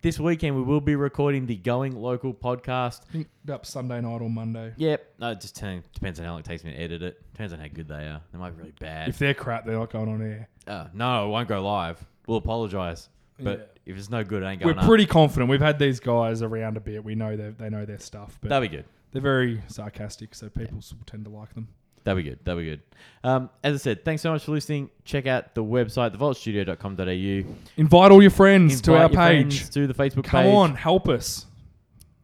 This 0.06 0.20
weekend 0.20 0.56
we 0.56 0.62
will 0.62 0.82
be 0.82 0.96
recording 0.96 1.48
the 1.48 1.56
Going 1.56 1.96
Local 2.00 2.32
podcast. 2.32 3.02
I 3.10 3.12
think 3.12 3.28
about 3.44 3.66
Sunday 3.66 4.00
night 4.02 4.22
or 4.22 4.30
Monday. 4.30 4.72
Yep. 4.78 5.14
No, 5.18 5.32
it 5.32 5.42
just 5.42 5.56
depends 5.56 6.20
on 6.20 6.26
how 6.28 6.34
long 6.34 6.42
it 6.42 6.46
takes 6.46 6.64
me 6.64 6.70
to 6.74 6.78
edit 6.78 7.02
it. 7.02 7.24
Depends 7.34 7.54
on 7.54 7.60
how 7.60 7.68
good 7.68 7.88
they 7.88 8.06
are. 8.08 8.22
They 8.32 8.38
might 8.38 8.52
be 8.52 8.58
really 8.60 8.76
bad. 8.80 9.10
If 9.10 9.18
they're 9.18 9.34
crap, 9.34 9.66
they're 9.66 9.80
not 9.80 9.90
going 9.90 10.08
on 10.10 10.22
air. 10.22 10.48
Uh, 10.68 10.90
no, 10.94 11.26
it 11.26 11.30
won't 11.32 11.48
go 11.48 11.60
live. 11.66 12.06
We'll 12.28 12.38
apologise. 12.38 13.10
But 13.40 13.80
if 13.88 13.98
it's 13.98 14.12
no 14.12 14.24
good, 14.24 14.44
it 14.44 14.46
ain't 14.46 14.62
going 14.62 14.76
We're 14.76 14.80
up. 14.80 14.88
pretty 14.88 15.08
confident. 15.08 15.50
We've 15.50 15.60
had 15.60 15.80
these 15.80 16.00
guys 16.00 16.44
around 16.44 16.78
a 16.78 16.82
bit. 16.82 17.04
We 17.04 17.16
know 17.16 17.36
they 17.36 17.50
they 17.50 17.72
know 17.72 17.86
their 17.86 17.98
stuff, 17.98 18.38
but 18.42 18.50
That'll 18.50 18.70
be 18.70 18.78
good. 18.78 18.86
they're 19.12 19.24
very 19.24 19.64
sarcastic, 19.70 20.36
so 20.36 20.50
people 20.50 20.78
s- 20.78 20.94
tend 21.08 21.26
to 21.26 21.32
like 21.32 21.56
them. 21.56 21.70
That'll 22.06 22.22
be 22.22 22.30
good. 22.30 22.40
That'll 22.46 22.62
be 22.62 22.70
good. 22.70 22.82
Um, 23.24 23.50
as 23.64 23.76
I 23.76 23.78
said, 23.80 24.06
thanks 24.06 24.22
so 24.22 24.32
much 24.32 24.44
for 24.46 24.52
listening. 24.54 24.90
Check 25.04 25.28
out 25.28 25.54
the 25.56 25.64
website, 25.64 26.16
thevaultstudio.com.au. 26.16 27.44
Invite 27.76 28.12
all 28.12 28.22
your 28.22 28.32
friends 28.32 28.80
to 28.82 28.94
Invite 28.94 29.04
our 29.04 29.12
your 29.12 29.22
page. 29.44 29.58
friends 29.58 29.70
to 29.72 29.88
the 29.88 29.94
Facebook 29.94 30.24
Come 30.24 30.44
page. 30.46 30.54
on, 30.54 30.76
help 30.76 31.10
us. 31.10 31.48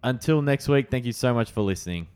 Until 0.03 0.41
next 0.41 0.69
week, 0.69 0.89
thank 0.89 1.05
you 1.05 1.11
so 1.11 1.34
much 1.34 1.51
for 1.51 1.61
listening. 1.61 2.07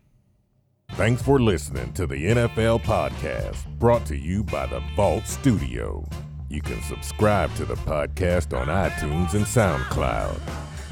Thanks 0.92 1.22
for 1.24 1.40
listening 1.42 1.92
to 1.94 2.06
the 2.06 2.16
NFL 2.16 2.84
podcast 2.84 3.66
brought 3.80 4.06
to 4.06 4.16
you 4.16 4.44
by 4.44 4.68
the 4.68 4.82
Vault 4.96 5.26
Studio. 5.26 6.06
You 6.48 6.62
can 6.62 6.80
subscribe 6.84 7.52
to 7.56 7.66
the 7.66 7.74
podcast 7.74 8.56
on 8.56 8.68
iTunes 8.68 9.34
and 9.34 9.46
SoundCloud. 9.46 10.38